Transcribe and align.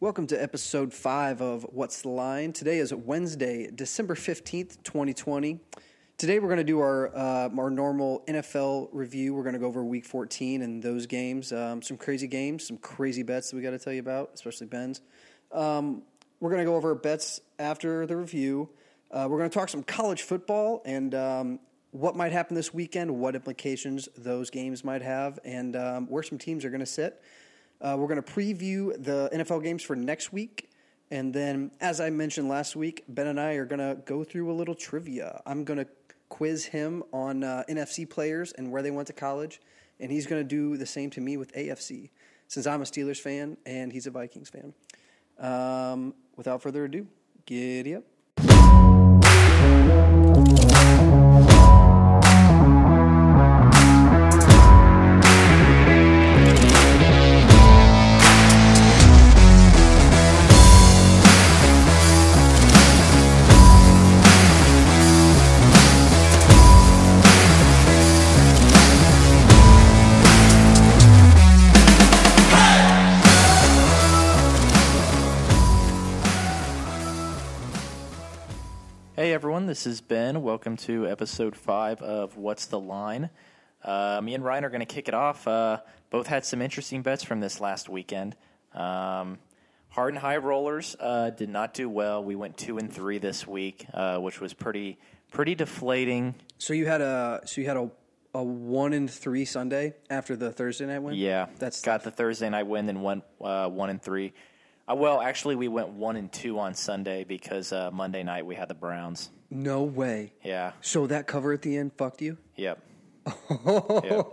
Welcome 0.00 0.28
to 0.28 0.40
episode 0.40 0.94
five 0.94 1.40
of 1.40 1.66
What's 1.72 2.02
the 2.02 2.08
Line. 2.08 2.52
Today 2.52 2.78
is 2.78 2.94
Wednesday, 2.94 3.68
December 3.68 4.14
15th, 4.14 4.80
2020. 4.84 5.58
Today 6.16 6.38
we're 6.38 6.46
going 6.46 6.58
to 6.58 6.62
do 6.62 6.78
our, 6.78 7.08
uh, 7.08 7.48
our 7.58 7.68
normal 7.68 8.22
NFL 8.28 8.90
review. 8.92 9.34
We're 9.34 9.42
going 9.42 9.54
to 9.54 9.58
go 9.58 9.66
over 9.66 9.82
week 9.82 10.04
14 10.04 10.62
and 10.62 10.80
those 10.80 11.06
games. 11.06 11.52
Um, 11.52 11.82
some 11.82 11.96
crazy 11.96 12.28
games, 12.28 12.64
some 12.64 12.76
crazy 12.76 13.24
bets 13.24 13.50
that 13.50 13.56
we 13.56 13.62
got 13.62 13.72
to 13.72 13.78
tell 13.80 13.92
you 13.92 13.98
about, 13.98 14.30
especially 14.34 14.68
Ben's. 14.68 15.00
Um, 15.50 16.04
we're 16.38 16.50
going 16.50 16.64
to 16.64 16.70
go 16.70 16.76
over 16.76 16.94
bets 16.94 17.40
after 17.58 18.06
the 18.06 18.16
review. 18.16 18.68
Uh, 19.10 19.26
we're 19.28 19.38
going 19.38 19.50
to 19.50 19.58
talk 19.58 19.68
some 19.68 19.82
college 19.82 20.22
football 20.22 20.80
and 20.84 21.12
um, 21.16 21.58
what 21.90 22.14
might 22.14 22.30
happen 22.30 22.54
this 22.54 22.72
weekend, 22.72 23.10
what 23.10 23.34
implications 23.34 24.08
those 24.16 24.50
games 24.50 24.84
might 24.84 25.02
have, 25.02 25.40
and 25.44 25.74
um, 25.74 26.06
where 26.06 26.22
some 26.22 26.38
teams 26.38 26.64
are 26.64 26.70
going 26.70 26.78
to 26.78 26.86
sit. 26.86 27.20
Uh, 27.80 27.96
we're 27.98 28.08
going 28.08 28.22
to 28.22 28.32
preview 28.32 28.92
the 29.02 29.30
NFL 29.32 29.62
games 29.62 29.82
for 29.82 29.94
next 29.94 30.32
week. 30.32 30.70
And 31.10 31.32
then, 31.32 31.70
as 31.80 32.00
I 32.00 32.10
mentioned 32.10 32.48
last 32.48 32.76
week, 32.76 33.04
Ben 33.08 33.28
and 33.28 33.40
I 33.40 33.52
are 33.54 33.64
going 33.64 33.78
to 33.78 34.00
go 34.04 34.24
through 34.24 34.50
a 34.50 34.52
little 34.52 34.74
trivia. 34.74 35.40
I'm 35.46 35.64
going 35.64 35.78
to 35.78 35.86
quiz 36.28 36.66
him 36.66 37.02
on 37.12 37.44
uh, 37.44 37.64
NFC 37.68 38.08
players 38.08 38.52
and 38.52 38.70
where 38.70 38.82
they 38.82 38.90
went 38.90 39.06
to 39.06 39.14
college. 39.14 39.60
And 40.00 40.10
he's 40.10 40.26
going 40.26 40.40
to 40.42 40.48
do 40.48 40.76
the 40.76 40.86
same 40.86 41.10
to 41.10 41.20
me 41.20 41.36
with 41.36 41.52
AFC, 41.54 42.10
since 42.46 42.66
I'm 42.66 42.82
a 42.82 42.84
Steelers 42.84 43.18
fan 43.18 43.56
and 43.66 43.92
he's 43.92 44.06
a 44.06 44.10
Vikings 44.10 44.50
fan. 44.50 44.74
Um, 45.38 46.14
without 46.36 46.62
further 46.62 46.84
ado, 46.84 47.06
giddy 47.46 47.94
up. 47.94 48.04
This 79.78 79.86
is 79.86 80.00
Ben. 80.00 80.42
Welcome 80.42 80.76
to 80.78 81.06
episode 81.06 81.54
five 81.54 82.02
of 82.02 82.36
What's 82.36 82.66
the 82.66 82.80
Line. 82.80 83.30
Uh, 83.84 84.20
me 84.20 84.34
and 84.34 84.42
Ryan 84.42 84.64
are 84.64 84.70
going 84.70 84.80
to 84.80 84.86
kick 84.86 85.06
it 85.06 85.14
off. 85.14 85.46
Uh, 85.46 85.78
both 86.10 86.26
had 86.26 86.44
some 86.44 86.60
interesting 86.60 87.02
bets 87.02 87.22
from 87.22 87.38
this 87.38 87.60
last 87.60 87.88
weekend. 87.88 88.34
Um, 88.74 89.38
hard 89.90 90.14
and 90.14 90.18
high 90.18 90.38
rollers 90.38 90.96
uh, 90.98 91.30
did 91.30 91.48
not 91.48 91.74
do 91.74 91.88
well. 91.88 92.24
We 92.24 92.34
went 92.34 92.56
two 92.56 92.78
and 92.78 92.92
three 92.92 93.18
this 93.18 93.46
week, 93.46 93.86
uh, 93.94 94.18
which 94.18 94.40
was 94.40 94.52
pretty 94.52 94.98
pretty 95.30 95.54
deflating. 95.54 96.34
So 96.58 96.72
you 96.72 96.86
had 96.86 97.00
a 97.00 97.42
so 97.44 97.60
you 97.60 97.68
had 97.68 97.76
a 97.76 97.88
a 98.34 98.42
one 98.42 98.92
and 98.92 99.08
three 99.08 99.44
Sunday 99.44 99.94
after 100.10 100.34
the 100.34 100.50
Thursday 100.50 100.86
night 100.86 101.04
win. 101.04 101.14
Yeah, 101.14 101.46
that's 101.60 101.82
got 101.82 102.02
the 102.02 102.10
Thursday 102.10 102.50
night 102.50 102.66
win, 102.66 102.86
then 102.86 103.00
went 103.00 103.22
uh, 103.40 103.68
one 103.68 103.90
and 103.90 104.02
three. 104.02 104.32
Uh, 104.90 104.96
well, 104.96 105.20
actually, 105.20 105.54
we 105.54 105.68
went 105.68 105.90
one 105.90 106.16
and 106.16 106.32
two 106.32 106.58
on 106.58 106.74
Sunday 106.74 107.22
because 107.22 107.72
uh, 107.72 107.92
Monday 107.92 108.24
night 108.24 108.44
we 108.44 108.56
had 108.56 108.66
the 108.66 108.74
Browns. 108.74 109.30
No 109.50 109.82
way. 109.82 110.32
Yeah. 110.44 110.72
So 110.80 111.06
that 111.06 111.26
cover 111.26 111.52
at 111.52 111.62
the 111.62 111.76
end 111.76 111.92
fucked 111.96 112.22
you. 112.22 112.36
Yep. 112.56 112.78
yep. 114.04 114.26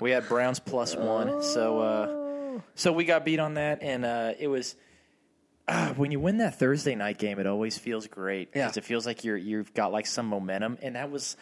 We 0.00 0.10
had 0.10 0.28
Browns 0.28 0.58
plus 0.58 0.96
one, 0.96 1.42
so 1.42 1.78
uh, 1.80 2.60
so 2.74 2.92
we 2.92 3.04
got 3.04 3.24
beat 3.24 3.38
on 3.38 3.54
that, 3.54 3.82
and 3.82 4.04
uh, 4.04 4.32
it 4.38 4.48
was 4.48 4.74
uh, 5.68 5.94
when 5.94 6.10
you 6.10 6.18
win 6.20 6.38
that 6.38 6.58
Thursday 6.58 6.94
night 6.94 7.18
game, 7.18 7.38
it 7.38 7.46
always 7.46 7.78
feels 7.78 8.06
great 8.08 8.50
Yeah. 8.54 8.70
it 8.74 8.84
feels 8.84 9.06
like 9.06 9.24
you're 9.24 9.36
you've 9.36 9.72
got 9.72 9.92
like 9.92 10.06
some 10.06 10.26
momentum, 10.26 10.78
and 10.82 10.96
that 10.96 11.10
was 11.10 11.36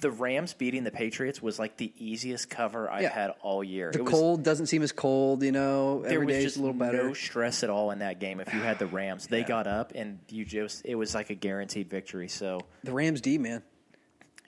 the 0.00 0.10
Rams 0.10 0.54
beating 0.54 0.84
the 0.84 0.90
Patriots 0.90 1.40
was 1.42 1.58
like 1.58 1.76
the 1.76 1.92
easiest 1.98 2.48
cover 2.50 2.90
I've 2.90 3.02
Yeah. 3.02 3.12
had 3.12 3.30
all 3.42 3.62
year. 3.62 3.90
The 3.92 3.98
it 4.00 4.02
was, 4.04 4.10
cold 4.12 4.42
doesn't 4.42 4.66
seem 4.66 4.82
as 4.82 4.90
cold, 4.92 5.42
you 5.42 5.52
know. 5.52 6.02
there 6.02 6.12
Every 6.14 6.26
was 6.26 6.34
day's 6.36 6.44
just 6.44 6.56
a 6.56 6.60
little 6.60 6.74
better. 6.74 7.04
no 7.08 7.12
stress 7.14 7.62
at 7.62 7.70
all 7.70 7.90
in 7.90 7.98
that 8.00 8.18
game. 8.18 8.40
If 8.40 8.52
you 8.54 8.60
had 8.60 8.78
the 8.78 8.86
Rams, 8.86 9.26
they 9.26 9.42
got 9.44 9.66
up, 9.66 9.92
and 9.94 10.18
you 10.30 10.44
just 10.44 10.82
it 10.84 10.94
was 10.94 11.14
like 11.14 11.30
a 11.30 11.34
guaranteed 11.34 11.88
victory. 11.90 12.28
So 12.28 12.60
the 12.84 12.92
Rams 12.92 13.20
D 13.20 13.38
man. 13.38 13.62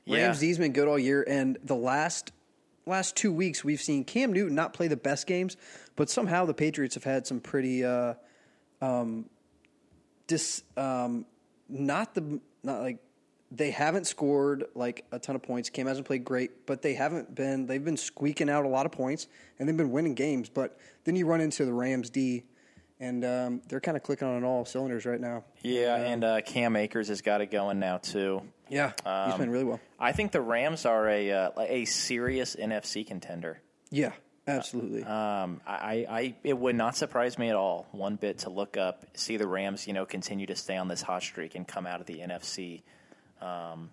yeah, 0.07 0.25
Rams 0.25 0.41
D's 0.41 0.59
been 0.59 0.73
good 0.73 0.89
all 0.89 0.99
year, 0.99 1.25
and 1.29 1.59
the 1.63 1.77
last 1.77 2.33
last 2.87 3.15
two 3.17 3.31
weeks 3.33 3.63
we've 3.63 3.83
seen 3.83 4.05
Cam 4.05 4.33
Newton 4.33 4.55
not 4.55 4.73
play 4.73 4.89
the 4.89 4.97
best 4.97 5.27
games, 5.27 5.57
but 5.95 6.09
somehow 6.09 6.47
the 6.47 6.55
Patriots 6.55 6.95
have 6.95 7.05
had 7.05 7.27
some 7.27 7.39
pretty 7.41 7.85
uh, 7.85 8.15
um, 8.81 9.27
dis 10.27 10.63
um, 10.77 11.27
not 11.69 12.15
the 12.15 12.41
not 12.63 12.81
like 12.81 12.99
they 13.51 13.71
haven't 13.71 14.07
scored 14.07 14.65
like 14.75 15.05
a 15.11 15.19
ton 15.19 15.35
of 15.35 15.43
points. 15.43 15.71
Cam 15.71 15.87
hasn't 15.87 16.07
played 16.07 16.25
great, 16.25 16.67
but 16.67 16.83
they 16.83 16.95
haven't 16.95 17.35
been 17.35 17.67
they've 17.67 17.85
been 17.85 17.97
squeaking 17.97 18.51
out 18.51 18.65
a 18.65 18.69
lot 18.69 18.87
of 18.87 18.93
points 18.93 19.27
and 19.59 19.69
they've 19.69 19.77
been 19.77 19.91
winning 19.91 20.15
games. 20.15 20.49
But 20.49 20.79
then 21.05 21.17
you 21.17 21.27
run 21.27 21.41
into 21.41 21.65
the 21.65 21.73
Rams 21.73 22.11
D, 22.11 22.45
and 23.01 23.25
um, 23.25 23.63
they're 23.69 23.81
kind 23.81 23.97
of 23.97 24.03
clicking 24.03 24.29
on 24.29 24.45
all 24.45 24.65
cylinders 24.65 25.07
right 25.07 25.21
now. 25.21 25.45
yeah, 25.63 25.97
and 25.97 26.25
uh, 26.25 26.41
Cam 26.43 26.77
Akers 26.77 27.09
has 27.09 27.23
got 27.23 27.41
it 27.41 27.51
going 27.51 27.79
now 27.79 27.99
too. 27.99 28.43
Yeah, 28.69 28.93
he's 29.27 29.35
playing 29.35 29.51
really 29.51 29.65
well. 29.65 29.81
I 29.99 30.13
think 30.13 30.33
the 30.33 30.43
Rams 30.43 30.85
are 30.85 31.09
a 31.09 31.31
uh, 31.31 31.51
a 31.59 31.85
serious 31.87 32.55
NFC 32.55 33.07
contender. 33.07 33.63
Yeah, 33.91 34.13
absolutely. 34.47 35.05
Um, 35.05 35.63
I, 35.67 36.07
I 36.07 36.35
it 36.45 36.59
would 36.59 36.77
not 36.77 36.95
surprise 36.97 37.39
me 37.39 37.49
at 37.49 37.57
all 37.57 37.87
one 37.93 38.17
bit 38.17 38.41
to 38.41 38.51
look 38.51 38.77
up 38.77 39.07
see 39.15 39.39
the 39.39 39.47
Rams 39.49 39.87
you 39.87 39.95
know 39.95 40.05
continue 40.05 40.45
to 40.47 40.55
stay 40.55 40.77
on 40.77 40.89
this 40.89 41.01
hot 41.01 41.23
streak 41.23 41.55
and 41.55 41.67
come 41.67 41.87
out 41.87 42.01
of 42.01 42.07
the 42.07 42.19
NFC. 42.19 42.83
Um, 43.41 43.91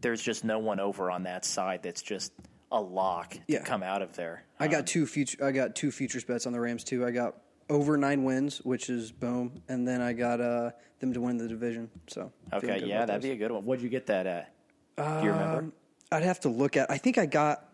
there's 0.00 0.22
just 0.22 0.44
no 0.44 0.58
one 0.58 0.80
over 0.80 1.10
on 1.10 1.24
that 1.24 1.44
side 1.44 1.82
that's 1.82 2.02
just 2.02 2.32
a 2.72 2.80
lock 2.80 3.30
to 3.32 3.40
Yeah. 3.46 3.62
come 3.62 3.82
out 3.82 4.00
of 4.02 4.14
there. 4.14 4.44
I 4.58 4.66
Um, 4.66 4.70
got 4.70 4.86
two 4.86 5.06
future. 5.06 5.44
I 5.44 5.52
got 5.52 5.74
two 5.74 5.90
futures 5.90 6.24
bets 6.24 6.46
on 6.46 6.52
the 6.52 6.60
Rams 6.60 6.84
too. 6.84 7.04
I 7.04 7.10
got 7.10 7.36
over 7.68 7.96
nine 7.96 8.24
wins, 8.24 8.58
which 8.64 8.88
is 8.88 9.12
boom, 9.12 9.62
and 9.68 9.86
then 9.86 10.00
I 10.00 10.12
got 10.12 10.40
uh, 10.40 10.70
them 11.00 11.12
to 11.12 11.20
win 11.20 11.36
the 11.36 11.48
division. 11.48 11.90
So 12.08 12.32
okay, 12.52 12.82
yeah, 12.84 13.04
that'd 13.06 13.22
those. 13.22 13.28
be 13.28 13.32
a 13.32 13.36
good 13.36 13.50
one. 13.50 13.64
What'd 13.64 13.82
you 13.82 13.88
get 13.90 14.06
that 14.06 14.26
at? 14.26 14.54
Do 14.96 15.02
you 15.24 15.30
remember? 15.32 15.58
Um, 15.58 15.72
I'd 16.12 16.22
have 16.22 16.40
to 16.40 16.48
look 16.48 16.76
at. 16.76 16.90
I 16.90 16.98
think 16.98 17.18
I 17.18 17.26
got. 17.26 17.66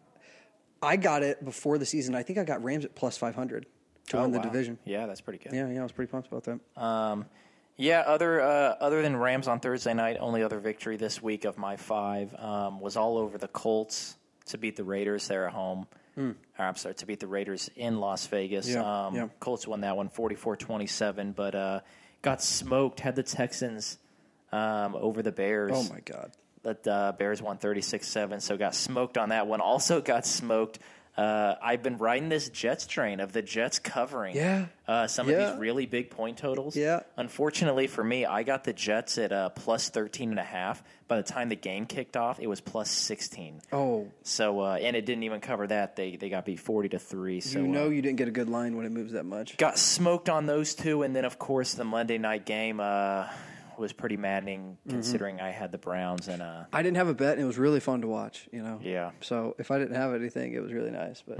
I 0.82 0.96
got 0.96 1.22
it 1.22 1.44
before 1.44 1.78
the 1.78 1.86
season. 1.86 2.14
I 2.14 2.22
think 2.22 2.38
I 2.38 2.44
got 2.44 2.62
Rams 2.62 2.84
at 2.84 2.94
plus 2.94 3.16
five 3.16 3.34
hundred 3.34 3.66
to 4.08 4.18
Oh, 4.18 4.22
win 4.22 4.30
the 4.32 4.38
wow. 4.38 4.44
division. 4.44 4.78
Yeah, 4.84 5.06
that's 5.06 5.20
pretty 5.20 5.42
good. 5.42 5.52
Yeah, 5.54 5.68
yeah, 5.70 5.80
I 5.80 5.82
was 5.82 5.92
pretty 5.92 6.10
pumped 6.10 6.28
about 6.28 6.44
that. 6.44 6.60
Um, 6.82 7.26
yeah, 7.76 8.00
other 8.00 8.40
uh, 8.40 8.76
other 8.80 9.02
than 9.02 9.16
Rams 9.16 9.48
on 9.48 9.60
Thursday 9.60 9.94
night, 9.94 10.16
only 10.20 10.42
other 10.42 10.58
victory 10.58 10.96
this 10.96 11.22
week 11.22 11.44
of 11.44 11.58
my 11.58 11.76
five 11.76 12.34
um, 12.38 12.80
was 12.80 12.96
all 12.96 13.18
over 13.18 13.38
the 13.38 13.48
Colts 13.48 14.16
to 14.46 14.58
beat 14.58 14.76
the 14.76 14.84
Raiders 14.84 15.28
there 15.28 15.46
at 15.46 15.52
home. 15.52 15.86
Or, 16.18 16.34
I'm 16.58 16.76
sorry, 16.76 16.94
to 16.94 17.06
beat 17.06 17.20
the 17.20 17.26
Raiders 17.26 17.68
in 17.76 18.00
Las 18.00 18.26
Vegas. 18.28 18.66
Yeah, 18.68 19.06
um, 19.06 19.14
yeah. 19.14 19.28
Colts 19.38 19.66
won 19.66 19.82
that 19.82 19.98
one 19.98 20.08
44-27, 20.08 21.34
but 21.34 21.54
uh, 21.54 21.80
got 22.22 22.42
smoked. 22.42 23.00
Had 23.00 23.16
the 23.16 23.22
Texans 23.22 23.98
um, 24.50 24.94
over 24.94 25.22
the 25.22 25.32
Bears. 25.32 25.72
oh 25.74 25.82
my 25.92 26.00
god. 26.00 26.32
But 26.62 26.88
uh, 26.88 27.12
Bears 27.12 27.42
won 27.42 27.58
36-7, 27.58 28.40
so 28.40 28.56
got 28.56 28.74
smoked 28.74 29.18
on 29.18 29.28
that 29.28 29.46
one. 29.46 29.60
Also 29.60 30.00
got 30.00 30.26
smoked. 30.26 30.78
Uh, 31.16 31.54
I've 31.62 31.82
been 31.82 31.96
riding 31.96 32.28
this 32.28 32.48
Jets 32.50 32.86
train 32.86 33.20
of 33.20 33.32
the 33.32 33.40
Jets 33.40 33.78
covering 33.78 34.36
Yeah. 34.36 34.66
uh, 34.86 35.06
some 35.06 35.28
of 35.30 35.34
these 35.36 35.58
really 35.58 35.86
big 35.86 36.10
point 36.10 36.36
totals. 36.36 36.76
Yeah. 36.76 37.00
Unfortunately 37.16 37.86
for 37.86 38.04
me, 38.04 38.26
I 38.26 38.42
got 38.42 38.64
the 38.64 38.74
Jets 38.74 39.16
at 39.16 39.32
uh, 39.32 39.48
plus 39.48 39.88
13 39.88 40.30
and 40.30 40.38
a 40.38 40.42
half. 40.44 40.82
By 41.08 41.16
the 41.16 41.22
time 41.22 41.48
the 41.48 41.56
game 41.56 41.86
kicked 41.86 42.16
off, 42.16 42.38
it 42.40 42.48
was 42.48 42.60
plus 42.60 42.90
16. 42.90 43.62
Oh, 43.72 44.08
So 44.24 44.60
uh, 44.60 44.74
and 44.74 44.94
it 44.94 45.06
didn't 45.06 45.22
even 45.22 45.40
cover 45.40 45.66
that. 45.68 45.96
They 45.96 46.16
they 46.16 46.28
got 46.28 46.44
beat 46.44 46.60
40 46.60 46.90
to 46.90 46.98
3. 46.98 47.40
So 47.40 47.60
you 47.60 47.66
know 47.68 47.86
uh, 47.86 47.88
you 47.90 48.02
didn't 48.02 48.18
get 48.18 48.28
a 48.28 48.32
good 48.32 48.48
line 48.50 48.76
when 48.76 48.84
it 48.84 48.92
moves 48.92 49.12
that 49.12 49.24
much. 49.24 49.56
got 49.56 49.78
smoked 49.78 50.28
on 50.28 50.44
those 50.46 50.74
two 50.74 51.02
and 51.02 51.16
then 51.16 51.24
of 51.24 51.38
course 51.38 51.72
the 51.74 51.84
Monday 51.84 52.18
night 52.18 52.44
game 52.44 52.78
uh, 52.80 53.26
was 53.78 53.92
pretty 53.92 54.16
maddening 54.16 54.76
Mm-hmm. 54.86 54.90
considering 54.90 55.40
I 55.40 55.50
had 55.50 55.72
the 55.72 55.78
Browns 55.78 56.28
and 56.28 56.42
uh, 56.42 56.64
I 56.72 56.82
didn't 56.82 56.96
have 56.96 57.08
a 57.08 57.14
bet, 57.14 57.32
and 57.34 57.42
it 57.42 57.46
was 57.46 57.58
really 57.58 57.80
fun 57.80 58.00
to 58.02 58.06
watch. 58.08 58.48
You 58.52 58.62
know. 58.62 58.80
yeah. 58.82 59.10
So 59.20 59.54
if 59.58 59.70
I 59.70 59.78
didn't 59.78 59.96
have 59.96 60.14
anything, 60.14 60.52
it 60.54 60.60
was 60.62 60.72
really 60.72 60.90
nice. 60.90 61.22
But 61.26 61.38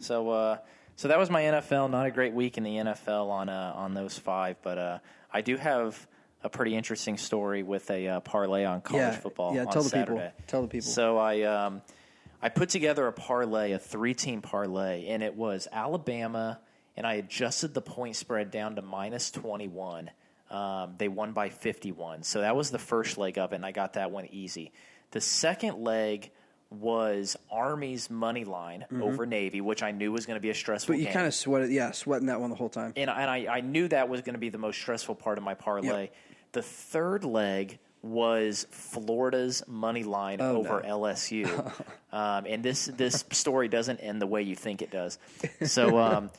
So 0.00 0.30
uh, 0.30 0.58
so 0.96 1.08
that 1.08 1.18
was 1.18 1.30
my 1.30 1.42
NFL. 1.42 1.90
Not 1.90 2.06
a 2.06 2.10
great 2.10 2.32
week 2.34 2.58
in 2.58 2.64
the 2.64 2.76
NFL 2.76 3.28
on 3.30 3.48
uh, 3.48 3.72
on 3.74 3.94
those 3.94 4.18
five, 4.18 4.56
but 4.62 4.78
uh, 4.78 4.98
I 5.32 5.40
do 5.40 5.56
have 5.56 6.06
a 6.42 6.48
pretty 6.48 6.74
interesting 6.76 7.16
story 7.16 7.62
with 7.62 7.90
a 7.90 8.06
uh, 8.08 8.20
parlay 8.20 8.64
on 8.64 8.80
college 8.80 9.00
Yeah, 9.02 9.10
football. 9.12 9.54
yeah, 9.54 9.64
on 9.64 9.72
tell 9.72 9.82
the 9.82 9.90
people. 9.90 10.16
Saturday. 10.16 10.32
Tell 10.46 10.62
the 10.62 10.68
people. 10.68 10.88
So 10.88 11.16
I 11.18 11.42
um, 11.42 11.82
I 12.42 12.48
put 12.50 12.68
together 12.68 13.06
a 13.06 13.12
parlay, 13.12 13.72
a 13.72 13.78
three 13.78 14.14
team 14.14 14.42
parlay, 14.42 15.08
and 15.08 15.22
it 15.22 15.34
was 15.34 15.66
Alabama, 15.72 16.60
and 16.96 17.06
I 17.06 17.14
adjusted 17.14 17.74
the 17.74 17.80
point 17.82 18.16
spread 18.16 18.50
down 18.50 18.76
to 18.76 18.82
minus 18.82 19.30
twenty 19.30 19.68
one. 19.68 20.10
Um, 20.50 20.94
they 20.98 21.08
won 21.08 21.32
by 21.32 21.48
fifty 21.48 21.92
one, 21.92 22.22
so 22.22 22.40
that 22.40 22.54
was 22.54 22.70
the 22.70 22.78
first 22.78 23.18
leg 23.18 23.38
of 23.38 23.52
it, 23.52 23.56
and 23.56 23.66
I 23.66 23.72
got 23.72 23.94
that 23.94 24.10
one 24.10 24.26
easy. 24.30 24.72
The 25.10 25.20
second 25.20 25.82
leg 25.82 26.30
was 26.70 27.36
Army's 27.50 28.10
money 28.10 28.44
line 28.44 28.84
over 29.00 29.24
Navy, 29.24 29.60
which 29.60 29.82
I 29.82 29.92
knew 29.92 30.10
was 30.10 30.26
going 30.26 30.36
to 30.36 30.40
be 30.40 30.50
a 30.50 30.54
stressful 30.54 30.94
Mm-hmm. 30.94 31.04
But 31.04 31.08
you 31.08 31.12
kind 31.14 31.26
of 31.26 31.34
sweated, 31.34 31.70
yeah, 31.70 31.92
sweating 31.92 32.26
that 32.26 32.40
one 32.40 32.50
the 32.50 32.56
whole 32.56 32.68
time. 32.68 32.92
and, 32.96 33.08
and 33.08 33.30
I, 33.30 33.46
I 33.48 33.60
knew 33.60 33.86
that 33.88 34.08
was 34.08 34.20
going 34.22 34.34
to 34.34 34.40
be 34.40 34.48
the 34.48 34.58
most 34.58 34.80
stressful 34.80 35.14
part 35.14 35.38
of 35.38 35.44
my 35.44 35.54
parlay. 35.54 36.02
Yep. 36.02 36.14
The 36.52 36.62
third 36.62 37.24
leg 37.24 37.78
was 38.02 38.66
Florida's 38.70 39.62
money 39.66 40.02
line 40.04 40.40
over 40.40 40.80
LSU, 40.80 41.46
um, 42.12 42.46
and 42.46 42.62
this 42.62 42.86
this 42.86 43.24
story 43.30 43.68
doesn't 43.68 43.98
end 43.98 44.20
the 44.20 44.26
way 44.26 44.42
you 44.42 44.56
think 44.56 44.82
it 44.82 44.90
does. 44.90 45.18
So. 45.66 45.98
Um, 45.98 46.30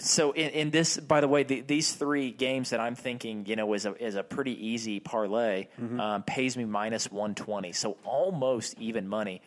So 0.00 0.32
in, 0.32 0.50
in 0.50 0.70
this, 0.70 0.96
by 0.98 1.20
the 1.20 1.28
way, 1.28 1.42
the, 1.42 1.60
these 1.60 1.92
three 1.92 2.30
games 2.30 2.70
that 2.70 2.80
I'm 2.80 2.94
thinking, 2.94 3.44
you 3.46 3.54
know, 3.56 3.72
is 3.74 3.86
a 3.86 3.94
is 4.02 4.14
a 4.14 4.22
pretty 4.22 4.66
easy 4.68 4.98
parlay. 5.00 5.68
Um, 5.98 6.22
pays 6.22 6.56
me 6.56 6.64
minus 6.64 7.10
one 7.10 7.34
twenty, 7.34 7.72
so 7.72 7.96
almost 8.04 8.74
even 8.78 9.06
money. 9.08 9.42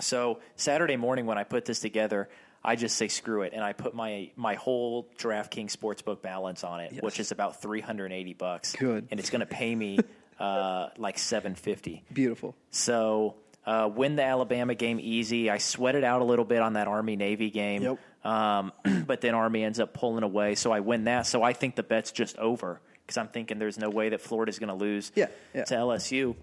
So 0.00 0.40
Saturday 0.56 0.96
morning 0.96 1.26
when 1.26 1.38
I 1.38 1.44
put 1.44 1.64
this 1.64 1.78
together, 1.80 2.28
I 2.64 2.76
just 2.76 2.96
say 2.96 3.08
screw 3.08 3.42
it, 3.42 3.52
and 3.54 3.62
I 3.62 3.72
put 3.72 3.94
my 3.94 4.30
my 4.36 4.54
whole 4.54 5.06
DraftKings 5.18 5.76
sportsbook 5.76 6.20
balance 6.22 6.64
on 6.64 6.80
it, 6.80 7.02
which 7.02 7.20
is 7.20 7.32
about 7.32 7.62
three 7.62 7.80
hundred 7.80 8.06
and 8.06 8.14
eighty 8.14 8.34
bucks. 8.34 8.74
Good. 8.74 9.08
and 9.10 9.20
it's 9.20 9.30
going 9.30 9.40
to 9.40 9.46
pay 9.46 9.74
me 9.74 9.98
uh, 10.40 10.88
like 10.98 11.18
seven 11.18 11.54
fifty. 11.54 12.02
Beautiful. 12.12 12.54
So 12.70 13.36
uh, 13.66 13.88
win 13.94 14.16
the 14.16 14.24
Alabama 14.24 14.74
game 14.74 14.98
easy. 15.00 15.50
I 15.50 15.58
sweated 15.58 16.02
out 16.02 16.22
a 16.22 16.24
little 16.24 16.44
bit 16.44 16.60
on 16.60 16.72
that 16.74 16.88
Army 16.88 17.16
Navy 17.16 17.50
game. 17.50 17.82
Yep. 17.82 17.98
Um, 18.24 18.72
but 19.06 19.20
then 19.20 19.34
Army 19.34 19.64
ends 19.64 19.80
up 19.80 19.94
pulling 19.94 20.22
away, 20.22 20.54
so 20.54 20.72
I 20.72 20.80
win 20.80 21.04
that. 21.04 21.26
So 21.26 21.42
I 21.42 21.52
think 21.52 21.76
the 21.76 21.82
bet's 21.82 22.12
just 22.12 22.36
over 22.38 22.80
because 23.06 23.16
I'm 23.16 23.28
thinking 23.28 23.58
there's 23.58 23.78
no 23.78 23.90
way 23.90 24.10
that 24.10 24.20
Florida's 24.20 24.58
going 24.58 24.68
to 24.68 24.74
lose 24.74 25.10
Yeah, 25.14 25.26
yeah. 25.54 25.64
to 25.64 25.74
LSU. 25.74 26.36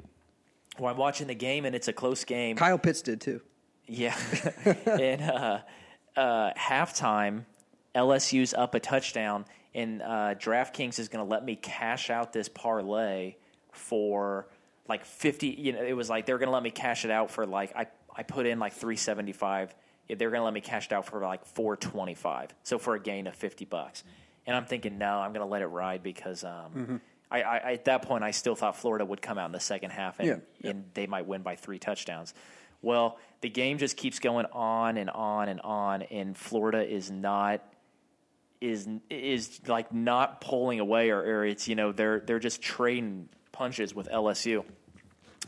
Well, 0.79 0.91
I'm 0.91 0.97
watching 0.97 1.27
the 1.27 1.35
game 1.35 1.65
and 1.65 1.75
it's 1.75 1.88
a 1.88 1.94
close 1.94 2.24
game. 2.24 2.56
Kyle 2.57 2.77
Pitts 2.77 3.01
did 3.01 3.21
too. 3.21 3.41
Yeah. 3.88 4.15
and 4.85 5.21
uh, 5.21 5.59
uh, 6.15 6.53
halftime, 6.53 7.45
LSU's 7.95 8.53
up 8.53 8.75
a 8.75 8.79
touchdown, 8.79 9.45
and 9.74 10.01
uh, 10.01 10.35
DraftKings 10.35 11.00
is 11.00 11.07
going 11.09 11.24
to 11.25 11.29
let 11.29 11.44
me 11.45 11.56
cash 11.56 12.09
out 12.09 12.33
this 12.33 12.50
parlay 12.50 13.35
for 13.71 14.47
like 14.88 15.06
50. 15.06 15.47
You 15.47 15.74
know, 15.74 15.83
it 15.83 15.94
was 15.94 16.09
like 16.09 16.25
they're 16.25 16.38
going 16.38 16.47
to 16.47 16.53
let 16.53 16.63
me 16.63 16.71
cash 16.71 17.06
it 17.06 17.12
out 17.12 17.31
for 17.31 17.45
like, 17.45 17.75
I, 17.75 17.88
I 18.15 18.24
put 18.24 18.45
in 18.45 18.59
like 18.59 18.74
375. 18.74 19.74
They're 20.07 20.30
going 20.30 20.39
to 20.42 20.45
let 20.45 20.54
me 20.54 20.62
cash 20.62 20.86
it 20.88 20.94
out 20.94 21.06
for 21.06 21.21
like 21.21 21.45
425. 21.45 22.54
So 22.63 22.77
for 22.77 22.95
a 22.95 23.00
gain 23.00 23.27
of 23.27 23.36
50 23.36 23.65
bucks. 23.65 24.04
And 24.45 24.56
I'm 24.56 24.65
thinking, 24.65 24.98
no, 24.98 25.19
I'm 25.19 25.33
going 25.33 25.45
to 25.45 25.51
let 25.51 25.62
it 25.62 25.68
ride 25.68 26.04
because 26.04 26.44
um, 26.44 26.71
Mm-hmm. 26.75 26.95
I, 27.30 27.42
I, 27.42 27.57
at 27.74 27.86
that 27.86 28.04
point, 28.04 28.24
I 28.24 28.31
still 28.31 28.56
thought 28.56 28.77
Florida 28.77 29.04
would 29.04 29.21
come 29.21 29.38
out 29.38 29.48
in 29.48 29.51
the 29.51 29.59
second 29.59 29.89
half 29.89 30.19
and, 30.19 30.27
Yeah, 30.30 30.36
yeah. 30.62 30.69
and 30.71 30.86
they 30.94 31.07
might 31.07 31.27
win 31.27 31.42
by 31.42 31.57
three 31.57 31.77
touchdowns. 31.77 32.33
Well, 32.81 33.18
the 33.42 33.50
game 33.50 33.80
just 33.80 33.98
keeps 33.98 34.19
going 34.19 34.45
on 34.54 34.95
and 34.95 35.09
on 35.09 35.50
and 35.50 35.59
on, 35.59 36.04
and 36.04 36.38
Florida 36.38 36.88
is 36.88 37.12
not 37.12 37.62
is 38.62 38.88
is 39.10 39.60
like 39.68 39.94
not 39.94 40.39
pulling 40.42 40.80
away, 40.80 41.10
or, 41.10 41.19
or 41.19 41.45
it's 41.45 41.68
you 41.68 41.75
know 41.75 41.92
they're 41.92 42.21
they're 42.21 42.39
just 42.39 42.62
trading 42.62 43.27
punches 43.51 43.94
with 43.94 44.07
LSU. 44.07 44.63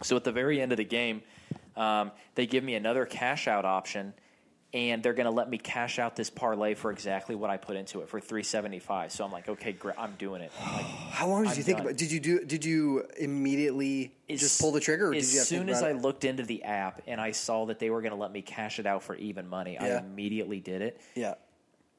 So 0.03 0.15
at 0.17 0.23
the 0.25 0.31
very 0.31 0.62
end 0.62 0.71
of 0.73 0.77
the 0.79 0.83
game, 0.83 1.21
um, 1.77 2.12
they 2.35 2.45
give 2.45 2.63
me 2.63 2.75
another 2.75 3.05
cash 3.05 3.47
out 3.47 3.63
option, 3.63 4.13
and 4.74 5.01
they're 5.01 5.13
going 5.13 5.25
to 5.25 5.31
let 5.31 5.50
me 5.50 5.57
cash 5.57 5.98
out 5.98 6.16
this 6.16 6.30
parlay 6.30 6.75
for 6.75 6.92
exactly 6.92 7.33
what 7.36 7.50
I 7.50 7.57
put 7.57 7.75
into 7.75 8.01
it 8.01 8.10
for 8.10 8.19
three 8.19 8.44
seventy 8.44 8.80
five. 8.80 9.12
So 9.12 9.25
I'm 9.25 9.31
like, 9.31 9.50
okay, 9.50 9.71
great, 9.71 9.95
I'm 9.98 10.13
doing 10.18 10.42
it. 10.42 10.51
Like, 10.60 10.86
How 11.12 11.27
long 11.27 11.44
did 11.44 11.51
I'm 11.51 11.57
you 11.57 11.63
think 11.63 11.77
done. 11.77 11.88
about? 11.88 11.98
Did 11.98 12.12
you 12.12 12.19
do? 12.19 12.45
Did 12.45 12.66
you 12.66 13.06
immediately 13.18 14.13
just 14.30 14.62
pull 14.62 14.71
the 14.71 14.80
trigger, 14.80 15.10
or 15.10 15.16
as 15.16 15.27
did 15.27 15.36
you 15.38 15.42
soon 15.42 15.69
as 15.69 15.81
I 15.81 15.92
it? 15.92 16.01
looked 16.01 16.24
into 16.24 16.44
the 16.44 16.63
app 16.63 17.01
and 17.07 17.19
I 17.19 17.31
saw 17.31 17.66
that 17.66 17.80
they 17.80 17.89
were 17.89 18.01
going 18.01 18.13
to 18.13 18.18
let 18.19 18.31
me 18.31 18.42
cash 18.42 18.80
it 18.80 18.86
out 18.86 19.04
for 19.04 19.16
even 19.16 19.48
money, 19.48 19.77
I 19.77 19.98
immediately 19.98 20.60
did 20.60 20.81
it. 20.81 21.01
Yeah. 21.15 21.36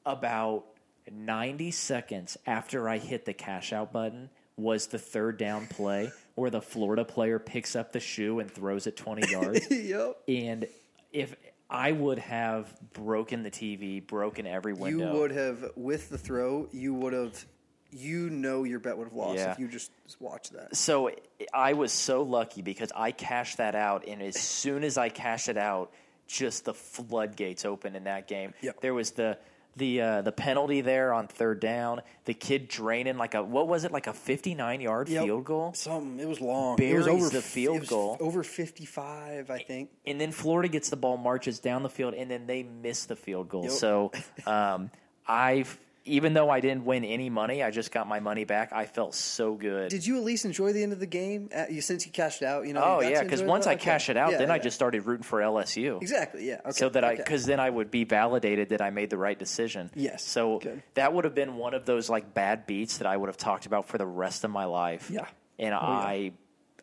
About 0.05 0.65
90 1.11 1.71
seconds 1.71 2.37
after 2.45 2.87
I 2.87 2.97
hit 2.97 3.25
the 3.25 3.33
cash 3.33 3.73
out 3.73 3.91
button 3.91 4.29
was 4.57 4.87
the 4.87 4.99
third 4.99 5.37
down 5.37 5.67
play 5.67 6.11
where 6.35 6.49
the 6.49 6.61
Florida 6.61 7.03
player 7.03 7.39
picks 7.39 7.75
up 7.75 7.91
the 7.91 7.99
shoe 7.99 8.39
and 8.39 8.49
throws 8.49 8.87
it 8.87 8.95
20 8.95 9.31
yards. 9.31 9.67
yep. 9.71 10.17
and 10.27 10.67
if 11.11 11.35
I 11.71 11.93
would 11.93 12.19
have 12.19 12.67
broken 12.93 13.43
the 13.43 13.49
TV, 13.49 14.05
broken 14.05 14.45
every 14.45 14.73
window. 14.73 15.13
You 15.13 15.19
would 15.19 15.31
have 15.31 15.71
with 15.75 16.09
the 16.09 16.17
throw. 16.17 16.67
You 16.71 16.93
would 16.93 17.13
have. 17.13 17.45
You 17.93 18.29
know 18.29 18.63
your 18.63 18.79
bet 18.79 18.97
would 18.97 19.03
have 19.09 19.13
lost 19.13 19.39
Yeah. 19.39 19.51
if 19.51 19.59
you 19.59 19.67
just 19.67 19.91
watched 20.21 20.53
that. 20.53 20.77
So 20.77 21.11
I 21.53 21.73
was 21.73 21.91
so 21.91 22.21
lucky 22.21 22.61
because 22.61 22.89
I 22.95 23.11
cashed 23.11 23.57
that 23.57 23.75
out, 23.75 24.07
and 24.07 24.21
as 24.21 24.39
soon 24.39 24.85
as 24.85 24.97
I 24.97 25.09
cashed 25.09 25.49
it 25.49 25.57
out, 25.57 25.91
just 26.25 26.63
the 26.63 26.73
floodgates 26.73 27.65
opened 27.65 27.97
in 27.97 28.05
that 28.05 28.29
game. 28.29 28.53
Yep. 28.61 28.79
There 28.79 28.93
was 28.93 29.11
the 29.11 29.37
the 29.77 30.01
uh, 30.01 30.21
the 30.21 30.31
penalty 30.31 30.81
there 30.81 31.13
on 31.13 31.27
third 31.27 31.59
down. 31.59 32.01
The 32.25 32.33
kid 32.33 32.67
draining 32.67 33.17
like 33.17 33.33
a 33.35 33.43
what 33.43 33.67
was 33.67 33.83
it 33.85 33.91
like 33.91 34.07
a 34.07 34.13
fifty 34.13 34.53
nine 34.53 34.81
yard 34.81 35.07
Yep. 35.09 35.23
field 35.23 35.45
goal, 35.45 35.73
Something. 35.73 36.19
It 36.19 36.27
was 36.27 36.41
long. 36.41 36.77
it 36.81 36.93
was 36.95 37.05
Buries 37.05 37.07
over 37.23 37.29
the 37.29 37.41
field 37.41 37.87
goal. 37.87 38.17
Over 38.19 38.43
fifty-five, 38.43 39.49
I 39.49 39.59
think. 39.59 39.89
and 40.05 40.19
then 40.19 40.31
Florida 40.31 40.67
gets 40.67 40.89
the 40.89 40.97
ball, 40.97 41.17
marches 41.17 41.59
down 41.59 41.83
the 41.83 41.89
field, 41.89 42.13
and 42.13 42.29
then 42.29 42.47
they 42.47 42.63
miss 42.63 43.05
the 43.05 43.15
field 43.15 43.49
goal. 43.49 43.63
Yep. 43.63 43.71
So 43.71 44.11
um, 44.45 44.91
I, 45.27 45.65
even 46.05 46.33
though 46.33 46.49
I 46.49 46.61
didn't 46.61 46.85
win 46.85 47.03
any 47.05 47.29
money, 47.29 47.61
I 47.61 47.69
just 47.69 47.91
got 47.91 48.07
my 48.07 48.19
money 48.19 48.43
back. 48.43 48.73
I 48.73 48.85
felt 48.85 49.13
so 49.13 49.53
good. 49.53 49.89
Did 49.89 50.05
you 50.05 50.17
at 50.17 50.23
least 50.23 50.45
enjoy 50.45 50.73
the 50.73 50.81
end 50.81 50.93
of 50.93 50.99
the 50.99 51.05
game? 51.05 51.49
Uh, 51.55 51.65
you 51.69 51.81
since 51.81 52.05
you 52.05 52.11
cashed 52.11 52.41
out, 52.41 52.65
you 52.65 52.73
know. 52.73 52.81
Oh 52.83 53.01
you 53.01 53.09
yeah, 53.09 53.21
because 53.23 53.43
once? 53.43 53.67
I 53.67 53.73
Okay. 53.73 53.83
cashed 53.83 54.09
it 54.09 54.17
out, 54.17 54.31
Yeah, 54.31 54.39
then 54.39 54.49
I 54.51 54.57
just 54.57 54.75
started 54.75 55.05
rooting 55.05 55.23
for 55.23 55.39
LSU. 55.41 56.01
exactly 56.01 56.47
yeah. 56.47 56.59
Okay. 56.61 56.71
So 56.71 56.89
that 56.89 57.03
I, 57.03 57.15
because 57.15 57.45
then 57.45 57.59
I 57.59 57.69
would 57.69 57.91
be 57.91 58.03
validated 58.03 58.69
that 58.69 58.81
I 58.81 58.89
made 58.89 59.09
the 59.11 59.17
right 59.17 59.37
decision. 59.37 59.91
Yes, 59.95 60.23
So 60.23 60.59
good. 60.59 60.81
that 60.95 61.13
would 61.13 61.25
have 61.25 61.35
been 61.35 61.55
one 61.57 61.73
of 61.75 61.85
those 61.85 62.09
like 62.09 62.33
bad 62.33 62.65
beats 62.65 62.97
that 62.97 63.05
I 63.07 63.15
would 63.15 63.27
have 63.27 63.37
talked 63.37 63.65
about 63.67 63.87
for 63.87 63.97
the 63.97 64.05
rest 64.07 64.43
of 64.43 64.49
my 64.51 64.65
life. 64.65 65.09
Yeah. 65.11 65.25
And 65.59 65.73
Oh, 65.75 65.77
yeah. 65.79 65.87
I, 65.87 66.31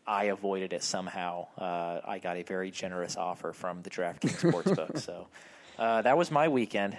I 0.06 0.24
avoided 0.26 0.72
it 0.72 0.84
somehow. 0.84 1.48
Uh, 1.58 2.00
I 2.06 2.18
got 2.20 2.36
a 2.36 2.42
very 2.42 2.70
generous 2.70 3.16
offer 3.16 3.52
from 3.52 3.82
the 3.82 3.90
DraftKings 3.90 4.40
Sportsbook. 4.52 4.98
so 5.04 5.26
uh, 5.78 6.02
that 6.02 6.16
was 6.16 6.30
my 6.30 6.46
weekend. 6.48 6.96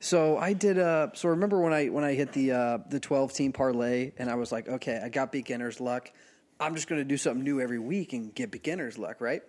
So 0.00 0.36
I 0.36 0.52
did. 0.52 0.76
So 1.16 1.28
remember 1.30 1.60
when 1.60 1.72
I 1.72 1.86
when 1.86 2.04
I 2.04 2.14
hit 2.14 2.32
the 2.32 2.52
uh, 2.52 2.78
the 2.88 3.00
twelve 3.00 3.32
team 3.32 3.52
parlay, 3.52 4.12
and 4.18 4.30
I 4.30 4.34
was 4.34 4.52
like, 4.52 4.68
okay, 4.68 5.00
I 5.02 5.08
got 5.08 5.32
beginner's 5.32 5.80
luck. 5.80 6.10
I'm 6.58 6.74
just 6.74 6.88
going 6.88 7.00
to 7.00 7.04
do 7.04 7.16
something 7.16 7.44
new 7.44 7.60
every 7.60 7.78
week 7.78 8.12
and 8.12 8.34
get 8.34 8.50
beginner's 8.50 8.98
luck, 8.98 9.20
right? 9.20 9.42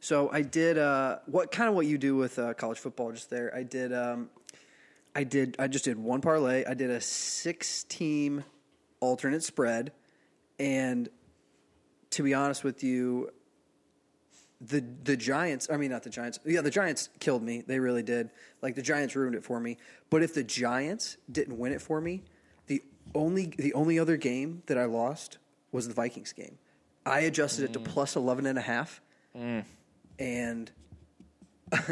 So 0.00 0.30
I 0.30 0.42
did 0.42 0.78
uh, 0.78 1.18
what 1.26 1.50
kind 1.50 1.68
of 1.68 1.74
what 1.74 1.86
you 1.86 1.98
do 1.98 2.16
with 2.16 2.38
uh, 2.38 2.54
college 2.54 2.78
football. 2.78 3.10
Just 3.12 3.30
there, 3.30 3.54
I 3.54 3.62
did. 3.62 3.92
Um, 3.92 4.30
I 5.14 5.24
did. 5.24 5.56
I 5.58 5.68
just 5.68 5.84
did 5.84 5.98
one 5.98 6.20
parlay. 6.20 6.64
I 6.64 6.74
did 6.74 6.90
a 6.90 7.00
six 7.00 7.84
team 7.84 8.44
alternate 9.00 9.42
spread, 9.42 9.92
and 10.58 11.08
to 12.10 12.22
be 12.22 12.34
honest 12.34 12.64
with 12.64 12.84
you, 12.84 13.30
the 14.68 14.84
the 15.04 15.16
Giants, 15.16 15.68
I 15.70 15.76
mean 15.76 15.90
not 15.90 16.02
the 16.02 16.10
Giants. 16.10 16.38
Yeah, 16.44 16.60
the 16.60 16.70
Giants 16.70 17.08
killed 17.20 17.42
me. 17.42 17.62
They 17.66 17.78
really 17.78 18.02
did. 18.02 18.30
Like 18.62 18.74
the 18.74 18.82
Giants 18.82 19.14
ruined 19.16 19.36
it 19.36 19.44
for 19.44 19.60
me. 19.60 19.78
But 20.10 20.22
if 20.22 20.34
the 20.34 20.44
Giants 20.44 21.16
didn't 21.30 21.58
win 21.58 21.72
it 21.72 21.82
for 21.82 22.00
me, 22.00 22.22
the 22.66 22.82
only 23.14 23.52
the 23.56 23.74
only 23.74 23.98
other 23.98 24.16
game 24.16 24.62
that 24.66 24.78
I 24.78 24.84
lost 24.84 25.38
was 25.72 25.88
the 25.88 25.94
Vikings 25.94 26.32
game. 26.32 26.58
I 27.04 27.20
adjusted 27.20 27.64
it 27.64 27.72
to 27.74 27.80
plus 27.80 28.16
11 28.16 28.46
and 28.46 28.58
a 28.58 28.62
half. 28.62 29.02
And 30.18 30.70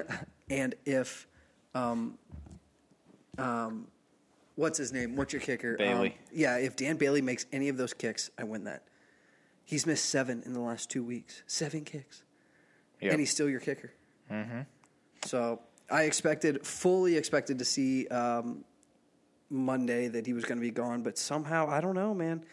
and 0.50 0.74
if 0.86 1.26
um 1.74 2.18
um 3.36 3.88
what's 4.54 4.78
his 4.78 4.92
name? 4.92 5.16
What's 5.16 5.32
your 5.32 5.42
kicker? 5.42 5.76
Bailey. 5.76 6.10
Um, 6.10 6.14
yeah, 6.32 6.56
if 6.56 6.76
Dan 6.76 6.96
Bailey 6.96 7.22
makes 7.22 7.46
any 7.52 7.68
of 7.68 7.76
those 7.76 7.92
kicks, 7.92 8.30
I 8.38 8.44
win 8.44 8.64
that. 8.64 8.84
He's 9.64 9.86
missed 9.86 10.06
7 10.06 10.42
in 10.44 10.52
the 10.52 10.60
last 10.60 10.90
2 10.90 11.04
weeks. 11.04 11.42
7 11.46 11.84
kicks 11.84 12.22
Yep. 13.02 13.12
and 13.12 13.20
he's 13.20 13.30
still 13.30 13.48
your 13.48 13.60
kicker. 13.60 13.92
Mm-hmm. 14.30 14.60
So 15.24 15.60
I 15.90 16.04
expected, 16.04 16.64
fully 16.66 17.16
expected 17.16 17.58
to 17.58 17.64
see 17.64 18.06
um, 18.08 18.64
Monday 19.50 20.08
that 20.08 20.26
he 20.26 20.32
was 20.32 20.44
going 20.44 20.58
to 20.58 20.62
be 20.62 20.70
gone, 20.70 21.02
but 21.02 21.18
somehow 21.18 21.68
I 21.68 21.80
don't 21.80 21.94
know, 21.94 22.14
man. 22.14 22.44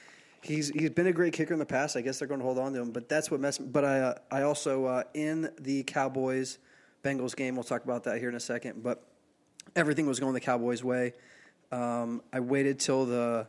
He's 0.42 0.70
he's 0.70 0.92
been 0.92 1.08
a 1.08 1.12
great 1.12 1.34
kicker 1.34 1.54
in 1.54 1.60
the 1.60 1.66
past. 1.66 1.98
I 1.98 2.02
guess 2.02 2.20
they're 2.20 2.28
going 2.28 2.40
to 2.40 2.46
hold 2.46 2.58
on 2.58 2.74
to 2.74 2.82
him, 2.82 2.92
but 2.92 3.10
that's 3.10 3.30
what 3.30 3.42
messed. 3.42 3.72
But 3.72 3.84
I 3.84 4.00
uh, 4.00 4.16
I 4.32 4.42
also 4.44 4.86
uh, 4.86 5.04
in 5.14 5.50
the 5.60 5.84
Cowboys 5.84 6.60
Bengals 7.04 7.36
game. 7.36 7.56
We'll 7.56 7.64
talk 7.64 7.84
about 7.84 8.06
that 8.06 8.20
here 8.20 8.30
in 8.30 8.36
a 8.36 8.40
second. 8.40 8.82
But 8.82 9.04
everything 9.76 10.08
was 10.08 10.20
going 10.20 10.34
the 10.34 10.40
Cowboys' 10.40 10.84
way. 10.84 11.14
Um, 11.72 12.22
I 12.32 12.40
waited 12.40 12.80
till 12.80 13.06
the 13.06 13.48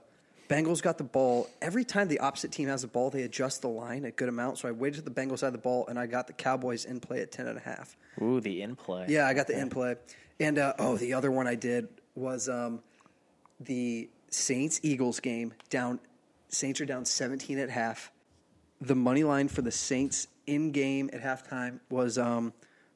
Bengals 0.50 0.82
got 0.82 0.98
the 0.98 1.04
ball. 1.04 1.48
Every 1.62 1.84
time 1.84 2.08
the 2.08 2.18
opposite 2.18 2.50
team 2.50 2.68
has 2.68 2.82
the 2.82 2.88
ball, 2.88 3.08
they 3.08 3.22
adjust 3.22 3.62
the 3.62 3.68
line 3.68 4.04
a 4.04 4.10
good 4.10 4.28
amount. 4.28 4.58
So 4.58 4.68
I 4.68 4.72
waited 4.72 4.96
till 4.96 5.04
the 5.04 5.20
Bengals 5.20 5.42
had 5.42 5.54
the 5.54 5.58
ball, 5.58 5.86
and 5.86 5.96
I 5.96 6.06
got 6.06 6.26
the 6.26 6.32
Cowboys 6.32 6.84
in 6.84 6.98
play 6.98 7.22
at 7.22 7.30
ten 7.30 7.46
and 7.46 7.56
a 7.56 7.60
half. 7.60 7.96
Ooh, 8.20 8.40
the 8.40 8.60
in 8.60 8.74
play. 8.74 9.06
Yeah, 9.08 9.28
I 9.28 9.34
got 9.34 9.46
the 9.46 9.58
in 9.58 9.70
play. 9.70 9.94
And 10.40 10.58
uh, 10.58 10.74
oh, 10.80 10.96
the 10.96 11.14
other 11.14 11.30
one 11.30 11.46
I 11.46 11.54
did 11.54 11.88
was 12.16 12.48
um, 12.48 12.80
the 13.60 14.10
Saints 14.30 14.80
Eagles 14.82 15.20
game. 15.20 15.54
Down, 15.68 16.00
Saints 16.48 16.80
are 16.80 16.86
down 16.86 17.04
seventeen 17.04 17.58
at 17.58 17.70
half. 17.70 18.10
The 18.80 18.96
money 18.96 19.22
line 19.22 19.46
for 19.46 19.62
the 19.62 19.70
Saints 19.70 20.26
in 20.48 20.72
game 20.72 21.10
at 21.12 21.22
halftime 21.22 21.78
was 21.90 22.18
um, 22.18 22.52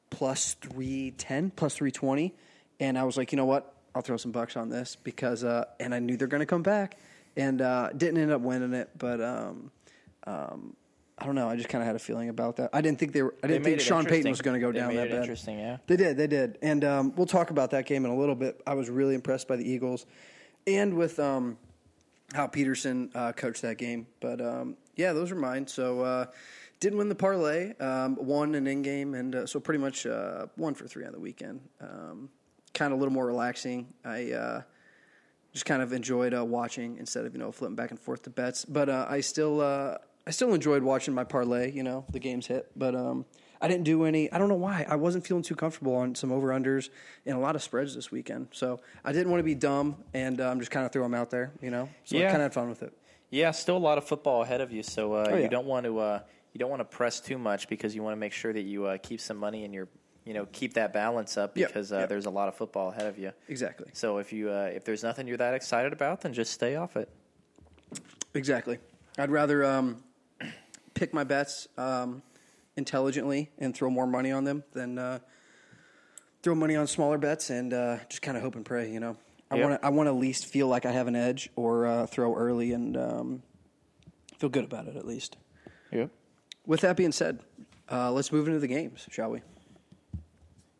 plus 0.09 0.55
310, 0.55 1.51
plus 1.51 1.75
320. 1.75 2.33
And 2.79 2.97
I 2.97 3.03
was 3.03 3.17
like, 3.17 3.31
you 3.31 3.37
know 3.37 3.45
what? 3.45 3.73
I'll 3.93 4.01
throw 4.01 4.17
some 4.17 4.31
bucks 4.31 4.57
on 4.57 4.69
this 4.69 4.97
because, 5.03 5.43
uh, 5.43 5.65
and 5.79 5.93
I 5.93 5.99
knew 5.99 6.17
they're 6.17 6.27
going 6.27 6.41
to 6.41 6.45
come 6.45 6.63
back. 6.63 6.97
And 7.37 7.61
uh, 7.61 7.89
didn't 7.89 8.21
end 8.21 8.31
up 8.31 8.41
winning 8.41 8.73
it, 8.73 8.89
but 8.97 9.21
um, 9.21 9.71
um, 10.25 10.75
I 11.17 11.25
don't 11.25 11.35
know. 11.35 11.49
I 11.49 11.55
just 11.55 11.69
kind 11.69 11.81
of 11.81 11.85
had 11.85 11.95
a 11.95 11.99
feeling 11.99 12.29
about 12.29 12.57
that. 12.57 12.69
I 12.73 12.81
didn't 12.81 12.99
think 12.99 13.13
they 13.13 13.23
were. 13.23 13.33
I 13.43 13.47
didn't 13.47 13.63
think 13.63 13.79
Sean 13.79 14.05
Payton 14.05 14.29
was 14.29 14.41
going 14.41 14.59
to 14.59 14.65
go 14.65 14.71
They 14.71 14.79
down 14.79 14.95
that 14.95 15.09
bad. 15.09 15.19
interesting, 15.21 15.59
yeah. 15.59 15.77
They 15.87 15.95
did. 15.97 16.17
They 16.17 16.27
did. 16.27 16.57
And 16.61 16.83
um, 16.83 17.13
we'll 17.15 17.27
talk 17.27 17.51
about 17.51 17.71
that 17.71 17.85
game 17.85 18.05
in 18.05 18.11
a 18.11 18.15
little 18.15 18.35
bit. 18.35 18.61
I 18.67 18.73
was 18.73 18.89
really 18.89 19.15
impressed 19.15 19.47
by 19.47 19.55
the 19.55 19.69
Eagles 19.69 20.05
and 20.67 20.93
with 20.93 21.19
um, 21.19 21.57
how 22.33 22.47
Pederson 22.47 23.15
uh, 23.15 23.31
coached 23.33 23.61
that 23.61 23.77
game. 23.77 24.07
But 24.19 24.41
um, 24.41 24.77
yeah, 24.95 25.13
those 25.13 25.31
are 25.31 25.35
mine. 25.35 25.67
So 25.67 26.01
uh, 26.01 26.25
didn't 26.79 26.97
win 26.97 27.07
the 27.07 27.15
parlay. 27.15 27.77
Um, 27.79 28.17
won 28.19 28.55
an 28.55 28.67
in 28.67 28.81
game, 28.81 29.13
and 29.13 29.35
uh, 29.35 29.45
so 29.45 29.59
pretty 29.59 29.79
much 29.79 30.05
uh, 30.05 30.47
one 30.55 30.73
for 30.73 30.85
three 30.87 31.05
on 31.05 31.13
the 31.13 31.19
weekend. 31.19 31.61
Um, 31.79 32.29
kind 32.73 32.91
of 32.91 32.97
a 32.97 33.01
little 33.01 33.13
more 33.13 33.25
relaxing. 33.25 33.93
I. 34.05 34.63
Just 35.55 35.65
kind 35.65 35.81
of 35.81 35.93
enjoyed 35.93 36.33
uh, 36.33 36.43
watching 36.43 36.97
instead 36.97 37.23
of 37.25 37.31
you 37.33 37.39
know 37.39 37.49
flipping 37.49 37.77
back 37.77 37.89
and 37.91 37.97
forth 37.97 38.23
to 38.23 38.29
bets. 38.29 38.65
But 38.65 38.89
uh, 38.89 39.05
I 39.09 39.21
still 39.21 39.61
uh, 39.61 39.95
I 40.27 40.31
still 40.31 40.53
enjoyed 40.53 40.83
watching 40.83 41.13
my 41.13 41.23
parlay. 41.23 41.71
You 41.71 41.81
know 41.81 42.03
the 42.11 42.19
games 42.19 42.45
hit, 42.47 42.69
but 42.75 42.93
um, 42.93 43.23
I 43.61 43.69
didn't 43.69 43.85
do 43.85 44.03
any. 44.03 44.29
I 44.33 44.37
don't 44.37 44.49
know 44.49 44.55
why 44.55 44.85
I 44.89 44.97
wasn't 44.97 45.25
feeling 45.25 45.43
too 45.43 45.55
comfortable 45.55 45.95
on 45.95 46.13
some 46.13 46.29
over 46.29 46.49
unders 46.49 46.89
and 47.25 47.37
a 47.37 47.39
lot 47.39 47.55
of 47.55 47.63
spreads 47.63 47.95
this 47.95 48.11
weekend. 48.11 48.49
So 48.51 48.81
I 49.05 49.13
didn't 49.13 49.31
want 49.31 49.39
to 49.39 49.45
be 49.45 49.55
dumb 49.55 49.95
and 50.13 50.41
um, 50.41 50.59
just 50.59 50.71
kind 50.71 50.85
of 50.85 50.91
throw 50.91 51.03
them 51.03 51.13
out 51.13 51.29
there. 51.31 51.53
You 51.61 51.71
know, 51.71 51.87
so 52.03 52.17
I 52.17 52.19
Yeah. 52.19 52.31
kind 52.31 52.41
of 52.41 52.47
had 52.47 52.53
fun 52.53 52.67
with 52.67 52.83
it. 52.83 52.91
Yeah, 53.29 53.51
still 53.51 53.77
a 53.77 53.79
lot 53.79 53.97
of 53.97 54.03
football 54.03 54.41
ahead 54.41 54.59
of 54.59 54.73
you, 54.73 54.83
so 54.83 55.13
uh, 55.13 55.27
Oh, 55.29 55.35
yeah. 55.37 55.43
you 55.43 55.49
don't 55.49 55.67
want 55.67 55.85
to 55.85 55.97
uh, 55.99 56.19
you 56.51 56.59
don't 56.59 56.69
want 56.69 56.81
to 56.81 56.85
press 56.97 57.21
too 57.21 57.37
much 57.37 57.69
because 57.69 57.95
you 57.95 58.03
want 58.03 58.11
to 58.11 58.19
make 58.19 58.33
sure 58.33 58.51
that 58.51 58.63
you 58.63 58.87
uh, 58.87 58.97
keep 58.97 59.21
some 59.21 59.37
money 59.37 59.63
in 59.63 59.71
your 59.71 59.87
you 60.25 60.33
know 60.33 60.45
keep 60.51 60.73
that 60.73 60.91
balance 60.91 61.37
up 61.37 61.57
Yep, 61.57 61.67
because 61.69 61.91
uh, 61.93 61.99
yep. 61.99 62.09
there's 62.09 62.25
a 62.25 62.29
lot 62.31 62.47
of 62.49 62.55
football 62.55 62.89
ahead 62.89 63.05
of 63.05 63.17
you. 63.17 63.31
Exactly. 63.47 63.87
So 63.93 64.17
if 64.17 64.33
you 64.33 64.49
uh, 64.49 64.71
if 64.73 64.83
there's 64.83 65.03
nothing 65.03 65.27
you're 65.27 65.37
that 65.37 65.53
excited 65.53 65.93
about, 65.93 66.21
then 66.21 66.33
just 66.33 66.51
stay 66.51 66.75
off 66.75 66.95
it. 66.97 67.09
Exactly. 68.33 68.79
I'd 69.17 69.31
rather 69.31 69.63
um, 69.63 70.03
pick 70.93 71.13
my 71.13 71.23
bets 71.23 71.67
um, 71.77 72.21
intelligently 72.75 73.49
and 73.57 73.73
throw 73.73 73.89
more 73.89 74.07
money 74.07 74.31
on 74.31 74.43
them 74.43 74.63
than 74.73 74.97
uh, 74.97 75.19
throw 76.43 76.55
money 76.55 76.75
on 76.75 76.87
smaller 76.87 77.17
bets 77.17 77.49
and 77.49 77.73
uh, 77.73 77.97
just 78.09 78.21
kind 78.21 78.35
of 78.35 78.43
hope 78.43 78.55
and 78.55 78.65
pray. 78.65 78.91
You 78.91 78.99
know, 78.99 79.17
I 79.49 79.55
Yep. 79.55 79.63
want 79.69 79.81
to 79.81 79.85
I 79.85 79.89
want 79.89 80.07
to 80.07 80.11
at 80.11 80.17
least 80.19 80.47
feel 80.47 80.67
like 80.67 80.85
I 80.85 80.91
have 80.91 81.07
an 81.07 81.15
edge 81.15 81.49
or 81.55 81.85
uh, 81.85 82.07
throw 82.07 82.35
early 82.35 82.73
and 82.73 82.97
um, 82.97 83.43
feel 84.37 84.49
good 84.49 84.65
about 84.65 84.87
it 84.87 84.95
at 84.97 85.05
least. 85.05 85.37
Yep. 85.91 86.09
With 86.65 86.81
that 86.81 86.97
being 86.97 87.11
said, 87.11 87.39
uh, 87.91 88.11
let's 88.11 88.31
move 88.31 88.47
into 88.47 88.59
the 88.59 88.67
games, 88.67 89.07
shall 89.11 89.29
we? 89.29 89.41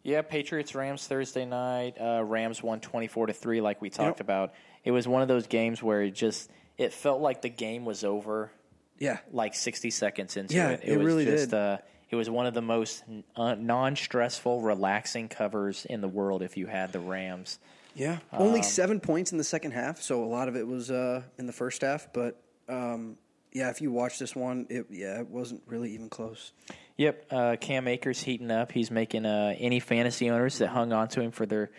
Yeah, 0.05 0.21
Patriots 0.21 0.75
Rams 0.75 1.07
Thursday 1.07 1.45
night. 1.45 1.95
Uh, 2.00 2.24
Rams 2.24 2.62
won 2.62 2.79
twenty 2.79 3.07
four 3.07 3.25
to 3.25 3.33
three, 3.33 3.59
like 3.59 3.81
we 3.81 3.89
talked 3.89 4.19
Yep. 4.19 4.21
about. 4.21 4.53
It 4.83 4.91
was 4.91 5.07
one 5.07 5.24
of 5.24 5.27
those 5.27 5.47
games 5.47 5.81
where 5.81 6.03
it 6.03 6.12
just 6.12 6.50
it 6.77 6.93
felt 6.93 7.21
like 7.21 7.41
the 7.41 7.50
game 7.50 7.85
was 7.85 8.03
over 8.03 8.51
Yeah. 9.00 9.17
like 9.31 9.55
sixty 9.55 9.89
seconds 9.89 10.38
into 10.38 10.53
Yeah, 10.55 10.69
it. 10.71 10.81
it 10.83 10.97
was 10.97 11.05
really 11.05 11.25
just 11.25 11.50
did. 11.50 11.57
uh 11.57 11.77
it 12.12 12.15
was 12.15 12.29
one 12.29 12.45
of 12.45 12.53
the 12.53 12.62
most 12.62 13.03
uh, 13.35 13.55
non 13.55 13.95
stressful, 13.95 14.62
relaxing 14.62 15.27
covers 15.27 15.85
in 15.85 16.01
the 16.01 16.07
world. 16.07 16.43
If 16.43 16.55
you 16.55 16.67
had 16.67 16.91
the 16.91 17.00
Rams, 17.00 17.57
Yeah, 17.95 18.19
Um, 18.31 18.43
only 18.43 18.62
seven 18.62 19.00
points 19.00 19.31
in 19.31 19.39
the 19.39 19.43
second 19.43 19.71
half, 19.71 20.00
so 20.01 20.24
a 20.24 20.27
lot 20.27 20.47
of 20.47 20.55
it 20.55 20.67
was 20.67 20.91
uh, 20.91 21.24
in 21.39 21.47
the 21.47 21.51
first 21.53 21.81
half. 21.81 22.13
But 22.13 22.39
um, 22.69 23.17
yeah, 23.53 23.69
if 23.71 23.81
you 23.81 23.91
watch 23.91 24.19
this 24.19 24.35
one, 24.35 24.67
it 24.69 24.85
yeah, 24.91 25.19
it 25.19 25.27
wasn't 25.29 25.63
really 25.65 25.91
even 25.95 26.09
close. 26.09 26.51
Yep, 26.98 27.25
uh, 27.32 27.56
Cam 27.60 27.88
Akers 27.88 28.22
heating 28.22 28.52
up. 28.52 28.72
He's 28.72 28.90
making 28.90 29.25
uh, 29.25 29.54
any 29.58 29.80
fantasy 29.80 30.30
owners 30.30 30.60
that 30.60 30.68
hung 30.68 30.94
on 30.94 31.08
to 31.10 31.22
him 31.22 31.32
for 31.32 31.46
their 31.46 31.70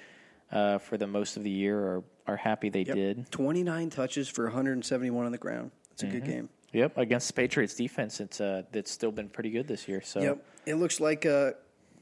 uh, 0.53 0.79
for 0.79 0.97
the 0.99 1.07
most 1.07 1.37
of 1.37 1.45
the 1.45 1.51
year 1.51 1.79
are 1.79 2.05
are 2.27 2.37
happy 2.37 2.69
they 2.69 2.85
did. 2.85 3.31
Twenty 3.31 3.63
nine 3.63 3.89
touches 3.89 4.29
for 4.29 4.45
171 4.45 5.25
on 5.27 5.33
the 5.33 5.39
ground. 5.39 5.71
It's 5.93 6.03
a 6.03 6.07
good 6.07 6.23
Mm-hmm. 6.25 6.31
game. 6.33 6.49
Yep, 6.73 6.99
against 6.99 7.29
the 7.29 7.33
Patriots 7.35 7.75
defense, 7.75 8.21
it's 8.21 8.41
uh, 8.41 8.63
that's 8.73 8.91
still 8.91 9.13
been 9.13 9.29
pretty 9.31 9.51
good 9.51 9.67
this 9.67 9.89
year. 9.89 10.03
So 10.03 10.21
Yep, 10.21 10.45
it 10.67 10.75
looks 10.75 11.01
like 11.01 11.25
uh, 11.25 11.53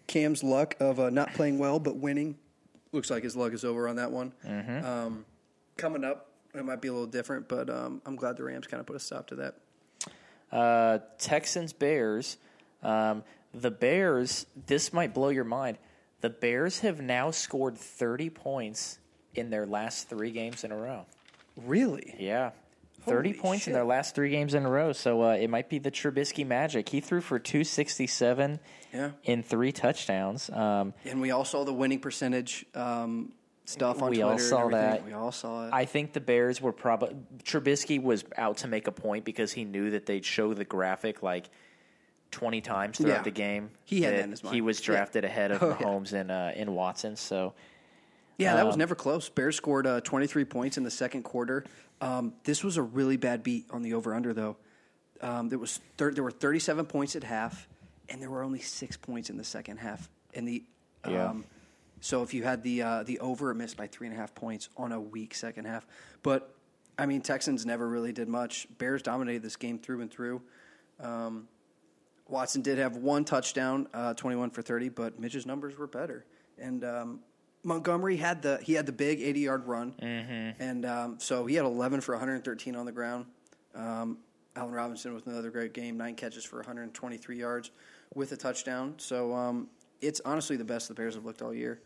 Cam's 0.09 0.42
luck 0.42 0.75
of 0.80 0.99
uh, 0.99 1.11
not 1.11 1.33
playing 1.35 1.59
well 1.59 1.78
but 1.78 1.97
winning 1.97 2.37
looks 2.90 3.11
like 3.11 3.23
his 3.23 3.37
luck 3.37 3.52
is 3.52 3.64
over 3.64 3.87
on 3.87 3.97
that 3.97 4.11
one. 4.11 4.33
Mm-hmm. 4.44 4.85
Um, 4.85 5.25
coming 5.76 6.02
up, 6.02 6.30
it 6.54 6.64
might 6.64 6.80
be 6.80 6.88
a 6.88 6.92
little 6.92 7.06
different, 7.06 7.49
but 7.49 7.71
um, 7.71 8.00
I'm 8.06 8.16
glad 8.16 8.37
the 8.37 8.44
Rams 8.44 8.66
kind 8.66 8.80
of 8.80 8.87
put 8.87 8.97
a 8.97 9.00
stop 9.00 9.28
to 9.28 9.37
that. 9.37 9.54
Uh, 10.50 10.99
Texans 11.18 11.73
Bears. 11.73 12.38
Um, 12.84 13.22
the 13.52 13.70
Bears. 13.70 14.46
This 14.66 14.92
might 14.92 15.14
blow 15.14 15.28
your 15.28 15.44
mind. 15.44 15.78
The 16.20 16.30
Bears 16.30 16.80
have 16.80 17.00
now 17.00 17.30
scored 17.30 17.76
30 17.78 18.30
points 18.30 18.98
in 19.34 19.50
their 19.50 19.66
last 19.66 20.08
three 20.08 20.30
games 20.30 20.64
in 20.64 20.72
a 20.72 20.76
row. 20.76 21.06
Really? 21.56 22.14
Yeah. 22.18 22.50
30 23.02 23.30
Holy 23.30 23.38
points 23.40 23.66
in 23.66 23.74
their 23.74 23.84
last 23.84 24.14
three 24.14 24.30
games 24.30 24.54
in 24.54 24.64
a 24.64 24.70
row. 24.70 24.92
So 24.94 25.22
uh, 25.22 25.34
it 25.34 25.50
might 25.50 25.68
be 25.68 25.78
the 25.78 25.90
Trubisky 25.90 26.46
magic. 26.46 26.88
He 26.88 27.00
threw 27.00 27.20
for 27.20 27.38
267 27.38 28.58
Yeah. 28.94 29.10
in 29.24 29.42
three 29.42 29.72
touchdowns. 29.72 30.48
Um, 30.50 30.94
And 31.04 31.20
we 31.20 31.30
all 31.30 31.44
saw 31.44 31.64
the 31.64 31.72
winning 31.72 32.00
percentage 32.00 32.64
um, 32.74 33.32
stuff 33.66 34.00
on 34.02 34.08
We 34.10 34.16
Twitter. 34.16 34.30
all 34.32 34.38
saw 34.38 34.68
that. 34.68 35.04
We 35.04 35.12
all 35.12 35.32
saw 35.32 35.66
it. 35.66 35.74
I 35.74 35.84
think 35.84 36.14
the 36.14 36.20
Bears 36.20 36.62
were 36.62 36.72
probably 36.72 37.16
Trubisky 37.44 38.02
was 38.02 38.24
out 38.38 38.58
to 38.58 38.68
make 38.68 38.86
a 38.86 38.92
point 38.92 39.24
because 39.26 39.52
he 39.52 39.64
knew 39.64 39.90
that 39.90 40.06
they'd 40.06 40.24
show 40.24 40.54
the 40.54 40.64
graphic 40.64 41.22
like 41.22 41.50
twenty 42.34 42.60
times 42.60 42.98
throughout 42.98 43.18
Yeah. 43.18 43.22
the 43.22 43.30
game. 43.30 43.70
He 43.84 44.02
had 44.02 44.14
that 44.14 44.24
in 44.24 44.30
his 44.30 44.42
mind. 44.44 44.54
He 44.54 44.60
was 44.60 44.80
Yeah. 44.80 44.86
drafted 44.96 45.24
ahead 45.24 45.50
of 45.52 45.62
Oh, 45.62 45.68
yeah. 45.70 45.76
Mahomes 45.86 46.12
and 46.12 46.30
uh, 46.30 46.52
and 46.54 46.74
Watson. 46.74 47.16
So 47.16 47.54
yeah, 48.36 48.56
that 48.56 48.66
was 48.66 48.74
um, 48.74 48.78
never 48.80 48.94
close. 48.94 49.28
Bears 49.28 49.56
scored 49.56 49.86
uh, 49.86 50.00
23 50.00 50.44
points 50.44 50.76
in 50.76 50.82
the 50.82 50.90
second 50.90 51.22
quarter. 51.22 51.64
Um, 52.00 52.34
this 52.44 52.64
was 52.64 52.76
a 52.76 52.82
really 52.82 53.16
bad 53.16 53.42
beat 53.44 53.66
on 53.70 53.82
the 53.82 53.94
over 53.94 54.12
under 54.14 54.34
though. 54.34 54.56
Um, 55.20 55.48
there 55.48 55.58
was 55.58 55.80
thir- 55.96 56.12
there 56.12 56.24
were 56.24 56.32
37 56.32 56.86
points 56.86 57.14
at 57.16 57.22
half, 57.24 57.68
and 58.08 58.20
there 58.20 58.28
were 58.30 58.42
only 58.42 58.58
six 58.60 58.96
points 58.96 59.30
in 59.30 59.36
the 59.36 59.44
second 59.44 59.76
half. 59.78 60.10
And 60.34 60.46
the 60.48 60.64
um, 61.04 61.12
Yeah. 61.12 61.32
so 62.00 62.22
if 62.24 62.34
you 62.34 62.42
had 62.42 62.62
the 62.64 62.82
uh, 62.82 63.02
the 63.04 63.20
over, 63.20 63.50
it 63.52 63.54
missed 63.54 63.76
by 63.76 63.86
three 63.86 64.08
and 64.08 64.16
a 64.16 64.18
half 64.20 64.34
points 64.34 64.68
on 64.76 64.90
a 64.92 65.00
weak 65.00 65.34
second 65.34 65.66
half. 65.66 65.86
But 66.24 66.52
I 66.98 67.06
mean, 67.06 67.22
Texans 67.22 67.64
never 67.64 67.88
really 67.88 68.12
did 68.12 68.28
much. 68.28 68.66
Bears 68.78 69.02
dominated 69.02 69.42
this 69.42 69.56
game 69.56 69.78
through 69.78 70.00
and 70.00 70.10
through. 70.10 70.42
Um, 71.00 71.48
Watson 72.28 72.62
did 72.62 72.78
have 72.78 72.96
one 72.96 73.24
touchdown, 73.24 73.86
uh, 73.92 74.14
21 74.14 74.50
for 74.50 74.62
30, 74.62 74.88
but 74.88 75.20
Mitch's 75.20 75.46
numbers 75.46 75.76
were 75.76 75.86
better. 75.86 76.24
And 76.58 76.84
um, 76.84 77.20
Montgomery 77.62 78.16
had 78.16 78.42
the 78.42 78.58
he 78.62 78.74
had 78.74 78.86
the 78.86 78.92
big 78.92 79.20
80 79.20 79.40
yard 79.40 79.66
run, 79.66 79.94
mm-hmm. 80.00 80.62
and 80.62 80.86
um, 80.86 81.16
so 81.18 81.46
he 81.46 81.54
had 81.54 81.64
11 81.64 82.00
for 82.00 82.14
113 82.14 82.76
on 82.76 82.86
the 82.86 82.92
ground. 82.92 83.26
Um, 83.74 84.18
Allen 84.56 84.72
Robinson 84.72 85.14
with 85.14 85.26
another 85.26 85.50
great 85.50 85.72
game, 85.72 85.96
nine 85.96 86.14
catches 86.14 86.44
for 86.44 86.56
123 86.56 87.36
yards 87.36 87.70
with 88.14 88.30
a 88.32 88.36
touchdown. 88.36 88.94
So 88.98 89.34
um, 89.34 89.68
it's 90.00 90.20
honestly 90.24 90.56
the 90.56 90.64
best 90.64 90.88
the 90.88 90.94
Bears 90.94 91.16
have 91.16 91.24
looked 91.24 91.42
all 91.42 91.52
year. 91.52 91.80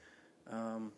Um, 0.50 0.92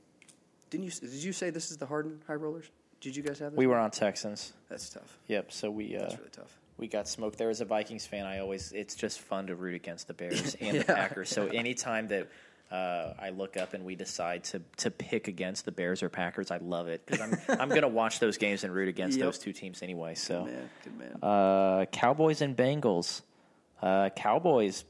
didn't 0.70 0.84
you? 0.84 0.90
Did 0.90 1.22
you 1.22 1.32
say 1.32 1.50
this 1.50 1.70
is 1.70 1.76
the 1.76 1.86
Harden 1.86 2.20
High 2.26 2.34
Rollers? 2.34 2.70
Did 3.00 3.16
you 3.16 3.22
guys 3.22 3.38
have 3.38 3.52
this? 3.52 3.58
we 3.58 3.66
were 3.66 3.78
on 3.78 3.90
Texans. 3.90 4.52
That's 4.68 4.88
tough. 4.90 5.18
Yep. 5.28 5.52
So 5.52 5.70
we 5.70 5.96
uh, 5.96 6.00
That's 6.00 6.18
really 6.18 6.30
tough. 6.30 6.58
We 6.80 6.88
got 6.88 7.06
smoked. 7.06 7.38
There 7.38 7.50
as 7.50 7.60
a 7.60 7.64
Vikings 7.64 8.06
fan, 8.06 8.26
I 8.26 8.38
always 8.40 8.72
it's 8.72 8.94
just 8.96 9.20
fun 9.20 9.46
to 9.48 9.54
root 9.54 9.74
against 9.74 10.08
the 10.08 10.14
Bears 10.14 10.54
and 10.60 10.80
the 10.80 10.84
Packers. 10.84 11.28
So 11.28 11.46
anytime 11.46 12.08
that 12.08 12.28
uh, 12.72 13.14
I 13.20 13.30
look 13.30 13.56
up 13.56 13.74
and 13.74 13.84
we 13.84 13.94
decide 13.96 14.44
to 14.44 14.62
to 14.78 14.90
pick 14.90 15.28
against 15.28 15.64
the 15.64 15.72
Bears 15.72 16.02
or 16.02 16.08
Packers, 16.08 16.50
I 16.50 16.56
love 16.58 16.88
it 16.88 17.04
because 17.06 17.20
I'm 17.20 17.36
I'm 17.60 17.68
gonna 17.68 17.88
watch 17.88 18.18
those 18.18 18.38
games 18.38 18.64
and 18.64 18.72
root 18.74 18.88
against 18.88 19.18
Yep. 19.18 19.24
those 19.26 19.38
two 19.38 19.52
teams 19.52 19.82
anyway. 19.82 20.14
So. 20.14 20.44
Man, 20.46 20.70
good 20.84 20.98
man. 20.98 21.18
Uh, 21.22 21.84
Cowboys 21.92 22.40
and 22.40 22.56
Bengals. 22.56 23.22
Uh, 23.82 24.08
Cowboys 24.10 24.84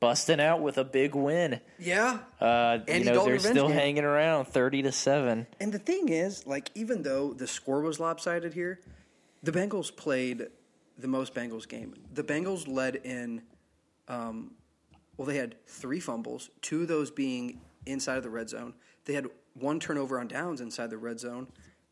busting 0.00 0.40
out 0.40 0.60
with 0.60 0.76
a 0.76 0.84
big 0.84 1.14
win. 1.14 1.60
yeah, 1.78 2.18
Uh, 2.40 2.78
you 2.88 3.04
know 3.04 3.14
Dalton 3.14 3.30
they're 3.30 3.38
still 3.38 3.68
game. 3.68 3.76
hanging 3.76 4.04
around, 4.04 4.46
thirty 4.46 4.82
to 4.82 4.92
seven. 4.92 5.46
And 5.60 5.72
the 5.72 5.78
thing 5.78 6.10
is, 6.10 6.46
like, 6.46 6.70
even 6.74 7.04
though 7.04 7.32
the 7.32 7.46
score 7.46 7.80
was 7.80 7.98
lopsided 8.00 8.52
here, 8.52 8.80
the 9.42 9.52
Bengals 9.52 9.94
played 9.96 10.48
the 10.98 11.08
most 11.08 11.34
Bengals 11.34 11.68
game. 11.68 11.94
The 12.12 12.22
Bengals 12.22 12.68
led 12.68 12.96
in, 12.96 13.42
um, 14.08 14.52
well, 15.16 15.26
they 15.26 15.36
had 15.36 15.56
three 15.66 16.00
fumbles, 16.00 16.50
two 16.62 16.82
of 16.82 16.88
those 16.88 17.10
being 17.10 17.60
inside 17.86 18.16
of 18.16 18.22
the 18.22 18.30
red 18.30 18.48
zone. 18.48 18.74
They 19.04 19.14
had 19.14 19.26
one 19.54 19.80
turnover 19.80 20.18
on 20.18 20.28
downs 20.28 20.60
inside 20.60 20.90
the 20.90 20.98
red 20.98 21.20
zone. 21.20 21.48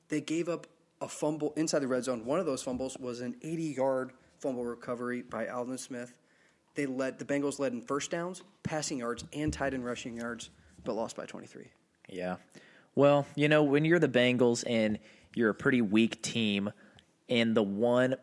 They 0.09 0.21
gave 0.21 0.49
up 0.49 0.67
a 1.01 1.09
fumble 1.09 1.53
inside 1.57 1.81
the 1.81 1.89
red 1.89 2.05
zone. 2.05 2.25
One 2.25 2.39
of 2.39 2.47
those 2.47 2.63
fumbles 2.63 2.97
was 2.99 3.21
an 3.21 3.37
80 3.43 3.63
yard 3.63 4.13
fumble 4.39 4.65
recovery 4.65 5.23
by 5.23 5.49
Aldon 5.49 5.79
Smith. 5.79 6.15
They 6.75 6.87
led 6.87 7.19
the 7.19 7.25
Bengals 7.25 7.59
led 7.59 7.73
in 7.73 7.83
first 7.83 8.11
downs, 8.11 8.43
passing 8.63 8.99
yards, 8.99 9.25
and 9.33 9.53
tied 9.53 9.75
in 9.75 9.83
rushing 9.83 10.17
yards, 10.17 10.51
but 10.85 10.95
lost 10.95 11.17
by 11.17 11.27
23. 11.27 11.71
Yeah. 12.09 12.37
Well, 12.95 13.27
you 13.35 13.49
know 13.49 13.63
when 13.63 13.85
you're 13.85 13.99
the 13.99 14.09
Bengals 14.09 14.65
and 14.67 14.99
you're 15.35 15.51
a 15.51 15.55
pretty 15.55 15.81
weak 15.81 16.23
team, 16.23 16.71
and 17.29 17.55
the 17.55 17.63
one 17.63 18.17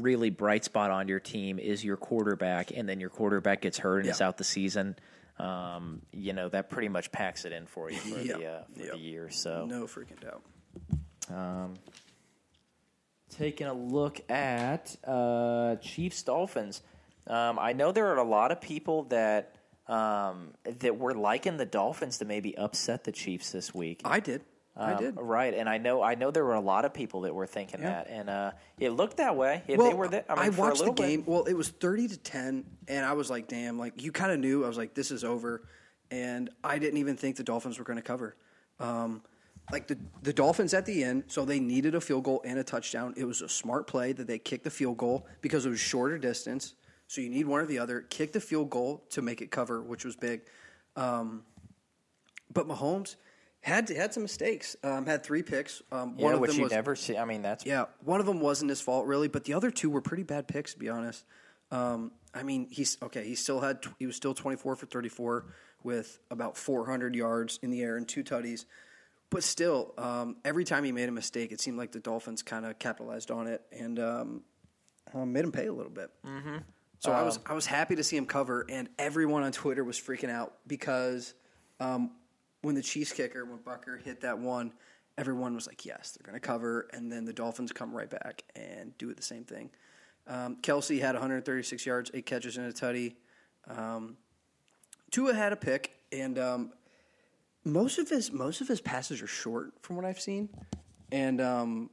really 0.00 0.30
bright 0.30 0.64
spot 0.64 0.90
on 0.90 1.08
your 1.08 1.20
team 1.20 1.58
is 1.58 1.84
your 1.84 1.96
quarterback, 1.96 2.70
and 2.76 2.88
then 2.88 3.00
your 3.00 3.10
quarterback 3.10 3.60
gets 3.62 3.78
hurt 3.78 4.00
and 4.00 4.08
is 4.08 4.20
out 4.20 4.36
the 4.38 4.44
season. 4.44 4.96
um, 5.38 6.02
you 6.12 6.32
know 6.34 6.48
that 6.48 6.70
pretty 6.70 6.88
much 6.88 7.10
packs 7.10 7.44
it 7.44 7.52
in 7.52 7.66
for 7.66 7.90
you 7.90 7.96
for 7.98 8.18
Yep. 8.22 8.38
the 8.38 8.46
uh, 8.46 8.62
for 8.74 8.80
Yep. 8.82 8.92
the 8.92 8.98
year. 8.98 9.30
So 9.30 9.66
No 9.66 9.84
freaking 9.86 10.20
doubt. 10.20 10.42
um, 11.34 11.74
taking 13.30 13.66
a 13.66 13.72
look 13.74 14.20
at 14.30 14.94
uh, 15.04 15.76
Chiefs 15.76 16.22
Dolphins. 16.22 16.82
Um, 17.26 17.58
I 17.58 17.72
know 17.72 17.92
there 17.92 18.08
are 18.08 18.18
a 18.18 18.24
lot 18.24 18.52
of 18.52 18.60
people 18.60 19.04
that 19.04 19.54
um, 19.88 20.52
that 20.64 20.96
were 20.98 21.14
liking 21.14 21.56
the 21.56 21.66
Dolphins 21.66 22.18
to 22.18 22.24
maybe 22.24 22.56
upset 22.56 23.04
the 23.04 23.12
Chiefs 23.12 23.50
this 23.52 23.74
week. 23.74 24.00
I 24.04 24.20
did. 24.20 24.42
I 24.74 24.92
Um, 24.92 24.98
did. 25.02 25.16
right, 25.20 25.52
and 25.52 25.68
I 25.68 25.76
know 25.78 26.02
I 26.02 26.14
know 26.14 26.30
there 26.30 26.44
were 26.44 26.54
a 26.54 26.60
lot 26.60 26.84
of 26.86 26.94
people 26.94 27.22
that 27.22 27.34
were 27.34 27.46
thinking 27.46 27.80
Yeah. 27.80 27.90
that, 27.90 28.06
and 28.08 28.30
uh, 28.30 28.52
it 28.78 28.90
looked 28.90 29.18
that 29.18 29.36
way. 29.36 29.62
Well, 29.68 29.88
they 29.88 29.94
were 29.94 30.08
there. 30.08 30.24
I, 30.30 30.48
mean, 30.48 30.54
a 30.54 30.60
watched 30.60 30.78
the 30.78 30.84
little 30.84 30.94
bit. 30.94 31.06
game. 31.08 31.24
Well, 31.26 31.44
it 31.44 31.52
was 31.52 31.68
thirty 31.68 32.08
to 32.08 32.16
ten, 32.16 32.64
and 32.88 33.04
I 33.04 33.12
was 33.12 33.28
like, 33.28 33.48
"Damn!" 33.48 33.78
Like 33.78 34.02
you 34.02 34.12
kind 34.12 34.32
of 34.32 34.38
knew. 34.40 34.64
I 34.64 34.68
was 34.68 34.78
like, 34.78 34.94
"This 34.94 35.10
is 35.10 35.24
over," 35.24 35.68
and 36.10 36.48
I 36.64 36.78
didn't 36.78 36.98
even 36.98 37.16
think 37.18 37.36
the 37.36 37.42
Dolphins 37.44 37.78
were 37.78 37.84
going 37.84 37.98
to 37.98 38.02
cover. 38.02 38.34
Um, 38.80 39.22
like 39.70 39.88
the 39.88 39.98
the 40.22 40.32
Dolphins 40.32 40.72
at 40.72 40.86
the 40.86 41.04
end, 41.04 41.24
so 41.26 41.44
they 41.44 41.60
needed 41.60 41.94
a 41.94 42.00
field 42.00 42.24
goal 42.24 42.40
and 42.44 42.58
a 42.58 42.64
touchdown. 42.64 43.12
It 43.18 43.24
was 43.24 43.42
a 43.42 43.48
smart 43.50 43.86
play 43.86 44.12
that 44.14 44.26
they 44.26 44.38
kicked 44.38 44.64
the 44.64 44.70
field 44.70 44.96
goal 44.96 45.26
because 45.42 45.66
it 45.66 45.68
was 45.70 45.80
shorter 45.80 46.16
distance. 46.16 46.74
So 47.08 47.20
you 47.20 47.28
need 47.28 47.46
one 47.46 47.60
or 47.60 47.66
the 47.66 47.78
other. 47.78 48.00
Kick 48.00 48.32
the 48.32 48.40
field 48.40 48.70
goal 48.70 49.04
to 49.10 49.20
make 49.20 49.42
it 49.42 49.50
cover, 49.50 49.82
which 49.82 50.02
was 50.06 50.16
big. 50.16 50.40
Um, 50.96 51.42
but 52.52 52.66
Mahomes 52.66 53.16
had 53.62 53.88
had 53.88 54.12
some 54.12 54.22
mistakes. 54.22 54.76
Um, 54.82 55.06
had 55.06 55.22
three 55.22 55.42
picks. 55.42 55.82
Um, 55.90 56.14
Yeah, 56.16 56.24
one 56.24 56.34
of 56.34 56.40
which 56.40 56.50
them 56.50 56.58
you 56.58 56.64
was 56.64 56.72
never 56.72 56.94
see. 56.94 57.16
I 57.16 57.24
mean, 57.24 57.42
that's 57.42 57.64
yeah, 57.64 57.86
one 58.04 58.20
of 58.20 58.26
them 58.26 58.40
wasn't 58.40 58.68
his 58.68 58.80
fault 58.80 59.06
really, 59.06 59.28
but 59.28 59.44
the 59.44 59.54
other 59.54 59.70
two 59.70 59.88
were 59.88 60.00
pretty 60.00 60.24
bad 60.24 60.46
picks 60.48 60.74
to 60.74 60.78
be 60.78 60.88
honest. 60.88 61.24
Um, 61.70 62.12
I 62.34 62.42
mean, 62.42 62.66
he's 62.70 62.98
okay. 63.02 63.24
He 63.24 63.34
still 63.34 63.60
had 63.60 63.84
he 63.98 64.06
was 64.06 64.16
still 64.16 64.34
twenty 64.34 64.56
four 64.56 64.76
for 64.76 64.86
thirty 64.86 65.08
four 65.08 65.46
with 65.82 66.18
about 66.30 66.56
four 66.56 66.86
hundred 66.86 67.14
yards 67.14 67.58
in 67.62 67.70
the 67.70 67.82
air 67.82 67.96
and 67.96 68.06
two 68.06 68.22
tutties, 68.22 68.64
but 69.30 69.42
still, 69.42 69.94
um, 69.96 70.36
every 70.44 70.64
time 70.64 70.84
he 70.84 70.92
made 70.92 71.08
a 71.08 71.12
mistake, 71.12 71.52
it 71.52 71.60
seemed 71.60 71.78
like 71.78 71.92
the 71.92 72.00
Dolphins 72.00 72.42
kind 72.42 72.66
of 72.66 72.78
capitalized 72.78 73.30
on 73.30 73.46
it 73.46 73.62
and 73.72 73.98
um, 73.98 74.42
uh, 75.14 75.24
made 75.24 75.44
him 75.44 75.52
pay 75.52 75.66
a 75.66 75.72
little 75.72 75.90
bit. 75.90 76.10
Mm-hmm. 76.26 76.56
So 76.98 77.10
I 77.10 77.22
was 77.22 77.38
I 77.46 77.54
was 77.54 77.66
happy 77.66 77.96
to 77.96 78.04
see 78.04 78.16
him 78.16 78.26
cover, 78.26 78.64
and 78.68 78.88
everyone 78.98 79.42
on 79.42 79.52
Twitter 79.52 79.82
was 79.82 79.98
freaking 79.98 80.30
out 80.30 80.54
because 80.66 81.34
um, 81.80 82.12
when 82.62 82.74
the 82.74 82.82
Chiefs 82.82 83.12
kicker 83.12 83.44
when 83.44 83.58
Butker 83.58 84.00
hit 84.02 84.20
that 84.22 84.38
one, 84.38 84.72
everyone 85.18 85.54
was 85.54 85.66
like, 85.66 85.84
"Yes, 85.84 86.12
they're 86.12 86.24
going 86.26 86.40
to 86.40 86.46
cover," 86.46 86.88
and 86.92 87.10
then 87.12 87.24
the 87.24 87.32
Dolphins 87.32 87.72
come 87.72 87.94
right 87.94 88.08
back 88.08 88.42
and 88.56 88.96
do 88.98 89.10
it 89.10 89.16
the 89.16 89.22
same 89.22 89.44
thing. 89.44 89.70
Um, 90.26 90.56
Kelce 90.62 91.00
had 91.00 91.14
136 91.14 91.84
yards, 91.84 92.10
eight 92.14 92.26
catches, 92.26 92.56
and 92.56 92.66
a 92.66 92.72
tutty. 92.72 93.16
Um, 93.68 94.16
Tua 95.10 95.34
had 95.34 95.52
a 95.52 95.56
pick, 95.56 95.92
and 96.12 96.38
um, 96.38 96.72
most 97.64 97.98
of 97.98 98.08
his 98.08 98.32
most 98.32 98.60
of 98.60 98.68
his 98.68 98.80
passes 98.80 99.20
are 99.22 99.26
short 99.26 99.72
from 99.82 99.96
what 99.96 100.04
I've 100.04 100.20
seen, 100.20 100.48
and 101.10 101.40
um, 101.40 101.90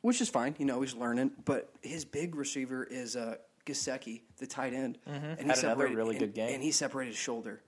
which 0.00 0.20
is 0.20 0.28
fine. 0.30 0.54
You 0.58 0.64
know, 0.64 0.80
he's 0.80 0.94
learning. 0.94 1.32
But 1.44 1.70
his 1.82 2.04
big 2.04 2.34
receiver 2.34 2.84
is 2.84 3.16
uh, 3.16 3.36
Gesicki, 3.66 4.22
the 4.38 4.46
tight 4.46 4.72
end, 4.72 4.98
and 5.06 5.36
Mm-hmm. 5.36 5.48
Had 5.50 5.58
another 5.58 5.88
really 5.88 6.16
and- 6.16 6.18
good 6.20 6.34
game. 6.34 6.48
Mm. 6.50 6.54
And 6.54 6.62
he 6.62 6.70
separated 6.72 7.10
his 7.10 7.18
shoulder, 7.18 7.62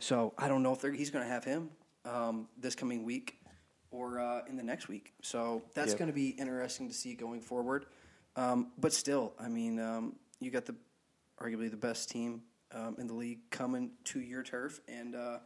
so 0.00 0.32
I 0.38 0.48
don't 0.48 0.62
know 0.62 0.72
if 0.72 0.82
he's 0.82 1.10
going 1.10 1.24
to 1.24 1.30
have 1.30 1.44
him 1.44 1.70
um, 2.04 2.48
this 2.58 2.74
coming 2.74 3.04
week 3.04 3.38
or 3.90 4.18
uh, 4.20 4.42
in 4.48 4.56
the 4.56 4.62
next 4.62 4.88
week. 4.88 5.12
So 5.22 5.62
that's 5.74 5.90
Yep. 5.90 5.98
going 5.98 6.10
to 6.10 6.14
be 6.14 6.30
interesting 6.30 6.88
to 6.88 6.94
see 6.94 7.14
going 7.14 7.40
forward. 7.40 7.86
Um, 8.36 8.72
but 8.78 8.92
still, 8.92 9.34
I 9.38 9.48
mean, 9.48 9.78
um, 9.78 10.16
you 10.40 10.50
got 10.50 10.64
the 10.64 10.74
arguably 11.40 11.70
the 11.70 11.76
best 11.76 12.08
team 12.10 12.42
um, 12.74 12.96
in 12.98 13.06
the 13.06 13.14
league 13.14 13.40
coming 13.50 13.90
to 14.04 14.20
your 14.20 14.42
turf, 14.42 14.80
and 14.88 15.14
uh, 15.14 15.38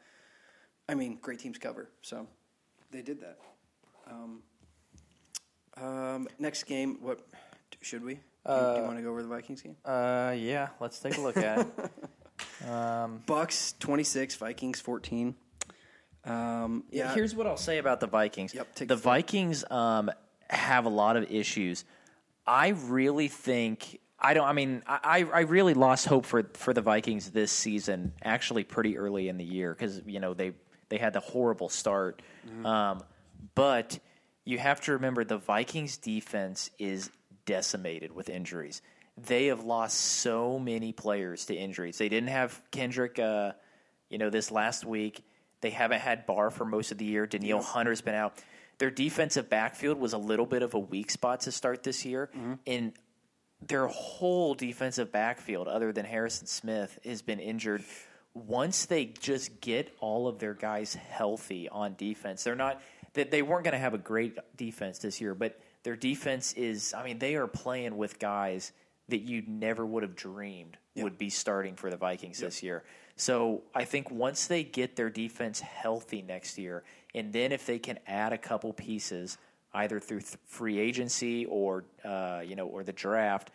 I 0.89 0.95
mean, 0.95 1.19
great 1.21 1.41
teams 1.41 1.59
cover, 1.59 1.91
so 2.03 2.29
they 2.93 3.03
did 3.03 3.21
that. 3.21 3.39
Um, 4.09 4.43
um, 5.77 6.29
next 6.39 6.63
game, 6.65 6.99
what 7.01 7.27
should 7.83 8.05
we? 8.05 8.15
Do 8.15 8.53
you, 8.53 8.59
do 8.75 8.77
you 8.81 8.85
want 8.85 8.97
to 8.99 9.03
go 9.03 9.11
over 9.11 9.23
the 9.23 9.29
Vikings 9.29 9.61
game? 9.63 9.77
uh, 9.85 10.33
yeah. 10.37 10.69
Let's 10.81 11.01
take 11.01 11.19
a 11.19 11.21
look 11.21 11.37
at 11.37 11.59
it. 11.61 11.67
Um, 12.69 13.23
Bucks 13.27 13.75
twenty 13.81 14.03
six, 14.03 14.35
Vikings 14.35 14.79
fourteen. 14.81 15.35
Um, 16.27 16.85
yeah, 16.91 17.15
Here's 17.15 17.35
what 17.35 17.47
I'll 17.47 17.57
say 17.57 17.79
about 17.79 18.01
the 18.01 18.07
Vikings. 18.07 18.53
Yep, 18.53 18.75
the 18.75 18.85
the. 18.87 18.97
Vikings 18.97 19.65
um, 19.71 20.11
have 20.51 20.85
a 20.85 20.89
lot 20.89 21.17
of 21.17 21.31
issues. 21.31 21.85
I 22.47 22.69
really 22.69 23.29
think 23.29 24.01
I 24.19 24.35
don't. 24.35 24.47
I 24.47 24.53
mean, 24.53 24.83
I, 24.87 25.25
I 25.33 25.41
really 25.41 25.75
lost 25.75 26.07
hope 26.07 26.27
for 26.27 26.45
for 26.55 26.73
the 26.73 26.81
Vikings 26.81 27.31
this 27.31 27.53
season. 27.53 28.13
Actually, 28.23 28.65
pretty 28.65 28.99
early 28.99 29.29
in 29.29 29.37
the 29.37 29.45
year 29.45 29.73
because 29.73 30.03
you 30.07 30.21
know 30.21 30.35
they 30.35 30.53
they 30.89 30.99
had 30.99 31.13
the 31.13 31.21
horrible 31.21 31.69
start. 31.69 32.23
Mm-hmm. 32.47 32.67
Um, 32.67 33.03
but 33.55 33.99
you 34.45 34.59
have 34.59 34.81
to 34.83 34.93
remember 34.93 35.25
the 35.25 35.39
Vikings 35.39 35.97
defense 35.97 36.71
is 36.79 37.11
decimated 37.45 38.13
with 38.13 38.29
injuries. 38.29 38.83
They 39.19 39.47
have 39.47 39.65
lost 39.65 39.99
so 39.99 40.59
many 40.59 40.93
players 40.93 41.47
to 41.47 41.55
injuries. 41.55 41.99
They 41.99 42.09
didn't 42.09 42.29
have 42.29 42.61
Kendrick, 42.71 43.19
uh, 43.19 43.53
you 44.11 44.19
know, 44.19 44.31
this 44.31 44.51
last 44.51 44.85
week. 44.85 45.23
They 45.67 45.71
haven't 45.71 45.99
had 45.99 46.27
Barr 46.27 46.53
for 46.53 46.65
most 46.65 46.93
of 46.93 46.99
the 46.99 47.05
year. 47.05 47.27
Danielle 47.27 47.61
Hunter's 47.61 48.01
been 48.01 48.15
out. 48.15 48.39
Their 48.79 48.89
defensive 48.89 49.51
backfield 49.51 49.99
was 49.99 50.13
a 50.13 50.19
little 50.19 50.47
bit 50.47 50.63
of 50.63 50.75
a 50.75 50.79
weak 50.79 51.11
spot 51.11 51.41
to 51.41 51.51
start 51.51 51.83
this 51.83 52.05
year. 52.05 52.31
Mm-hmm. 52.37 52.53
And 52.69 52.93
their 53.67 53.89
whole 53.89 54.55
defensive 54.55 55.11
backfield, 55.11 55.67
other 55.67 55.93
than 55.93 56.05
Harrison 56.05 56.47
Smith, 56.47 57.01
has 57.05 57.21
been 57.21 57.41
injured. 57.41 57.83
Once 58.33 58.87
they 58.87 59.07
just 59.07 59.61
get 59.61 59.93
all 59.99 60.29
of 60.29 60.39
their 60.39 60.55
guys 60.55 60.95
healthy 60.95 61.69
on 61.69 61.97
defense, 61.97 62.45
they're 62.45 62.55
not 62.55 62.81
that 63.15 63.33
they 63.33 63.43
weren't 63.43 63.65
going 63.65 63.73
to 63.73 63.79
have 63.79 63.95
a 63.95 63.99
great 63.99 64.39
defense 64.57 65.01
this 65.01 65.21
year, 65.21 65.35
but 65.35 65.61
their 65.83 65.97
defense 65.97 66.53
is. 66.53 66.95
I 66.95 67.03
mean, 67.03 67.19
they 67.19 67.35
are 67.35 67.49
playing 67.49 67.97
with 67.97 68.21
guys 68.21 68.71
that 69.09 69.23
you 69.23 69.43
never 69.49 69.85
would 69.85 70.05
have 70.05 70.15
dreamed 70.15 70.77
would 70.95 71.19
be 71.19 71.29
starting 71.29 71.75
for 71.75 71.91
the 71.91 71.97
Vikings 71.97 72.39
this 72.39 72.63
year. 72.63 72.85
So 73.17 73.63
I 73.75 73.85
think 73.85 74.11
once 74.11 74.47
they 74.47 74.63
get 74.63 74.97
their 74.97 75.11
defense 75.11 75.61
healthy 75.61 76.23
next 76.23 76.59
year, 76.59 76.85
and 77.15 77.33
then 77.33 77.51
if 77.53 77.65
they 77.67 77.79
can 77.79 77.99
add 78.07 78.33
a 78.33 78.39
couple 78.39 78.73
pieces, 78.73 79.39
either 79.73 80.01
through 80.01 80.21
th- 80.21 80.37
free 80.47 80.79
agency 80.79 81.47
or 81.47 81.85
uh, 82.05 82.43
you 82.45 82.57
know 82.57 82.67
or 82.67 82.85
the 82.85 82.93
draft, 82.93 83.51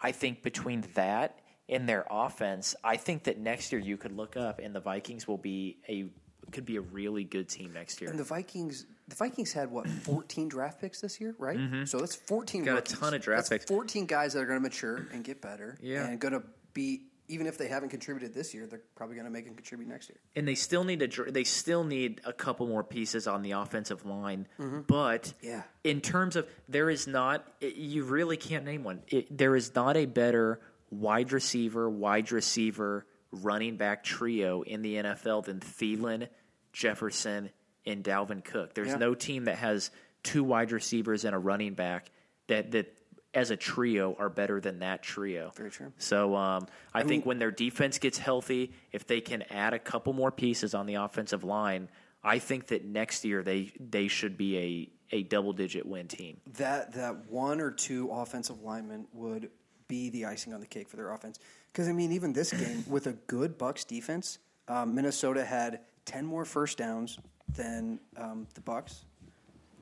I 0.00 0.12
think 0.12 0.42
between 0.42 0.84
that 0.94 1.40
and 1.68 1.88
their 1.88 2.06
offense, 2.08 2.76
I 2.84 2.96
think 2.96 3.24
that 3.24 3.38
next 3.38 3.72
year 3.72 3.80
you 3.80 3.96
could 3.96 4.12
look 4.16 4.36
up 4.36 4.60
and 4.60 4.72
the 4.74 4.80
Vikings 4.80 5.26
will 5.26 5.38
be 5.38 5.78
a 5.88 6.06
could 6.52 6.64
be 6.64 6.76
a 6.76 6.80
really 6.80 7.24
good 7.24 7.48
team 7.48 7.72
next 7.72 8.00
year. 8.00 8.08
And 8.08 8.20
the 8.20 8.24
Vikings, 8.24 8.86
the 9.08 9.16
Vikings 9.16 9.52
had 9.52 9.68
what, 9.68 9.88
fourteen 10.04 10.48
draft 10.48 10.80
picks 10.80 11.00
this 11.00 11.20
year, 11.20 11.34
right? 11.38 11.58
So 11.88 11.98
that's 11.98 12.14
fourteen. 12.14 12.64
Mm-hmm. 12.64 12.74
Got 12.76 12.92
a 12.92 12.94
ton 12.96 13.14
of 13.14 13.20
draft 13.20 13.48
That's 13.50 13.62
picks. 13.62 13.64
Fourteen 13.64 14.06
guys 14.06 14.34
that 14.34 14.40
are 14.42 14.46
going 14.46 14.58
to 14.58 14.62
mature 14.62 15.08
and 15.12 15.24
get 15.24 15.42
better, 15.42 15.76
Yeah. 15.82 16.06
and 16.06 16.20
going 16.20 16.34
to 16.34 16.42
be 16.72 17.02
even 17.28 17.46
if 17.46 17.58
they 17.58 17.68
haven't 17.68 17.88
contributed 17.88 18.32
this 18.34 18.54
year, 18.54 18.66
they're 18.66 18.82
probably 18.94 19.16
going 19.16 19.24
to 19.26 19.30
make 19.30 19.46
and 19.46 19.56
contribute 19.56 19.88
next 19.88 20.08
year. 20.08 20.18
and 20.34 20.46
they 20.46 20.54
still 20.54 20.84
need 20.84 20.98
dr- 21.10 21.32
they 21.32 21.44
still 21.44 21.84
need 21.84 22.20
a 22.24 22.32
couple 22.32 22.66
more 22.66 22.84
pieces 22.84 23.26
on 23.26 23.42
the 23.42 23.52
offensive 23.52 24.04
line 24.06 24.46
mm-hmm. 24.58 24.80
but 24.86 25.32
Yeah. 25.42 25.62
in 25.84 26.00
terms 26.00 26.36
of 26.36 26.48
there 26.68 26.88
is 26.90 27.06
not 27.06 27.46
you 27.60 28.04
really 28.04 28.36
can't 28.36 28.64
name 28.64 28.84
one 28.84 29.02
it, 29.08 29.36
there 29.36 29.56
is 29.56 29.74
not 29.74 29.96
a 29.96 30.06
better 30.06 30.60
wide 30.90 31.32
receiver 31.32 31.90
wide 31.90 32.30
receiver 32.32 33.06
running 33.32 33.76
back 33.76 34.04
trio 34.04 34.62
in 34.62 34.82
the 34.82 34.94
NFL 34.94 35.44
than 35.46 35.60
Thielen 35.60 36.28
Jefferson 36.72 37.50
and 37.84 38.04
Dalvin 38.04 38.44
Cook 38.44 38.74
there's 38.74 38.88
Yeah. 38.88 38.96
no 38.96 39.14
team 39.14 39.44
that 39.44 39.56
has 39.58 39.90
two 40.22 40.44
wide 40.44 40.72
receivers 40.72 41.24
and 41.24 41.34
a 41.34 41.38
running 41.38 41.74
back 41.74 42.10
that 42.48 42.70
that 42.72 42.96
as 43.36 43.50
a 43.50 43.56
trio 43.56 44.16
are 44.18 44.30
better 44.30 44.60
than 44.60 44.78
that 44.78 45.02
trio 45.02 45.52
Very 45.54 45.70
true. 45.70 45.92
so 45.98 46.34
um, 46.34 46.66
I, 46.94 47.02
think 47.02 47.26
when 47.26 47.38
their 47.38 47.50
defense 47.50 47.98
gets 47.98 48.16
healthy, 48.16 48.72
if 48.92 49.06
they 49.06 49.20
can 49.20 49.42
add 49.50 49.74
a 49.74 49.78
couple 49.78 50.14
more 50.14 50.32
pieces 50.32 50.74
on 50.74 50.86
the 50.86 50.94
offensive 50.94 51.44
line, 51.44 51.88
I 52.24 52.38
think 52.38 52.68
that 52.68 52.84
next 52.84 53.24
year 53.24 53.42
they 53.42 53.72
they 53.78 54.08
should 54.08 54.38
be 54.38 54.90
a, 55.12 55.16
a 55.16 55.22
double 55.24 55.52
digit 55.52 55.84
win 55.84 56.08
team. 56.08 56.38
That 56.56 56.94
that 56.94 57.30
one 57.30 57.60
or 57.60 57.70
two 57.70 58.10
offensive 58.10 58.62
linemen 58.62 59.06
would 59.12 59.50
be 59.86 60.08
the 60.08 60.24
icing 60.24 60.54
on 60.54 60.60
the 60.60 60.66
cake 60.66 60.88
for 60.88 60.96
their 60.96 61.12
offense. 61.12 61.38
Because 61.70 61.88
I 61.88 61.92
mean, 61.92 62.12
even 62.12 62.32
this 62.32 62.52
game 62.52 62.84
with 62.88 63.06
a 63.06 63.12
good 63.12 63.58
Bucks 63.58 63.84
defense, 63.84 64.38
um, 64.66 64.94
Minnesota 64.94 65.44
had 65.44 65.80
ten 66.06 66.24
more 66.24 66.46
first 66.46 66.78
downs 66.78 67.18
than 67.54 68.00
um, 68.16 68.46
the 68.54 68.62
Bucks. 68.62 69.04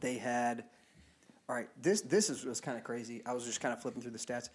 They 0.01 0.19
had 0.19 0.65
all 1.49 1.57
right. 1.57 1.69
This 1.81 2.01
this 2.03 2.31
is, 2.31 2.45
was 2.45 2.61
kind 2.61 2.79
of 2.79 2.85
crazy. 2.85 3.23
I 3.27 3.33
was 3.35 3.45
just 3.45 3.61
kind 3.61 3.73
of 3.73 3.81
flipping 3.81 4.03
through 4.03 4.13
the 4.13 4.19
stats. 4.19 4.49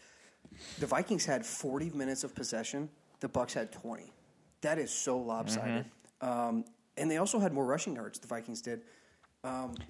The 0.80 0.86
Vikings 0.88 1.26
had 1.26 1.46
forty 1.46 1.90
minutes 1.92 2.24
of 2.24 2.34
possession. 2.36 2.90
The 3.20 3.28
Bucks 3.30 3.54
had 3.54 3.72
twenty. 3.72 4.12
That 4.62 4.78
is 4.78 4.92
so 4.92 5.18
lopsided. 5.18 5.86
Um, 6.22 6.66
and 6.98 7.10
they 7.10 7.18
also 7.18 7.40
had 7.40 7.54
more 7.54 7.66
rushing 7.66 7.96
yards. 7.96 8.20
The 8.20 8.28
Vikings 8.28 8.62
did. 8.62 8.82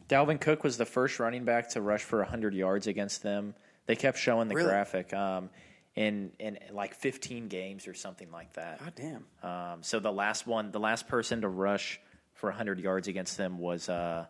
Dalvin 0.07 0.39
Cook 0.39 0.63
was 0.63 0.77
the 0.77 0.85
first 0.85 1.19
running 1.19 1.43
back 1.43 1.69
to 1.69 1.81
rush 1.81 2.03
for 2.03 2.19
100 2.19 2.53
yards 2.53 2.85
against 2.85 3.23
them. 3.23 3.55
They 3.87 3.95
kept 3.95 4.19
showing 4.19 4.47
the 4.47 4.53
Really? 4.53 4.69
graphic. 4.69 5.11
Um, 5.11 5.49
in 5.95 6.31
in 6.39 6.59
like 6.71 6.93
15 6.93 7.47
games 7.47 7.87
or 7.87 7.93
something 7.93 8.31
like 8.31 8.53
that. 8.53 8.79
God 8.79 8.93
damn. 8.95 9.25
Um, 9.43 9.81
so 9.81 9.99
the 9.99 10.11
last 10.11 10.45
one, 10.45 10.71
the 10.71 10.79
last 10.79 11.07
person 11.07 11.41
to 11.41 11.49
rush 11.49 11.99
for 12.35 12.49
100 12.49 12.79
yards 12.79 13.07
against 13.07 13.37
them 13.37 13.57
was 13.57 13.89
uh, 13.89 14.27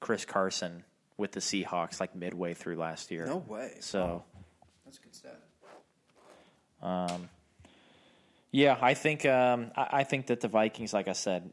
Chris 0.00 0.24
Carson 0.24 0.84
with 1.18 1.32
the 1.32 1.40
Seahawks, 1.40 2.00
like 2.00 2.14
midway 2.16 2.54
through 2.54 2.76
last 2.76 3.10
year. 3.10 3.26
No 3.26 3.38
way. 3.38 3.72
So 3.80 4.24
That's 4.86 4.96
a 4.98 5.00
good 5.02 5.14
stat. 5.14 5.40
Um, 6.80 7.28
yeah, 8.52 8.78
I 8.80 8.94
think 8.94 9.26
um, 9.26 9.72
I, 9.76 9.88
I 9.92 10.04
think 10.04 10.28
that 10.28 10.40
the 10.40 10.48
Vikings, 10.48 10.94
like 10.94 11.08
I 11.08 11.12
said, 11.12 11.52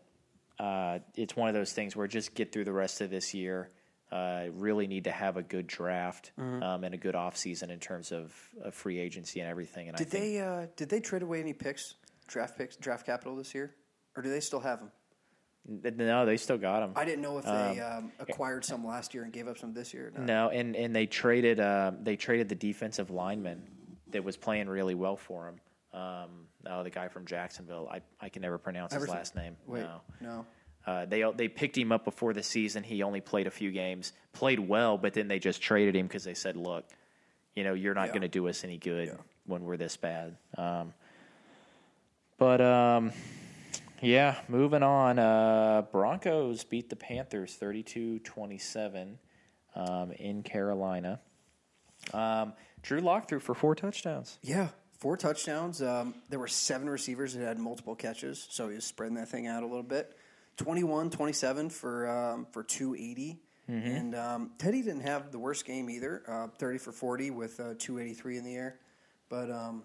uh, 0.59 0.99
it's 1.15 1.35
one 1.35 1.49
of 1.49 1.55
those 1.55 1.73
things 1.73 1.95
where 1.95 2.07
just 2.07 2.33
get 2.35 2.53
through 2.53 2.63
the 2.63 2.71
rest 2.71 3.01
of 3.01 3.09
this 3.09 3.33
year. 3.33 3.69
Uh, 4.11 4.45
really 4.53 4.85
need 4.85 5.05
to 5.05 5.11
have 5.11 5.35
a 5.35 5.41
good 5.41 5.65
draft 5.65 6.31
Mm-hmm. 6.39 6.61
um, 6.63 6.83
and 6.83 6.93
a 6.93 6.97
good 6.97 7.15
offseason 7.15 7.69
in 7.69 7.79
terms 7.79 8.11
of, 8.11 8.31
of 8.63 8.73
free 8.73 8.99
agency 8.99 9.39
and 9.39 9.49
everything. 9.49 9.89
And 9.89 9.97
Did 9.97 10.07
I 10.07 10.09
think 10.09 10.23
they 10.23 10.39
uh, 10.39 10.67
did 10.77 10.89
they 10.89 10.99
trade 10.99 11.23
away 11.23 11.39
any 11.41 11.53
picks, 11.53 11.95
draft 12.27 12.55
picks, 12.55 12.75
draft 12.77 13.05
capital 13.07 13.35
this 13.35 13.53
year, 13.55 13.73
or 14.15 14.21
do 14.21 14.29
they 14.29 14.39
still 14.39 14.59
have 14.59 14.79
them? 14.79 14.91
No, 15.67 16.25
they 16.25 16.37
still 16.37 16.57
got 16.57 16.83
him. 16.83 16.91
I 16.95 17.05
didn't 17.05 17.21
know 17.21 17.37
if 17.37 17.45
they 17.45 17.79
um, 17.79 18.11
acquired 18.19 18.63
some 18.65 18.85
last 18.85 19.13
year 19.13 19.23
and 19.23 19.33
gave 19.33 19.47
up 19.47 19.57
some 19.57 19.73
this 19.73 19.93
year. 19.93 20.11
No, 20.17 20.49
and, 20.49 20.75
and 20.75 20.95
they 20.95 21.05
traded 21.05 21.59
uh, 21.59 21.91
they 22.01 22.15
traded 22.15 22.49
the 22.49 22.55
defensive 22.55 23.09
lineman 23.09 23.63
that 24.11 24.23
was 24.23 24.37
playing 24.37 24.67
really 24.69 24.95
well 24.95 25.15
for 25.17 25.47
him. 25.47 25.55
Um, 25.99 26.29
oh, 26.69 26.83
the 26.83 26.89
guy 26.89 27.07
from 27.07 27.25
Jacksonville. 27.25 27.89
I, 27.91 28.01
I 28.19 28.29
can 28.29 28.41
never 28.41 28.57
pronounce 28.57 28.93
his 28.93 29.01
Everson? 29.03 29.15
last 29.17 29.35
name. 29.35 29.55
Wait, 29.65 29.81
No. 29.81 30.01
no. 30.21 30.45
Uh, 30.85 31.05
they 31.05 31.23
they 31.35 31.47
picked 31.47 31.75
him 31.75 31.91
up 31.91 32.05
before 32.05 32.31
the 32.33 32.43
season. 32.43 32.83
He 32.83 33.01
only 33.01 33.19
played 33.21 33.47
a 33.47 33.51
few 33.51 33.71
games, 33.71 34.13
played 34.33 34.59
well, 34.59 34.97
but 34.99 35.13
then 35.13 35.27
they 35.27 35.39
just 35.39 35.59
traded 35.61 35.95
him 35.95 36.05
because 36.05 36.23
they 36.23 36.35
said, 36.35 36.55
"Look, 36.55 36.85
you 37.55 37.63
know, 37.63 37.73
you're 37.73 37.95
not 37.95 38.07
Yeah. 38.07 38.11
going 38.11 38.21
to 38.21 38.27
do 38.27 38.47
us 38.49 38.63
any 38.63 38.77
good 38.77 39.07
Yeah. 39.07 39.13
when 39.47 39.63
we're 39.63 39.77
this 39.77 39.97
bad." 39.97 40.37
Um, 40.55 40.93
but 42.37 42.61
um, 42.61 43.11
yeah, 44.01 44.37
moving 44.47 44.83
on. 44.83 45.19
Uh, 45.19 45.83
Broncos 45.91 46.63
beat 46.63 46.89
the 46.89 46.95
Panthers 46.95 47.57
32-27 47.61 49.15
um, 49.75 50.11
in 50.13 50.43
Carolina. 50.43 51.19
Um, 52.13 52.53
Drew 52.81 52.99
Lock 52.99 53.27
threw 53.27 53.39
for 53.39 53.55
four 53.55 53.75
touchdowns. 53.75 54.37
Yeah, 54.41 54.69
four 54.99 55.17
touchdowns. 55.17 55.81
Um, 55.81 56.13
there 56.29 56.39
were 56.39 56.47
seven 56.47 56.89
receivers 56.89 57.33
that 57.33 57.43
had 57.43 57.59
multiple 57.59 57.95
catches, 57.95 58.47
so 58.49 58.69
he 58.69 58.75
was 58.75 58.85
spreading 58.85 59.15
that 59.15 59.29
thing 59.29 59.47
out 59.47 59.63
a 59.63 59.65
little 59.65 59.83
bit. 59.83 60.15
21, 60.57 61.09
27 61.09 61.69
for 61.69 62.07
um, 62.09 62.47
for 62.51 62.63
280. 62.63 63.39
And 63.67 64.15
um, 64.15 64.51
Teddy 64.59 64.83
didn't 64.83 65.01
have 65.01 65.31
the 65.31 65.39
worst 65.39 65.65
game 65.65 65.89
either. 65.89 66.21
Uh, 66.27 66.47
30 66.59 66.77
for 66.77 66.91
40 66.91 67.31
with 67.31 67.59
uh, 67.59 67.73
283 67.79 68.37
in 68.37 68.43
the 68.43 68.55
air. 68.55 68.79
But 69.27 69.49
um, 69.49 69.83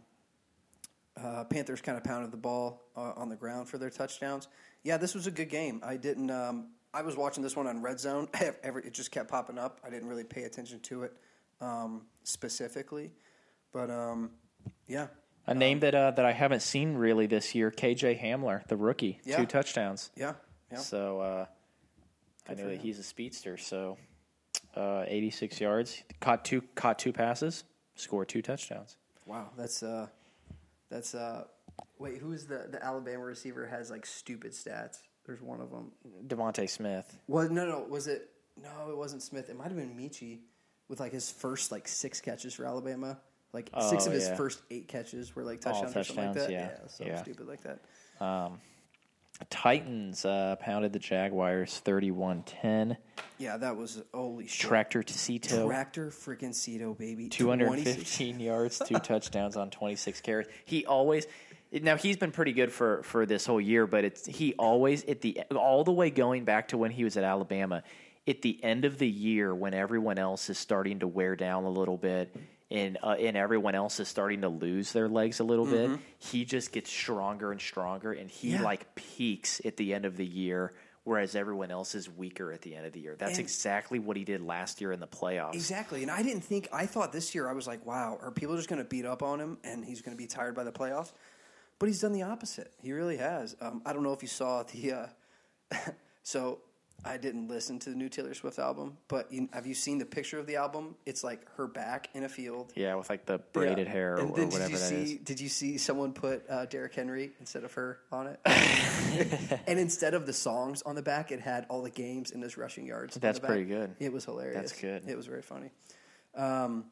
uh, 1.22 1.44
Panthers 1.44 1.80
kind 1.80 1.96
of 1.98 2.04
pounded 2.04 2.30
the 2.30 2.36
ball 2.36 2.82
uh, 2.96 3.12
on 3.16 3.28
the 3.28 3.36
ground 3.36 3.68
for 3.68 3.78
their 3.78 3.90
touchdowns. 3.90 4.48
Yeah, 4.82 4.96
this 4.96 5.14
was 5.14 5.26
a 5.26 5.30
good 5.30 5.48
game. 5.50 5.80
I 5.84 5.96
didn't. 5.96 6.30
Um, 6.30 6.68
I 6.92 7.02
was 7.02 7.16
watching 7.16 7.42
this 7.42 7.54
one 7.56 7.66
on 7.66 7.82
Red 7.82 8.00
Zone. 8.00 8.28
Every, 8.62 8.82
it 8.84 8.94
just 8.94 9.10
kept 9.10 9.30
popping 9.30 9.58
up. 9.58 9.80
I 9.84 9.90
didn't 9.90 10.08
really 10.08 10.24
pay 10.24 10.44
attention 10.44 10.80
to 10.80 11.04
it 11.04 11.12
um, 11.60 12.02
specifically, 12.24 13.12
but 13.72 13.90
um, 13.90 14.30
yeah, 14.88 15.08
A 15.46 15.54
name 15.54 15.80
that 15.80 15.94
uh, 15.94 16.10
that 16.12 16.24
I 16.24 16.32
haven't 16.32 16.60
seen 16.62 16.94
really 16.94 17.26
this 17.26 17.54
year, 17.54 17.70
KJ 17.70 18.20
Hamler, 18.20 18.66
the 18.68 18.76
rookie, 18.76 19.20
Yeah. 19.24 19.36
two 19.36 19.46
touchdowns. 19.46 20.10
yeah, 20.16 20.34
yeah. 20.72 20.78
So 20.78 21.20
uh, 21.20 21.46
I 22.48 22.54
know 22.54 22.64
that 22.66 22.74
him. 22.76 22.80
he's 22.80 22.98
a 22.98 23.02
speedster. 23.04 23.56
So 23.56 23.98
uh, 24.74 25.04
86 25.06 25.60
yards, 25.60 26.02
caught 26.20 26.44
two 26.44 26.62
caught 26.74 26.98
two 26.98 27.12
passes, 27.12 27.64
scored 27.94 28.28
two 28.28 28.42
touchdowns. 28.42 28.96
Wow, 29.26 29.50
that's 29.56 29.82
uh, 29.82 30.08
that's 30.90 31.14
uh, 31.14 31.44
wait, 31.98 32.18
who's 32.18 32.46
the 32.46 32.66
the 32.70 32.84
Alabama 32.84 33.24
receiver 33.24 33.66
has 33.66 33.90
like 33.90 34.04
stupid 34.06 34.52
stats? 34.52 34.98
There's 35.26 35.40
one 35.40 35.60
of 35.60 35.70
them. 35.70 35.92
DeVonta 36.26 36.68
Smith. 36.68 37.16
Was 37.28 37.50
no, 37.50 37.66
no, 37.66 37.84
was 37.88 38.06
it? 38.08 38.30
No, 38.60 38.90
it 38.90 38.96
wasn't 38.96 39.22
Smith. 39.22 39.48
It 39.48 39.56
might 39.56 39.68
have 39.68 39.76
been 39.76 39.96
Michi 39.96 40.40
with 40.88 40.98
like 41.00 41.12
his 41.12 41.30
first 41.30 41.70
like 41.72 41.86
six 41.88 42.20
catches 42.20 42.54
for 42.54 42.66
Alabama. 42.66 43.18
Like 43.52 43.70
six 43.90 44.04
Oh, 44.04 44.08
of 44.08 44.12
his 44.12 44.28
yeah. 44.28 44.34
first 44.36 44.60
eight 44.70 44.88
catches 44.88 45.34
were 45.34 45.42
like 45.44 45.64
All 45.66 45.72
touchdowns, 45.72 45.96
or 45.96 46.04
something 46.04 46.24
like 46.26 46.34
that. 46.34 46.50
yeah, 46.50 46.70
so 46.88 47.04
yeah. 47.04 47.22
stupid 47.22 47.46
like 47.48 47.62
that. 47.62 47.80
Titans 49.48 50.24
uh, 50.24 50.56
pounded 50.60 50.92
the 50.92 50.98
Jaguars 50.98 51.80
31-10. 51.84 52.96
Yeah, 53.38 53.56
that 53.56 53.76
was 53.76 54.02
holy 54.12 54.46
shit. 54.46 54.68
Tractor 54.68 55.02
Tacito. 55.02 55.66
Tractor 55.66 56.10
freaking 56.10 56.54
Cito, 56.54 56.94
baby. 56.94 57.28
26 57.28 57.38
215 57.38 58.40
yards, 58.40 58.82
two 58.84 58.94
touchdowns 58.98 59.56
on 59.56 59.70
26 59.70 60.20
carries. 60.20 60.46
He 60.64 60.84
always 60.86 61.26
now 61.72 61.96
he's 61.96 62.16
been 62.16 62.32
pretty 62.32 62.52
good 62.52 62.72
for 62.72 63.02
for 63.02 63.26
this 63.26 63.46
whole 63.46 63.60
year, 63.60 63.86
but 63.86 64.04
it's 64.04 64.26
he 64.26 64.54
always 64.54 65.04
at 65.04 65.20
the 65.20 65.40
all 65.54 65.84
the 65.84 65.92
way 65.92 66.10
going 66.10 66.44
back 66.44 66.68
to 66.68 66.78
when 66.78 66.90
he 66.90 67.04
was 67.04 67.16
at 67.16 67.24
Alabama. 67.24 67.82
At 68.28 68.42
the 68.42 68.62
end 68.62 68.84
of 68.84 68.98
the 68.98 69.08
year, 69.08 69.54
when 69.54 69.72
everyone 69.72 70.18
else 70.18 70.50
is 70.50 70.58
starting 70.58 71.00
to 71.00 71.08
wear 71.08 71.34
down 71.36 71.64
a 71.64 71.70
little 71.70 71.96
bit, 71.96 72.34
and 72.70 72.98
uh, 73.02 73.16
and 73.18 73.36
everyone 73.36 73.74
else 73.74 73.98
is 74.00 74.08
starting 74.08 74.42
to 74.42 74.48
lose 74.48 74.92
their 74.92 75.08
legs 75.08 75.40
a 75.40 75.44
little 75.44 75.66
bit, 75.66 75.98
he 76.18 76.44
just 76.44 76.72
gets 76.72 76.90
stronger 76.90 77.50
and 77.52 77.60
stronger, 77.60 78.12
and 78.12 78.30
he 78.30 78.50
Yeah. 78.52 78.62
like 78.62 78.94
peaks 78.94 79.60
at 79.64 79.76
the 79.76 79.92
end 79.94 80.04
of 80.04 80.16
the 80.16 80.26
year. 80.26 80.72
Whereas 81.02 81.34
everyone 81.34 81.70
else 81.70 81.94
is 81.94 82.10
weaker 82.10 82.52
at 82.52 82.60
the 82.60 82.76
end 82.76 82.84
of 82.84 82.92
the 82.92 83.00
year. 83.00 83.16
That's 83.18 83.32
And- 83.32 83.40
exactly 83.40 83.98
what 83.98 84.18
he 84.18 84.24
did 84.24 84.42
last 84.42 84.82
year 84.82 84.92
in 84.92 85.00
the 85.00 85.06
playoffs. 85.08 85.54
Exactly. 85.54 86.02
And 86.02 86.10
I 86.10 86.22
didn't 86.22 86.42
think, 86.44 86.68
I 86.74 86.84
thought 86.84 87.10
this 87.10 87.34
year, 87.34 87.48
I 87.48 87.54
was 87.54 87.66
like, 87.66 87.84
wow, 87.86 88.18
are 88.20 88.30
people 88.30 88.54
just 88.54 88.68
going 88.68 88.82
to 88.82 88.88
beat 88.88 89.06
up 89.06 89.22
on 89.22 89.40
him 89.40 89.56
and 89.64 89.82
he's 89.82 90.02
going 90.02 90.14
to 90.14 90.18
be 90.22 90.26
tired 90.26 90.54
by 90.54 90.62
the 90.62 90.70
playoffs? 90.70 91.12
But 91.78 91.86
he's 91.86 92.00
done 92.02 92.12
the 92.12 92.22
opposite. 92.22 92.74
He 92.82 92.92
really 92.92 93.16
has. 93.16 93.56
Um, 93.62 93.80
I 93.86 93.94
don't 93.94 94.02
know 94.02 94.12
if 94.12 94.20
you 94.20 94.28
saw 94.28 94.62
the, 94.62 94.92
uh, 94.92 95.76
so 96.22 96.58
I 97.04 97.16
didn't 97.16 97.48
listen 97.48 97.78
to 97.80 97.90
the 97.90 97.96
new 97.96 98.08
Taylor 98.08 98.34
Swift 98.34 98.58
album, 98.58 98.96
but 99.08 99.32
you, 99.32 99.48
have 99.52 99.66
you 99.66 99.74
seen 99.74 99.98
the 99.98 100.04
picture 100.04 100.38
of 100.38 100.46
the 100.46 100.56
album? 100.56 100.96
It's 101.06 101.24
like 101.24 101.40
her 101.56 101.66
back 101.66 102.10
in 102.14 102.24
a 102.24 102.28
field. 102.28 102.72
Yeah, 102.76 102.94
with 102.94 103.08
like 103.08 103.26
the 103.26 103.38
braided 103.52 103.86
Yeah. 103.86 103.92
hair 103.92 104.14
or, 104.14 104.20
And 104.20 104.30
or 104.30 104.46
whatever 104.46 104.58
did 104.58 104.70
you 104.70 104.76
that 104.78 104.88
see, 104.88 105.02
is. 105.14 105.14
Did 105.20 105.40
you 105.40 105.48
see 105.48 105.78
someone 105.78 106.12
put 106.12 106.44
uh, 106.48 106.66
Derrick 106.66 106.94
Henry 106.94 107.32
instead 107.40 107.64
of 107.64 107.72
her 107.74 108.00
on 108.12 108.26
it? 108.26 108.40
and 109.66 109.78
instead 109.78 110.14
of 110.14 110.26
the 110.26 110.32
songs 110.32 110.82
on 110.82 110.94
the 110.94 111.02
back, 111.02 111.32
it 111.32 111.40
had 111.40 111.66
all 111.68 111.82
the 111.82 111.90
games 111.90 112.32
and 112.32 112.42
his 112.42 112.56
rushing 112.58 112.86
yards. 112.86 113.14
That's 113.16 113.38
pretty 113.38 113.64
good. 113.64 113.94
It 113.98 114.12
was 114.12 114.24
hilarious. 114.24 114.56
That's 114.56 114.80
good. 114.80 115.08
It 115.08 115.16
was 115.16 115.26
very 115.26 115.42
funny. 115.42 115.70
Um, 116.34 116.86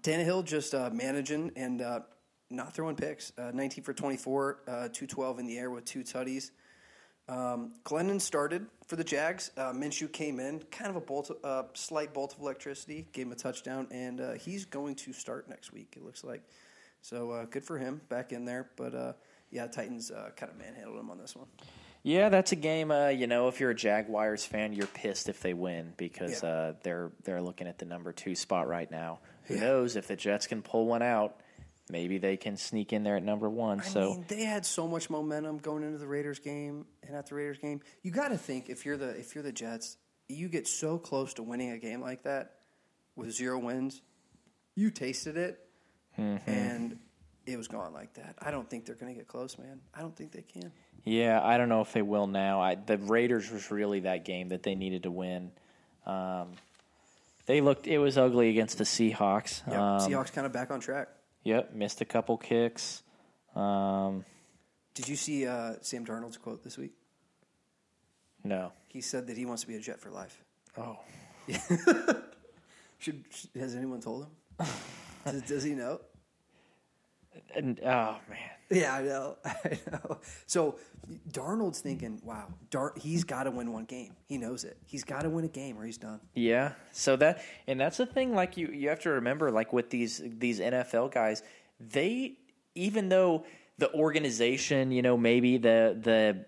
Tannehill 0.00 0.44
just 0.44 0.74
uh, 0.74 0.90
managing 0.92 1.52
and 1.56 1.80
uh, 1.80 2.00
not 2.50 2.74
throwing 2.74 2.96
picks. 2.96 3.32
Uh, 3.38 3.50
19 3.54 3.84
for 3.84 3.92
24, 3.92 4.58
uh, 4.66 4.70
212 4.70 5.38
in 5.38 5.46
the 5.46 5.58
air 5.58 5.70
with 5.70 5.84
two 5.84 6.00
tutties. 6.00 6.50
Um, 7.28 7.72
Glennon 7.84 8.20
started 8.20 8.66
for 8.86 8.96
the 8.96 9.04
Jags. 9.04 9.50
Uh, 9.56 9.72
Minshew 9.72 10.10
came 10.10 10.40
in, 10.40 10.60
kind 10.70 10.88
of 10.90 10.96
a 10.96 11.00
bolt, 11.00 11.30
uh, 11.44 11.64
slight 11.74 12.14
bolt 12.14 12.34
of 12.34 12.40
electricity, 12.40 13.06
gave 13.12 13.26
him 13.26 13.32
a 13.32 13.36
touchdown, 13.36 13.86
and 13.90 14.20
uh, 14.20 14.32
he's 14.32 14.64
going 14.64 14.94
to 14.96 15.12
start 15.12 15.48
next 15.48 15.72
week. 15.72 15.94
It 15.96 16.04
looks 16.04 16.24
like, 16.24 16.42
so 17.02 17.30
uh, 17.32 17.44
good 17.44 17.64
for 17.64 17.78
him, 17.78 18.00
back 18.08 18.32
in 18.32 18.44
there. 18.46 18.70
But 18.76 18.94
uh, 18.94 19.12
yeah, 19.50 19.66
Titans 19.66 20.10
uh, 20.10 20.30
kind 20.36 20.50
of 20.50 20.58
manhandled 20.58 20.98
him 20.98 21.10
on 21.10 21.18
this 21.18 21.36
one. 21.36 21.46
Yeah, 22.02 22.28
that's 22.30 22.52
a 22.52 22.56
game. 22.56 22.90
Uh, 22.90 23.08
you 23.08 23.26
know, 23.26 23.48
if 23.48 23.60
you're 23.60 23.70
a 23.70 23.74
Jaguars 23.74 24.44
fan, 24.46 24.72
you're 24.72 24.86
pissed 24.86 25.28
if 25.28 25.40
they 25.40 25.52
win 25.52 25.92
because 25.98 26.42
Yeah. 26.42 26.48
uh, 26.48 26.72
they're 26.82 27.10
they're 27.24 27.42
looking 27.42 27.66
at 27.66 27.78
the 27.78 27.84
number 27.84 28.12
two 28.12 28.34
spot 28.34 28.68
right 28.68 28.90
now. 28.90 29.18
Who 29.44 29.54
Yeah. 29.54 29.60
knows 29.60 29.96
if 29.96 30.06
the 30.06 30.16
Jets 30.16 30.46
can 30.46 30.62
pull 30.62 30.86
one 30.86 31.02
out? 31.02 31.40
Maybe 31.90 32.18
they 32.18 32.36
can 32.36 32.56
sneak 32.56 32.92
in 32.92 33.02
there 33.02 33.16
at 33.16 33.22
number 33.22 33.48
one. 33.48 33.80
I 33.80 33.84
so 33.84 34.10
mean, 34.10 34.24
they 34.28 34.44
had 34.44 34.66
so 34.66 34.86
much 34.86 35.08
momentum 35.10 35.58
going 35.58 35.82
into 35.82 35.98
the 35.98 36.06
Raiders 36.06 36.38
game 36.38 36.84
and 37.06 37.16
at 37.16 37.26
the 37.28 37.34
Raiders 37.34 37.58
game. 37.58 37.80
You 38.02 38.10
got 38.10 38.28
to 38.28 38.36
think 38.38 38.68
if 38.68 38.84
you're 38.84 38.96
the 38.96 39.10
if 39.10 39.34
you're 39.34 39.44
the 39.44 39.52
Jets, 39.52 39.96
you 40.28 40.48
get 40.48 40.66
so 40.68 40.98
close 40.98 41.34
to 41.34 41.42
winning 41.42 41.70
a 41.70 41.78
game 41.78 42.00
like 42.02 42.24
that 42.24 42.56
with 43.16 43.32
zero 43.32 43.58
wins. 43.58 44.02
You 44.74 44.90
tasted 44.90 45.36
it, 45.36 45.58
Mm-hmm. 46.18 46.50
and 46.50 46.98
it 47.46 47.56
was 47.56 47.68
gone 47.68 47.92
like 47.94 48.12
that. 48.14 48.34
I 48.40 48.50
don't 48.50 48.68
think 48.68 48.84
they're 48.84 48.94
going 48.96 49.12
to 49.14 49.16
get 49.18 49.26
close, 49.28 49.56
man. 49.56 49.80
I 49.94 50.00
don't 50.00 50.14
think 50.16 50.32
they 50.32 50.42
can. 50.42 50.70
yeah, 51.04 51.40
I 51.42 51.56
don't 51.58 51.68
know 51.68 51.80
if 51.80 51.92
they 51.92 52.02
will 52.02 52.26
now. 52.26 52.60
I, 52.60 52.74
the 52.74 52.98
Raiders 52.98 53.50
was 53.50 53.70
really 53.70 54.00
that 54.00 54.24
game 54.24 54.48
that 54.50 54.62
they 54.62 54.74
needed 54.74 55.04
to 55.04 55.10
win. 55.10 55.52
Um, 56.06 56.48
they 57.46 57.60
looked. 57.60 57.86
It 57.86 57.98
was 57.98 58.18
ugly 58.18 58.50
against 58.50 58.78
the 58.78 58.84
Seahawks. 58.84 59.62
Yeah, 59.66 59.96
Um, 59.96 60.00
Seahawks 60.10 60.32
kind 60.32 60.46
of 60.46 60.52
back 60.52 60.70
on 60.70 60.80
track. 60.80 61.08
Yep, 61.48 61.72
missed 61.72 62.02
a 62.02 62.04
couple 62.04 62.36
kicks. 62.36 63.02
Um, 63.56 64.26
Did 64.92 65.08
you 65.08 65.16
see 65.16 65.46
uh, 65.46 65.76
Sam 65.80 66.04
Darnold's 66.04 66.36
quote 66.36 66.62
this 66.62 66.76
week? 66.76 66.92
no. 68.44 68.72
He 68.88 69.00
said 69.00 69.26
that 69.28 69.36
he 69.38 69.46
wants 69.46 69.62
to 69.62 69.68
be 69.68 69.76
a 69.76 69.80
Jet 69.80 69.98
for 69.98 70.10
life. 70.10 70.44
Oh. 70.76 70.98
Should 72.98 73.24
has 73.58 73.74
anyone 73.74 74.00
told 74.02 74.24
him? 74.24 74.66
does, 75.24 75.42
does 75.42 75.62
he 75.62 75.72
know? 75.72 76.00
And, 77.54 77.80
oh 77.80 78.18
man. 78.28 78.57
Yeah, 78.70 78.94
I 78.96 79.02
know. 79.02 79.36
I 79.44 79.78
know. 79.90 80.18
So 80.46 80.76
Darnold's 81.30 81.80
thinking, 81.80 82.20
wow, 82.22 82.48
Dar- 82.70 82.92
he's 82.96 83.24
got 83.24 83.44
to 83.44 83.50
win 83.50 83.72
one 83.72 83.84
game. 83.86 84.14
He 84.26 84.36
knows 84.36 84.64
it. 84.64 84.76
He's 84.84 85.04
got 85.04 85.22
to 85.22 85.30
win 85.30 85.44
a 85.46 85.48
game 85.48 85.78
or 85.78 85.84
he's 85.86 85.96
done. 85.96 86.20
Yeah. 86.34 86.72
So 86.92 87.16
that 87.16 87.42
and 87.66 87.80
that's 87.80 87.96
the 87.96 88.04
thing. 88.06 88.34
Like 88.34 88.56
you, 88.58 88.68
you 88.68 88.90
have 88.90 89.00
to 89.00 89.10
remember, 89.10 89.50
like 89.50 89.72
with 89.72 89.88
these 89.88 90.20
these 90.24 90.60
NFL 90.60 91.12
guys, 91.12 91.42
they 91.80 92.34
even 92.74 93.08
though 93.08 93.44
the 93.78 93.90
organization, 93.94 94.90
you 94.90 95.00
know, 95.02 95.16
maybe 95.16 95.56
the 95.56 95.96
the 96.00 96.44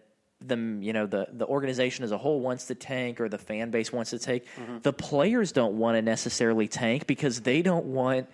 the 0.46 0.56
you 0.84 0.92
know 0.92 1.06
the 1.06 1.26
the 1.32 1.46
organization 1.46 2.04
as 2.04 2.12
a 2.12 2.18
whole 2.18 2.40
wants 2.40 2.66
to 2.66 2.74
tank 2.74 3.20
or 3.20 3.28
the 3.30 3.38
fan 3.38 3.70
base 3.70 3.92
wants 3.92 4.10
to 4.10 4.18
take, 4.18 4.44
Mm-hmm. 4.56 4.78
the 4.82 4.92
players 4.92 5.52
don't 5.52 5.78
want 5.78 5.96
to 5.96 6.02
necessarily 6.02 6.68
tank 6.68 7.06
because 7.06 7.40
they 7.40 7.62
don't 7.62 7.86
want 7.86 8.26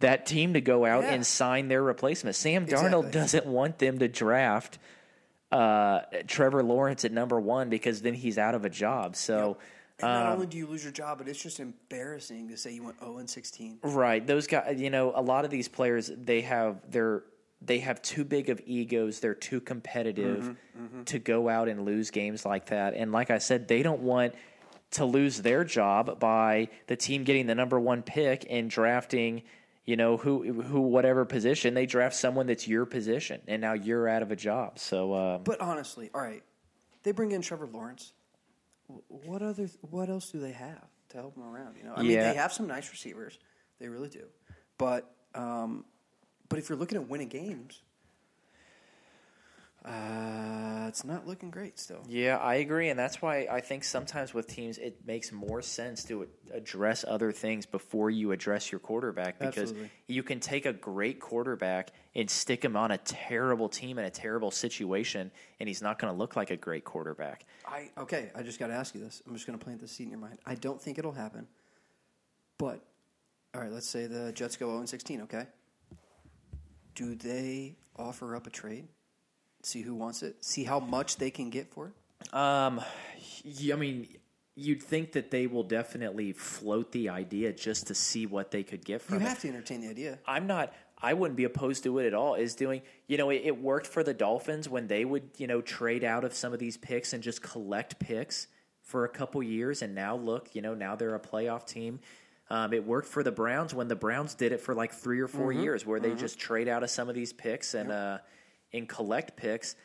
that 0.00 0.26
team 0.26 0.54
to 0.54 0.60
go 0.60 0.84
out 0.84 1.04
Yeah. 1.04 1.12
and 1.14 1.26
sign 1.26 1.68
their 1.68 1.82
replacement. 1.82 2.36
Sam 2.36 2.66
Darnold 2.66 3.06
Exactly. 3.06 3.10
doesn't 3.12 3.46
want 3.46 3.78
them 3.78 3.98
to 3.98 4.08
draft 4.08 4.78
uh, 5.52 6.00
Trevor 6.26 6.62
Lawrence 6.62 7.04
at 7.04 7.12
number 7.12 7.38
one 7.40 7.70
because 7.70 8.02
then 8.02 8.14
he's 8.14 8.38
out 8.38 8.54
of 8.54 8.64
a 8.64 8.70
job. 8.70 9.16
So. 9.16 9.56
And 10.02 10.08
not 10.08 10.26
Um, 10.28 10.32
only 10.34 10.46
do 10.46 10.56
you 10.56 10.66
lose 10.66 10.82
your 10.82 10.92
job, 10.92 11.18
but 11.18 11.28
it's 11.28 11.42
just 11.42 11.60
embarrassing 11.60 12.48
to 12.48 12.56
say 12.56 12.72
you 12.72 12.84
went 12.84 12.98
0 13.00 13.18
and 13.18 13.28
16. 13.28 13.80
Right. 13.82 14.26
Those 14.26 14.46
guys, 14.46 14.80
you 14.80 14.88
know, 14.90 15.12
a 15.14 15.20
lot 15.20 15.44
of 15.44 15.50
these 15.50 15.68
players, 15.68 16.10
they 16.16 16.40
have 16.42 16.78
they're 16.90 17.24
they 17.62 17.80
have 17.80 18.00
too 18.00 18.24
big 18.24 18.48
of 18.48 18.62
egos. 18.64 19.20
They're 19.20 19.34
too 19.34 19.60
competitive 19.60 20.56
to 21.04 21.18
go 21.18 21.50
out 21.50 21.68
and 21.68 21.84
lose 21.84 22.10
games 22.10 22.46
like 22.46 22.66
that. 22.66 22.94
And 22.94 23.12
like 23.12 23.30
I 23.30 23.36
said, 23.36 23.68
they 23.68 23.82
don't 23.82 24.00
want 24.00 24.34
to 24.92 25.04
lose 25.04 25.42
their 25.42 25.62
job 25.64 26.18
by 26.18 26.68
the 26.86 26.96
team 26.96 27.22
getting 27.24 27.46
the 27.46 27.54
number 27.54 27.78
one 27.78 28.02
pick 28.02 28.46
and 28.48 28.70
drafting, 28.70 29.42
you 29.90 29.96
know, 29.96 30.16
who 30.16 30.52
who 30.52 30.82
whatever 30.82 31.24
position 31.24 31.74
they 31.74 31.84
draft 31.84 32.14
someone 32.14 32.46
that's 32.46 32.68
your 32.68 32.86
position, 32.86 33.40
and 33.48 33.60
now 33.60 33.72
you're 33.72 34.08
out 34.08 34.22
of 34.22 34.30
a 34.30 34.36
job. 34.36 34.78
So 34.78 35.12
um, 35.14 35.42
But 35.42 35.60
honestly, 35.60 36.10
all 36.14 36.20
right, 36.20 36.44
they 37.02 37.10
bring 37.10 37.32
in 37.32 37.42
Trevor 37.42 37.66
Lawrence. 37.66 38.12
What 39.08 39.42
other? 39.42 39.68
What 39.80 40.08
else 40.08 40.30
do 40.30 40.38
they 40.38 40.52
have 40.52 40.86
to 41.08 41.16
help 41.16 41.34
them 41.34 41.42
around? 41.42 41.74
You 41.76 41.82
know, 41.82 41.94
I 41.96 42.02
mean, 42.02 42.12
they 42.12 42.34
have 42.34 42.52
some 42.52 42.68
nice 42.68 42.88
receivers. 42.88 43.36
They 43.80 43.88
really 43.88 44.08
do. 44.08 44.26
But 44.78 45.12
um, 45.34 45.84
but 46.48 46.60
if 46.60 46.68
you're 46.68 46.78
looking 46.78 46.96
at 46.96 47.08
winning 47.08 47.28
games, 47.28 47.82
uh, 49.84 50.86
it's 50.88 51.04
not 51.04 51.26
looking 51.26 51.50
great 51.50 51.78
still. 51.78 52.02
Yeah, 52.06 52.36
I 52.36 52.56
agree, 52.56 52.90
and 52.90 52.98
that's 52.98 53.22
why 53.22 53.46
I 53.50 53.60
think 53.60 53.82
sometimes 53.82 54.34
with 54.34 54.46
teams 54.46 54.76
it 54.76 55.06
makes 55.06 55.32
more 55.32 55.62
sense 55.62 56.04
to 56.04 56.28
address 56.52 57.02
other 57.08 57.32
things 57.32 57.64
before 57.64 58.10
you 58.10 58.32
address 58.32 58.70
your 58.70 58.78
quarterback 58.78 59.38
because 59.38 59.70
Absolutely. 59.70 59.90
you 60.06 60.22
can 60.22 60.38
take 60.38 60.66
a 60.66 60.74
great 60.74 61.18
quarterback 61.18 61.92
and 62.14 62.28
stick 62.28 62.62
him 62.62 62.76
on 62.76 62.90
a 62.90 62.98
terrible 62.98 63.70
team 63.70 63.98
in 63.98 64.04
a 64.04 64.10
terrible 64.10 64.50
situation, 64.50 65.30
and 65.60 65.68
he's 65.68 65.80
not 65.80 65.98
going 65.98 66.12
to 66.12 66.18
look 66.18 66.36
like 66.36 66.50
a 66.50 66.56
great 66.56 66.84
quarterback. 66.84 67.46
I 67.66 67.90
okay. 67.96 68.30
I 68.34 68.42
just 68.42 68.58
got 68.58 68.66
to 68.66 68.74
ask 68.74 68.94
you 68.94 69.00
this. 69.00 69.22
I'm 69.26 69.32
just 69.32 69.46
going 69.46 69.58
to 69.58 69.64
plant 69.64 69.80
the 69.80 69.88
seed 69.88 70.06
in 70.06 70.10
your 70.10 70.20
mind. 70.20 70.38
I 70.44 70.56
don't 70.56 70.80
think 70.80 70.98
it'll 70.98 71.12
happen. 71.12 71.46
But 72.58 72.84
all 73.54 73.62
right, 73.62 73.72
let's 73.72 73.88
say 73.88 74.06
the 74.06 74.32
Jets 74.32 74.58
go 74.58 74.66
0 74.66 74.84
16. 74.84 75.22
Okay. 75.22 75.46
Do 76.94 77.14
they 77.14 77.76
offer 77.96 78.36
up 78.36 78.46
a 78.46 78.50
trade? 78.50 78.88
See 79.62 79.82
who 79.82 79.94
wants 79.94 80.22
it. 80.22 80.44
See 80.44 80.64
how 80.64 80.80
much 80.80 81.16
they 81.16 81.30
can 81.30 81.50
get 81.50 81.68
for 81.72 81.88
it. 81.88 82.34
Um, 82.34 82.80
I 82.80 83.76
mean, 83.76 84.08
you'd 84.54 84.82
think 84.82 85.12
that 85.12 85.30
they 85.30 85.46
will 85.46 85.62
definitely 85.62 86.32
float 86.32 86.92
the 86.92 87.08
idea 87.08 87.52
just 87.52 87.86
to 87.88 87.94
see 87.94 88.26
what 88.26 88.50
they 88.50 88.62
could 88.62 88.84
get 88.84 89.02
from 89.02 89.16
it. 89.16 89.20
You 89.20 89.26
have 89.26 89.40
to 89.40 89.48
entertain 89.48 89.80
the 89.80 89.88
idea. 89.88 90.18
I'm 90.26 90.46
not. 90.46 90.72
I 91.02 91.14
wouldn't 91.14 91.36
be 91.36 91.44
opposed 91.44 91.84
to 91.84 91.98
it 91.98 92.06
at 92.06 92.14
all. 92.14 92.34
Is 92.34 92.54
doing, 92.54 92.82
you 93.06 93.16
know, 93.16 93.30
it, 93.30 93.42
it 93.44 93.58
worked 93.60 93.86
for 93.86 94.02
the 94.02 94.12
Dolphins 94.12 94.68
when 94.68 94.86
they 94.86 95.04
would, 95.04 95.30
you 95.38 95.46
know, 95.46 95.60
trade 95.62 96.04
out 96.04 96.24
of 96.24 96.34
some 96.34 96.52
of 96.52 96.58
these 96.58 96.76
picks 96.76 97.12
and 97.12 97.22
just 97.22 97.42
collect 97.42 97.98
picks 97.98 98.48
for 98.82 99.04
a 99.04 99.08
couple 99.08 99.42
years, 99.42 99.82
and 99.82 99.94
now 99.94 100.16
look, 100.16 100.54
you 100.54 100.62
know, 100.62 100.74
now 100.74 100.96
they're 100.96 101.14
a 101.14 101.20
playoff 101.20 101.64
team. 101.66 102.00
Um, 102.50 102.72
it 102.72 102.84
worked 102.84 103.06
for 103.06 103.22
the 103.22 103.30
Browns 103.30 103.72
when 103.72 103.86
the 103.86 103.94
Browns 103.94 104.34
did 104.34 104.50
it 104.50 104.60
for 104.60 104.74
like 104.74 104.92
three 104.92 105.20
or 105.20 105.28
4 105.28 105.52
years, 105.52 105.86
where 105.86 106.00
they 106.00 106.14
just 106.14 106.40
trade 106.40 106.66
out 106.66 106.82
of 106.82 106.90
some 106.90 107.08
of 107.08 107.14
these 107.14 107.32
picks 107.32 107.74
and 107.74 107.92
uh, 107.92 108.18
and 108.72 108.88
collect 108.88 109.36
picks. 109.36 109.76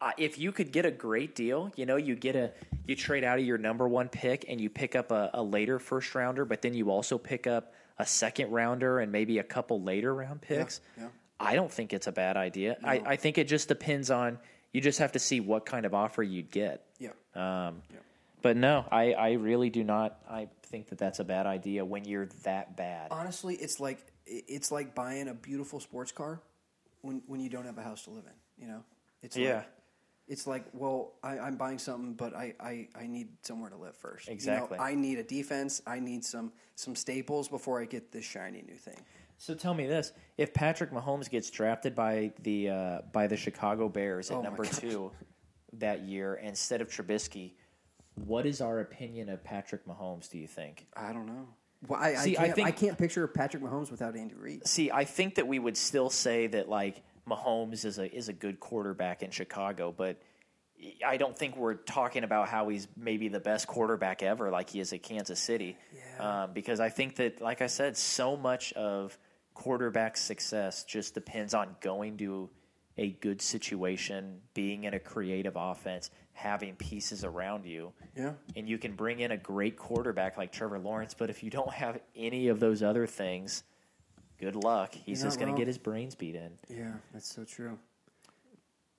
Uh, 0.00 0.12
if 0.16 0.38
you 0.38 0.50
could 0.50 0.72
get 0.72 0.86
a 0.86 0.90
great 0.90 1.34
deal, 1.34 1.70
you 1.76 1.84
know, 1.84 1.96
you 1.96 2.14
get 2.14 2.34
a 2.34 2.52
you 2.86 2.96
trade 2.96 3.22
out 3.22 3.38
of 3.38 3.44
your 3.44 3.58
number 3.58 3.86
one 3.86 4.08
pick 4.08 4.46
and 4.48 4.60
you 4.60 4.70
pick 4.70 4.96
up 4.96 5.10
a, 5.10 5.30
a 5.34 5.42
later 5.42 5.78
first 5.78 6.14
rounder, 6.14 6.44
but 6.44 6.62
then 6.62 6.72
you 6.72 6.90
also 6.90 7.18
pick 7.18 7.46
up 7.46 7.74
a 7.98 8.06
second 8.06 8.50
rounder 8.50 9.00
and 9.00 9.12
maybe 9.12 9.38
a 9.38 9.42
couple 9.42 9.82
later 9.82 10.14
round 10.14 10.40
picks. 10.40 10.80
yeah. 10.98 11.08
I 11.38 11.54
don't 11.54 11.70
think 11.70 11.92
it's 11.92 12.06
a 12.06 12.12
bad 12.12 12.36
idea. 12.36 12.76
I, 12.84 13.02
I 13.04 13.16
think 13.16 13.38
it 13.38 13.48
just 13.48 13.68
depends 13.68 14.10
on 14.10 14.38
you 14.72 14.80
just 14.80 14.98
have 14.98 15.12
to 15.12 15.18
see 15.18 15.40
what 15.40 15.64
kind 15.64 15.86
of 15.86 15.94
offer 15.94 16.22
you'd 16.22 16.50
get. 16.50 16.84
Yeah. 16.98 17.10
Um, 17.34 17.82
Yeah. 17.90 17.98
But 18.42 18.56
no, 18.56 18.86
I, 18.90 19.12
I 19.12 19.32
really 19.32 19.68
do 19.68 19.84
not. 19.84 20.18
I 20.28 20.48
think 20.62 20.88
that 20.88 20.98
that's 20.98 21.18
a 21.18 21.24
bad 21.24 21.46
idea 21.46 21.84
when 21.84 22.04
you're 22.04 22.28
that 22.44 22.76
bad. 22.76 23.08
Honestly, 23.10 23.54
it's 23.54 23.80
like 23.80 23.98
it's 24.24 24.70
like 24.70 24.94
buying 24.94 25.28
a 25.28 25.34
beautiful 25.34 25.80
sports 25.80 26.12
car 26.12 26.40
when 27.02 27.22
when 27.26 27.40
you 27.40 27.48
don't 27.48 27.66
have 27.66 27.78
a 27.78 27.82
house 27.82 28.04
to 28.04 28.10
live 28.10 28.24
in. 28.26 28.64
You 28.64 28.72
know, 28.72 28.84
it's 29.22 29.36
Yeah. 29.36 29.58
Like, 29.58 29.66
it's 30.28 30.46
like, 30.46 30.64
well, 30.72 31.14
I, 31.24 31.40
I'm 31.40 31.56
buying 31.56 31.80
something, 31.80 32.14
but 32.14 32.36
I, 32.36 32.54
I, 32.60 32.88
I 32.94 33.08
need 33.08 33.30
somewhere 33.42 33.68
to 33.68 33.76
live 33.76 33.96
first. 33.96 34.28
You 34.28 34.30
know, 34.30 34.34
Exactly. 34.34 34.78
I 34.78 34.94
need 34.94 35.18
a 35.18 35.24
defense. 35.24 35.82
I 35.88 35.98
need 35.98 36.24
some 36.24 36.52
some 36.76 36.94
staples 36.94 37.48
before 37.48 37.80
I 37.80 37.84
get 37.84 38.12
this 38.12 38.24
shiny 38.24 38.62
new 38.62 38.76
thing. 38.76 38.96
So 39.38 39.54
tell 39.54 39.74
me 39.74 39.86
this: 39.88 40.12
If 40.38 40.54
Patrick 40.54 40.92
Mahomes 40.92 41.28
gets 41.28 41.50
drafted 41.50 41.96
by 41.96 42.32
the 42.42 42.68
uh, 42.68 42.98
by 43.12 43.26
the 43.26 43.36
Chicago 43.36 43.88
Bears 43.88 44.30
at 44.30 44.36
Oh 44.36 44.42
number 44.42 44.64
two 44.64 45.10
that 45.72 46.02
year 46.02 46.34
instead 46.36 46.80
of 46.80 46.88
Trubisky, 46.88 47.54
what 48.14 48.46
is 48.46 48.60
our 48.60 48.78
opinion 48.80 49.30
of 49.30 49.42
Patrick 49.42 49.84
Mahomes? 49.84 50.30
Do 50.30 50.38
you 50.38 50.46
think? 50.46 50.86
I 50.96 51.12
don't 51.12 51.26
know. 51.26 51.48
Well, 51.88 52.00
I, 52.00 52.14
See, 52.14 52.36
I, 52.36 52.42
I 52.42 52.46
can't, 52.46 52.58
I, 52.58 52.64
think- 52.64 52.76
can't 52.76 52.98
picture 52.98 53.26
Patrick 53.26 53.62
Mahomes 53.62 53.90
without 53.90 54.16
Andy 54.16 54.34
Reid. 54.34 54.66
See, 54.66 54.90
I 54.90 55.04
think 55.04 55.36
that 55.36 55.46
we 55.46 55.58
would 55.58 55.76
still 55.76 56.10
say 56.10 56.46
that 56.48 56.68
like 56.68 57.02
Mahomes 57.28 57.84
is 57.84 57.98
a 57.98 58.14
is 58.14 58.28
a 58.28 58.32
good 58.32 58.60
quarterback 58.60 59.22
in 59.22 59.30
Chicago, 59.30 59.94
but 59.96 60.20
I 61.06 61.16
don't 61.16 61.36
think 61.36 61.56
we're 61.56 61.74
talking 61.74 62.24
about 62.24 62.48
how 62.48 62.68
he's 62.68 62.88
maybe 62.96 63.28
the 63.28 63.40
best 63.40 63.66
quarterback 63.66 64.22
ever, 64.22 64.50
like 64.50 64.70
he 64.70 64.80
is 64.80 64.92
at 64.92 65.02
Kansas 65.02 65.38
City. 65.38 65.76
Yeah. 65.94 66.44
Um, 66.44 66.52
because 66.52 66.80
I 66.80 66.88
think 66.88 67.16
that, 67.16 67.40
like 67.40 67.60
I 67.62 67.66
said, 67.66 67.96
so 67.96 68.36
much 68.36 68.72
of 68.74 69.18
quarterback 69.54 70.16
success 70.16 70.84
just 70.84 71.14
depends 71.14 71.52
on 71.54 71.76
going 71.80 72.16
to 72.18 72.48
a 72.96 73.10
good 73.10 73.40
situation, 73.40 74.40
being 74.54 74.84
in 74.84 74.94
a 74.94 74.98
creative 74.98 75.54
offense, 75.56 76.10
having 76.40 76.74
pieces 76.74 77.22
around 77.22 77.66
you. 77.66 77.92
Yeah. 78.16 78.32
And 78.56 78.66
you 78.66 78.78
can 78.78 78.94
bring 78.94 79.20
in 79.20 79.30
a 79.30 79.36
great 79.36 79.76
quarterback 79.76 80.38
like 80.38 80.52
Trevor 80.52 80.78
Lawrence, 80.78 81.14
but 81.14 81.28
if 81.28 81.42
you 81.42 81.50
don't 81.50 81.70
have 81.72 82.00
any 82.16 82.48
of 82.48 82.60
those 82.60 82.82
other 82.82 83.06
things, 83.06 83.62
good 84.38 84.54
luck. 84.56 84.94
He's 84.94 85.20
You're 85.20 85.28
just 85.28 85.38
going 85.38 85.52
to 85.52 85.58
get 85.58 85.66
his 85.66 85.76
brains 85.76 86.14
beat 86.14 86.34
in. 86.34 86.52
Yeah, 86.68 86.92
that's 87.12 87.30
so 87.30 87.44
true. 87.44 87.78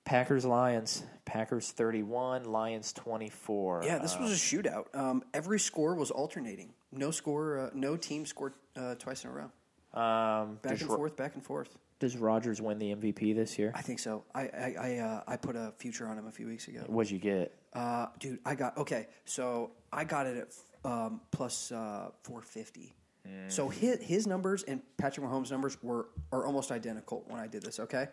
Packers 0.04 0.44
Lions. 0.44 1.02
Packers 1.24 1.70
31, 1.72 2.44
Lions 2.44 2.92
24. 2.92 3.82
Yeah, 3.84 3.98
this 3.98 4.16
was 4.18 4.30
a 4.32 4.34
shootout. 4.36 4.94
Um, 4.94 5.24
every 5.34 5.58
score 5.58 5.94
was 5.96 6.10
alternating. 6.12 6.72
No 6.92 7.10
score, 7.10 7.58
uh, 7.58 7.70
no 7.74 7.96
team 7.96 8.24
scored 8.24 8.52
uh, 8.76 8.94
twice 8.96 9.24
in 9.24 9.30
a 9.30 9.32
row. 9.32 9.44
um, 10.00 10.58
Back 10.62 10.80
and 10.80 10.88
forth, 10.88 11.16
back 11.16 11.34
and 11.34 11.44
forth. 11.44 11.76
Does 12.02 12.16
Rodgers 12.16 12.60
win 12.60 12.80
the 12.80 12.96
MVP 12.96 13.32
this 13.32 13.56
year? 13.56 13.70
I 13.76 13.80
think 13.80 14.00
so. 14.00 14.24
I 14.34 14.40
I 14.40 14.74
I, 14.80 14.96
uh, 14.96 15.22
I 15.28 15.36
put 15.36 15.54
a 15.54 15.72
future 15.78 16.08
on 16.08 16.18
him 16.18 16.26
a 16.26 16.32
few 16.32 16.48
weeks 16.48 16.66
ago. 16.66 16.80
What'd 16.88 17.12
you 17.12 17.20
get? 17.20 17.56
Uh, 17.72 18.06
dude, 18.18 18.40
I 18.44 18.56
got 18.56 18.76
okay. 18.76 19.06
So 19.24 19.70
I 19.92 20.02
got 20.02 20.26
it 20.26 20.36
at 20.36 20.90
um, 20.90 21.20
plus 21.30 21.70
uh, 21.70 22.10
four 22.24 22.42
fifty. 22.42 22.96
So 23.46 23.68
his 23.68 24.02
his 24.02 24.26
numbers 24.26 24.64
and 24.64 24.82
Patrick 24.96 25.24
Mahomes' 25.24 25.52
numbers 25.52 25.80
were 25.80 26.08
are 26.32 26.44
almost 26.44 26.72
identical 26.72 27.22
when 27.28 27.38
I 27.38 27.46
did 27.46 27.62
this. 27.62 27.78
Okay, 27.78 28.08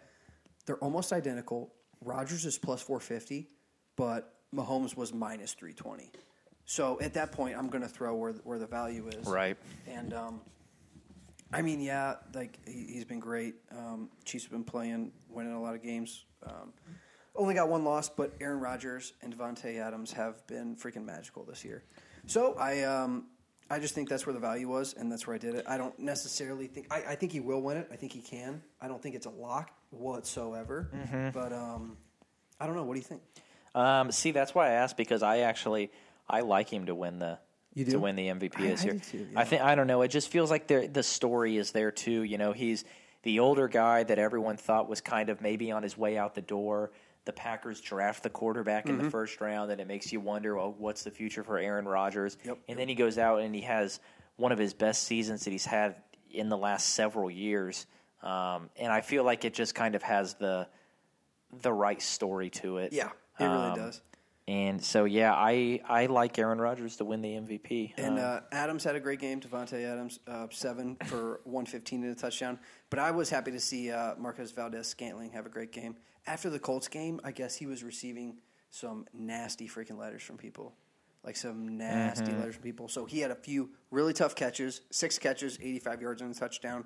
they're 0.67 0.78
almost 0.78 1.12
identical. 1.12 1.73
Rodgers 1.99 2.45
is 2.45 2.60
plus 2.60 2.84
four 2.84 2.99
fifty, 2.99 3.47
but 3.95 4.36
Mahomes 4.56 4.95
was 4.95 5.15
minus 5.15 5.54
three 5.54 5.73
twenty. 5.73 6.12
So 6.65 6.99
at 7.02 7.15
that 7.15 7.32
point, 7.32 7.58
I'm 7.58 7.69
going 7.69 7.82
to 7.82 7.89
throw 7.89 8.13
where 8.13 8.34
where 8.43 8.60
the 8.60 8.67
value 8.67 9.08
is. 9.08 9.25
Right. 9.25 9.58
And 9.88 10.13
um, 10.13 10.41
I 11.52 11.62
mean, 11.62 11.82
yeah, 11.82 12.16
like 12.34 12.60
he, 12.68 12.86
he's 12.94 13.06
been 13.06 13.20
great. 13.20 13.56
Um, 13.72 14.10
Chiefs 14.26 14.46
have 14.46 14.52
been 14.52 14.64
playing, 14.64 15.12
winning 15.30 15.54
a 15.54 15.62
lot 15.62 15.76
of 15.76 15.84
games. 15.84 16.26
Um, 16.44 16.74
only 17.36 17.54
got 17.54 17.70
one 17.70 17.84
loss, 17.84 18.10
but 18.10 18.34
Aaron 18.42 18.60
Rodgers 18.60 19.14
and 19.22 19.36
Davante 19.36 19.80
Adams 19.80 20.12
have 20.14 20.46
been 20.48 20.76
freaking 20.76 21.06
magical 21.06 21.44
this 21.44 21.64
year. 21.64 21.84
So 22.26 22.56
I, 22.56 22.84
um, 22.84 23.28
I 23.70 23.80
just 23.80 23.96
think 23.96 24.10
that's 24.10 24.26
where 24.26 24.34
the 24.34 24.40
value 24.40 24.68
was, 24.68 24.94
and 24.94 25.12
that's 25.12 25.26
where 25.26 25.36
I 25.36 25.40
did 25.40 25.56
it. 25.56 25.66
I 25.68 25.78
don't 25.78 25.98
necessarily 26.00 26.68
think 26.68 26.88
I, 26.92 27.04
I 27.10 27.16
think 27.16 27.32
he 27.32 27.40
will 27.40 27.62
win 27.62 27.78
it. 27.78 27.88
I 27.92 27.96
think 27.96 28.12
he 28.12 28.22
can. 28.22 28.62
I 28.82 28.88
don't 28.88 29.02
think 29.02 29.16
it's 29.16 29.26
a 29.26 29.32
lock 29.32 29.72
whatsoever. 29.92 30.90
But 31.32 31.54
um, 31.54 31.98
I 32.60 32.66
don't 32.66 32.76
know. 32.76 32.84
What 32.84 32.94
do 32.96 33.00
you 33.00 33.06
think? 33.06 33.22
Um, 33.76 34.12
see, 34.12 34.32
that's 34.32 34.54
why 34.54 34.68
I 34.68 34.72
asked 34.72 34.98
because 34.98 35.24
I 35.24 35.40
actually 35.40 35.92
I 36.28 36.42
like 36.42 36.70
him 36.70 36.88
to 36.88 36.96
win 36.96 37.20
the 37.20 37.28
You 37.30 37.38
do? 37.38 37.40
To 37.86 38.00
win 38.00 38.15
the 38.15 38.28
MVP 38.28 38.54
I- 38.58 38.68
this 38.68 38.82
I 38.82 38.86
year. 38.86 38.94
do 38.94 39.00
too, 39.00 39.28
I 39.36 39.39
yeah. 39.39 39.44
think 39.46 39.62
I 39.62 39.76
don't 39.76 39.88
know. 39.88 40.02
It 40.02 40.10
just 40.10 40.30
feels 40.30 40.50
like 40.52 40.68
there 40.68 40.88
the 40.88 41.04
story 41.04 41.58
is 41.58 41.72
there 41.72 41.92
too. 41.92 42.24
You 42.24 42.38
know, 42.38 42.52
he's 42.52 42.86
the 43.24 43.39
older 43.39 43.68
guy 43.68 44.04
that 44.04 44.18
everyone 44.20 44.58
thought 44.58 44.88
was 44.89 45.02
kind 45.02 45.30
of 45.30 45.42
maybe 45.42 45.72
on 45.72 45.84
his 45.84 45.98
way 45.98 46.18
out 46.18 46.36
the 46.36 46.42
door. 46.42 46.92
The 47.26 47.34
Packers 47.34 47.82
draft 47.82 48.24
the 48.24 48.30
quarterback 48.30 48.86
in 48.88 48.96
Mm-hmm. 48.96 49.04
the 49.06 49.12
first 49.12 49.39
round, 49.42 49.72
and 49.72 49.80
it 49.82 49.88
makes 49.88 50.12
you 50.12 50.20
wonder, 50.20 50.56
well, 50.56 50.74
what's 50.78 51.04
the 51.04 51.12
future 51.12 51.44
for 51.44 51.58
Aaron 51.60 51.86
Rodgers? 51.86 52.38
Yep. 52.46 52.58
And 52.70 52.80
then 52.80 52.88
he 52.88 52.96
goes 52.96 53.18
out 53.18 53.42
and 53.42 53.54
he 53.54 53.62
has 53.62 54.00
one 54.38 54.52
of 54.52 54.58
his 54.58 54.74
best 54.74 55.04
seasons 55.04 55.44
that 55.44 55.52
he's 55.52 55.65
had 55.65 55.96
in 56.32 56.48
the 56.50 56.58
last 56.58 56.89
several 56.96 57.30
years. 57.30 57.86
um, 58.24 58.70
and 58.78 58.92
I 58.92 59.02
feel 59.02 59.24
like 59.24 59.46
it 59.46 59.54
just 59.54 59.76
kind 59.76 59.96
of 59.96 60.04
has 60.04 60.34
the 60.36 60.68
the 61.62 61.72
right 61.74 62.02
story 62.02 62.50
to 62.52 62.78
it. 62.78 62.94
Yeah, 62.94 63.10
it 63.39 63.44
really 63.46 63.56
Um, 63.56 63.76
does. 63.76 64.02
And 64.50 64.84
so, 64.84 65.06
yeah, 65.06 65.32
I 65.36 65.80
I 65.88 66.08
like 66.08 66.40
Aaron 66.40 66.60
Rodgers 66.60 66.96
to 66.98 67.06
win 67.06 67.22
the 67.22 67.30
MVP. 67.30 67.94
And 67.98 68.18
Um, 68.18 68.26
uh, 68.26 68.40
Adams 68.52 68.84
had 68.84 68.96
a 68.96 69.00
great 69.00 69.20
game. 69.20 69.40
Davante 69.40 69.86
Adams, 69.86 70.20
uh, 70.28 70.48
seven 70.50 70.98
for 71.06 71.42
115 71.46 72.04
and 72.04 72.18
a 72.18 72.20
touchdown. 72.20 72.58
But 72.90 72.98
I 72.98 73.12
was 73.12 73.30
happy 73.30 73.52
to 73.52 73.60
see 73.60 73.92
uh, 73.92 74.16
Marquez 74.18 74.52
Valdes-Scantling 74.52 75.30
have 75.34 75.46
a 75.46 75.50
great 75.50 75.72
game. 75.72 75.98
After 76.26 76.50
the 76.50 76.58
Colts 76.58 76.88
game, 76.88 77.20
I 77.24 77.32
guess 77.32 77.56
he 77.58 77.68
was 77.68 77.84
receiving 77.84 78.40
some 78.72 79.06
nasty 79.14 79.68
freaking 79.68 80.00
letters 80.00 80.24
from 80.24 80.38
people. 80.38 80.74
Like 81.24 81.36
some 81.36 81.78
nasty 81.78 82.32
letters 82.32 82.56
from 82.56 82.64
people. 82.64 82.88
So 82.88 83.06
he 83.06 83.20
had 83.20 83.30
a 83.30 83.36
few 83.36 83.70
really 83.92 84.14
tough 84.14 84.34
catches, 84.34 84.82
six 84.90 85.20
catches, 85.20 85.60
85 85.62 86.02
yards 86.02 86.22
and 86.24 86.36
a 86.36 86.40
touchdown. 86.40 86.86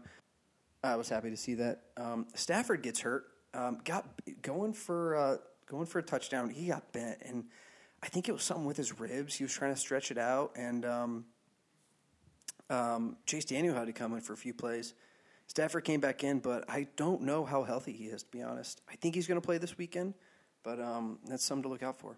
I 0.83 0.97
was 0.97 1.07
happy 1.07 1.29
to 1.29 1.37
see 1.37 1.53
that. 1.55 1.83
Um, 1.95 2.27
Stafford 2.35 2.81
gets 2.83 2.99
hurt. 2.99 3.23
Um, 3.53 3.77
got 3.85 4.05
going 4.41 4.73
for 4.73 5.15
uh, 5.15 5.37
going 5.73 5.87
for 5.87 5.97
a 5.97 6.03
touchdown. 6.03 6.49
He 6.51 6.67
got 6.67 6.91
bent, 6.93 7.17
and 7.25 7.45
I 8.03 8.07
think 8.07 8.29
it 8.29 8.31
was 8.31 8.43
something 8.43 8.65
with 8.65 8.77
his 8.77 8.99
ribs. 8.99 9.33
He 9.33 9.43
was 9.43 9.51
trying 9.51 9.73
to 9.73 9.79
stretch 9.79 10.11
it 10.11 10.19
out, 10.19 10.51
and 10.55 10.85
um, 10.85 11.25
um, 12.69 13.17
Chase 13.25 13.45
Daniel 13.45 13.73
had 13.73 13.87
to 13.87 13.93
come 13.93 14.13
in 14.13 14.21
for 14.21 14.33
a 14.33 14.37
few 14.37 14.53
plays. 14.53 14.93
Stafford 15.47 15.83
came 15.83 15.99
back 15.99 16.23
in, 16.23 16.39
but 16.39 16.69
I 16.69 16.87
don't 16.95 17.23
know 17.23 17.43
how 17.43 17.63
healthy 17.63 17.91
he 17.91 18.05
is. 18.05 18.21
To 18.21 18.29
be 18.29 18.43
honest, 18.43 18.81
I 18.87 18.95
think 18.97 19.15
he's 19.15 19.25
going 19.25 19.41
to 19.41 19.45
play 19.45 19.57
this 19.57 19.75
weekend, 19.75 20.13
but 20.61 20.79
um, 20.79 21.17
that's 21.25 21.43
something 21.43 21.63
to 21.63 21.69
look 21.69 21.81
out 21.81 21.97
for. 21.97 22.17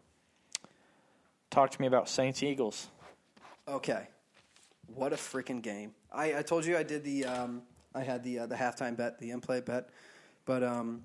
talk 1.49 1.71
to 1.71 1.81
me 1.81 1.87
about 1.87 2.09
Saints 2.09 2.43
Eagles. 2.43 2.87
Okay, 3.69 4.05
what 4.93 5.13
a 5.13 5.15
freaking 5.15 5.61
game! 5.61 5.93
I, 6.11 6.39
I 6.39 6.41
told 6.41 6.65
you 6.65 6.75
I 6.77 6.83
did 6.83 7.05
the 7.05 7.23
um, 7.23 7.61
I 7.95 8.03
had 8.03 8.21
the 8.21 8.39
uh, 8.39 8.45
the 8.47 8.55
halftime 8.55 8.97
bet, 8.97 9.17
the 9.17 9.31
in 9.31 9.39
play 9.39 9.61
bet, 9.61 9.89
but 10.43 10.61
um, 10.61 11.03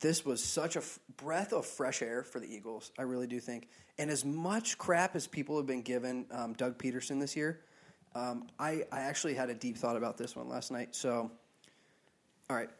this 0.00 0.24
was 0.24 0.42
such 0.42 0.76
a 0.76 0.80
f- 0.80 0.98
breath 1.16 1.52
of 1.52 1.66
fresh 1.66 2.02
air 2.02 2.22
for 2.22 2.40
the 2.40 2.52
Eagles. 2.52 2.92
I 2.98 3.02
really 3.02 3.26
do 3.26 3.40
think. 3.40 3.68
And 3.98 4.10
as 4.10 4.24
much 4.24 4.76
crap 4.76 5.14
as 5.14 5.26
people 5.26 5.56
have 5.56 5.66
been 5.66 5.82
given 5.82 6.26
um, 6.30 6.52
Doug 6.54 6.78
Pederson 6.78 7.20
this 7.20 7.36
year, 7.36 7.60
um, 8.14 8.48
I 8.58 8.84
I 8.92 9.00
actually 9.00 9.34
had 9.34 9.50
a 9.50 9.54
deep 9.54 9.76
thought 9.76 9.96
about 9.96 10.16
this 10.16 10.36
one 10.36 10.48
last 10.48 10.70
night. 10.70 10.94
So, 10.94 11.30
all 12.48 12.56
right, 12.56 12.70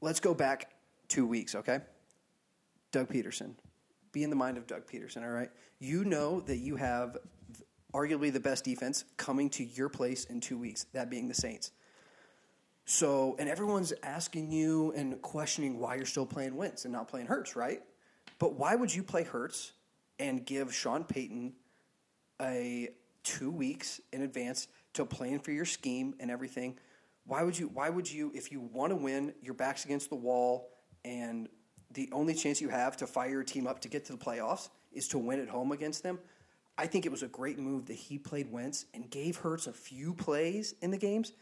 let's 0.00 0.20
go 0.20 0.34
back 0.34 0.72
two 1.08 1.26
weeks. 1.26 1.54
Okay, 1.54 1.80
Doug 2.90 3.08
Pederson. 3.08 3.54
Be 4.12 4.22
in 4.22 4.30
the 4.30 4.36
mind 4.36 4.58
of 4.58 4.66
Doug 4.66 4.86
Pederson, 4.86 5.22
all 5.22 5.30
right? 5.30 5.50
You 5.78 6.04
know 6.04 6.40
that 6.40 6.58
you 6.58 6.76
have 6.76 7.16
arguably 7.94 8.32
the 8.32 8.40
best 8.40 8.64
defense 8.64 9.04
coming 9.16 9.48
to 9.50 9.64
your 9.64 9.88
place 9.88 10.24
in 10.24 10.40
two 10.40 10.58
weeks, 10.58 10.84
that 10.92 11.10
being 11.10 11.28
the 11.28 11.34
Saints. 11.34 11.72
So, 12.92 13.36
and 13.38 13.48
everyone's 13.48 13.94
asking 14.02 14.52
you 14.52 14.92
and 14.94 15.20
questioning 15.22 15.78
why 15.78 15.94
you're 15.94 16.04
still 16.04 16.26
playing 16.26 16.54
Wentz 16.54 16.84
and 16.84 16.92
not 16.92 17.08
playing 17.08 17.26
Hurts, 17.26 17.56
right? 17.56 17.80
But 18.38 18.56
why 18.56 18.74
would 18.74 18.94
you 18.94 19.02
play 19.02 19.22
Hurts 19.22 19.72
and 20.18 20.44
give 20.44 20.74
Sean 20.74 21.02
Payton 21.04 21.54
a 22.42 22.90
two 23.24 23.50
weeks 23.50 23.98
in 24.12 24.20
advance 24.20 24.68
to 24.92 25.06
plan 25.06 25.38
for 25.38 25.52
your 25.52 25.64
scheme 25.64 26.14
and 26.20 26.30
everything? 26.30 26.78
Why 27.24 27.42
would 27.42 27.58
you? 27.58 27.68
Why 27.68 27.88
would 27.88 28.12
you? 28.12 28.30
If 28.34 28.52
you 28.52 28.60
want 28.60 28.90
to 28.90 28.96
win, 28.96 29.32
your 29.40 29.54
back's 29.54 29.86
against 29.86 30.10
the 30.10 30.16
wall, 30.16 30.68
and 31.02 31.48
the 31.94 32.10
only 32.12 32.34
chance 32.34 32.60
you 32.60 32.68
have 32.68 32.98
to 32.98 33.06
fire 33.06 33.30
your 33.30 33.42
team 33.42 33.66
up 33.66 33.80
to 33.80 33.88
get 33.88 34.04
to 34.04 34.12
the 34.12 34.18
playoffs 34.18 34.68
is 34.92 35.08
to 35.08 35.18
win 35.18 35.40
at 35.40 35.48
home 35.48 35.72
against 35.72 36.02
them. 36.02 36.18
I 36.76 36.88
think 36.88 37.06
it 37.06 37.10
was 37.10 37.22
a 37.22 37.28
great 37.28 37.58
move 37.58 37.86
that 37.86 37.94
he 37.94 38.18
played 38.18 38.52
Wentz 38.52 38.84
and 38.92 39.08
gave 39.08 39.36
Hurts 39.36 39.66
a 39.66 39.72
few 39.72 40.12
plays 40.12 40.74
in 40.82 40.90
the 40.90 40.98
games, 40.98 41.32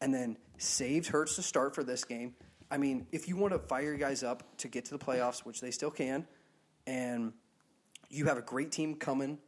and 0.00 0.12
then 0.12 0.36
saved 0.58 1.08
Hurts 1.08 1.36
to 1.36 1.42
start 1.42 1.74
for 1.74 1.84
this 1.84 2.04
game. 2.04 2.34
I 2.70 2.78
mean, 2.78 3.06
if 3.10 3.28
you 3.28 3.36
want 3.36 3.52
to 3.52 3.58
fire 3.58 3.82
your 3.82 3.96
guys 3.96 4.22
up 4.22 4.56
to 4.58 4.68
get 4.68 4.84
to 4.86 4.90
the 4.96 5.04
playoffs, 5.04 5.40
which 5.40 5.60
they 5.60 5.70
still 5.70 5.90
can, 5.90 6.26
and 6.86 7.32
you 8.08 8.26
have 8.26 8.38
a 8.38 8.42
great 8.42 8.70
team 8.72 8.94
coming 8.94 9.38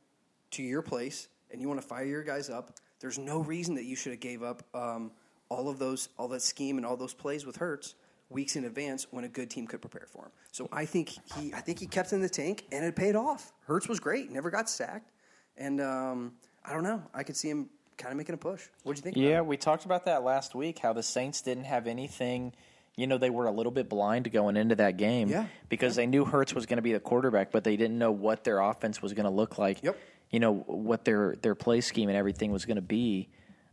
to 0.53 0.63
your 0.63 0.83
place 0.83 1.29
and 1.51 1.61
you 1.61 1.69
want 1.69 1.81
to 1.81 1.87
fire 1.87 2.05
your 2.05 2.25
guys 2.25 2.51
up, 2.51 2.77
there's 3.01 3.19
no 3.19 3.41
reason 3.41 3.75
that 3.75 3.85
you 3.85 3.97
should 3.97 4.13
have 4.13 4.21
gave 4.21 4.43
up 4.43 4.63
um, 4.75 5.13
all 5.49 5.69
of 5.69 5.79
those, 5.79 6.09
all 6.19 6.29
that 6.29 6.43
scheme 6.43 6.77
and 6.77 6.87
all 6.87 6.97
those 6.97 7.15
plays 7.15 7.47
with 7.47 7.57
Hurts 7.57 7.95
weeks 8.31 8.57
in 8.57 8.65
advance 8.65 9.07
when 9.11 9.25
a 9.25 9.29
good 9.29 9.51
team 9.51 9.67
could 9.67 9.81
prepare 9.81 10.07
for 10.11 10.25
him. 10.25 10.33
So 10.53 10.69
I 10.73 10.85
think 10.85 11.11
he, 11.37 11.53
I 11.53 11.61
think 11.61 11.79
he 11.79 11.87
kept 11.87 12.13
in 12.13 12.21
the 12.21 12.29
tank 12.29 12.65
and 12.73 12.85
it 12.85 12.97
paid 12.97 13.15
off. 13.15 13.53
Hurts 13.67 13.89
was 13.89 14.01
great, 14.01 14.31
never 14.31 14.51
got 14.51 14.69
sacked, 14.71 15.11
and 15.57 15.81
um, 15.81 16.33
I 16.65 16.73
don't 16.73 16.83
know, 16.83 17.03
I 17.15 17.23
could 17.23 17.37
see 17.37 17.51
him 17.51 17.69
kind 17.97 18.13
of 18.13 18.19
making 18.19 18.35
a 18.35 18.39
push. 18.39 18.63
What 18.83 18.95
do 18.95 18.99
you 18.99 19.03
think? 19.03 19.17
Yeah, 19.17 19.43
we 19.43 19.57
talked 19.57 19.85
about 19.85 20.05
that 20.07 20.23
last 20.25 20.55
week. 20.55 20.79
How 20.79 20.93
the 20.93 21.03
Saints 21.03 21.43
didn't 21.43 21.65
have 21.65 21.87
anything. 21.87 22.53
You 22.97 23.07
know, 23.07 23.17
they 23.17 23.31
were 23.31 23.47
a 23.47 23.51
little 23.51 23.73
bit 23.73 23.89
blind 23.89 24.31
going 24.33 24.57
into 24.57 24.75
that 24.77 24.97
game. 24.97 25.29
Yeah, 25.29 25.47
because 25.69 25.97
they 25.97 26.07
knew 26.07 26.25
Hurts 26.25 26.55
was 26.55 26.67
going 26.67 26.77
to 26.77 26.83
be 26.83 26.93
the 26.93 27.01
quarterback, 27.01 27.51
but 27.51 27.65
they 27.65 27.77
didn't 27.77 27.99
know 27.99 28.13
what 28.13 28.45
their 28.45 28.61
offense 28.61 29.01
was 29.01 29.15
going 29.15 29.25
to 29.25 29.31
look 29.31 29.59
like. 29.59 29.83
Yep. 29.83 29.97
You 30.31 30.41
know 30.41 30.55
what 30.55 31.05
their 31.05 31.37
their 31.41 31.55
play 31.55 31.81
scheme 31.81 32.09
and 32.09 32.17
everything 32.17 32.53
was 32.53 32.65
going 32.65 32.77
to 32.77 32.83
be, 32.83 33.29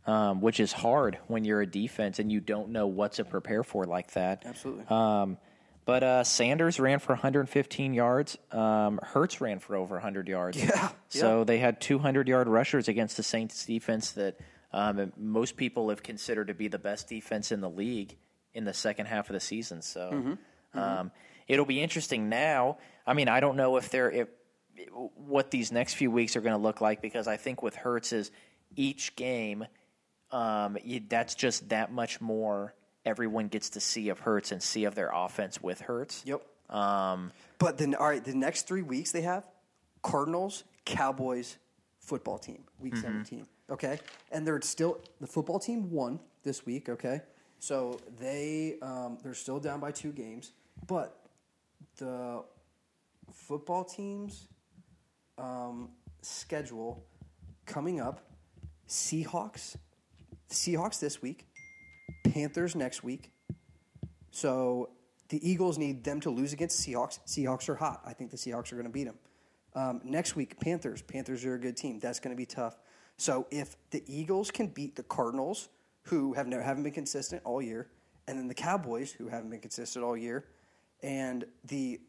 um, 0.06 0.40
which 0.40 0.60
is 0.60 0.72
hard 0.72 1.18
when 1.26 1.44
you're 1.44 1.60
a 1.62 1.66
defense 1.66 2.18
and 2.18 2.30
you 2.30 2.40
don't 2.40 2.70
know 2.70 2.86
what 2.86 3.12
to 3.14 3.24
prepare 3.24 3.62
for 3.62 3.84
like 3.84 4.12
that. 4.12 4.42
Absolutely. 4.46 4.84
Um, 4.88 5.38
but 5.84 6.02
uh, 6.02 6.24
Sanders 6.24 6.78
ran 6.78 6.98
for 6.98 7.12
115 7.12 7.94
yards. 7.94 8.38
Um, 8.52 9.00
Hurts 9.02 9.40
ran 9.40 9.58
for 9.58 9.76
over 9.76 9.96
100 9.96 10.28
yards. 10.28 10.58
Yeah, 10.62 10.90
So 11.08 11.44
they 11.44 11.58
had 11.58 11.80
200 11.80 12.28
yard 12.28 12.48
rushers 12.48 12.88
against 12.88 13.16
the 13.16 13.22
Saints 13.22 13.64
defense 13.64 14.12
that 14.12 14.38
um, 14.72 15.12
most 15.16 15.56
people 15.56 15.88
have 15.88 16.02
considered 16.02 16.48
to 16.48 16.54
be 16.54 16.68
the 16.68 16.78
best 16.78 17.08
defense 17.08 17.50
in 17.50 17.60
the 17.60 17.70
league 17.70 18.16
in 18.54 18.64
the 18.64 18.74
second 18.74 19.06
half 19.06 19.28
of 19.28 19.34
the 19.34 19.40
season. 19.40 19.82
So 19.82 20.10
Mm-hmm. 20.12 20.78
Um, 20.78 21.10
it'll 21.48 21.64
be 21.64 21.82
interesting 21.82 22.28
now. 22.28 22.78
I 23.06 23.14
mean, 23.14 23.28
I 23.28 23.40
don't 23.40 23.56
know 23.56 23.76
if 23.76 23.90
they're 23.90 24.10
if 24.10 24.28
what 25.14 25.50
these 25.50 25.72
next 25.72 25.94
few 25.94 26.10
weeks 26.10 26.36
are 26.36 26.40
going 26.40 26.56
to 26.56 26.62
look 26.62 26.80
like 26.80 27.02
because 27.02 27.26
I 27.26 27.36
think 27.36 27.62
with 27.62 27.74
Hurts 27.74 28.12
is 28.12 28.30
each 28.76 29.16
game 29.16 29.66
um, 30.30 30.78
you, 30.84 31.02
that's 31.08 31.34
just 31.34 31.70
that 31.70 31.92
much 31.92 32.20
more 32.20 32.74
everyone 33.04 33.48
gets 33.48 33.70
to 33.70 33.80
see 33.80 34.08
of 34.08 34.20
Hurts 34.20 34.52
and 34.52 34.62
see 34.62 34.84
of 34.84 34.94
their 34.94 35.10
offense 35.12 35.62
with 35.62 35.80
Hurts. 35.80 36.22
Yep. 36.26 36.42
Um, 36.68 37.32
But 37.58 37.78
then, 37.78 37.94
all 37.94 38.08
right, 38.08 38.24
the 38.24 38.34
next 38.34 38.66
three 38.66 38.82
weeks 38.82 39.12
they 39.12 39.22
have 39.22 39.44
Cardinals, 40.02 40.64
Cowboys, 40.84 41.56
football 41.98 42.38
team, 42.38 42.64
week 42.78 42.96
17. 42.96 43.46
Okay. 43.70 43.98
And 44.32 44.46
they're 44.46 44.60
still, 44.62 45.00
the 45.20 45.26
football 45.26 45.58
team 45.58 45.90
won 45.90 46.20
this 46.42 46.64
week. 46.66 46.88
Okay. 46.88 47.20
So 47.58 48.00
they, 48.18 48.76
um, 48.82 49.18
they're 49.22 49.34
still 49.34 49.60
down 49.60 49.80
by 49.80 49.92
two 49.92 50.12
games. 50.12 50.52
But 50.86 51.16
the 51.98 52.42
football 53.32 53.84
team's 53.84 54.48
um, 55.38 55.90
schedule 56.22 57.04
coming 57.66 58.00
up 58.00 58.20
Seahawks, 58.88 59.76
Seahawks 60.50 60.98
this 60.98 61.22
week, 61.22 61.46
Panthers 62.32 62.74
next 62.74 63.02
week, 63.02 63.32
so 64.30 64.90
the 65.28 65.48
Eagles 65.48 65.78
need 65.78 66.04
them 66.04 66.20
to 66.20 66.30
lose 66.30 66.52
against 66.52 66.80
Seahawks. 66.86 67.18
Seahawks 67.26 67.68
are 67.68 67.76
hot. 67.76 68.02
I 68.04 68.12
think 68.12 68.30
the 68.30 68.36
Seahawks 68.36 68.72
are 68.72 68.76
going 68.76 68.86
to 68.86 68.92
beat 68.92 69.04
them. 69.04 69.18
Um, 69.74 70.00
next 70.04 70.34
week, 70.36 70.58
Panthers. 70.60 71.02
Panthers 71.02 71.44
are 71.44 71.54
a 71.54 71.58
good 71.58 71.76
team. 71.76 72.00
That's 72.00 72.20
going 72.20 72.34
to 72.34 72.36
be 72.36 72.46
tough. 72.46 72.76
So 73.16 73.46
if 73.50 73.76
the 73.90 74.02
Eagles 74.06 74.50
can 74.50 74.68
beat 74.68 74.96
the 74.96 75.02
Cardinals, 75.02 75.68
who 76.04 76.32
have 76.34 76.46
never, 76.46 76.62
haven't 76.62 76.82
been 76.82 76.92
consistent 76.92 77.42
all 77.44 77.62
year, 77.62 77.88
and 78.26 78.38
then 78.38 78.48
the 78.48 78.54
Cowboys, 78.54 79.12
who 79.12 79.28
haven't 79.28 79.50
been 79.50 79.60
consistent 79.60 80.04
all 80.04 80.16
year, 80.16 80.46
and 81.02 81.44
the 81.64 82.00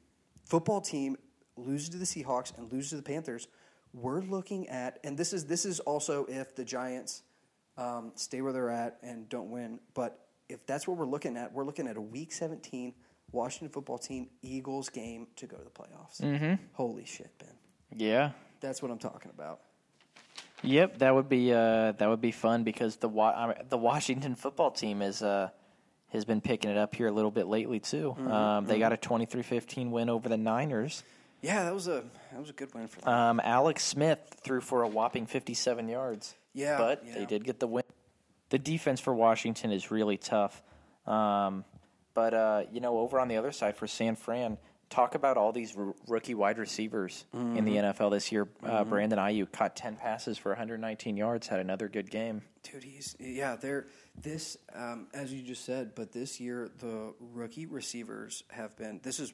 football 0.46 0.82
team 0.82 1.18
loses 1.58 1.90
to 1.90 1.98
the 1.98 2.06
Seahawks 2.06 2.58
and 2.58 2.72
loses 2.72 2.92
to 2.92 2.96
the 2.98 3.04
Panthers, 3.04 3.48
we're 3.94 4.22
looking 4.22 4.68
at, 4.70 5.00
and 5.04 5.18
this 5.18 5.34
is 5.34 5.46
this 5.46 5.66
is 5.66 5.80
also 5.82 6.26
if 6.26 6.56
the 6.56 6.64
Giants 6.64 7.24
um, 7.78 8.12
stay 8.16 8.42
where 8.42 8.54
they're 8.54 8.70
at 8.70 8.98
and 9.02 9.28
don't 9.30 9.50
win. 9.52 9.80
But 9.94 10.20
if 10.50 10.66
that's 10.66 10.88
what 10.88 10.98
we're 10.98 11.06
looking 11.06 11.38
at, 11.38 11.54
we're 11.54 11.64
looking 11.66 11.88
at 11.88 11.98
a 11.98 12.02
Week 12.02 12.32
17 12.32 12.94
Washington 13.32 13.70
football 13.70 13.98
team 13.98 14.28
Eagles 14.42 14.90
game 14.90 15.28
to 15.38 15.48
go 15.48 15.58
to 15.58 15.64
the 15.64 15.70
playoffs. 15.70 16.22
Mm-hmm. 16.22 16.64
Holy 16.74 17.06
shit, 17.06 17.32
Ben! 17.40 17.56
yeah. 17.96 18.32
That's 18.60 18.82
what 18.82 18.92
I'm 18.92 19.00
talking 19.00 19.32
about. 19.34 19.62
Yep, 20.64 21.00
that 21.00 21.16
would 21.16 21.28
be 21.28 21.52
uh, 21.52 21.94
that 21.94 22.08
would 22.08 22.22
be 22.22 22.32
fun 22.32 22.64
because 22.64 22.98
the 22.98 23.10
Wa- 23.10 23.56
the 23.68 23.78
Washington 23.78 24.36
football 24.36 24.70
team 24.70 25.02
is 25.02 25.24
uh, 25.24 25.50
has 26.10 26.26
been 26.26 26.42
picking 26.42 26.70
it 26.70 26.78
up 26.78 26.94
here 26.94 27.08
a 27.08 27.12
little 27.12 27.32
bit 27.32 27.48
lately 27.48 27.80
too. 27.80 28.12
um, 28.30 28.66
they 28.68 28.78
got 28.78 28.94
a 28.94 28.98
23-15 28.98 29.90
win 29.90 30.10
over 30.10 30.30
the 30.30 30.38
Niners. 30.38 31.04
Yeah, 31.42 31.64
that 31.64 31.74
was 31.74 31.88
a 31.88 32.04
that 32.32 32.40
was 32.40 32.50
a 32.50 32.54
good 32.54 32.74
win 32.74 32.88
for 32.88 33.02
them. 33.02 33.14
Um, 33.14 33.42
Alex 33.44 33.84
Smith 33.84 34.20
threw 34.44 34.62
for 34.62 34.84
a 34.84 34.88
whopping 34.88 35.26
57 35.26 35.88
yards. 35.88 36.36
Yeah, 36.54 36.78
but 36.78 37.04
yeah. 37.06 37.16
they 37.16 37.26
did 37.26 37.44
get 37.44 37.60
the 37.60 37.68
win. 37.68 37.84
The 38.50 38.60
defense 38.60 39.00
for 39.00 39.14
Washington 39.14 39.72
is 39.72 39.90
really 39.92 40.18
tough. 40.18 40.62
Um, 41.08 41.66
but 42.14 42.34
uh, 42.34 42.64
you 42.72 42.82
know, 42.82 43.00
over 43.00 43.20
on 43.20 43.28
the 43.28 43.38
other 43.38 43.52
side 43.52 43.76
for 43.78 43.88
San 43.88 44.16
Fran, 44.16 44.58
talk 44.90 45.16
about 45.16 45.38
all 45.38 45.52
these 45.54 45.74
r- 45.78 45.96
rookie 46.08 46.36
wide 46.36 46.58
receivers 46.58 47.26
in 47.34 47.64
the 47.66 47.72
Mm-hmm. 47.78 48.02
NFL 48.04 48.12
this 48.12 48.32
year. 48.32 48.48
Uh, 48.62 48.84
Brandon 48.84 49.18
Aiyuk 49.18 49.52
caught 49.54 49.76
10 49.78 49.96
passes 49.96 50.38
for 50.38 50.50
119 50.50 51.16
yards, 51.16 51.48
had 51.48 51.60
another 51.62 51.88
good 51.88 52.12
game. 52.12 52.42
Dude, 52.64 52.84
he's 52.84 53.16
yeah. 53.20 53.56
They're 53.56 53.88
this 54.22 54.58
um, 54.76 55.08
as 55.14 55.34
you 55.34 55.42
just 55.42 55.64
said, 55.66 55.96
but 55.96 56.12
this 56.12 56.40
year 56.40 56.70
the 56.80 57.14
rookie 57.34 57.66
receivers 57.66 58.44
have 58.52 58.76
been. 58.78 59.00
This 59.02 59.20
is 59.20 59.34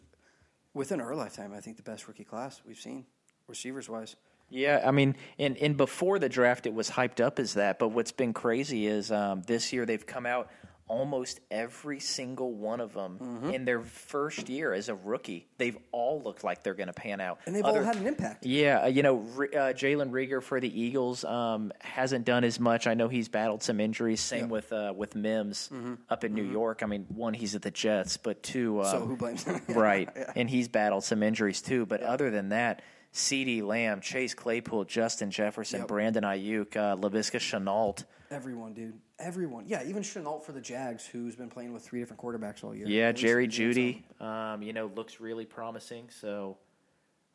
within 0.77 1.01
our 1.01 1.15
lifetime. 1.15 1.53
I 1.53 1.59
think 1.59 1.75
the 1.75 1.83
best 1.83 2.07
rookie 2.07 2.23
class 2.23 2.61
we've 2.65 2.79
seen, 2.79 3.05
receivers 3.47 3.89
wise. 3.89 4.15
Yeah, 4.49 4.81
I 4.85 4.91
mean, 4.91 5.15
and, 5.37 5.57
and 5.57 5.75
before 5.75 6.19
the 6.19 6.29
draft, 6.29 6.65
it 6.65 6.73
was 6.73 6.91
hyped 6.91 7.19
up 7.19 7.37
as 7.37 7.55
that. 7.55 7.79
But 7.79 7.89
what's 7.89 8.13
been 8.13 8.31
crazy 8.31 8.87
is 8.87 9.11
um, 9.11 9.41
this 9.41 9.73
year 9.73 9.85
they've 9.85 10.05
come 10.05 10.25
out 10.25 10.49
almost 10.87 11.39
every 11.51 11.99
single 11.99 12.51
one 12.53 12.79
of 12.79 12.93
them 12.93 13.17
Mm-hmm. 13.21 13.49
in 13.51 13.65
their 13.65 13.81
first 13.81 14.47
year 14.49 14.73
as 14.73 14.89
a 14.89 14.95
rookie. 14.95 15.47
They've 15.57 15.77
all 15.91 16.21
looked 16.21 16.43
like 16.43 16.63
they're 16.63 16.73
going 16.73 16.87
to 16.87 16.93
pan 16.93 17.19
out, 17.19 17.39
And 17.45 17.55
they've 17.55 17.63
Other- 17.65 17.79
all 17.79 17.85
had 17.85 17.97
an 17.97 18.07
impact. 18.07 18.45
Yeah, 18.45 18.83
uh, 18.83 18.87
you 18.87 19.03
know, 19.03 19.19
uh, 19.19 19.73
Jalen 19.73 20.11
Reagor 20.11 20.41
for 20.41 20.59
the 20.59 20.81
Eagles 20.81 21.23
um, 21.25 21.71
hasn't 21.81 22.25
done 22.25 22.43
as 22.43 22.59
much. 22.59 22.87
I 22.87 22.93
know 22.93 23.07
he's 23.07 23.27
battled 23.29 23.63
some 23.63 23.79
injuries. 23.79 24.21
Same 24.21 24.41
Yep. 24.43 24.49
with 24.49 24.73
uh, 24.73 24.93
with 24.95 25.15
Mims 25.15 25.69
Mm-hmm. 25.73 25.93
up 26.09 26.23
in 26.23 26.33
New 26.33 26.43
York. 26.45 26.83
I 26.83 26.85
mean, 26.85 27.05
one, 27.09 27.33
he's 27.33 27.55
at 27.55 27.61
the 27.63 27.71
Jets, 27.71 28.17
but 28.17 28.41
two, 28.43 28.79
um, 28.81 28.85
So 28.85 28.99
who 29.05 29.15
blames 29.17 29.43
him? 29.43 29.61
right, 29.69 30.09
and 30.35 30.49
he's 30.49 30.67
battled 30.67 31.03
some 31.03 31.21
injuries 31.23 31.61
too. 31.61 31.85
But 31.85 32.01
other 32.01 32.29
than 32.31 32.49
that. 32.49 32.81
CeeDee 33.13 33.63
Lamb, 33.63 34.01
Chase 34.01 34.35
Claypool, 34.35 34.83
Justin 34.83 35.31
Jefferson, 35.31 35.79
Yep. 35.79 35.87
Brandon 35.87 36.23
Aiyuk, 36.23 36.75
uh, 36.75 36.95
Laviska 36.97 37.39
Shenault. 37.39 38.03
Everyone, 38.29 38.73
dude. 38.73 38.99
Everyone. 39.19 39.65
Yeah, 39.67 39.83
even 39.85 40.03
Shenault 40.03 40.43
for 40.43 40.51
the 40.51 40.61
Jags, 40.61 41.05
who's 41.05 41.35
been 41.35 41.49
playing 41.49 41.73
with 41.73 41.83
three 41.83 41.99
different 41.99 42.21
quarterbacks 42.21 42.63
all 42.63 42.75
year. 42.75 42.87
Yeah, 42.87 43.11
Jerry 43.11 43.47
Jeudy, 43.47 44.03
um, 44.21 44.61
you 44.61 44.73
know, 44.73 44.91
looks 44.95 45.19
really 45.19 45.45
promising. 45.45 46.09
So, 46.09 46.57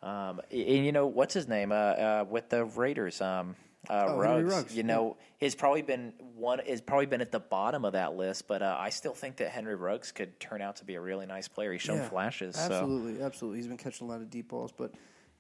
um, 0.03 0.41
and 0.51 0.85
you 0.85 0.93
know, 0.93 1.07
what's 1.07 1.33
his 1.35 1.49
name 1.49 1.73
uh, 1.73 1.75
uh, 1.75 2.25
with 2.29 2.51
the 2.51 2.65
Raiders? 2.65 3.21
Um, 3.21 3.57
uh, 3.89 4.05
Oh, 4.07 4.21
Henry 4.21 4.45
Ruggs. 4.45 4.55
Ruggs, 4.55 4.77
You 4.77 4.83
know, 4.83 5.17
he's 5.39 5.55
probably 5.55 5.83
been 5.83 6.13
one. 6.37 6.61
Has 6.61 6.81
probably 6.81 7.07
been 7.07 7.21
at 7.21 7.33
the 7.33 7.41
bottom 7.41 7.85
of 7.85 7.95
that 7.95 8.15
list, 8.15 8.47
but 8.47 8.63
uh, 8.63 8.77
I 8.79 8.91
still 8.91 9.15
think 9.15 9.37
that 9.37 9.51
Henry 9.51 9.75
Ruggs 9.75 10.13
could 10.13 10.39
turn 10.39 10.61
out 10.63 10.77
to 10.77 10.85
be 10.85 10.95
a 10.95 11.01
really 11.01 11.27
nice 11.27 11.49
player. 11.49 11.73
He's 11.73 11.83
shown 11.83 11.97
Yeah, 11.97 12.09
flashes. 12.09 12.55
So. 12.55 12.63
Absolutely, 12.63 13.23
absolutely. 13.23 13.59
He's 13.59 13.67
been 13.67 13.79
catching 13.79 14.07
a 14.07 14.11
lot 14.11 14.21
of 14.21 14.31
deep 14.31 14.49
balls, 14.49 14.73
but 14.77 14.93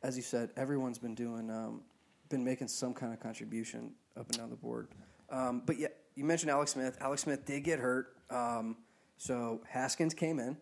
as 0.03 0.17
you 0.17 0.23
said, 0.23 0.51
everyone's 0.57 0.99
been 0.99 1.15
doing, 1.15 1.51
um, 1.51 1.83
been 2.31 2.43
making 2.43 2.67
some 2.69 2.95
kind 2.95 3.13
of 3.13 3.21
contribution 3.21 3.93
up 4.17 4.27
and 4.29 4.39
down 4.39 4.51
the 4.51 4.57
board. 4.57 4.89
Um, 5.33 5.62
but 5.66 5.78
yeah, 5.78 5.89
you 6.14 6.24
mentioned 6.24 6.51
Alex 6.51 6.72
Smith. 6.72 6.97
Alex 7.01 7.22
Smith 7.22 7.45
did 7.45 7.64
get 7.64 7.80
hurt, 7.80 8.14
um, 8.30 8.76
so 9.16 9.62
Haskins 9.68 10.14
came 10.14 10.39
in 10.39 10.57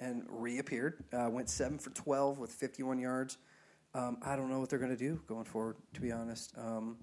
and 0.00 0.24
reappeared. 0.28 1.04
Uh, 1.12 1.28
went 1.28 1.50
seven 1.50 1.78
for 1.78 1.90
twelve 1.90 2.38
with 2.38 2.50
fifty-one 2.50 2.98
yards. 2.98 3.36
Um, 3.94 4.18
I 4.22 4.36
don't 4.36 4.48
know 4.48 4.60
what 4.60 4.70
they're 4.70 4.78
going 4.78 4.96
to 4.96 4.96
do 4.96 5.20
going 5.26 5.44
forward. 5.44 5.76
To 5.94 6.00
be 6.00 6.12
honest, 6.12 6.54
um, 6.56 6.96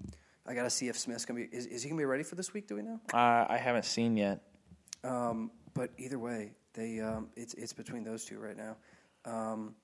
I 0.46 0.54
got 0.54 0.64
to 0.64 0.70
see 0.70 0.88
if 0.88 0.98
Smith's 0.98 1.24
going 1.24 1.44
to 1.44 1.48
be. 1.48 1.56
Is, 1.56 1.66
is 1.66 1.82
he 1.82 1.90
going 1.90 1.98
to 1.98 2.02
be 2.02 2.06
ready 2.06 2.24
for 2.24 2.34
this 2.34 2.52
week? 2.52 2.66
Do 2.66 2.76
we 2.76 2.82
know? 2.82 2.98
Uh, 3.12 3.46
I 3.48 3.58
haven't 3.62 3.84
seen 3.84 4.16
yet. 4.16 4.40
Um, 5.04 5.50
but 5.74 5.90
either 5.98 6.18
way, 6.18 6.52
they 6.72 7.00
um, 7.00 7.28
it's 7.36 7.54
it's 7.54 7.72
between 7.72 8.02
those 8.02 8.24
two 8.24 8.38
right 8.38 8.56
now. 8.56 8.76
Um, 9.24 9.74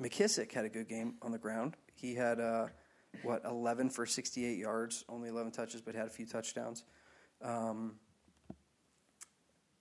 McKissic 0.00 0.52
had 0.52 0.66
a 0.66 0.68
good 0.68 0.88
game 0.88 1.14
on 1.22 1.32
the 1.32 1.38
ground. 1.38 1.76
He 1.94 2.14
had 2.14 2.38
uh, 2.38 2.66
what 3.22 3.44
eleven 3.44 3.90
for 3.90 4.06
sixty 4.06 4.44
eight 4.44 4.58
yards, 4.58 5.04
only 5.08 5.28
eleven 5.28 5.52
touches, 5.52 5.80
but 5.80 5.94
had 5.94 6.06
a 6.06 6.10
few 6.10 6.26
touchdowns. 6.26 6.84
Um, 7.42 7.96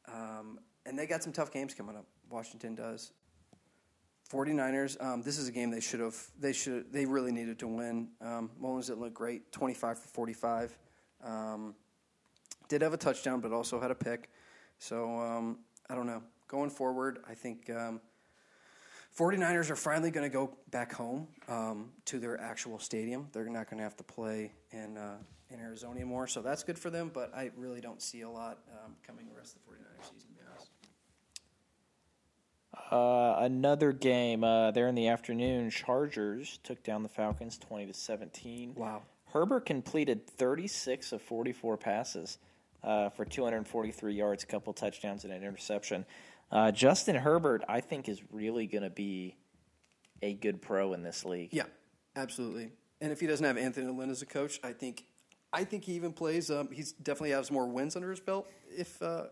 um, 0.07 0.59
and 0.85 0.97
they 0.97 1.07
got 1.07 1.23
some 1.23 1.33
tough 1.33 1.51
games 1.51 1.73
coming 1.73 1.95
up. 1.95 2.05
Washington 2.29 2.75
does. 2.75 3.11
49ers, 4.31 5.01
um, 5.03 5.21
this 5.21 5.37
is 5.37 5.47
a 5.47 5.51
game 5.51 5.69
they 5.69 5.79
should 5.79 5.99
have, 5.99 6.15
they 6.39 6.51
should, 6.51 6.91
they 6.91 7.05
really 7.05 7.31
needed 7.31 7.59
to 7.59 7.67
win. 7.67 8.09
Um, 8.19 8.49
Mullens 8.59 8.87
didn't 8.87 9.01
look 9.01 9.13
great, 9.13 9.51
25 9.51 9.99
for 9.99 10.07
45. 10.07 10.77
Um, 11.23 11.75
did 12.67 12.81
have 12.81 12.93
a 12.93 12.97
touchdown, 12.97 13.39
but 13.39 13.51
also 13.51 13.79
had 13.79 13.91
a 13.91 13.95
pick. 13.95 14.29
So 14.79 15.19
um, 15.19 15.59
I 15.89 15.95
don't 15.95 16.07
know. 16.07 16.23
Going 16.47 16.69
forward, 16.69 17.19
I 17.29 17.33
think 17.33 17.69
um, 17.69 18.01
49ers 19.17 19.69
are 19.69 19.75
finally 19.75 20.11
going 20.11 20.29
to 20.29 20.33
go 20.33 20.57
back 20.71 20.93
home 20.93 21.27
um, 21.47 21.91
to 22.05 22.19
their 22.19 22.39
actual 22.39 22.79
stadium. 22.79 23.27
They're 23.31 23.45
not 23.45 23.69
going 23.69 23.77
to 23.77 23.83
have 23.83 23.95
to 23.97 24.03
play 24.03 24.51
in 24.71 24.97
uh, 24.97 25.17
in 25.49 25.59
Arizona 25.59 25.93
anymore, 25.95 26.27
so 26.27 26.41
that's 26.41 26.63
good 26.63 26.77
for 26.77 26.89
them. 26.89 27.11
But 27.13 27.31
I 27.35 27.51
really 27.55 27.79
don't 27.79 28.01
see 28.01 28.21
a 28.21 28.29
lot 28.29 28.59
um, 28.83 28.95
coming 29.05 29.27
the 29.27 29.35
rest 29.35 29.55
of 29.55 29.61
the 29.63 29.71
49ers 29.71 30.03
season. 30.03 30.29
To 30.29 30.33
be 30.33 30.41
honest. 30.51 30.71
Uh, 32.91 33.45
another 33.45 33.93
game 33.93 34.43
uh, 34.43 34.71
there 34.71 34.87
in 34.87 34.95
the 34.95 35.07
afternoon. 35.07 35.69
Chargers 35.69 36.59
took 36.63 36.83
down 36.83 37.03
the 37.03 37.09
Falcons 37.09 37.57
twenty 37.57 37.85
to 37.85 37.93
seventeen. 37.93 38.73
Wow. 38.75 39.03
Herbert 39.31 39.65
completed 39.65 40.27
thirty 40.27 40.67
six 40.67 41.13
of 41.13 41.21
forty 41.21 41.53
four 41.53 41.77
passes 41.77 42.37
uh, 42.83 43.09
for 43.09 43.23
two 43.23 43.43
hundred 43.45 43.65
forty 43.67 43.91
three 43.91 44.13
yards, 44.13 44.43
a 44.43 44.47
couple 44.47 44.73
touchdowns, 44.73 45.23
and 45.23 45.31
an 45.31 45.41
interception. 45.41 46.05
Uh, 46.55 46.71
Justin 46.71 47.17
Herbert, 47.17 47.65
I 47.67 47.81
think, 47.81 48.07
is 48.07 48.21
really 48.31 48.65
going 48.65 48.85
to 48.85 48.89
be 48.89 49.35
a 50.21 50.33
good 50.33 50.61
pro 50.61 50.93
in 50.93 51.03
this 51.03 51.25
league. 51.25 51.49
Yeah, 51.51 51.65
absolutely. 52.15 52.71
And 53.01 53.11
if 53.11 53.19
he 53.19 53.27
doesn't 53.27 53.45
have 53.45 53.57
Anthony 53.57 53.91
Lynn 53.91 54.09
as 54.09 54.21
a 54.21 54.25
coach, 54.25 54.61
I 54.63 54.71
think 54.71 55.03
I 55.51 55.65
think 55.65 55.83
he 55.83 55.95
even 55.95 56.13
plays. 56.13 56.49
Um, 56.49 56.69
he's 56.71 56.93
definitely 56.93 57.31
has 57.31 57.51
more 57.51 57.67
wins 57.67 57.97
under 57.97 58.09
his 58.09 58.21
belt 58.21 58.47
if 58.69 59.01
uh, 59.01 59.25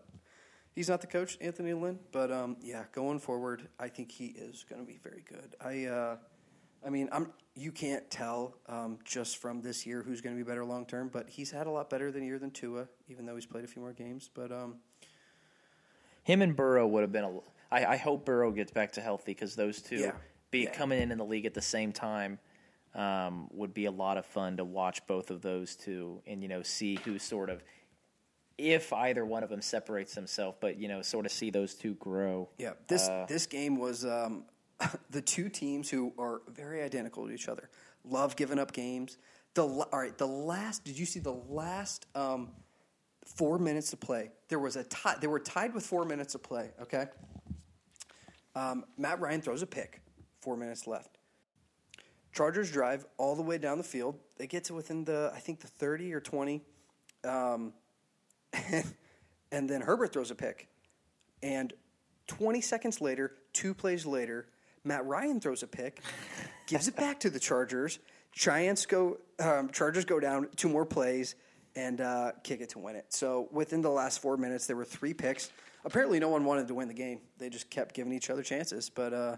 he's 0.74 0.90
not 0.90 1.00
the 1.00 1.06
coach, 1.06 1.38
Anthony 1.40 1.72
Lynn. 1.72 1.98
But 2.12 2.30
um, 2.30 2.58
yeah, 2.60 2.84
going 2.92 3.18
forward, 3.18 3.68
I 3.80 3.88
think 3.88 4.12
he 4.12 4.26
is 4.26 4.66
going 4.68 4.82
to 4.82 4.86
be 4.86 4.98
very 5.02 5.24
good. 5.26 5.56
I, 5.64 5.86
uh, 5.86 6.16
I 6.84 6.90
mean, 6.90 7.08
I'm 7.10 7.32
you 7.54 7.72
can't 7.72 8.10
tell 8.10 8.58
um, 8.68 8.98
just 9.02 9.38
from 9.38 9.62
this 9.62 9.86
year 9.86 10.02
who's 10.02 10.20
going 10.20 10.36
to 10.36 10.44
be 10.44 10.46
better 10.46 10.66
long 10.66 10.84
term, 10.84 11.08
but 11.10 11.30
he's 11.30 11.50
had 11.50 11.66
a 11.66 11.70
lot 11.70 11.88
better 11.88 12.12
than 12.12 12.22
year 12.22 12.38
than 12.38 12.50
Tua, 12.50 12.86
even 13.08 13.24
though 13.24 13.34
he's 13.34 13.46
played 13.46 13.64
a 13.64 13.68
few 13.68 13.80
more 13.80 13.94
games. 13.94 14.28
But 14.34 14.52
um, 14.52 14.76
Him 16.24 16.42
and 16.42 16.56
Burrow 16.56 16.86
would 16.86 17.02
have 17.02 17.12
been 17.12 17.24
a. 17.24 17.38
I, 17.70 17.84
I 17.92 17.96
hope 17.96 18.24
Burrow 18.24 18.50
gets 18.50 18.72
back 18.72 18.92
to 18.92 19.00
healthy 19.00 19.32
because 19.32 19.54
those 19.54 19.80
two 19.80 19.96
Yeah. 19.96 20.12
be 20.50 20.66
coming 20.66 21.00
in 21.00 21.12
in 21.12 21.18
the 21.18 21.24
league 21.24 21.46
at 21.46 21.54
the 21.54 21.62
same 21.62 21.92
time 21.92 22.38
um, 22.94 23.48
would 23.52 23.74
be 23.74 23.86
a 23.86 23.90
lot 23.90 24.16
of 24.16 24.24
fun 24.26 24.56
to 24.56 24.64
watch 24.64 25.06
both 25.06 25.30
of 25.30 25.42
those 25.42 25.76
two 25.76 26.22
and 26.26 26.42
you 26.42 26.48
know 26.48 26.62
see 26.62 26.96
who 27.04 27.18
sort 27.18 27.50
of 27.50 27.62
if 28.56 28.92
either 28.92 29.24
one 29.26 29.42
of 29.42 29.50
them 29.50 29.60
separates 29.60 30.14
himself, 30.14 30.56
but 30.60 30.78
you 30.78 30.88
know 30.88 31.02
sort 31.02 31.26
of 31.26 31.32
see 31.32 31.50
those 31.50 31.74
two 31.74 31.94
grow. 31.94 32.48
Yeah, 32.58 32.72
this 32.88 33.08
this 33.28 33.46
game 33.46 33.76
was 33.76 34.04
um, 34.04 34.44
the 35.10 35.20
two 35.20 35.48
teams 35.48 35.90
who 35.90 36.12
are 36.18 36.42
very 36.48 36.82
identical 36.82 37.26
to 37.26 37.32
each 37.32 37.48
other. 37.48 37.68
Love 38.04 38.36
giving 38.36 38.58
up 38.58 38.72
games. 38.72 39.18
The 39.54 39.64
all 39.64 39.88
right, 39.92 40.16
the 40.16 40.26
last. 40.26 40.84
Did 40.84 40.98
you 40.98 41.06
see 41.06 41.20
the 41.20 41.32
last 41.32 42.06
um, 42.14 42.50
four 43.24 43.58
minutes 43.58 43.90
to 43.90 43.96
play? 43.96 44.30
There 44.48 44.58
was 44.58 44.76
a 44.76 44.84
tie. 44.84 45.16
They 45.20 45.26
were 45.26 45.40
tied 45.40 45.74
with 45.74 45.84
four 45.84 46.04
minutes 46.04 46.32
to 46.32 46.38
play. 46.38 46.70
Okay. 46.82 47.06
Um, 48.54 48.84
Matt 48.96 49.20
Ryan 49.20 49.40
throws 49.40 49.62
a 49.62 49.66
pick. 49.66 50.00
Four 50.40 50.56
minutes 50.56 50.86
left. 50.86 51.18
Chargers 52.32 52.70
drive 52.70 53.06
all 53.16 53.36
the 53.36 53.42
way 53.42 53.58
down 53.58 53.78
the 53.78 53.84
field. 53.84 54.18
They 54.36 54.46
get 54.46 54.64
to 54.64 54.74
within 54.74 55.04
the 55.04 55.32
I 55.34 55.38
think 55.38 55.60
the 55.60 55.68
thirty 55.68 56.12
or 56.12 56.20
twenty, 56.20 56.62
um, 57.24 57.72
and 59.52 59.68
then 59.68 59.80
Herbert 59.80 60.12
throws 60.12 60.30
a 60.30 60.34
pick. 60.34 60.68
And 61.42 61.72
20 62.26 62.60
seconds 62.60 63.00
later, 63.00 63.32
two 63.52 63.74
plays 63.74 64.06
later, 64.06 64.46
Matt 64.82 65.04
Ryan 65.06 65.40
throws 65.40 65.62
a 65.62 65.66
pick, 65.66 66.00
gives 66.66 66.88
it 66.88 66.96
back 66.96 67.20
to 67.20 67.30
the 67.30 67.38
Chargers. 67.38 67.98
Giants 68.32 68.86
go, 68.86 69.18
um, 69.38 69.70
Chargers 69.70 70.04
go 70.04 70.18
down 70.18 70.48
two 70.56 70.68
more 70.68 70.84
plays 70.84 71.34
and 71.76 72.00
uh, 72.00 72.32
kick 72.42 72.60
it 72.60 72.70
to 72.70 72.78
win 72.78 72.96
it. 72.96 73.06
So 73.08 73.48
within 73.50 73.82
the 73.82 73.90
last 73.90 74.20
four 74.20 74.36
minutes, 74.36 74.66
there 74.66 74.76
were 74.76 74.84
three 74.84 75.14
picks. 75.14 75.50
Apparently, 75.84 76.18
no 76.18 76.28
one 76.28 76.44
wanted 76.44 76.68
to 76.68 76.74
win 76.74 76.88
the 76.88 76.94
game. 76.94 77.20
They 77.38 77.48
just 77.50 77.68
kept 77.70 77.94
giving 77.94 78.12
each 78.12 78.30
other 78.30 78.42
chances. 78.42 78.90
But 78.90 79.12
uh, 79.12 79.36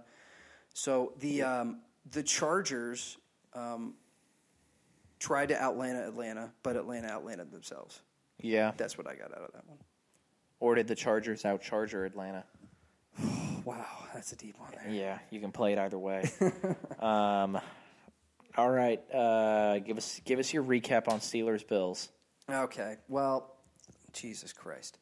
so 0.74 1.12
the 1.20 1.43
um, 1.43 1.80
the 2.11 2.22
Chargers 2.22 3.16
um, 3.55 3.95
tried 5.18 5.49
to 5.49 5.55
outlana 5.55 6.07
Atlanta, 6.07 6.53
but 6.62 6.76
Atlanta 6.76 7.09
outlanded 7.09 7.51
themselves. 7.51 8.01
Yeah, 8.41 8.72
That's 8.76 8.99
what 8.99 9.09
I 9.09 9.14
got 9.14 9.32
out 9.32 9.45
of 9.45 9.53
that 9.55 9.66
one. 9.66 9.78
or 10.61 10.74
did 10.74 10.89
the 10.89 10.95
Chargers 10.95 11.47
out 11.47 11.62
Charger 11.62 12.05
Atlanta? 12.05 12.45
Wow, 13.64 13.84
that's 14.14 14.30
a 14.30 14.37
deep 14.37 14.55
one 14.61 14.70
there. 14.70 14.93
Yeah, 14.95 15.18
you 15.30 15.41
can 15.41 15.51
play 15.51 15.72
it 15.72 15.78
either 15.80 15.99
way. 15.99 16.30
um, 17.01 17.59
all 18.57 18.70
right, 18.70 19.03
uh, 19.12 19.80
give 19.80 19.97
us 19.97 20.20
give 20.24 20.39
us 20.39 20.53
your 20.55 20.62
recap 20.62 21.09
on 21.09 21.18
Steelers 21.18 21.66
Bills. 21.66 22.11
Okay. 22.51 22.97
Well, 23.09 23.57
Jesus 24.12 24.53
Christ. 24.53 24.99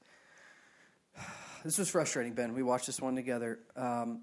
This 1.64 1.78
was 1.78 1.88
frustrating, 1.88 2.34
Ben. 2.34 2.52
We 2.52 2.62
watched 2.62 2.84
this 2.86 3.00
one 3.00 3.16
together. 3.16 3.58
Um, 3.74 4.20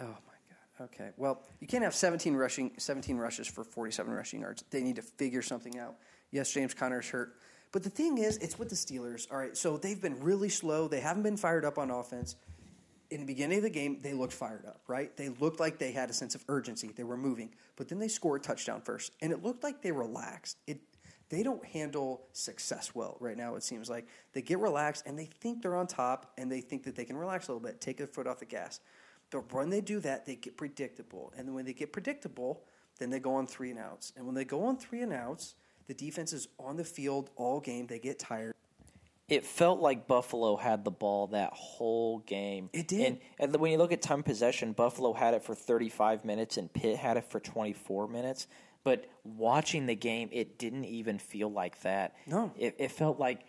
oh 0.00 0.06
my 0.06 0.08
God. 0.08 0.86
Okay. 0.86 1.10
Well, 1.16 1.40
you 1.60 1.68
can't 1.68 1.84
have 1.84 1.94
17 1.94 2.34
rushing, 2.34 2.72
17 2.78 3.16
rushes 3.16 3.46
for 3.46 3.62
47 3.62 4.12
rushing 4.12 4.40
yards. 4.40 4.64
They 4.70 4.82
need 4.82 4.96
to 4.96 5.02
figure 5.02 5.40
something 5.40 5.78
out. 5.78 5.94
Yes, 6.32 6.52
James 6.52 6.74
Conner's 6.74 7.08
hurt, 7.08 7.36
but 7.70 7.84
the 7.84 7.90
thing 7.90 8.18
is, 8.18 8.38
it's 8.38 8.58
with 8.58 8.70
the 8.70 8.74
Steelers. 8.74 9.30
All 9.30 9.38
right. 9.38 9.56
So 9.56 9.76
they've 9.76 10.00
been 10.00 10.18
really 10.20 10.48
slow. 10.48 10.88
They 10.88 11.00
haven't 11.00 11.22
been 11.22 11.36
fired 11.36 11.64
up 11.64 11.78
on 11.78 11.90
offense. 11.90 12.34
in 13.10 13.20
the 13.20 13.26
beginning 13.26 13.58
of 13.58 13.64
the 13.64 13.70
game, 13.70 13.98
they 14.02 14.12
looked 14.12 14.32
fired 14.34 14.66
up, 14.66 14.82
right? 14.88 15.16
They 15.16 15.28
looked 15.28 15.60
like 15.60 15.78
they 15.78 15.92
had 15.92 16.10
a 16.10 16.12
sense 16.12 16.34
of 16.34 16.44
urgency. 16.48 16.90
They 16.94 17.04
were 17.04 17.16
moving, 17.16 17.50
but 17.76 17.88
then 17.88 17.98
they 17.98 18.08
scored 18.08 18.40
a 18.40 18.44
touchdown 18.44 18.80
first, 18.82 19.12
and 19.22 19.32
it 19.32 19.42
looked 19.42 19.62
like 19.62 19.80
they 19.80 19.92
relaxed. 19.92 20.58
It 20.66 20.80
they 21.30 21.42
don't 21.42 21.64
handle 21.64 22.26
success 22.32 22.94
well 22.94 23.16
right 23.20 23.36
now. 23.36 23.54
It 23.56 23.62
seems 23.62 23.90
like 23.90 24.06
they 24.32 24.42
get 24.42 24.58
relaxed 24.58 25.04
and 25.06 25.18
they 25.18 25.26
think 25.26 25.62
they're 25.62 25.76
on 25.76 25.86
top, 25.86 26.32
and 26.38 26.50
they 26.50 26.60
think 26.60 26.84
that 26.84 26.96
they 26.96 27.04
can 27.04 27.16
relax 27.16 27.48
a 27.48 27.52
little 27.52 27.66
bit, 27.66 27.80
take 27.80 27.98
their 27.98 28.06
foot 28.06 28.26
off 28.26 28.38
the 28.38 28.46
gas. 28.46 28.80
But 29.30 29.52
when 29.52 29.68
they 29.68 29.82
do 29.82 30.00
that, 30.00 30.24
they 30.24 30.36
get 30.36 30.56
predictable, 30.56 31.32
and 31.36 31.54
when 31.54 31.66
they 31.66 31.74
get 31.74 31.92
predictable, 31.92 32.64
then 32.98 33.10
they 33.10 33.20
go 33.20 33.34
on 33.34 33.46
three 33.46 33.70
and 33.70 33.78
outs. 33.78 34.12
And 34.16 34.26
when 34.26 34.34
they 34.34 34.44
go 34.44 34.64
on 34.64 34.76
three 34.76 35.02
and 35.02 35.12
outs, 35.12 35.54
the 35.86 35.94
defense 35.94 36.32
is 36.32 36.48
on 36.58 36.76
the 36.76 36.84
field 36.84 37.30
all 37.36 37.60
game. 37.60 37.86
They 37.86 37.98
get 37.98 38.18
tired. 38.18 38.54
it 39.28 39.44
felt 39.44 39.80
like 39.80 40.06
Buffalo 40.06 40.56
had 40.56 40.84
the 40.84 40.90
ball 40.90 41.28
that 41.28 41.52
whole 41.52 42.20
game. 42.20 42.70
It 42.72 42.88
did. 42.88 43.06
And, 43.06 43.18
and 43.52 43.56
when 43.56 43.70
you 43.70 43.78
look 43.78 43.92
at 43.92 44.02
time 44.02 44.22
possession, 44.22 44.72
Buffalo 44.72 45.12
had 45.12 45.34
it 45.34 45.42
for 45.42 45.54
35 45.54 46.24
minutes 46.24 46.56
and 46.56 46.72
Pitt 46.72 46.96
had 46.96 47.16
it 47.16 47.24
for 47.24 47.38
24 47.38 48.08
minutes. 48.08 48.46
But 48.88 49.04
watching 49.22 49.84
the 49.84 49.94
game, 49.94 50.30
it 50.32 50.58
didn't 50.58 50.86
even 50.86 51.18
feel 51.18 51.52
like 51.52 51.78
that. 51.82 52.14
No. 52.26 52.52
It, 52.58 52.76
it 52.78 52.90
felt 52.90 53.18
like 53.20 53.40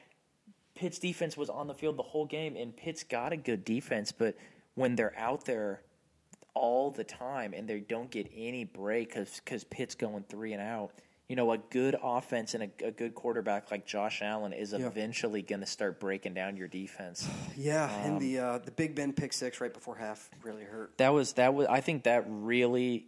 Pitt's 0.76 1.00
defense 1.00 1.38
was 1.38 1.50
on 1.50 1.68
the 1.68 1.74
field 1.74 1.96
the 1.96 2.04
whole 2.04 2.26
game, 2.26 2.58
and 2.58 2.76
Pitt's 2.76 3.06
got 3.06 3.32
a 3.32 3.38
good 3.38 3.64
defense, 3.64 4.12
but 4.12 4.36
when 4.76 4.96
they're 4.98 5.18
out 5.18 5.46
there 5.46 5.82
all 6.54 6.92
the 6.92 7.06
time 7.06 7.54
and 7.54 7.70
they 7.70 7.80
don't 7.80 8.12
get 8.12 8.30
any 8.36 8.66
break 8.66 9.14
because 9.16 9.64
Pitt's 9.70 9.96
going 9.96 10.26
three 10.28 10.52
and 10.52 10.62
out, 10.62 10.92
you 11.30 11.38
know, 11.38 11.54
a 11.54 11.58
good 11.58 11.96
offense 12.04 12.54
and 12.54 12.64
a, 12.64 12.88
a 12.88 12.92
good 12.92 13.16
quarterback 13.16 13.72
like 13.72 13.86
Josh 13.86 14.22
Allen 14.22 14.52
is 14.52 14.74
Yeah. 14.74 14.88
eventually 14.88 15.42
going 15.42 15.62
to 15.62 15.66
start 15.66 16.02
breaking 16.02 16.34
down 16.34 16.58
your 16.58 16.68
defense. 16.68 17.26
Yeah, 17.56 17.90
and 18.06 18.20
the 18.22 18.40
uh, 18.40 18.58
the 18.58 18.72
Big 18.72 18.94
Ben 18.96 19.14
pick 19.14 19.32
six 19.32 19.62
right 19.62 19.74
before 19.74 19.96
half 19.96 20.30
really 20.44 20.64
hurt. 20.64 20.98
That 20.98 21.14
was 21.14 21.34
that 21.34 21.54
was 21.54 21.68
I 21.68 21.80
think 21.82 22.04
that 22.04 22.26
really 22.28 23.06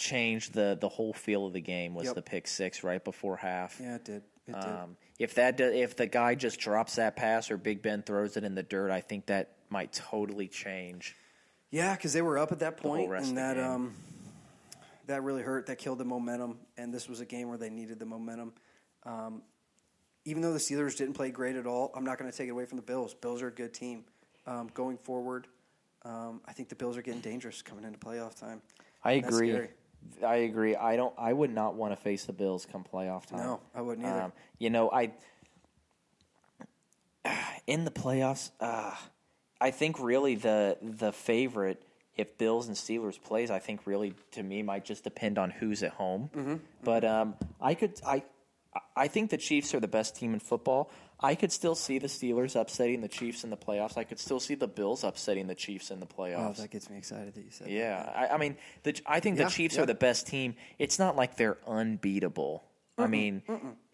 changed 0.00 0.54
the 0.54 0.76
the 0.80 0.88
whole 0.88 1.12
feel 1.12 1.46
of 1.46 1.52
the 1.52 1.60
game 1.60 1.94
was 1.94 2.06
Yep. 2.06 2.14
the 2.16 2.22
pick 2.22 2.48
six 2.48 2.82
right 2.82 3.04
before 3.04 3.36
half. 3.36 3.78
Yeah, 3.80 3.96
it 3.96 4.04
did. 4.04 4.22
It 4.48 4.54
did. 4.54 4.64
Um, 4.64 4.96
if 5.18 5.34
that 5.34 5.60
if 5.60 5.94
the 5.96 6.06
guy 6.06 6.34
just 6.34 6.58
drops 6.58 6.96
that 6.96 7.14
pass 7.14 7.50
or 7.50 7.56
Big 7.56 7.82
Ben 7.82 8.02
throws 8.02 8.36
it 8.36 8.42
in 8.42 8.54
the 8.54 8.62
dirt, 8.62 8.90
I 8.90 9.00
think 9.02 9.26
that 9.26 9.52
might 9.68 9.92
totally 9.92 10.48
change. 10.48 11.14
Yeah, 11.70 11.94
because 11.94 12.12
they 12.12 12.22
were 12.22 12.38
up 12.38 12.50
at 12.50 12.58
that 12.60 12.78
point, 12.78 13.12
and 13.12 13.36
that 13.36 13.60
um, 13.60 13.94
that 15.06 15.22
really 15.22 15.42
hurt. 15.42 15.66
That 15.66 15.76
killed 15.76 15.98
the 15.98 16.04
momentum, 16.04 16.58
and 16.76 16.92
this 16.92 17.08
was 17.08 17.20
a 17.20 17.26
game 17.26 17.48
where 17.48 17.58
they 17.58 17.70
needed 17.70 17.98
the 17.98 18.06
momentum. 18.06 18.52
Um, 19.04 19.42
even 20.24 20.42
though 20.42 20.52
the 20.52 20.58
Steelers 20.58 20.96
didn't 20.96 21.14
play 21.14 21.30
great 21.30 21.56
at 21.56 21.66
all, 21.66 21.92
I'm 21.94 22.04
not 22.04 22.18
going 22.18 22.30
to 22.30 22.36
take 22.36 22.48
it 22.48 22.50
away 22.50 22.64
from 22.64 22.76
the 22.76 22.82
Bills. 22.82 23.14
Bills 23.14 23.40
are 23.42 23.48
a 23.48 23.52
good 23.52 23.72
team 23.72 24.04
um, 24.46 24.68
going 24.74 24.98
forward. 24.98 25.46
Um, 26.04 26.40
I 26.46 26.52
think 26.52 26.68
the 26.68 26.74
Bills 26.74 26.96
are 26.96 27.02
getting 27.02 27.20
dangerous 27.20 27.62
coming 27.62 27.84
into 27.84 27.98
playoff 27.98 28.38
time. 28.38 28.60
I 29.04 29.12
agree. 29.12 29.50
scary. 29.50 29.68
I 30.24 30.36
agree. 30.36 30.76
I 30.76 30.96
don't. 30.96 31.14
I 31.18 31.32
would 31.32 31.54
not 31.54 31.74
want 31.74 31.92
to 31.92 31.96
face 31.96 32.24
the 32.24 32.32
Bills 32.32 32.66
come 32.70 32.84
playoff 32.84 33.26
time. 33.26 33.40
No, 33.40 33.60
I 33.74 33.80
wouldn't 33.80 34.06
either. 34.06 34.22
Um, 34.22 34.32
you 34.58 34.70
know, 34.70 34.90
I 34.90 35.12
in 37.66 37.84
the 37.84 37.90
playoffs. 37.90 38.50
Uh, 38.60 38.94
I 39.60 39.70
think 39.70 39.98
really 40.00 40.34
the 40.34 40.76
the 40.82 41.12
favorite, 41.12 41.82
if 42.16 42.38
Bills 42.38 42.68
and 42.68 42.76
Steelers 42.76 43.20
plays, 43.22 43.50
I 43.50 43.58
think 43.58 43.86
really 43.86 44.14
to 44.32 44.42
me 44.42 44.62
might 44.62 44.84
just 44.84 45.04
depend 45.04 45.38
on 45.38 45.50
who's 45.50 45.82
at 45.82 45.92
home. 45.92 46.30
Mm-hmm. 46.34 46.56
But 46.82 47.04
um, 47.04 47.34
I 47.60 47.74
could 47.74 48.00
I 48.06 48.22
I 48.96 49.08
think 49.08 49.30
the 49.30 49.38
Chiefs 49.38 49.74
are 49.74 49.80
the 49.80 49.88
best 49.88 50.16
team 50.16 50.34
in 50.34 50.40
football. 50.40 50.90
I 51.22 51.34
could 51.34 51.52
still 51.52 51.74
see 51.74 51.98
the 51.98 52.06
Steelers 52.06 52.58
upsetting 52.58 53.02
the 53.02 53.08
Chiefs 53.08 53.44
in 53.44 53.50
the 53.50 53.56
playoffs. 53.56 53.98
I 53.98 54.04
could 54.04 54.18
still 54.18 54.40
see 54.40 54.54
the 54.54 54.66
Bills 54.68 55.04
upsetting 55.04 55.46
the 55.48 55.54
Chiefs 55.54 55.90
in 55.90 56.00
the 56.00 56.06
Oh, 56.06 56.22
playoffs. 56.22 56.56
that 56.56 56.70
gets 56.70 56.88
me 56.88 56.96
excited 56.96 57.34
that 57.34 57.44
you 57.44 57.50
said. 57.50 57.66
that. 57.66 57.72
Yeah, 57.72 58.10
I, 58.14 58.34
I 58.34 58.36
mean, 58.38 58.56
the, 58.84 58.98
I 59.06 59.20
think 59.20 59.38
Yeah, 59.38 59.44
the 59.44 59.50
Chiefs 59.50 59.76
yeah. 59.76 59.82
are 59.82 59.86
the 59.86 59.94
best 59.94 60.26
team. 60.26 60.54
It's 60.78 60.98
not 60.98 61.16
like 61.16 61.36
they're 61.36 61.58
unbeatable. 61.66 62.64
I 62.98 63.06
mean, 63.06 63.42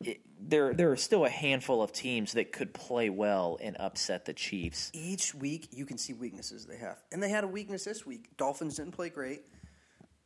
it, 0.01 0.21
there 0.41 0.75
there 0.75 0.91
are 0.91 0.97
still 0.97 1.25
a 1.25 1.29
handful 1.31 1.81
of 1.81 1.93
teams 1.93 2.33
that 2.33 2.51
could 2.51 2.75
play 2.75 3.09
well 3.09 3.57
and 3.61 3.77
upset 3.79 4.25
the 4.25 4.33
Chiefs. 4.33 4.91
Each 4.95 5.33
week, 5.33 5.69
you 5.71 5.87
can 5.87 5.97
see 5.97 6.13
weaknesses 6.13 6.67
they 6.67 6.77
have, 6.79 6.99
and 7.13 7.23
they 7.23 7.29
had 7.29 7.45
a 7.45 7.47
weakness 7.47 7.85
this 7.85 8.05
week. 8.05 8.37
Dolphins 8.37 8.77
didn't 8.77 8.93
play 8.93 9.09
great, 9.11 9.43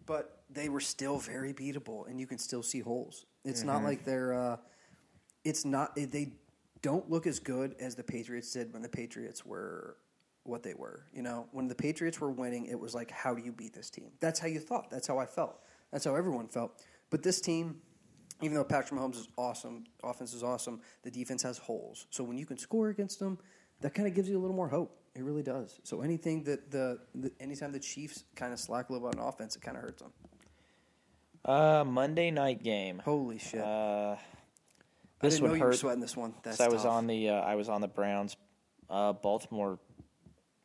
but 0.07 0.44
they 0.48 0.70
were 0.70 0.80
still 0.80 1.18
very 1.18 1.53
beatable, 1.53 2.09
and 2.09 2.18
you 2.18 2.26
can 2.26 2.38
still 2.38 2.62
see 2.62 2.80
holes. 2.80 3.26
It's 3.44 3.64
not 3.64 3.82
like 3.84 4.07
they're. 4.07 4.32
Uh, 4.32 4.57
it's 5.44 5.66
not. 5.66 5.94
They 5.94 6.32
don't 6.82 7.10
look 7.10 7.26
as 7.26 7.38
good 7.38 7.74
as 7.80 7.94
the 7.94 8.02
Patriots 8.02 8.52
did 8.52 8.72
when 8.72 8.82
the 8.82 8.88
Patriots 8.88 9.44
were 9.44 9.96
what 10.44 10.62
they 10.62 10.74
were. 10.74 11.04
You 11.12 11.22
know, 11.22 11.46
when 11.52 11.68
the 11.68 11.74
Patriots 11.74 12.20
were 12.20 12.30
winning, 12.30 12.66
it 12.66 12.78
was 12.78 12.94
like, 12.94 13.10
how 13.10 13.34
do 13.34 13.42
you 13.42 13.52
beat 13.52 13.74
this 13.74 13.90
team? 13.90 14.10
That's 14.20 14.38
how 14.38 14.48
you 14.48 14.60
thought. 14.60 14.90
That's 14.90 15.06
how 15.06 15.18
I 15.18 15.26
felt. 15.26 15.60
That's 15.92 16.04
how 16.04 16.14
everyone 16.14 16.48
felt. 16.48 16.82
But 17.10 17.22
this 17.22 17.40
team, 17.40 17.80
even 18.40 18.54
though 18.54 18.64
Patrick 18.64 18.98
Mahomes 18.98 19.16
is 19.16 19.28
awesome, 19.36 19.84
offense 20.02 20.32
is 20.32 20.42
awesome, 20.42 20.80
the 21.02 21.10
defense 21.10 21.42
has 21.42 21.58
holes. 21.58 22.06
So 22.10 22.24
when 22.24 22.38
you 22.38 22.46
can 22.46 22.56
score 22.56 22.88
against 22.88 23.18
them, 23.18 23.38
that 23.80 23.94
kind 23.94 24.08
of 24.08 24.14
gives 24.14 24.28
you 24.28 24.38
a 24.38 24.40
little 24.40 24.56
more 24.56 24.68
hope. 24.68 24.96
It 25.14 25.24
really 25.24 25.42
does. 25.42 25.80
So 25.82 26.02
anything 26.02 26.44
that 26.44 26.70
the, 26.70 27.00
the 27.14 27.32
anytime 27.40 27.72
the 27.72 27.80
Chiefs 27.80 28.24
kind 28.36 28.52
of 28.52 28.60
slack 28.60 28.88
a 28.88 28.92
little 28.92 29.08
bit 29.08 29.18
on 29.18 29.26
offense, 29.26 29.56
it 29.56 29.62
kind 29.62 29.76
of 29.76 29.82
hurts 29.82 30.02
them. 30.02 30.12
Uh, 31.44 31.84
Monday 31.84 32.30
night 32.30 32.62
game. 32.62 33.00
Holy 33.04 33.38
shit! 33.38 33.60
Uh, 33.60 34.16
this 35.20 35.34
didn't 35.34 35.44
know 35.46 35.50
would 35.52 35.58
you 35.58 35.64
were 35.64 35.70
hurt. 35.70 35.76
sweating 35.78 36.00
this 36.00 36.16
one. 36.16 36.34
That's 36.42 36.56
So 36.58 36.64
I 36.64 36.68
was 36.68 36.82
tough. 36.82 36.92
on 36.92 37.06
the 37.06 37.28
uh, 37.30 37.34
I 37.40 37.54
was 37.54 37.68
on 37.68 37.80
the 37.80 37.88
Browns. 37.88 38.36
Uh, 38.88 39.12
Baltimore 39.12 39.78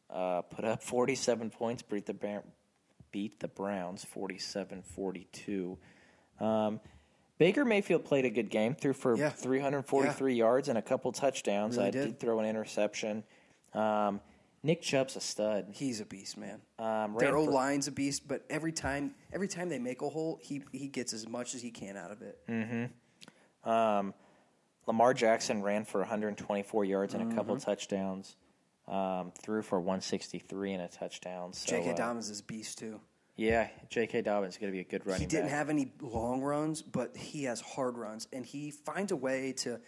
uh, 0.09 0.41
put 0.41 0.65
up 0.65 0.81
47 0.81 1.49
points, 1.51 1.83
beat 1.83 2.05
the 2.05 2.41
beat 3.11 3.39
the 3.39 3.47
Browns 3.47 4.05
47-42. 4.15 5.77
Um, 6.39 6.79
Baker 7.37 7.65
Mayfield 7.65 8.05
played 8.05 8.25
a 8.25 8.29
good 8.29 8.49
game, 8.49 8.75
threw 8.75 8.93
for 8.93 9.15
Yeah. 9.17 9.29
343 9.29 10.33
yards 10.35 10.69
and 10.69 10.77
a 10.77 10.81
couple 10.81 11.11
touchdowns. 11.11 11.75
Really 11.77 11.87
I 11.89 11.91
did. 11.91 12.05
did 12.05 12.19
throw 12.19 12.39
an 12.39 12.45
interception. 12.45 13.23
Um, 13.73 14.21
Nick 14.63 14.81
Chubb's 14.81 15.15
a 15.15 15.21
stud. 15.21 15.67
He's 15.73 15.99
a 16.01 16.05
beast, 16.05 16.37
man. 16.37 16.59
Um, 16.79 17.15
Their 17.19 17.37
O 17.37 17.43
line's 17.43 17.87
a 17.87 17.91
beast, 17.91 18.27
but 18.27 18.43
every 18.49 18.71
time 18.71 19.13
every 19.31 19.47
time 19.47 19.69
they 19.69 19.77
make 19.79 20.01
a 20.01 20.09
hole, 20.09 20.39
he 20.41 20.63
he 20.71 20.87
gets 20.87 21.13
as 21.13 21.27
much 21.27 21.53
as 21.53 21.61
he 21.61 21.69
can 21.71 21.95
out 21.97 22.09
of 22.11 22.21
it. 22.23 22.39
Mhm. 22.47 22.89
Um, 23.69 24.13
Lamar 24.87 25.13
Jackson 25.13 25.61
ran 25.61 25.83
for 25.85 25.99
124 26.01 26.85
yards 26.85 27.13
and 27.13 27.31
a 27.31 27.35
couple 27.35 27.55
Mm-hmm. 27.55 27.63
touchdowns. 27.65 28.35
Um, 28.87 29.31
threw 29.41 29.63
for 29.63 29.79
163 29.79 30.73
and 30.73 30.83
a 30.83 30.87
touchdown. 30.87 31.53
So, 31.53 31.71
J.K. 31.71 31.91
uh, 31.91 31.95
Dobbins 31.95 32.29
is 32.29 32.41
beast 32.43 32.77
too. 32.77 32.99
Yeah, 33.35 33.67
J.K. 33.89 34.21
Dobbins 34.21 34.53
is 34.53 34.57
going 34.59 34.71
to 34.71 34.75
be 34.75 34.81
a 34.81 34.83
good 34.83 35.05
running 35.07 35.21
He 35.21 35.25
didn't 35.27 35.45
back. 35.47 35.55
have 35.55 35.69
any 35.71 35.91
long 36.01 36.41
runs, 36.41 36.83
but 36.83 37.17
he 37.17 37.45
has 37.45 37.59
hard 37.61 37.97
runs, 37.97 38.27
and 38.31 38.45
he 38.45 38.69
finds 38.71 39.11
a 39.11 39.15
way 39.15 39.53
to. 39.57 39.79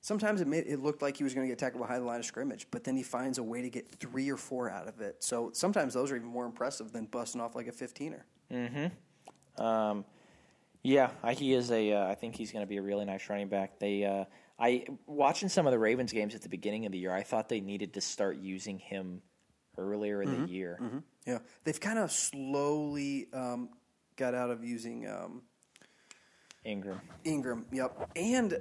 Sometimes 0.00 0.40
it 0.42 0.46
made, 0.46 0.64
it 0.66 0.80
looked 0.80 1.00
like 1.02 1.16
he 1.16 1.24
was 1.24 1.34
going 1.34 1.46
to 1.46 1.50
get 1.50 1.58
tackled 1.58 1.80
behind 1.82 2.02
the 2.02 2.06
line 2.06 2.20
of 2.20 2.26
scrimmage, 2.26 2.66
but 2.70 2.84
then 2.84 2.94
he 2.96 3.02
finds 3.02 3.38
a 3.38 3.42
way 3.42 3.62
to 3.62 3.70
get 3.70 3.90
three 3.90 4.30
or 4.30 4.36
four 4.36 4.70
out 4.70 4.86
of 4.86 5.00
it. 5.00 5.16
So 5.24 5.50
sometimes 5.54 5.94
those 5.94 6.12
are 6.12 6.16
even 6.16 6.28
more 6.28 6.44
impressive 6.44 6.92
than 6.92 7.06
busting 7.06 7.40
off 7.40 7.54
like 7.56 7.66
a 7.66 7.72
fifteener. 7.72 8.24
Mm-hmm. 8.52 9.62
Um, 9.62 10.04
yeah, 10.82 11.10
I, 11.22 11.32
he 11.32 11.54
is 11.54 11.70
a. 11.72 11.92
Uh, 11.92 12.06
I 12.06 12.14
think 12.14 12.36
he's 12.36 12.52
going 12.52 12.62
to 12.64 12.68
be 12.68 12.76
a 12.76 12.82
really 12.82 13.04
nice 13.04 13.28
running 13.28 13.48
back. 13.48 13.78
They, 13.78 14.04
uh, 14.04 14.26
I 14.58 14.86
watching 15.06 15.48
some 15.48 15.66
of 15.66 15.72
the 15.72 15.78
Ravens 15.78 16.12
games 16.12 16.34
at 16.34 16.42
the 16.42 16.48
beginning 16.48 16.86
of 16.86 16.92
the 16.92 16.98
year. 16.98 17.12
I 17.12 17.22
thought 17.22 17.48
they 17.48 17.60
needed 17.60 17.94
to 17.94 18.00
start 18.00 18.36
using 18.36 18.78
him 18.78 19.22
earlier 19.76 20.22
in 20.22 20.42
the 20.42 20.50
year. 20.50 20.78
Yeah, 21.26 21.38
they've 21.64 21.80
kind 21.80 21.98
of 21.98 22.12
slowly 22.12 23.28
um, 23.32 23.70
got 24.16 24.34
out 24.34 24.50
of 24.50 24.64
using 24.64 25.08
um, 25.08 25.42
Ingram. 26.64 27.00
Ingram. 27.24 27.66
Yep, 27.72 28.10
and 28.16 28.60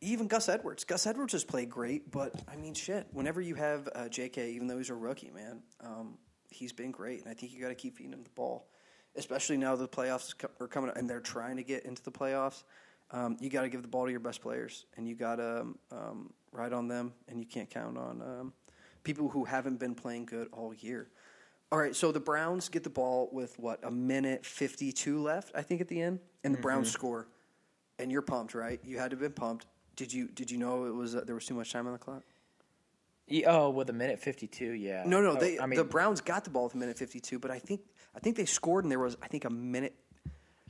even 0.00 0.28
Gus 0.28 0.48
Edwards. 0.48 0.84
Gus 0.84 1.06
Edwards 1.06 1.32
has 1.32 1.44
played 1.44 1.68
great, 1.68 2.10
but 2.10 2.34
I 2.50 2.56
mean, 2.56 2.74
shit. 2.74 3.06
Whenever 3.12 3.40
you 3.40 3.56
have 3.56 3.88
uh, 3.94 4.08
J.K., 4.08 4.52
even 4.52 4.66
though 4.66 4.78
he's 4.78 4.90
a 4.90 4.94
rookie, 4.94 5.30
man, 5.30 5.62
um, 5.80 6.18
he's 6.50 6.72
been 6.72 6.90
great, 6.92 7.20
and 7.20 7.28
I 7.28 7.34
think 7.34 7.52
you 7.52 7.60
got 7.60 7.68
to 7.68 7.74
keep 7.74 7.96
feeding 7.96 8.12
him 8.12 8.22
the 8.22 8.30
ball, 8.30 8.68
especially 9.16 9.56
now 9.56 9.74
the 9.74 9.88
playoffs 9.88 10.34
are 10.60 10.68
coming, 10.68 10.92
and 10.94 11.10
they're 11.10 11.20
trying 11.20 11.56
to 11.56 11.64
get 11.64 11.84
into 11.84 12.02
the 12.02 12.12
playoffs. 12.12 12.62
Um, 13.12 13.36
you 13.40 13.50
got 13.50 13.62
to 13.62 13.68
give 13.68 13.82
the 13.82 13.88
ball 13.88 14.04
to 14.04 14.10
your 14.10 14.20
best 14.20 14.40
players, 14.40 14.86
and 14.96 15.08
you 15.08 15.14
got 15.14 15.36
to 15.36 15.60
um, 15.62 15.78
um, 15.90 16.32
ride 16.52 16.72
on 16.72 16.86
them, 16.88 17.12
and 17.28 17.40
you 17.40 17.46
can't 17.46 17.68
count 17.68 17.98
on 17.98 18.22
um, 18.22 18.52
people 19.02 19.28
who 19.28 19.44
haven't 19.44 19.80
been 19.80 19.94
playing 19.94 20.26
good 20.26 20.48
all 20.52 20.72
year. 20.74 21.08
All 21.72 21.78
right, 21.78 21.94
so 21.94 22.10
the 22.12 22.20
Browns 22.20 22.68
get 22.68 22.82
the 22.84 22.90
ball 22.90 23.28
with 23.32 23.58
what 23.58 23.80
a 23.84 23.90
minute 23.90 24.44
fifty-two 24.44 25.20
left, 25.22 25.52
I 25.54 25.62
think, 25.62 25.80
at 25.80 25.88
the 25.88 26.00
end, 26.00 26.18
and 26.44 26.54
the 26.54 26.58
Browns 26.58 26.90
score, 26.90 27.28
and 27.98 28.10
you're 28.10 28.22
pumped, 28.22 28.54
right? 28.54 28.80
You 28.84 28.98
had 28.98 29.10
to 29.10 29.14
have 29.16 29.20
been 29.20 29.32
pumped. 29.32 29.66
Did 29.96 30.12
you 30.12 30.28
Did 30.28 30.50
you 30.50 30.58
know 30.58 30.86
it 30.86 30.94
was 30.94 31.14
uh, 31.14 31.22
there 31.24 31.34
was 31.34 31.46
too 31.46 31.54
much 31.54 31.72
time 31.72 31.86
on 31.86 31.92
the 31.92 31.98
clock? 31.98 32.22
Ye- 33.28 33.44
oh, 33.44 33.70
with 33.70 33.88
a 33.90 33.92
minute 33.92 34.18
fifty-two, 34.18 34.72
yeah. 34.72 35.04
No, 35.06 35.20
no, 35.20 35.30
Oh, 35.30 35.34
they 35.36 35.60
I 35.60 35.66
mean, 35.66 35.76
the 35.76 35.84
Browns 35.84 36.20
got 36.20 36.42
the 36.42 36.50
ball 36.50 36.64
with 36.64 36.74
a 36.74 36.78
minute 36.78 36.98
fifty-two, 36.98 37.38
but 37.38 37.52
I 37.52 37.60
think 37.60 37.82
I 38.16 38.18
think 38.18 38.36
they 38.36 38.46
scored, 38.46 38.84
and 38.84 38.90
there 38.90 38.98
was 38.98 39.16
I 39.22 39.28
think 39.28 39.44
a 39.44 39.50
minute 39.50 39.94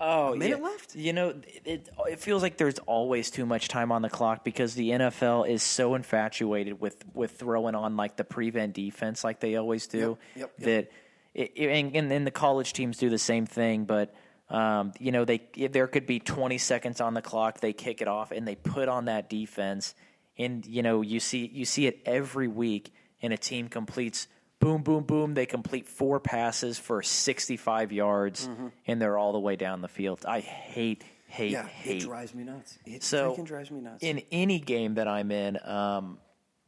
Oh, 0.01 0.33
a 0.33 0.37
minute 0.37 0.59
yeah. 0.59 0.65
left. 0.65 0.97
You 0.97 1.13
know, 1.13 1.35
it, 1.65 1.89
it 2.09 2.21
feels 2.21 2.43
like 2.43 2.57
there's 2.57 2.79
always 2.81 3.31
too 3.31 3.45
much 3.47 3.69
time 3.69 3.93
on 3.93 4.03
the 4.03 4.09
clock 4.11 4.45
because 4.45 4.75
the 4.75 4.91
NFL 4.91 5.49
is 5.49 5.63
so 5.63 5.95
infatuated 5.95 6.81
with 6.81 7.05
with 7.15 7.33
throwing 7.33 7.75
on 7.75 7.97
like 7.97 8.17
the 8.17 8.25
prevent 8.25 8.73
defense, 8.73 9.23
like 9.25 9.41
they 9.41 9.57
always 9.57 9.87
do. 9.87 10.19
Yep, 10.35 10.37
yep. 10.37 10.57
That 10.59 10.91
it, 11.35 11.53
it- 11.55 11.69
and, 11.69 11.95
and 11.95 12.13
and 12.13 12.27
the 12.27 12.31
college 12.31 12.73
teams 12.73 12.97
do 12.99 13.09
the 13.11 13.19
same 13.19 13.47
thing, 13.47 13.85
but. 13.85 14.15
Um, 14.49 14.95
you 14.99 15.13
know, 15.13 15.25
they 15.25 15.43
there 15.71 15.87
could 15.87 16.07
be 16.09 16.19
20 16.19 16.59
seconds 16.59 17.01
on 17.01 17.15
the 17.15 17.23
clock. 17.23 17.61
They 17.61 17.73
kick 17.73 18.03
it 18.03 18.09
off 18.09 18.33
and 18.33 18.49
they 18.49 18.57
put 18.57 18.89
on 18.89 19.05
that 19.05 19.31
defense, 19.31 19.95
and 20.37 20.67
you 20.67 20.83
know 20.83 21.03
you 21.03 21.21
see 21.21 21.49
you 21.55 21.65
see 21.65 21.87
it 21.87 22.01
every 22.05 22.49
week. 22.49 22.93
And 23.23 23.33
a 23.33 23.37
team 23.37 23.69
completes 23.69 24.27
boom, 24.61 24.83
boom, 24.83 25.03
boom. 25.05 25.35
They 25.35 25.47
complete 25.47 25.89
four 25.89 26.21
passes 26.21 26.79
for 26.79 27.03
65 27.03 27.91
yards, 27.93 28.47
Mm-hmm. 28.47 28.69
and 28.87 29.03
they're 29.03 29.19
all 29.19 29.33
the 29.33 29.41
way 29.41 29.57
down 29.57 29.81
the 29.81 29.89
field. 29.89 30.25
I 30.27 30.41
hate, 30.41 31.03
hate, 31.27 31.51
Yeah, 31.53 31.67
hate. 31.67 32.03
it 32.03 32.07
drives 32.07 32.35
me 32.35 32.45
nuts. 32.45 32.79
It 32.87 33.03
so 33.03 33.35
freaking 33.35 33.47
drives 33.47 33.71
me 33.71 33.81
nuts. 33.81 34.03
in 34.05 34.23
any 34.31 34.61
game 34.61 34.95
that 34.95 35.09
I'm 35.09 35.31
in, 35.33 35.59
um, 35.67 36.19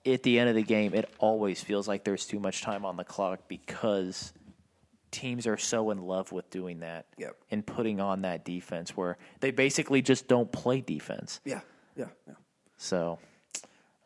at 0.05 0.22
the 0.24 0.38
end 0.40 0.49
of 0.49 0.57
the 0.57 0.62
game, 0.64 0.95
it 0.95 1.09
always 1.18 1.62
feels 1.62 1.86
like 1.86 2.03
there's 2.03 2.26
too 2.26 2.40
much 2.40 2.62
time 2.62 2.84
on 2.84 2.97
the 2.97 3.05
clock 3.05 3.40
because 3.47 4.32
teams 5.12 5.47
are 5.47 5.59
so 5.59 5.90
in 5.90 5.99
love 5.99 6.32
with 6.32 6.49
doing 6.51 6.80
that 6.80 7.07
Yep. 7.18 7.36
and 7.51 7.64
putting 7.66 8.01
on 8.01 8.22
that 8.22 8.45
defense 8.45 8.97
where 8.97 9.18
they 9.40 9.51
basically 9.51 10.01
just 10.03 10.26
don't 10.26 10.51
play 10.51 10.80
defense. 10.80 11.40
yeah, 11.45 11.61
yeah, 11.95 12.07
yeah. 12.26 12.34
So, 12.78 13.18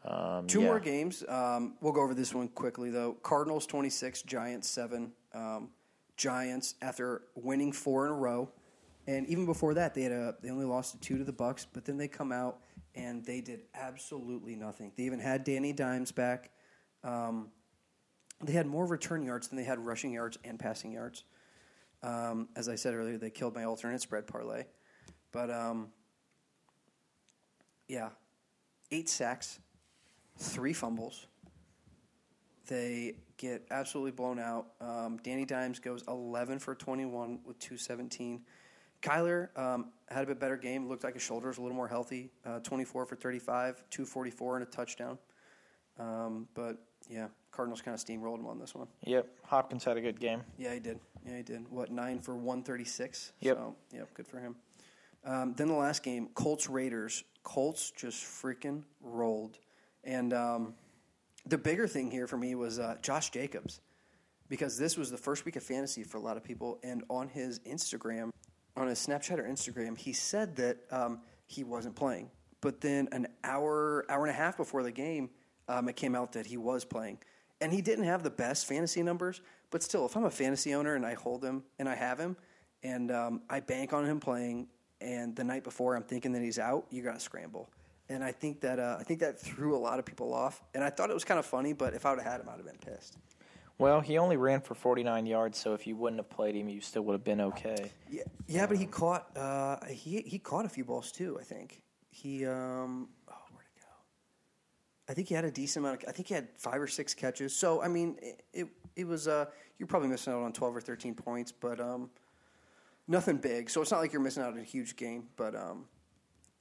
um, 0.06 0.46
Two 0.46 0.60
yeah. 0.60 0.66
more 0.66 0.80
games. 0.80 1.24
Um, 1.28 1.74
we'll 1.80 1.92
go 1.92 2.02
over 2.02 2.14
this 2.14 2.32
one 2.34 2.48
quickly, 2.48 2.90
though. 2.90 3.14
Cardinals 3.22 3.66
26, 3.66 4.22
Giants 4.22 4.68
7. 4.68 5.12
Um, 5.34 5.70
Giants, 6.16 6.74
after 6.80 7.22
winning 7.34 7.72
four 7.72 8.06
in 8.06 8.12
a 8.12 8.16
row, 8.16 8.48
and 9.06 9.26
even 9.28 9.46
before 9.46 9.74
that, 9.74 9.94
they 9.94 10.02
had 10.02 10.12
a 10.12 10.34
they 10.42 10.50
only 10.50 10.64
lost 10.64 10.92
to 10.92 11.00
two 11.00 11.18
to 11.18 11.24
the 11.24 11.32
Bucs, 11.32 11.66
but 11.72 11.84
then 11.84 11.96
they 11.96 12.08
come 12.08 12.32
out 12.32 12.60
and 12.94 13.24
they 13.24 13.40
did 13.40 13.62
absolutely 13.74 14.56
nothing. 14.56 14.92
They 14.96 15.04
even 15.04 15.20
had 15.20 15.44
Danny 15.44 15.72
Dimes 15.72 16.10
back. 16.10 16.50
Um, 17.04 17.50
they 18.42 18.52
had 18.52 18.66
more 18.66 18.86
return 18.86 19.22
yards 19.22 19.48
than 19.48 19.58
they 19.58 19.64
had 19.64 19.78
rushing 19.78 20.12
yards 20.12 20.38
and 20.44 20.58
passing 20.58 20.92
yards. 20.92 21.24
Um, 22.02 22.48
as 22.56 22.68
I 22.68 22.74
said 22.74 22.94
earlier, 22.94 23.18
they 23.18 23.30
killed 23.30 23.54
my 23.54 23.64
alternate 23.64 24.00
spread 24.00 24.26
parlay, 24.26 24.64
but 25.32 25.50
um, 25.50 25.88
yeah, 27.88 28.10
eight 28.90 29.08
sacks, 29.08 29.58
three 30.36 30.72
fumbles. 30.72 31.26
They 32.66 33.14
get 33.36 33.66
absolutely 33.70 34.10
blown 34.12 34.38
out. 34.38 34.66
Um, 34.80 35.18
Danny 35.22 35.44
Dimes 35.44 35.78
goes 35.78 36.02
11 36.08 36.58
for 36.58 36.74
21 36.74 37.40
with 37.44 37.58
217. 37.58 38.42
Kyler 39.02 39.56
um, 39.58 39.92
had 40.08 40.24
a 40.24 40.26
bit 40.26 40.40
better 40.40 40.56
game. 40.56 40.88
Looked 40.88 41.04
like 41.04 41.14
his 41.14 41.22
shoulder 41.22 41.48
was 41.48 41.58
a 41.58 41.62
little 41.62 41.76
more 41.76 41.88
healthy. 41.88 42.30
Uh, 42.44 42.58
24 42.60 43.06
for 43.06 43.14
35, 43.14 43.84
244 43.90 44.56
and 44.56 44.66
a 44.66 44.70
touchdown. 44.70 45.18
Um, 45.98 46.48
but 46.54 46.78
yeah, 47.08 47.28
Cardinals 47.52 47.82
kind 47.82 47.94
of 47.94 48.04
steamrolled 48.04 48.38
him 48.38 48.46
on 48.46 48.58
this 48.58 48.74
one. 48.74 48.88
Yep, 49.04 49.28
Hopkins 49.44 49.84
had 49.84 49.96
a 49.96 50.00
good 50.00 50.18
game. 50.18 50.42
Yeah, 50.58 50.74
he 50.74 50.80
did. 50.80 50.98
Yeah, 51.26 51.36
he 51.36 51.42
did. 51.42 51.68
What 51.70 51.90
nine 51.90 52.20
for 52.20 52.34
136? 52.34 53.32
Yep. 53.40 53.56
So, 53.56 53.76
yep, 53.92 54.14
good 54.14 54.26
for 54.26 54.38
him. 54.38 54.56
Um, 55.24 55.54
then 55.56 55.68
the 55.68 55.74
last 55.74 56.02
game, 56.02 56.28
Colts 56.34 56.68
Raiders. 56.68 57.24
Colts 57.42 57.92
just 57.92 58.24
freaking 58.24 58.82
rolled, 59.00 59.58
and 60.06 60.32
um, 60.32 60.74
the 61.44 61.58
bigger 61.58 61.86
thing 61.86 62.10
here 62.10 62.26
for 62.26 62.36
me 62.36 62.54
was 62.54 62.78
uh, 62.78 62.96
Josh 63.02 63.30
Jacobs, 63.30 63.80
because 64.48 64.78
this 64.78 64.96
was 64.96 65.10
the 65.10 65.16
first 65.16 65.44
week 65.44 65.56
of 65.56 65.62
fantasy 65.62 66.04
for 66.04 66.16
a 66.16 66.20
lot 66.20 66.36
of 66.36 66.44
people, 66.44 66.78
and 66.82 67.04
on 67.10 67.28
his 67.28 67.58
Instagram, 67.60 68.30
on 68.76 68.86
his 68.86 69.04
Snapchat 69.04 69.38
or 69.38 69.44
Instagram, 69.44 69.98
he 69.98 70.12
said 70.12 70.56
that 70.56 70.78
um, 70.90 71.20
he 71.46 71.64
wasn't 71.64 71.94
playing, 71.96 72.30
but 72.60 72.80
then 72.80 73.08
an 73.12 73.26
hour, 73.44 74.06
hour 74.08 74.24
and 74.24 74.30
a 74.30 74.36
half 74.36 74.56
before 74.56 74.82
the 74.82 74.92
game, 74.92 75.30
um, 75.68 75.88
it 75.88 75.96
came 75.96 76.14
out 76.14 76.32
that 76.32 76.46
he 76.46 76.56
was 76.56 76.84
playing, 76.84 77.18
and 77.60 77.72
he 77.72 77.82
didn't 77.82 78.04
have 78.04 78.22
the 78.22 78.30
best 78.30 78.66
fantasy 78.66 79.02
numbers, 79.02 79.40
but 79.70 79.82
still, 79.82 80.06
if 80.06 80.16
I'm 80.16 80.24
a 80.24 80.30
fantasy 80.30 80.74
owner 80.74 80.94
and 80.94 81.04
I 81.04 81.14
hold 81.14 81.44
him 81.44 81.64
and 81.78 81.88
I 81.88 81.96
have 81.96 82.18
him, 82.18 82.36
and 82.82 83.10
um, 83.10 83.42
I 83.50 83.60
bank 83.60 83.92
on 83.92 84.04
him 84.04 84.20
playing, 84.20 84.68
and 85.00 85.34
the 85.34 85.44
night 85.44 85.64
before 85.64 85.96
I'm 85.96 86.04
thinking 86.04 86.32
that 86.32 86.42
he's 86.42 86.58
out, 86.58 86.86
you 86.90 87.02
got 87.02 87.14
to 87.14 87.20
scramble. 87.20 87.68
And 88.08 88.22
I 88.22 88.32
think 88.32 88.60
that 88.60 88.78
uh, 88.78 88.96
I 89.00 89.02
think 89.02 89.20
that 89.20 89.40
threw 89.40 89.76
a 89.76 89.78
lot 89.78 89.98
of 89.98 90.04
people 90.04 90.32
off. 90.32 90.62
And 90.74 90.84
I 90.84 90.90
thought 90.90 91.10
it 91.10 91.14
was 91.14 91.24
kind 91.24 91.38
of 91.38 91.46
funny, 91.46 91.72
but 91.72 91.94
if 91.94 92.06
I 92.06 92.10
would 92.10 92.20
have 92.20 92.32
had 92.32 92.40
him, 92.40 92.48
I'd 92.48 92.56
have 92.56 92.66
been 92.66 92.78
pissed. 92.78 93.18
Well, 93.78 94.00
he 94.00 94.16
only 94.16 94.38
ran 94.38 94.62
for 94.62 94.74
49 94.74 95.26
yards, 95.26 95.58
so 95.58 95.74
if 95.74 95.86
you 95.86 95.96
wouldn't 95.96 96.18
have 96.18 96.30
played 96.30 96.54
him, 96.54 96.68
you 96.68 96.80
still 96.80 97.02
would 97.02 97.12
have 97.12 97.24
been 97.24 97.42
okay. 97.42 97.90
Yeah, 98.10 98.22
yeah, 98.46 98.66
but 98.66 98.78
he 98.78 98.86
caught 98.86 99.36
uh, 99.36 99.84
he 99.86 100.22
he 100.22 100.38
caught 100.38 100.64
a 100.64 100.68
few 100.68 100.84
balls 100.84 101.12
too. 101.12 101.36
I 101.38 101.44
think 101.44 101.82
he 102.08 102.46
um 102.46 103.08
oh 103.28 103.34
where'd 103.52 103.66
it 103.76 103.80
go? 103.80 103.88
I 105.10 105.12
think 105.12 105.28
he 105.28 105.34
had 105.34 105.44
a 105.44 105.50
decent 105.50 105.84
amount. 105.84 106.02
Of, 106.02 106.08
I 106.08 106.12
think 106.12 106.28
he 106.28 106.34
had 106.34 106.48
five 106.56 106.80
or 106.80 106.86
six 106.86 107.12
catches. 107.12 107.54
So 107.54 107.82
I 107.82 107.88
mean, 107.88 108.16
it 108.22 108.42
it, 108.54 108.68
it 108.96 109.06
was 109.06 109.28
uh 109.28 109.46
you're 109.78 109.88
probably 109.88 110.08
missing 110.08 110.32
out 110.32 110.42
on 110.42 110.54
twelve 110.54 110.74
or 110.74 110.80
thirteen 110.80 111.14
points, 111.14 111.52
but 111.52 111.78
um 111.78 112.08
nothing 113.06 113.36
big. 113.36 113.68
So 113.68 113.82
it's 113.82 113.90
not 113.90 114.00
like 114.00 114.10
you're 114.10 114.22
missing 114.22 114.42
out 114.42 114.54
on 114.54 114.58
a 114.58 114.64
huge 114.64 114.96
game, 114.96 115.24
but 115.36 115.54
um 115.54 115.84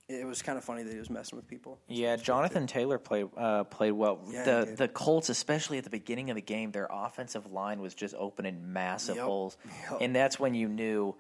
it 0.07 0.25
was 0.25 0.41
kind 0.41 0.57
of 0.57 0.63
funny 0.63 0.83
that 0.83 0.91
he 0.93 0.99
was 0.99 1.09
messing 1.09 1.35
with 1.35 1.47
people. 1.47 1.79
Yeah, 1.87 2.15
Jonathan 2.15 2.67
Taylor 2.67 2.97
played 2.99 3.27
uh, 3.35 3.63
played 3.65 3.91
well. 3.93 4.19
Yeah, 4.29 4.43
the 4.65 4.75
the 4.75 4.87
Colts, 4.87 5.29
especially 5.29 5.77
at 5.79 5.83
the 5.83 5.89
beginning 5.89 6.29
of 6.29 6.35
the 6.35 6.41
game, 6.41 6.71
their 6.71 6.87
offensive 6.91 7.51
line 7.51 7.81
was 7.81 7.95
just 7.95 8.13
opening 8.17 8.71
massive 8.71 9.15
Yep. 9.15 9.25
holes, 9.25 9.57
Yep. 9.91 10.01
and 10.01 10.15
that's 10.15 10.39
when 10.39 10.53
you 10.53 10.67
knew, 10.67 11.15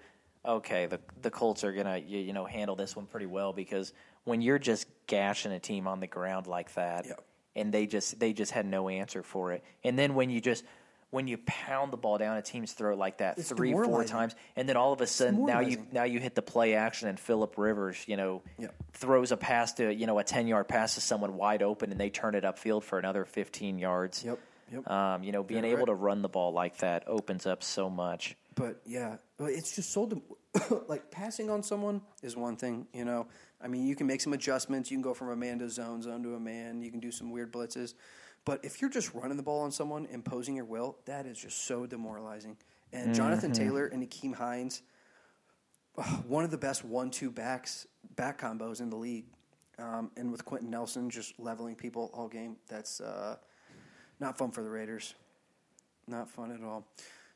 okay, 0.45 0.85
the 0.85 0.99
the 1.21 1.31
Colts 1.31 1.63
are 1.63 1.73
gonna 1.73 1.97
you, 1.97 2.19
you 2.19 2.33
know 2.33 2.45
handle 2.45 2.75
this 2.75 2.95
one 2.95 3.05
pretty 3.07 3.25
well 3.25 3.53
because 3.53 3.91
when 4.23 4.41
you're 4.41 4.59
just 4.59 4.87
gashing 5.07 5.51
a 5.51 5.59
team 5.59 5.87
on 5.87 5.99
the 5.99 6.07
ground 6.07 6.45
like 6.45 6.73
that, 6.75 7.05
Yep. 7.07 7.23
and 7.55 7.73
they 7.73 7.87
just 7.87 8.19
they 8.19 8.33
just 8.33 8.51
had 8.51 8.65
no 8.67 8.87
answer 8.89 9.23
for 9.23 9.51
it, 9.53 9.63
and 9.83 9.97
then 9.97 10.13
when 10.13 10.29
you 10.29 10.39
just 10.41 10.63
when 11.11 11.27
you 11.27 11.37
pound 11.45 11.93
the 11.93 11.97
ball 11.97 12.17
down 12.17 12.37
a 12.37 12.41
team's 12.41 12.73
throat 12.73 12.97
like 12.97 13.19
that 13.19 13.37
It's 13.37 13.49
three 13.49 13.71
four 13.71 14.03
times, 14.03 14.35
and 14.55 14.67
then 14.67 14.75
all 14.75 14.93
of 14.93 15.01
a 15.01 15.07
sudden 15.07 15.45
now 15.45 15.59
you 15.59 15.85
now 15.91 16.03
you 16.03 16.19
hit 16.19 16.35
the 16.35 16.41
play 16.41 16.75
action 16.75 17.07
and 17.07 17.19
Philip 17.19 17.57
Rivers, 17.57 18.03
you 18.07 18.17
know, 18.17 18.41
throws 18.93 19.31
a 19.31 19.37
pass 19.37 19.73
to 19.73 19.93
you 19.93 20.07
know 20.07 20.19
a 20.19 20.23
ten 20.23 20.47
yard 20.47 20.67
pass 20.67 20.95
to 20.95 21.01
someone 21.01 21.37
wide 21.37 21.61
open, 21.61 21.91
and 21.91 21.99
they 21.99 22.09
turn 22.09 22.35
it 22.35 22.43
upfield 22.43 22.83
for 22.83 22.99
another 22.99 23.25
fifteen 23.25 23.79
yards. 23.79 24.23
Yep, 24.23 24.39
yep. 24.71 24.89
Um, 24.89 25.23
you 25.23 25.31
know, 25.31 25.43
being 25.43 25.65
able 25.65 25.79
right. 25.79 25.85
to 25.87 25.93
run 25.93 26.21
the 26.21 26.29
ball 26.29 26.51
like 26.51 26.77
that 26.77 27.07
opens 27.07 27.45
up 27.45 27.63
so 27.63 27.89
much. 27.89 28.35
But 28.55 28.81
yeah, 28.85 29.17
but 29.37 29.51
it's 29.51 29.75
just 29.75 29.91
so 29.91 30.05
dem- 30.05 30.21
like 30.87 31.11
passing 31.11 31.49
on 31.49 31.63
someone 31.63 32.01
is 32.23 32.35
one 32.35 32.55
thing, 32.55 32.87
you 32.93 33.05
know. 33.05 33.27
I 33.61 33.67
mean, 33.67 33.85
you 33.87 33.95
can 33.95 34.07
make 34.07 34.21
some 34.21 34.33
adjustments. 34.33 34.91
You 34.91 34.97
can 34.97 35.01
go 35.01 35.13
from 35.13 35.29
a 35.29 35.35
man 35.35 35.59
to 35.59 35.69
zone, 35.69 36.01
zone 36.01 36.23
to 36.23 36.35
a 36.35 36.39
man. 36.39 36.81
You 36.81 36.91
can 36.91 36.99
do 36.99 37.11
some 37.11 37.31
weird 37.31 37.51
blitzes. 37.51 37.93
But 38.45 38.63
if 38.63 38.79
you're 38.79 38.91
just 38.91 39.13
running 39.13 39.37
the 39.37 39.43
ball 39.43 39.61
on 39.61 39.71
someone, 39.71 40.05
imposing 40.05 40.55
your 40.55 40.65
will, 40.65 40.97
that 41.05 41.25
is 41.25 41.37
just 41.39 41.65
so 41.65 41.85
demoralizing. 41.85 42.57
And 42.93 43.13
Jonathan 43.13 43.51
Taylor 43.51 43.87
and 43.87 44.07
Nyheim 44.07 44.35
Hines, 44.35 44.83
oh, 45.97 46.23
one 46.27 46.43
of 46.43 46.51
the 46.51 46.57
best 46.57 46.85
one-two 46.85 47.31
backs 47.31 47.87
back 48.15 48.39
combos 48.39 48.79
in 48.79 48.89
the 48.89 48.95
league. 48.95 49.25
Um, 49.77 50.11
and 50.15 50.31
with 50.31 50.45
Quenton 50.45 50.69
Nelson 50.69 51.09
just 51.09 51.37
leveling 51.39 51.75
people 51.75 52.11
all 52.13 52.29
game, 52.29 52.55
that's 52.69 53.01
uh, 53.01 53.35
not 54.19 54.37
fun 54.37 54.51
for 54.51 54.63
the 54.63 54.69
Raiders. 54.69 55.15
Not 56.07 56.29
fun 56.29 56.51
at 56.51 56.63
all. 56.63 56.87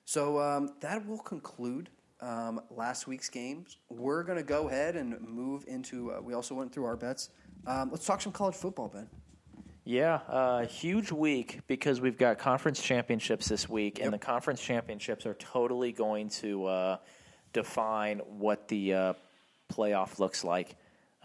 So 0.05 0.39
um, 0.39 0.75
that 0.79 1.05
will 1.05 1.17
conclude 1.17 1.89
um, 2.21 2.61
last 2.69 3.07
week's 3.07 3.29
games. 3.29 3.77
We're 3.89 4.23
going 4.23 4.37
to 4.37 4.43
go 4.43 4.69
ahead 4.69 4.95
and 4.95 5.19
move 5.21 5.65
into. 5.67 6.13
Uh, 6.13 6.21
we 6.21 6.33
also 6.33 6.53
went 6.53 6.71
through 6.71 6.85
our 6.85 6.95
bets. 6.95 7.29
Um, 7.65 7.89
let's 7.91 8.05
talk 8.05 8.21
some 8.21 8.31
college 8.31 8.55
football, 8.55 8.87
Ben. 8.87 9.09
Yeah, 9.89 10.19
uh, 10.27 10.67
huge 10.67 11.11
week 11.11 11.61
because 11.65 11.99
we've 11.99 12.15
got 12.15 12.37
conference 12.37 12.79
championships 12.79 13.47
this 13.47 13.67
week, 13.67 13.97
Yep. 13.97 14.05
and 14.05 14.13
the 14.13 14.19
conference 14.19 14.61
championships 14.61 15.25
are 15.25 15.33
totally 15.33 15.91
going 15.91 16.29
to 16.29 16.67
uh, 16.67 16.97
define 17.53 18.19
what 18.19 18.67
the 18.67 18.93
uh, 18.93 19.13
playoff 19.73 20.19
looks 20.19 20.43
like, 20.43 20.75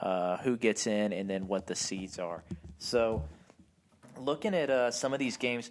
uh, 0.01 0.39
who 0.39 0.57
gets 0.57 0.87
in, 0.87 1.13
and 1.13 1.29
then 1.29 1.47
what 1.47 1.67
the 1.67 1.75
seeds 1.75 2.19
are. 2.19 2.43
So, 2.79 3.25
looking 4.17 4.55
at 4.55 4.71
uh, 4.71 4.91
some 4.93 5.13
of 5.13 5.19
these 5.19 5.37
games, 5.37 5.71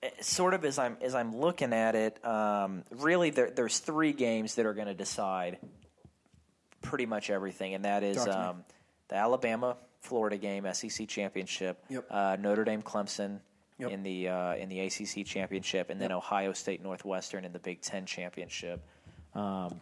eh, 0.00 0.10
sort 0.20 0.54
of 0.54 0.64
as 0.64 0.78
I'm 0.78 0.98
as 1.00 1.16
I'm 1.16 1.34
looking 1.34 1.72
at 1.72 1.96
it, 1.96 2.24
um, 2.24 2.84
really 2.92 3.30
there, 3.30 3.50
there's 3.50 3.80
three 3.80 4.12
games 4.12 4.54
that 4.54 4.66
are 4.66 4.74
going 4.74 4.86
to 4.86 4.94
decide 4.94 5.58
pretty 6.80 7.06
much 7.06 7.28
everything, 7.28 7.74
and 7.74 7.84
that 7.84 8.04
is 8.04 8.18
Talk 8.18 8.26
to 8.26 8.30
me. 8.30 8.36
um, 8.38 8.64
the 9.08 9.16
Alabama 9.16 9.76
Florida 10.00 10.36
game, 10.36 10.66
SEC 10.72 11.06
championship, 11.08 11.84
Yep. 11.88 12.06
uh, 12.10 12.36
Notre 12.40 12.64
Dame 12.64 12.82
Clemson 12.82 13.40
Yep. 13.78 13.90
in 13.92 14.02
the 14.02 14.28
uh, 14.28 14.54
in 14.56 14.68
the 14.68 14.80
ACC 14.80 15.24
championship, 15.24 15.88
and 15.90 16.00
then 16.00 16.12
Ohio 16.12 16.52
State 16.52 16.82
Northwestern 16.82 17.44
in 17.46 17.52
the 17.52 17.58
Big 17.58 17.80
Ten 17.80 18.04
championship. 18.04 18.82
Um, 19.34 19.80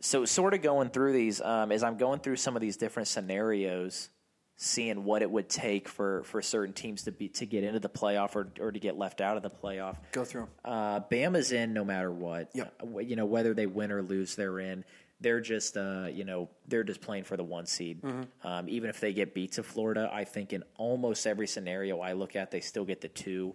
so, 0.00 0.24
sort 0.24 0.52
of 0.54 0.60
going 0.62 0.90
through 0.90 1.12
these 1.14 1.40
um, 1.40 1.72
as 1.72 1.82
I'm 1.82 1.96
going 1.96 2.20
through 2.20 2.36
some 2.36 2.56
of 2.56 2.60
these 2.62 2.76
different 2.76 3.08
scenarios, 3.08 4.10
seeing 4.56 5.04
what 5.04 5.22
it 5.22 5.30
would 5.30 5.48
take 5.48 5.88
for, 5.88 6.24
for 6.24 6.42
certain 6.42 6.74
teams 6.74 7.04
to 7.04 7.12
be 7.12 7.28
to 7.28 7.46
get 7.46 7.64
into 7.64 7.80
the 7.80 7.88
playoff 7.88 8.34
or, 8.36 8.48
or 8.60 8.70
to 8.72 8.78
get 8.80 8.98
left 8.98 9.20
out 9.22 9.36
of 9.38 9.42
the 9.42 9.50
playoff. 9.50 9.96
Go 10.12 10.24
through. 10.24 10.48
Uh, 10.64 11.00
Bama's 11.00 11.52
in 11.52 11.72
no 11.72 11.84
matter 11.84 12.10
what. 12.12 12.50
Yep. 12.54 12.74
Uh, 12.82 12.98
You 12.98 13.16
know 13.16 13.26
whether 13.26 13.54
they 13.54 13.66
win 13.66 13.92
or 13.92 14.02
lose, 14.02 14.34
they're 14.34 14.58
in. 14.60 14.84
They're 15.22 15.40
just 15.40 15.76
uh, 15.76 16.08
you 16.12 16.24
know 16.24 16.48
they're 16.68 16.84
just 16.84 17.00
playing 17.00 17.24
for 17.24 17.36
the 17.36 17.44
one 17.44 17.64
seed. 17.66 18.00
Um, 18.44 18.68
even 18.68 18.90
if 18.90 19.00
they 19.00 19.12
get 19.12 19.32
beat 19.34 19.52
to 19.52 19.62
Florida, 19.62 20.10
I 20.12 20.24
think 20.24 20.52
in 20.52 20.62
almost 20.76 21.26
every 21.26 21.46
scenario 21.46 22.00
I 22.00 22.12
look 22.12 22.36
at, 22.36 22.50
they 22.50 22.60
still 22.60 22.84
get 22.84 23.00
the 23.00 23.08
two. 23.08 23.54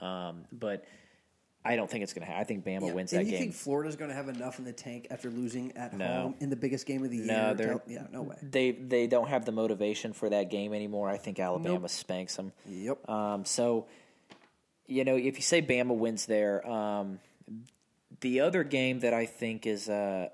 Um, 0.00 0.44
but 0.52 0.84
I 1.64 1.74
don't 1.76 1.90
think 1.90 2.04
it's 2.04 2.12
going 2.14 2.24
to 2.24 2.32
happen. 2.32 2.40
I 2.40 2.44
think 2.44 2.64
Bama 2.64 2.86
Yeah. 2.88 2.94
wins 2.94 3.12
and 3.12 3.20
that 3.20 3.24
you 3.24 3.32
game. 3.32 3.40
You 3.40 3.46
think 3.46 3.54
Florida's 3.56 3.96
going 3.96 4.10
to 4.10 4.14
have 4.16 4.28
enough 4.28 4.58
in 4.60 4.64
the 4.64 4.72
tank 4.72 5.08
after 5.10 5.28
losing 5.28 5.76
at 5.76 5.92
No. 5.92 6.06
home 6.06 6.34
in 6.40 6.50
the 6.50 6.56
biggest 6.56 6.86
game 6.86 7.04
of 7.04 7.10
the 7.10 7.18
No, 7.18 7.46
year? 7.46 7.54
they're- 7.54 7.74
to- 7.74 7.82
yeah, 7.92 8.06
no 8.12 8.22
way. 8.22 8.36
They 8.42 8.70
they 8.70 9.06
don't 9.08 9.28
have 9.28 9.44
the 9.44 9.52
motivation 9.52 10.12
for 10.12 10.28
that 10.30 10.50
game 10.50 10.72
anymore. 10.72 11.08
I 11.10 11.18
think 11.18 11.40
Alabama 11.40 11.88
spanks 11.88 12.36
them. 12.36 12.52
Yep. 12.66 13.08
Um, 13.08 13.44
so, 13.44 13.86
you 14.86 15.04
know, 15.04 15.16
if 15.16 15.34
you 15.36 15.42
say 15.42 15.60
Bama 15.60 15.94
wins 15.96 16.26
there, 16.26 16.66
um, 16.66 17.18
the 18.20 18.40
other 18.40 18.62
game 18.64 19.00
that 19.00 19.12
I 19.12 19.26
think 19.26 19.66
is 19.66 19.88
uh, 19.88 20.28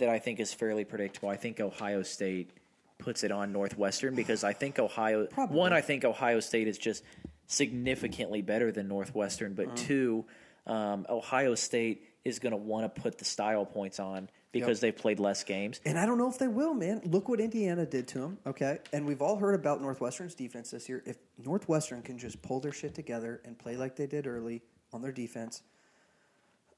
that 0.00 0.08
I 0.08 0.18
think 0.18 0.40
is 0.40 0.52
fairly 0.52 0.84
predictable, 0.84 1.28
I 1.28 1.36
think 1.36 1.60
Ohio 1.60 2.02
State 2.02 2.50
puts 2.98 3.24
it 3.24 3.32
on 3.32 3.52
Northwestern 3.52 4.14
because 4.14 4.44
I 4.44 4.52
think 4.52 4.78
Ohio 4.78 5.26
Probably. 5.26 5.56
one, 5.56 5.72
I 5.72 5.80
think 5.80 6.04
Ohio 6.04 6.40
State 6.40 6.68
is 6.68 6.76
just 6.76 7.02
significantly 7.46 8.42
better 8.42 8.70
than 8.70 8.88
Northwestern, 8.88 9.54
but 9.54 9.76
two, 9.76 10.24
um, 10.66 11.06
Ohio 11.08 11.54
State 11.54 12.06
is 12.24 12.38
going 12.38 12.52
to 12.52 12.56
want 12.56 12.94
to 12.94 13.00
put 13.00 13.18
the 13.18 13.24
style 13.24 13.64
points 13.64 13.98
on 13.98 14.28
because 14.52 14.80
they've 14.80 14.96
played 14.96 15.18
less 15.18 15.44
games. 15.44 15.80
And 15.84 15.98
I 15.98 16.06
don't 16.06 16.18
know 16.18 16.28
if 16.28 16.38
they 16.38 16.48
will, 16.48 16.74
man. 16.74 17.00
Look 17.04 17.28
what 17.28 17.40
Indiana 17.40 17.86
did 17.86 18.08
to 18.08 18.18
them, 18.18 18.38
okay? 18.46 18.78
And 18.92 19.06
we've 19.06 19.22
all 19.22 19.36
heard 19.36 19.54
about 19.54 19.80
Northwestern's 19.80 20.34
defense 20.34 20.70
this 20.70 20.88
year. 20.88 21.02
If 21.06 21.16
Northwestern 21.42 22.02
can 22.02 22.18
just 22.18 22.42
pull 22.42 22.60
their 22.60 22.72
shit 22.72 22.94
together 22.94 23.40
and 23.44 23.58
play 23.58 23.76
like 23.76 23.96
they 23.96 24.06
did 24.06 24.26
early 24.26 24.62
on 24.92 25.02
their 25.02 25.12
defense, 25.12 25.62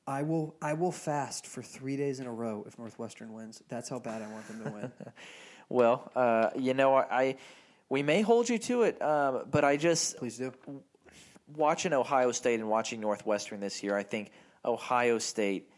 I 0.06 0.22
will 0.22 0.56
I 0.60 0.74
will 0.74 0.92
fast 0.92 1.46
for 1.46 1.62
3 1.62 1.96
days 1.96 2.18
in 2.20 2.26
a 2.26 2.32
row 2.32 2.64
if 2.66 2.78
Northwestern 2.78 3.32
wins. 3.32 3.62
That's 3.68 3.88
how 3.88 3.98
bad 3.98 4.22
I 4.22 4.28
want 4.28 4.48
them 4.48 4.64
to 4.64 4.70
win. 4.70 4.92
Well, 5.68 6.12
uh, 6.14 6.50
you 6.58 6.74
know, 6.74 6.94
I, 6.96 7.06
I 7.10 7.36
we 7.88 8.02
may 8.02 8.20
hold 8.20 8.46
you 8.50 8.58
to 8.58 8.82
it, 8.82 9.00
um, 9.00 9.44
but 9.50 9.64
I 9.64 9.78
just 9.78 10.18
Please 10.18 10.36
do. 10.36 10.52
watching 11.56 11.94
Ohio 11.94 12.30
State 12.32 12.60
and 12.60 12.68
watching 12.68 13.00
Northwestern 13.00 13.60
this 13.60 13.82
year, 13.82 13.96
I 13.96 14.02
think 14.02 14.32
Ohio 14.66 15.18
State 15.18 15.70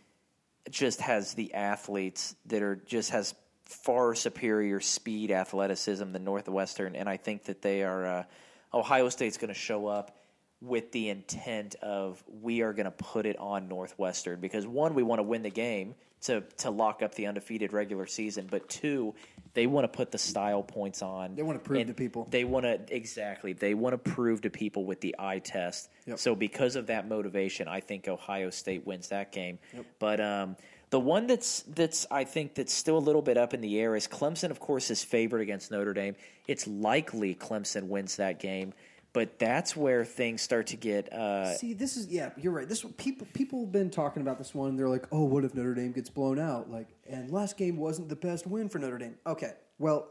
just 0.68 1.00
has 1.00 1.34
the 1.34 1.54
athletes 1.54 2.34
that 2.46 2.60
are 2.60 2.74
just 2.74 3.10
has 3.10 3.36
far 3.66 4.16
superior 4.16 4.80
speed, 4.80 5.30
athleticism 5.30 6.10
than 6.10 6.24
Northwestern, 6.24 6.96
and 6.96 7.08
I 7.08 7.16
think 7.16 7.44
that 7.44 7.62
they 7.62 7.84
are. 7.84 8.06
Uh, 8.06 8.24
Ohio 8.72 9.08
State's 9.10 9.38
going 9.38 9.54
to 9.54 9.54
show 9.54 9.86
up 9.86 10.16
with 10.60 10.92
the 10.92 11.10
intent 11.10 11.74
of 11.76 12.22
we 12.40 12.62
are 12.62 12.72
going 12.72 12.86
to 12.86 12.90
put 12.90 13.26
it 13.26 13.38
on 13.38 13.68
Northwestern 13.68 14.40
because 14.40 14.66
one, 14.66 14.94
we 14.94 15.02
want 15.02 15.18
to 15.18 15.24
win 15.24 15.42
the 15.42 15.50
game 15.50 15.94
to 16.24 16.40
to 16.58 16.70
lock 16.70 17.02
up 17.02 17.14
the 17.14 17.26
undefeated 17.26 17.72
regular 17.72 18.06
season, 18.06 18.48
but 18.50 18.68
two, 18.68 19.14
they 19.52 19.66
want 19.66 19.84
to 19.84 19.88
put 19.88 20.10
the 20.10 20.18
style 20.18 20.62
points 20.62 21.02
on. 21.02 21.34
They 21.34 21.42
wanna 21.42 21.58
prove 21.58 21.80
and 21.80 21.88
to 21.88 21.94
people. 21.94 22.26
They 22.30 22.44
want 22.44 22.64
to 22.64 22.80
exactly. 22.88 23.52
They 23.52 23.74
want 23.74 23.92
to 23.92 23.98
prove 23.98 24.40
to 24.42 24.50
people 24.50 24.84
with 24.84 25.00
the 25.00 25.14
eye 25.18 25.40
test. 25.40 25.90
Yep. 26.06 26.18
So 26.18 26.34
because 26.34 26.76
of 26.76 26.86
that 26.86 27.08
motivation, 27.08 27.68
I 27.68 27.80
think 27.80 28.08
Ohio 28.08 28.50
State 28.50 28.86
wins 28.86 29.08
that 29.08 29.32
game. 29.32 29.58
But 29.98 30.20
um, 30.20 30.56
the 30.90 31.00
one 31.00 31.26
that's 31.26 31.62
that's 31.62 32.06
I 32.10 32.24
think 32.24 32.54
that's 32.54 32.72
still 32.72 32.96
a 32.96 33.00
little 33.00 33.22
bit 33.22 33.36
up 33.36 33.52
in 33.52 33.60
the 33.60 33.78
air 33.78 33.94
is 33.94 34.08
Clemson. 34.08 34.50
Of 34.50 34.60
course, 34.60 34.90
is 34.90 35.04
favored 35.04 35.40
against 35.40 35.70
Notre 35.70 35.92
Dame. 35.92 36.16
It's 36.46 36.66
likely 36.66 37.34
Clemson 37.34 37.88
wins 37.88 38.16
that 38.16 38.40
game. 38.40 38.72
But 39.14 39.38
that's 39.38 39.76
where 39.76 40.04
things 40.04 40.42
start 40.42 40.66
to 40.66 40.76
get. 40.76 41.10
Uh, 41.12 41.54
See, 41.54 41.72
this 41.72 41.96
is 41.96 42.08
yeah, 42.08 42.30
you're 42.36 42.52
right. 42.52 42.68
This 42.68 42.84
people 42.96 43.28
people 43.32 43.60
have 43.60 43.72
been 43.72 43.88
talking 43.88 44.22
about 44.22 44.38
this 44.38 44.52
one. 44.52 44.76
They're 44.76 44.88
like, 44.88 45.06
"Oh, 45.12 45.22
what 45.22 45.44
if 45.44 45.54
Notre 45.54 45.72
Dame 45.72 45.92
gets 45.92 46.10
blown 46.10 46.40
out?" 46.40 46.68
Like, 46.68 46.88
and 47.08 47.30
last 47.30 47.56
game 47.56 47.76
wasn't 47.76 48.08
the 48.08 48.16
best 48.16 48.44
win 48.44 48.68
for 48.68 48.80
Notre 48.80 48.98
Dame. 48.98 49.14
Okay, 49.24 49.52
well, 49.78 50.10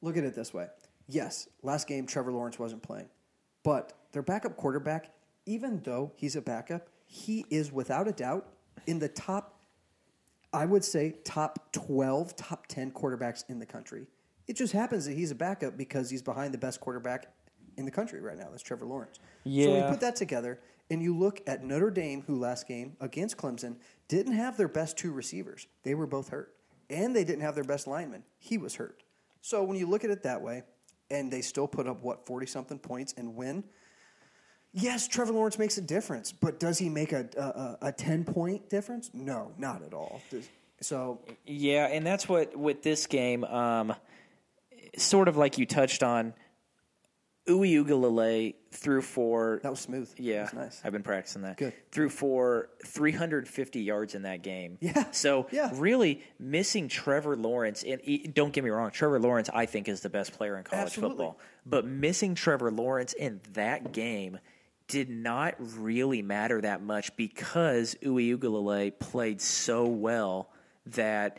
look 0.00 0.16
at 0.16 0.22
it 0.22 0.36
this 0.36 0.54
way. 0.54 0.68
Yes, 1.08 1.48
last 1.64 1.88
game 1.88 2.06
Trevor 2.06 2.30
Lawrence 2.30 2.56
wasn't 2.56 2.84
playing, 2.84 3.08
but 3.64 3.94
their 4.12 4.22
backup 4.22 4.56
quarterback, 4.56 5.12
even 5.44 5.80
though 5.82 6.12
he's 6.14 6.36
a 6.36 6.40
backup, 6.40 6.88
he 7.06 7.44
is 7.50 7.72
without 7.72 8.06
a 8.06 8.12
doubt 8.12 8.46
in 8.86 9.00
the 9.00 9.08
top. 9.08 9.60
I 10.52 10.66
would 10.66 10.84
say 10.84 11.16
top 11.24 11.72
twelve, 11.72 12.36
top 12.36 12.68
ten 12.68 12.92
quarterbacks 12.92 13.42
in 13.48 13.58
the 13.58 13.66
country. 13.66 14.06
It 14.46 14.54
just 14.54 14.72
happens 14.72 15.06
that 15.06 15.16
he's 15.16 15.32
a 15.32 15.36
backup 15.36 15.76
because 15.76 16.10
he's 16.10 16.22
behind 16.22 16.54
the 16.54 16.58
best 16.58 16.80
quarterback 16.80 17.26
in 17.76 17.84
the 17.84 17.90
country 17.90 18.20
right 18.20 18.36
now. 18.38 18.48
That's 18.50 18.62
Trevor 18.62 18.84
Lawrence. 18.86 19.18
Yeah. 19.44 19.64
So 19.64 19.70
when 19.72 19.82
you 19.84 19.88
put 19.90 20.00
that 20.00 20.16
together 20.16 20.60
and 20.90 21.02
you 21.02 21.16
look 21.16 21.40
at 21.46 21.62
Notre 21.64 21.90
Dame, 21.90 22.22
who 22.26 22.38
last 22.38 22.66
game 22.68 22.96
against 23.00 23.36
Clemson 23.36 23.76
didn't 24.08 24.32
have 24.32 24.56
their 24.56 24.68
best 24.68 24.96
two 24.98 25.12
receivers. 25.12 25.66
They 25.84 25.94
were 25.94 26.06
both 26.06 26.28
hurt. 26.30 26.54
And 26.88 27.14
they 27.14 27.22
didn't 27.22 27.42
have 27.42 27.54
their 27.54 27.64
best 27.64 27.86
lineman. 27.86 28.24
He 28.38 28.58
was 28.58 28.74
hurt. 28.74 29.02
So 29.42 29.62
when 29.62 29.76
you 29.76 29.86
look 29.86 30.02
at 30.04 30.10
it 30.10 30.24
that 30.24 30.42
way, 30.42 30.64
and 31.08 31.30
they 31.32 31.40
still 31.40 31.68
put 31.68 31.86
up, 31.86 32.02
what, 32.02 32.26
40 32.26 32.46
something 32.46 32.78
points 32.78 33.14
and 33.16 33.36
win, 33.36 33.62
yes, 34.72 35.06
Trevor 35.08 35.32
Lawrence 35.32 35.58
makes 35.58 35.78
a 35.78 35.80
difference. 35.82 36.32
But 36.32 36.58
does 36.60 36.78
he 36.78 36.88
make 36.88 37.12
a, 37.12 37.28
a, 37.82 37.88
a 37.88 37.92
10 37.92 38.24
point 38.24 38.68
difference? 38.68 39.10
No, 39.14 39.52
not 39.58 39.82
at 39.82 39.94
all. 39.94 40.20
Does- 40.30 40.48
So 40.80 41.20
Yeah, 41.46 41.86
and 41.86 42.04
that's 42.06 42.28
what 42.28 42.56
with 42.56 42.82
this 42.82 43.06
game, 43.06 43.44
um, 43.44 43.94
sort 44.96 45.28
of 45.28 45.36
like 45.36 45.58
you 45.58 45.66
touched 45.66 46.02
on. 46.02 46.34
Uiagalelei 47.50 48.54
threw 48.72 49.02
for 49.02 49.60
that 49.62 49.70
was 49.70 49.80
smooth. 49.80 50.10
yeah, 50.16 50.44
That 50.44 50.54
was 50.54 50.64
nice. 50.64 50.80
I've 50.84 50.92
been 50.92 51.02
practicing 51.02 51.42
that. 51.42 51.56
Good. 51.56 51.72
Threw 51.90 52.08
for 52.08 52.70
350 52.86 53.80
yards 53.80 54.14
in 54.14 54.22
that 54.22 54.42
game. 54.42 54.78
Yeah, 54.80 55.10
So 55.10 55.46
yeah. 55.50 55.70
really 55.74 56.22
missing 56.38 56.88
Trevor 56.88 57.36
Lawrence, 57.36 57.82
and 57.84 58.00
don't 58.34 58.52
get 58.52 58.64
me 58.64 58.70
wrong, 58.70 58.90
Trevor 58.90 59.18
Lawrence 59.20 59.50
I 59.52 59.66
think 59.66 59.88
is 59.88 60.00
the 60.00 60.10
best 60.10 60.32
player 60.32 60.56
in 60.56 60.64
college 60.64 60.86
Absolutely. 60.86 61.16
football. 61.16 61.38
But 61.66 61.84
missing 61.86 62.34
Trevor 62.34 62.70
Lawrence 62.70 63.12
in 63.12 63.40
that 63.52 63.92
game 63.92 64.38
did 64.88 65.08
not 65.10 65.54
really 65.78 66.22
matter 66.22 66.60
that 66.60 66.82
much 66.82 67.14
because 67.16 67.94
Uiagalelei 68.02 68.98
played 68.98 69.40
so 69.40 69.86
well 69.86 70.50
that 70.86 71.38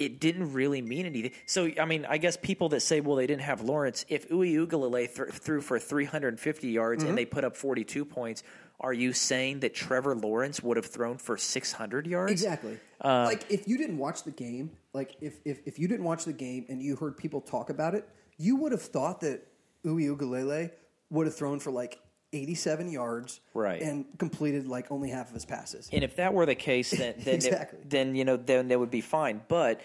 it 0.00 0.18
didn't 0.18 0.52
really 0.52 0.80
mean 0.82 1.06
anything. 1.06 1.32
So, 1.46 1.70
I 1.78 1.84
mean, 1.84 2.06
I 2.08 2.16
guess 2.18 2.36
people 2.36 2.70
that 2.70 2.80
say, 2.80 3.00
well, 3.00 3.16
they 3.16 3.26
didn't 3.26 3.42
have 3.42 3.60
Lawrence, 3.60 4.06
if 4.08 4.28
Uiagalelei 4.30 5.14
th- 5.14 5.28
threw 5.28 5.60
for 5.60 5.78
350 5.78 6.68
yards 6.68 7.02
Mm-hmm. 7.02 7.08
and 7.10 7.18
they 7.18 7.26
put 7.26 7.44
up 7.44 7.56
42 7.56 8.04
points, 8.06 8.42
are 8.80 8.94
you 8.94 9.12
saying 9.12 9.60
that 9.60 9.74
Trevor 9.74 10.16
Lawrence 10.16 10.62
would 10.62 10.78
have 10.78 10.86
thrown 10.86 11.18
for 11.18 11.36
600 11.36 12.06
yards? 12.06 12.32
Exactly. 12.32 12.78
Uh, 13.04 13.24
like 13.26 13.44
if 13.50 13.68
you 13.68 13.76
didn't 13.76 13.98
watch 13.98 14.24
the 14.24 14.30
game, 14.30 14.70
like 14.94 15.16
if, 15.20 15.38
if 15.44 15.60
if 15.66 15.78
you 15.78 15.86
didn't 15.86 16.04
watch 16.04 16.24
the 16.24 16.32
game 16.32 16.64
and 16.70 16.82
you 16.82 16.96
heard 16.96 17.16
people 17.16 17.40
talk 17.42 17.68
about 17.70 17.94
it, 17.94 18.08
you 18.38 18.56
would 18.56 18.72
have 18.72 18.82
thought 18.82 19.20
that 19.20 19.46
Uiagalelei 19.84 20.70
would 21.10 21.26
have 21.26 21.36
thrown 21.36 21.60
for 21.60 21.70
like 21.70 22.00
87 22.32 22.90
yards, 22.90 23.40
Right. 23.54 23.82
and 23.82 24.04
completed 24.18 24.66
like 24.66 24.90
only 24.90 25.10
half 25.10 25.28
of 25.28 25.34
his 25.34 25.44
passes. 25.44 25.88
And 25.92 26.04
if 26.04 26.16
that 26.16 26.32
were 26.34 26.46
the 26.46 26.54
case, 26.54 26.90
then 26.90 27.14
then, 27.24 27.34
Exactly. 27.36 27.78
it, 27.80 27.90
then 27.90 28.14
you 28.14 28.24
know 28.24 28.36
then 28.36 28.68
that 28.68 28.78
would 28.78 28.90
be 28.90 29.00
fine. 29.00 29.40
But 29.48 29.80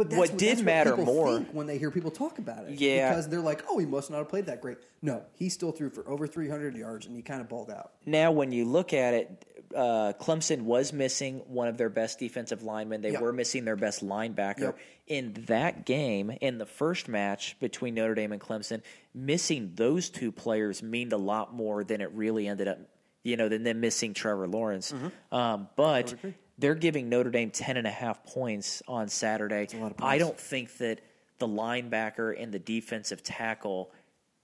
But 0.00 0.10
that's 0.10 0.18
what 0.30 0.38
did 0.38 0.64
matter 0.64 0.90
people 0.96 1.04
more- 1.14 1.36
think 1.36 1.50
when 1.52 1.66
they 1.66 1.76
hear 1.78 1.90
people 1.90 2.10
talk 2.10 2.38
about 2.38 2.64
it, 2.68 2.78
Yeah. 2.80 3.10
because 3.10 3.28
they're 3.28 3.40
like, 3.40 3.62
"Oh, 3.68 3.78
he 3.78 3.84
must 3.86 4.10
not 4.10 4.18
have 4.18 4.28
played 4.28 4.46
that 4.46 4.60
great." 4.62 4.78
No, 5.02 5.22
he 5.34 5.48
still 5.50 5.72
threw 5.72 5.90
for 5.90 6.08
over 6.08 6.26
300 6.26 6.74
yards, 6.76 7.06
and 7.06 7.14
he 7.14 7.22
kind 7.22 7.40
of 7.40 7.48
balled 7.48 7.70
out. 7.70 7.92
now 8.06 8.32
when 8.32 8.50
you 8.52 8.64
look 8.64 8.92
at 8.94 9.12
it, 9.14 9.44
uh, 9.76 10.12
Clemson 10.18 10.62
was 10.62 10.92
missing 10.92 11.40
one 11.46 11.68
of 11.68 11.76
their 11.76 11.90
best 11.90 12.18
defensive 12.18 12.62
linemen. 12.62 13.02
They 13.02 13.12
Yeah. 13.12 13.20
were 13.20 13.32
missing 13.32 13.64
their 13.64 13.76
best 13.76 14.04
linebacker. 14.04 14.60
Yep. 14.60 14.78
In 15.06 15.32
that 15.46 15.84
game, 15.84 16.30
in 16.40 16.58
the 16.58 16.66
first 16.66 17.08
match 17.08 17.56
between 17.60 17.94
Notre 17.94 18.14
Dame 18.14 18.32
and 18.32 18.40
Clemson, 18.40 18.80
missing 19.14 19.72
those 19.74 20.08
two 20.10 20.32
players 20.32 20.82
meant 20.82 21.12
a 21.12 21.16
lot 21.18 21.52
more 21.54 21.84
than 21.84 22.00
it 22.00 22.10
really 22.12 22.48
ended 22.48 22.68
up, 22.68 22.78
you 23.22 23.36
know, 23.36 23.48
than 23.48 23.62
them 23.64 23.80
missing 23.80 24.14
Trevor 24.14 24.46
Lawrence. 24.48 24.92
Mm-hmm. 24.92 25.34
Um, 25.36 25.68
but 25.76 26.14
they're 26.60 26.74
giving 26.74 27.08
Notre 27.08 27.30
Dame 27.30 27.50
10 27.50 27.76
and 27.76 27.86
a 27.86 27.90
half 27.90 28.24
points 28.24 28.82
on 28.86 29.08
Saturday. 29.08 29.66
of 29.80 29.94
I 30.00 30.18
don't 30.18 30.38
think 30.38 30.76
that 30.78 31.00
the 31.38 31.48
linebacker 31.48 32.40
and 32.40 32.52
the 32.52 32.58
defensive 32.58 33.22
tackle 33.22 33.90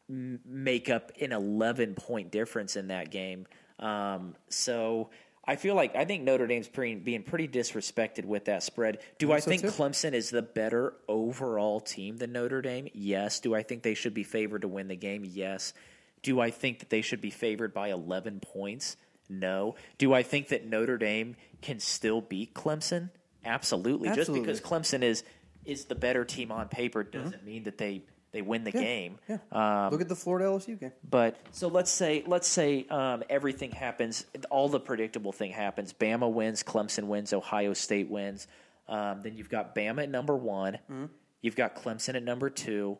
m- 0.08 0.40
make 0.44 0.88
up 0.88 1.12
an 1.20 1.32
11 1.32 1.94
point 1.94 2.30
difference 2.30 2.76
in 2.76 2.88
that 2.88 3.10
game. 3.10 3.46
Um, 3.78 4.34
so 4.48 5.10
I 5.44 5.56
feel 5.56 5.74
like 5.74 5.94
I 5.94 6.04
think 6.06 6.24
Notre 6.24 6.46
Dame's 6.46 6.68
pretty, 6.68 6.96
being 6.96 7.22
pretty 7.22 7.46
disrespected 7.46 8.24
with 8.24 8.46
that 8.46 8.62
spread. 8.62 8.98
Do 9.18 9.30
I 9.32 9.40
think 9.40 9.60
think 9.60 9.72
so. 9.72 9.82
Clemson 9.82 10.12
is 10.12 10.30
the 10.30 10.42
better 10.42 10.94
overall 11.06 11.80
team 11.80 12.16
than 12.16 12.32
Notre 12.32 12.62
Dame? 12.62 12.88
Yes. 12.94 13.40
Do 13.40 13.54
I 13.54 13.62
think 13.62 13.82
they 13.82 13.94
should 13.94 14.14
be 14.14 14.24
favored 14.24 14.62
to 14.62 14.68
win 14.68 14.88
the 14.88 14.96
game? 14.96 15.24
Yes. 15.24 15.74
Do 16.22 16.40
I 16.40 16.50
think 16.50 16.80
that 16.80 16.90
they 16.90 17.02
should 17.02 17.20
be 17.20 17.30
favored 17.30 17.72
by 17.74 17.90
11 17.90 18.40
points? 18.40 18.96
No. 19.28 19.74
Do 19.98 20.12
I 20.12 20.22
think 20.22 20.48
that 20.48 20.66
Notre 20.66 20.98
Dame 20.98 21.36
can 21.62 21.80
still 21.80 22.20
beat 22.20 22.54
Clemson? 22.54 23.10
Absolutely. 23.44 24.10
Just 24.10 24.32
because 24.32 24.60
Clemson 24.60 25.02
is 25.02 25.24
is 25.64 25.86
the 25.86 25.94
better 25.94 26.24
team 26.24 26.52
on 26.52 26.68
paper 26.68 27.02
doesn't 27.02 27.44
mean 27.44 27.64
that 27.64 27.78
they 27.78 28.02
they 28.32 28.42
win 28.42 28.64
the 28.64 28.72
game. 28.72 29.18
Yeah. 29.28 29.38
Um, 29.50 29.90
Look 29.92 30.00
at 30.00 30.08
the 30.08 30.16
Florida 30.16 30.46
LSU 30.46 30.78
game. 30.78 30.92
but 31.08 31.38
so 31.52 31.68
let's 31.68 31.90
say 31.90 32.22
let's 32.26 32.48
say 32.48 32.86
um, 32.90 33.22
everything 33.30 33.70
happens, 33.70 34.26
all 34.50 34.68
the 34.68 34.80
predictable 34.80 35.32
thing 35.32 35.52
happens. 35.52 35.92
Bama 35.92 36.30
wins, 36.30 36.62
Clemson 36.62 37.04
wins, 37.04 37.32
Ohio 37.32 37.72
State 37.72 38.10
wins. 38.10 38.46
Um, 38.88 39.22
then 39.22 39.36
you've 39.36 39.48
got 39.48 39.74
Bama 39.74 40.02
at 40.04 40.10
number 40.10 40.36
one. 40.36 40.74
Mm-hmm. 40.90 41.06
You've 41.40 41.56
got 41.56 41.76
Clemson 41.76 42.14
at 42.16 42.22
number 42.22 42.50
2 42.50 42.98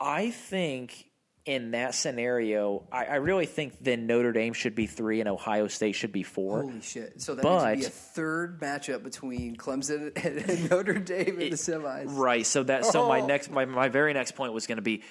I 0.00 0.30
think 0.30 1.09
in 1.46 1.70
that 1.70 1.94
scenario, 1.94 2.84
I, 2.92 3.04
I 3.06 3.14
really 3.16 3.46
think 3.46 3.74
then 3.80 4.06
Notre 4.06 4.32
Dame 4.32 4.52
should 4.52 4.74
be 4.74 4.86
three 4.86 5.20
and 5.20 5.28
Ohio 5.28 5.68
State 5.68 5.92
should 5.92 6.12
be 6.12 6.22
four. 6.22 6.62
Holy 6.62 6.80
shit! 6.80 7.20
So 7.20 7.34
that 7.34 7.44
it'd 7.44 7.80
be 7.80 7.86
a 7.86 7.88
third 7.90 8.60
matchup 8.60 9.02
between 9.02 9.56
Clemson 9.56 10.12
and, 10.24 10.38
and 10.38 10.70
Notre 10.70 10.98
Dame 10.98 11.40
in 11.40 11.50
the 11.50 11.56
semis. 11.56 12.04
Right. 12.08 12.44
So 12.46 12.62
that 12.64 12.84
so 12.84 13.08
my 13.08 13.20
Oh. 13.20 13.26
next 13.26 13.50
my, 13.50 13.64
my 13.64 13.88
very 13.88 14.12
next 14.12 14.32
point 14.32 14.52
was 14.52 14.66
going 14.66 14.76
to 14.76 14.82
be 14.82 15.02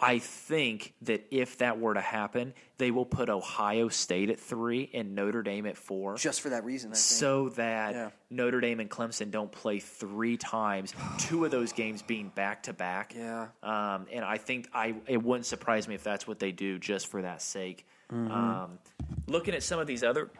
I 0.00 0.20
think 0.20 0.94
that 1.02 1.26
if 1.32 1.58
that 1.58 1.80
were 1.80 1.94
to 1.94 2.00
happen, 2.00 2.54
they 2.78 2.90
will 2.92 3.04
put 3.04 3.28
Ohio 3.28 3.88
State 3.88 4.30
at 4.30 4.38
3 4.38 4.90
and 4.94 5.14
Notre 5.16 5.42
Dame 5.42 5.66
at 5.66 5.76
4 5.76 6.16
Just 6.16 6.40
for 6.40 6.50
that 6.50 6.64
reason, 6.64 6.90
I 6.90 6.94
think. 6.94 7.02
so 7.02 7.48
that 7.50 7.94
Yeah. 7.94 8.10
Notre 8.30 8.60
Dame 8.60 8.78
and 8.78 8.88
Clemson 8.88 9.30
don't 9.32 9.50
play 9.50 9.80
3 9.80 10.36
times, 10.36 10.94
two 11.18 11.44
of 11.44 11.50
those 11.50 11.72
games 11.72 12.02
being 12.02 12.28
back 12.28 12.62
to 12.64 12.72
back. 12.72 13.12
Yeah. 13.16 13.48
Um, 13.62 14.06
and 14.12 14.24
I 14.24 14.38
think 14.38 14.68
I 14.72 14.94
it 15.08 15.20
wouldn't 15.22 15.46
surprise 15.46 15.88
me 15.88 15.96
if 15.96 16.04
that's 16.04 16.26
what 16.28 16.38
they 16.38 16.52
do 16.52 16.78
just 16.78 17.08
for 17.08 17.22
that 17.22 17.42
sake. 17.42 17.84
Um, 18.10 18.78
looking 19.26 19.54
at 19.54 19.62
some 19.62 19.80
of 19.80 19.86
these 19.86 20.02
other 20.04 20.30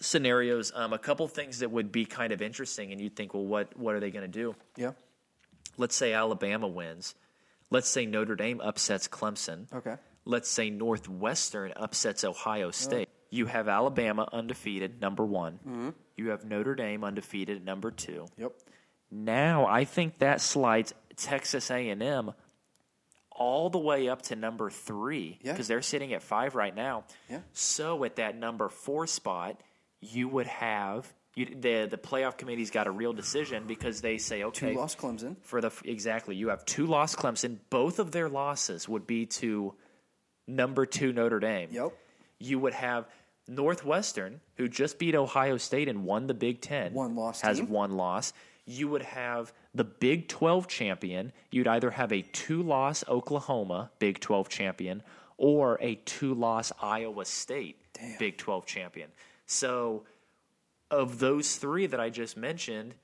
scenarios, 0.00 0.72
um, 0.74 0.92
a 0.92 0.98
couple 0.98 1.26
things 1.28 1.60
that 1.60 1.70
would 1.70 1.90
be 1.92 2.04
kind 2.04 2.32
of 2.32 2.42
interesting, 2.42 2.92
and 2.92 3.00
you'd 3.00 3.16
think, 3.16 3.32
well, 3.32 3.44
what 3.46 3.76
what 3.78 3.94
are 3.94 4.00
they 4.00 4.10
going 4.10 4.30
to 4.30 4.38
do? 4.40 4.54
yeah. 4.76 4.92
Let's 5.76 5.96
say 5.96 6.12
Alabama 6.12 6.68
wins. 6.68 7.14
Let's 7.70 7.88
say 7.88 8.06
Notre 8.06 8.36
Dame 8.36 8.60
upsets 8.60 9.08
Clemson. 9.08 9.72
Okay. 9.72 9.96
Let's 10.24 10.48
say 10.48 10.70
Northwestern 10.70 11.72
upsets 11.76 12.24
Ohio 12.24 12.70
State. 12.70 13.08
You 13.30 13.46
have 13.46 13.68
Alabama 13.68 14.28
undefeated, 14.32 15.00
number 15.00 15.24
one. 15.24 15.54
Mm-hmm. 15.66 15.88
You 16.16 16.28
have 16.30 16.44
Notre 16.44 16.74
Dame 16.74 17.02
undefeated, 17.04 17.64
number 17.64 17.90
two. 17.90 18.26
Yep. 18.38 18.52
Now 19.10 19.66
I 19.66 19.84
think 19.84 20.18
that 20.18 20.40
slides 20.40 20.94
Texas 21.16 21.70
A&M 21.70 22.32
all 23.30 23.68
the 23.70 23.78
way 23.78 24.08
up 24.08 24.22
to 24.22 24.36
number 24.36 24.70
three 24.70 25.38
Yeah. 25.42 25.52
because 25.52 25.66
they're 25.66 25.82
sitting 25.82 26.12
at 26.14 26.22
five 26.22 26.54
right 26.54 26.74
now. 26.74 27.04
Yeah. 27.28 27.40
So 27.52 28.04
at 28.04 28.16
that 28.16 28.36
number 28.36 28.68
four 28.68 29.06
spot, 29.08 29.60
you 30.00 30.28
would 30.28 30.46
have 30.46 31.12
you, 31.34 31.46
the 31.46 31.86
the 31.90 31.98
playoff 31.98 32.36
committee's 32.38 32.70
got 32.70 32.86
a 32.86 32.90
real 32.90 33.12
decision 33.12 33.64
because 33.66 34.00
they 34.00 34.18
say 34.18 34.44
okay, 34.44 34.72
Two 34.72 34.78
lost 34.78 34.98
Clemson. 34.98 35.36
for 35.42 35.60
the 35.60 35.70
exactly 35.84 36.36
you 36.36 36.48
have 36.48 36.64
two 36.64 36.86
lost 36.86 37.16
Clemson. 37.16 37.58
Both 37.70 37.98
of 37.98 38.12
their 38.12 38.28
losses 38.28 38.88
would 38.88 39.06
be 39.06 39.26
to 39.26 39.74
number 40.46 40.86
two 40.86 41.12
Notre 41.12 41.40
Dame. 41.40 41.68
Yep. 41.72 41.92
You 42.38 42.58
would 42.58 42.74
have 42.74 43.06
Northwestern, 43.48 44.40
who 44.56 44.68
just 44.68 44.98
beat 44.98 45.14
Ohio 45.14 45.56
State 45.58 45.88
and 45.88 46.04
won 46.04 46.26
the 46.26 46.34
Big 46.34 46.60
Ten, 46.60 46.92
One 46.94 47.14
loss 47.14 47.40
has 47.42 47.58
team. 47.58 47.68
one 47.68 47.92
loss. 47.96 48.32
You 48.66 48.88
would 48.88 49.02
have 49.02 49.52
the 49.74 49.84
Big 49.84 50.28
Twelve 50.28 50.66
champion. 50.68 51.32
You'd 51.50 51.66
either 51.68 51.90
have 51.90 52.12
a 52.12 52.22
two-loss 52.22 53.04
Oklahoma 53.08 53.90
Big 53.98 54.20
Twelve 54.20 54.48
champion 54.48 55.02
or 55.36 55.78
a 55.82 55.96
two-loss 55.96 56.72
Iowa 56.80 57.24
State 57.26 57.76
Damn. 57.92 58.18
Big 58.18 58.38
Twelve 58.38 58.64
champion. 58.66 59.10
So, 59.46 60.04
of 60.98 61.18
those 61.18 61.56
three 61.56 61.86
that 61.86 62.00
I 62.00 62.10
just 62.10 62.36
mentioned, 62.36 62.94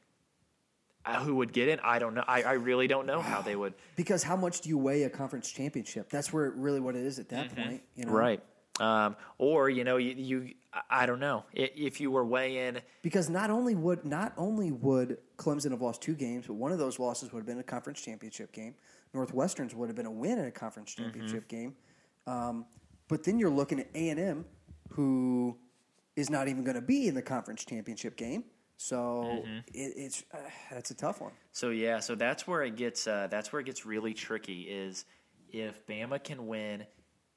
uh, 1.05 1.23
who 1.23 1.37
would 1.37 1.53
get 1.53 1.69
in? 1.69 1.81
I 1.81 1.99
don't 1.99 2.15
know. 2.15 2.25
I, 2.27 2.43
I 2.43 2.53
really 2.53 2.87
don't 2.87 3.07
know 3.07 3.21
how 3.21 3.41
they 3.43 3.57
would. 3.57 3.75
Because 3.97 4.23
how 4.23 4.37
much 4.37 4.61
do 4.61 4.69
you 4.69 4.79
weigh 4.79 5.03
a 5.05 5.11
conference 5.11 5.51
championship? 5.51 6.11
That's 6.11 6.33
where 6.33 6.51
really 6.51 6.81
what 6.81 6.95
it 6.95 7.05
is 7.05 7.19
at 7.19 7.29
that 7.31 7.55
point. 7.55 7.83
You 7.95 8.05
know? 8.05 8.13
Mm-hmm. 8.13 8.17
Right. 8.19 8.43
Um, 8.81 9.17
or 9.39 9.69
you 9.69 9.85
know, 9.85 9.97
you, 9.99 10.15
you 10.17 10.51
I- 10.91 11.05
don't 11.07 11.21
know 11.21 11.45
if 11.53 12.01
you 12.01 12.11
were 12.11 12.25
weighing. 12.25 12.79
Because 13.03 13.29
not 13.29 13.51
only 13.51 13.75
would 13.75 14.05
not 14.05 14.33
only 14.37 14.71
would 14.73 15.19
Clemson 15.37 15.71
have 15.73 15.83
lost 15.83 16.01
two 16.03 16.15
games, 16.15 16.47
but 16.47 16.55
one 16.55 16.73
of 16.73 16.79
those 16.79 16.99
losses 16.99 17.33
would 17.33 17.41
have 17.41 17.47
been 17.47 17.59
a 17.59 17.63
conference 17.63 18.01
championship 18.01 18.53
game. 18.53 18.75
Northwestern's 19.15 19.75
would 19.75 19.89
have 19.89 19.97
been 19.97 20.07
a 20.07 20.11
win 20.11 20.39
in 20.39 20.45
a 20.47 20.51
conference 20.51 20.95
Mm-hmm. 20.95 21.03
championship 21.05 21.49
game. 21.49 21.75
Um, 22.27 22.65
but 23.09 23.25
then 23.25 23.39
you're 23.39 23.51
looking 23.51 23.81
at 23.81 23.89
A 23.95 24.09
and 24.11 24.21
M, 24.21 24.45
who 24.91 25.59
is 26.21 26.31
not 26.31 26.49
even 26.49 26.63
going 26.65 26.77
to 26.77 26.83
be 26.83 27.09
in 27.09 27.15
the 27.15 27.23
conference 27.23 27.65
championship 27.65 28.17
game. 28.17 28.45
So 28.77 29.43
Mm-hmm. 29.45 29.59
it, 29.75 29.93
it's 29.97 30.25
uh, 30.33 30.39
that's 30.71 30.91
a 30.91 30.95
tough 30.95 31.21
one. 31.21 31.33
So 31.53 31.71
yeah, 31.71 32.01
so 32.01 32.15
that's 32.15 32.47
where 32.47 32.63
it 32.63 32.77
gets. 32.77 33.07
Uh, 33.07 33.29
that's 33.31 33.53
where 33.53 33.61
it 33.61 33.65
gets 33.65 33.85
really 33.85 34.15
tricky. 34.15 34.63
Is 34.63 35.05
if 35.53 35.87
Bama 35.87 36.23
can 36.23 36.47
win, 36.47 36.87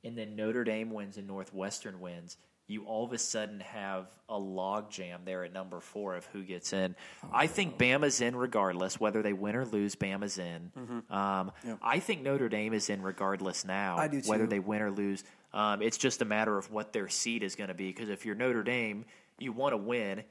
and 0.04 0.18
then 0.18 0.36
Notre 0.36 0.64
Dame 0.64 0.92
wins 0.92 1.18
and 1.18 1.28
Northwestern 1.28 2.00
wins, 2.00 2.38
you 2.68 2.86
all 2.86 3.06
of 3.06 3.12
a 3.12 3.18
sudden 3.18 3.60
have 3.60 4.08
a 4.30 4.38
log 4.38 4.90
jam 4.90 5.22
there 5.26 5.44
at 5.44 5.52
number 5.52 5.80
four 5.80 6.16
of 6.16 6.26
who 6.28 6.44
gets 6.44 6.72
in. 6.74 6.96
I 7.32 7.48
think 7.48 7.78
Bama's 7.78 8.22
in 8.22 8.36
regardless, 8.36 9.00
whether 9.00 9.22
they 9.22 9.34
win 9.34 9.56
or 9.56 9.66
lose. 9.66 9.96
Bama's 9.96 10.38
in. 10.38 10.72
Um, 11.10 11.52
I 11.82 12.00
think 12.00 12.22
Notre 12.24 12.50
Dame 12.50 12.74
is 12.74 12.90
in 12.90 13.02
regardless 13.02 13.66
now, 13.66 13.98
I 13.98 14.08
do 14.08 14.22
whether 14.26 14.48
they 14.48 14.60
win 14.60 14.82
or 14.82 14.92
lose. 14.92 15.24
Um, 15.54 15.82
it's 15.82 15.98
just 15.98 16.22
a 16.22 16.26
matter 16.26 16.58
of 16.58 16.72
what 16.72 16.94
their 16.94 17.10
seed 17.10 17.44
is 17.44 17.56
going 17.56 17.68
to 17.68 17.74
be. 17.74 17.90
Because 17.90 18.10
if 18.10 18.26
you're 18.26 18.36
Notre 18.36 18.64
Dame, 18.64 19.06
you 19.40 19.52
want 19.52 19.74
to 19.74 19.78
win 19.78 20.24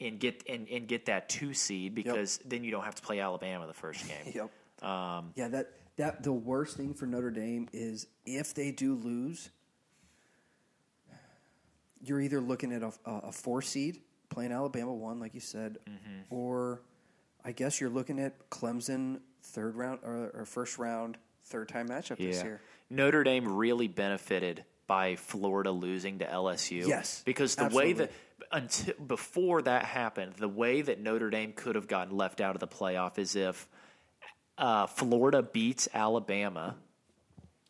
and 0.00 0.20
get 0.20 0.44
and, 0.48 0.68
and 0.68 0.86
get 0.86 1.06
that 1.06 1.28
two 1.28 1.54
seed 1.54 1.94
because 1.94 2.38
then 2.44 2.62
you 2.64 2.70
don't 2.70 2.84
have 2.84 2.94
to 2.94 3.02
play 3.02 3.18
Alabama 3.20 3.66
the 3.66 3.72
first 3.74 4.06
game. 4.06 4.32
Yep. 4.80 4.88
Um, 4.88 5.32
Yeah, 5.34 5.48
that 5.48 5.72
that 5.96 6.22
the 6.22 6.32
worst 6.32 6.76
thing 6.76 6.94
for 6.94 7.06
Notre 7.06 7.30
Dame 7.32 7.68
is 7.72 8.06
if 8.24 8.54
they 8.54 8.70
do 8.70 8.94
lose, 8.94 9.50
you're 12.02 12.20
either 12.20 12.40
looking 12.40 12.72
at 12.72 12.82
a, 12.82 12.92
a, 13.06 13.32
four 13.32 13.62
seed 13.62 14.00
playing 14.28 14.52
Alabama 14.52 14.94
one, 14.94 15.20
like 15.20 15.34
you 15.34 15.40
said, 15.40 15.78
Mm-hmm. 15.88 16.34
or 16.34 16.82
I 17.44 17.52
guess 17.52 17.80
you're 17.80 17.90
looking 17.90 18.18
at 18.20 18.50
Clemson 18.50 19.20
third 19.42 19.76
round 19.76 20.00
or, 20.02 20.30
or 20.34 20.44
first 20.44 20.78
round 20.78 21.16
third 21.44 21.68
time 21.68 21.88
matchup 21.88 22.18
this 22.18 22.42
year. 22.42 22.60
Notre 22.90 23.24
Dame 23.24 23.48
really 23.56 23.88
benefited 23.88 24.64
by 24.86 25.16
Florida 25.16 25.70
losing 25.70 26.18
to 26.18 26.24
LSU. 26.26 26.86
Yes, 26.86 27.22
because 27.24 27.54
the 27.54 27.64
absolutely. 27.64 27.92
way 27.94 27.98
that 27.98 28.12
until 28.50 28.94
before 29.06 29.62
that 29.62 29.84
happened, 29.84 30.34
the 30.34 30.48
way 30.48 30.82
that 30.82 31.00
Notre 31.00 31.30
Dame 31.30 31.52
could 31.52 31.74
have 31.74 31.86
gotten 31.86 32.16
left 32.16 32.40
out 32.40 32.54
of 32.56 32.60
the 32.60 32.68
playoff 32.68 33.18
is 33.18 33.36
if 33.36 33.68
uh, 34.56 34.86
Florida 34.86 35.42
beats 35.42 35.88
Alabama 35.92 36.76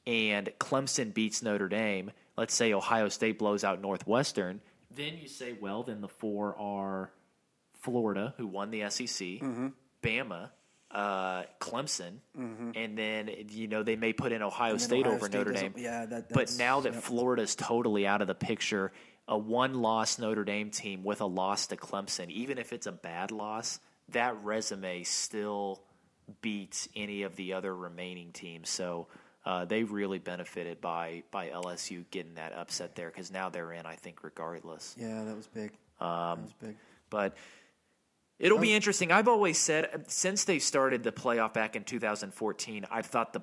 and 0.07 0.51
Clemson 0.59 1.13
beats 1.13 1.43
Notre 1.43 1.69
Dame. 1.69 2.11
Let's 2.39 2.55
say 2.55 2.73
Ohio 2.73 3.09
State 3.09 3.39
blows 3.39 3.65
out 3.65 3.83
Northwestern. 3.83 4.61
Then 4.95 5.19
you 5.21 5.27
say, 5.29 5.55
well, 5.61 5.83
then 5.83 6.01
the 6.01 6.09
four 6.09 6.57
are 6.57 7.11
Florida, 7.81 8.33
who 8.37 8.47
won 8.47 8.71
the 8.71 8.89
SEC, 8.91 9.09
Mm-hmm. 9.09 9.67
Bama, 10.03 10.51
uh, 10.93 11.43
Clemson, 11.61 12.19
and 12.35 12.97
then 12.97 13.29
you 13.51 13.67
know 13.67 13.83
they 13.83 13.97
may 13.97 14.13
put 14.13 14.31
in 14.33 14.41
Ohio 14.43 14.77
State 14.77 15.05
Ohio 15.07 15.17
over 15.17 15.27
State 15.27 15.39
Notre 15.39 15.53
Dame. 15.53 15.75
yeah, 15.77 16.07
that- 16.07 16.29
but 16.33 16.55
now 16.59 16.81
that 16.81 16.95
yep. 16.95 17.03
Florida's 17.03 17.57
totally 17.57 18.07
out 18.07 18.23
of 18.23 18.29
the 18.29 18.35
picture, 18.35 18.93
a 19.27 19.37
one-loss 19.37 20.19
Notre 20.21 20.45
Dame 20.45 20.71
team 20.71 21.03
with 21.03 21.21
a 21.21 21.27
loss 21.27 21.67
to 21.67 21.77
Clemson, 21.77 22.31
even 22.31 22.57
if 22.57 22.73
it's 22.73 22.87
a 22.87 22.93
bad 22.93 23.33
loss, 23.33 23.81
that 24.11 24.37
resume 24.45 25.03
still 25.03 25.83
beats 26.41 26.89
any 26.95 27.25
of 27.25 27.35
the 27.37 27.53
other 27.55 27.75
remaining 27.75 28.31
teams. 28.33 28.69
So. 28.71 29.09
Uh, 29.49 29.65
they 29.65 29.83
really 29.83 30.19
benefited 30.19 30.79
by 30.79 31.23
by 31.31 31.49
LSU 31.49 32.05
getting 32.11 32.35
that 32.35 32.53
upset 32.53 32.95
there 32.95 33.09
because 33.09 33.33
now 33.33 33.49
they're 33.49 33.73
in. 33.73 33.87
I 33.87 33.95
think 33.95 34.23
regardless. 34.23 34.95
Yeah, 34.99 35.25
that 35.25 35.35
was 35.35 35.47
big. 35.47 35.71
Um, 36.01 36.09
that 36.09 36.43
was 36.43 36.53
big. 36.61 36.77
But 37.09 37.35
it'll 38.39 38.59
be 38.59 38.75
interesting. 38.75 39.11
I've 39.11 39.27
always 39.27 39.57
said 39.57 40.05
since 40.07 40.45
they 40.45 40.59
started 40.59 41.03
the 41.03 41.13
playoff 41.13 41.55
back 41.55 41.77
in 41.77 41.85
2014, 41.85 42.85
I've 42.91 43.07
thought 43.07 43.33
the 43.33 43.41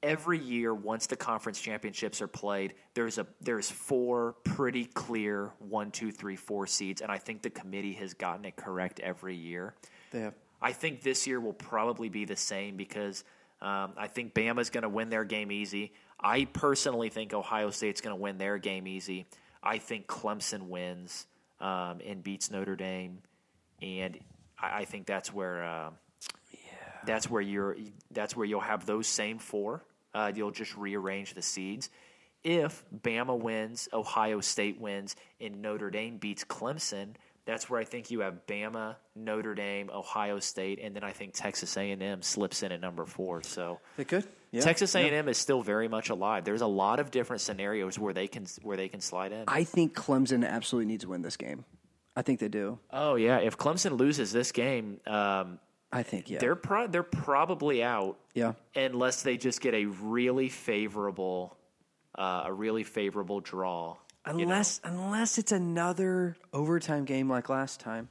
every 0.00 0.38
year 0.38 0.72
once 0.72 1.08
the 1.08 1.16
conference 1.16 1.60
championships 1.60 2.22
are 2.22 2.28
played, 2.28 2.74
there's 2.94 3.18
a 3.18 3.26
there's 3.40 3.68
four 3.68 4.36
pretty 4.44 4.84
clear 4.84 5.50
one, 5.58 5.90
two, 5.90 6.12
three, 6.12 6.36
four 6.36 6.68
seeds, 6.68 7.00
and 7.00 7.10
I 7.10 7.18
think 7.18 7.42
the 7.42 7.50
committee 7.50 7.94
has 7.94 8.14
gotten 8.14 8.44
it 8.44 8.54
correct 8.54 9.00
every 9.00 9.34
year. 9.34 9.74
They 10.12 10.20
have. 10.20 10.34
I 10.60 10.70
think 10.70 11.02
this 11.02 11.26
year 11.26 11.40
will 11.40 11.52
probably 11.52 12.08
be 12.08 12.26
the 12.26 12.36
same 12.36 12.76
because 12.76 13.24
um, 13.62 13.92
I 13.96 14.08
think 14.08 14.34
Bama's 14.34 14.70
going 14.70 14.82
to 14.82 14.88
win 14.88 15.08
their 15.08 15.24
game 15.24 15.52
easy. 15.52 15.92
I 16.20 16.46
personally 16.46 17.10
think 17.10 17.32
Ohio 17.32 17.70
State's 17.70 18.00
going 18.00 18.14
to 18.14 18.20
win 18.20 18.36
their 18.36 18.58
game 18.58 18.88
easy. 18.88 19.26
I 19.62 19.78
think 19.78 20.08
Clemson 20.08 20.62
wins 20.62 21.26
um, 21.60 22.00
and 22.04 22.24
beats 22.24 22.50
Notre 22.50 22.74
Dame, 22.74 23.18
and 23.80 24.18
I, 24.60 24.80
I 24.80 24.84
think 24.84 25.06
that's 25.06 25.32
where 25.32 25.62
uh, 25.62 25.90
that's 27.06 27.30
where 27.30 27.40
you're 27.40 27.76
that's 28.10 28.36
where 28.36 28.44
you'll 28.44 28.60
have 28.60 28.84
those 28.84 29.06
same 29.06 29.38
four. 29.38 29.84
Uh, 30.12 30.32
you'll 30.34 30.50
just 30.50 30.76
rearrange 30.76 31.34
the 31.34 31.42
seeds. 31.42 31.88
If 32.42 32.84
Bama 33.04 33.38
wins, 33.38 33.88
Ohio 33.92 34.40
State 34.40 34.80
wins, 34.80 35.14
and 35.40 35.62
Notre 35.62 35.90
Dame 35.90 36.16
beats 36.16 36.42
Clemson, 36.42 37.10
that's 37.44 37.68
where 37.68 37.80
I 37.80 37.84
think 37.84 38.10
you 38.10 38.20
have 38.20 38.46
Bama, 38.46 38.96
Notre 39.16 39.54
Dame, 39.54 39.90
Ohio 39.92 40.38
State, 40.38 40.78
and 40.80 40.94
then 40.94 41.02
I 41.02 41.10
think 41.10 41.34
Texas 41.34 41.76
A&M 41.76 42.22
slips 42.22 42.62
in 42.62 42.72
at 42.72 42.80
number 42.80 43.04
four. 43.04 43.42
So 43.42 43.80
They 43.96 44.04
could. 44.04 44.26
Yeah. 44.52 44.60
Texas 44.60 44.94
A&M 44.94 45.28
is 45.28 45.38
still 45.38 45.62
very 45.62 45.88
much 45.88 46.10
alive. 46.10 46.44
There's 46.44 46.60
a 46.60 46.66
lot 46.66 47.00
of 47.00 47.10
different 47.10 47.40
scenarios 47.40 47.98
where 47.98 48.12
they 48.12 48.28
can 48.28 48.46
where 48.62 48.76
they 48.76 48.88
can 48.88 49.00
slide 49.00 49.32
in. 49.32 49.44
I 49.48 49.64
think 49.64 49.94
Clemson 49.94 50.46
absolutely 50.46 50.92
needs 50.92 51.04
to 51.04 51.10
win 51.10 51.22
this 51.22 51.36
game. 51.36 51.64
I 52.14 52.22
think 52.22 52.38
they 52.38 52.48
do. 52.48 52.78
Oh 52.90 53.14
yeah, 53.14 53.38
if 53.38 53.56
Clemson 53.56 53.98
loses 53.98 54.30
this 54.30 54.52
game, 54.52 55.00
um, 55.06 55.58
I 55.90 56.02
think 56.02 56.28
yeah. 56.28 56.38
they're 56.38 56.54
pro- 56.54 56.86
they're 56.86 57.02
probably 57.02 57.82
out 57.82 58.18
yeah. 58.34 58.52
unless 58.76 59.22
they 59.22 59.38
just 59.38 59.62
get 59.62 59.72
a 59.72 59.86
really 59.86 60.50
favorable 60.50 61.56
uh, 62.14 62.42
a 62.46 62.52
really 62.52 62.84
favorable 62.84 63.40
draw. 63.40 63.96
You 64.26 64.32
know? 64.32 64.38
Unless 64.42 64.80
unless 64.84 65.38
it's 65.38 65.52
another 65.52 66.36
overtime 66.52 67.04
game 67.04 67.28
like 67.28 67.48
last 67.48 67.80
time, 67.80 68.08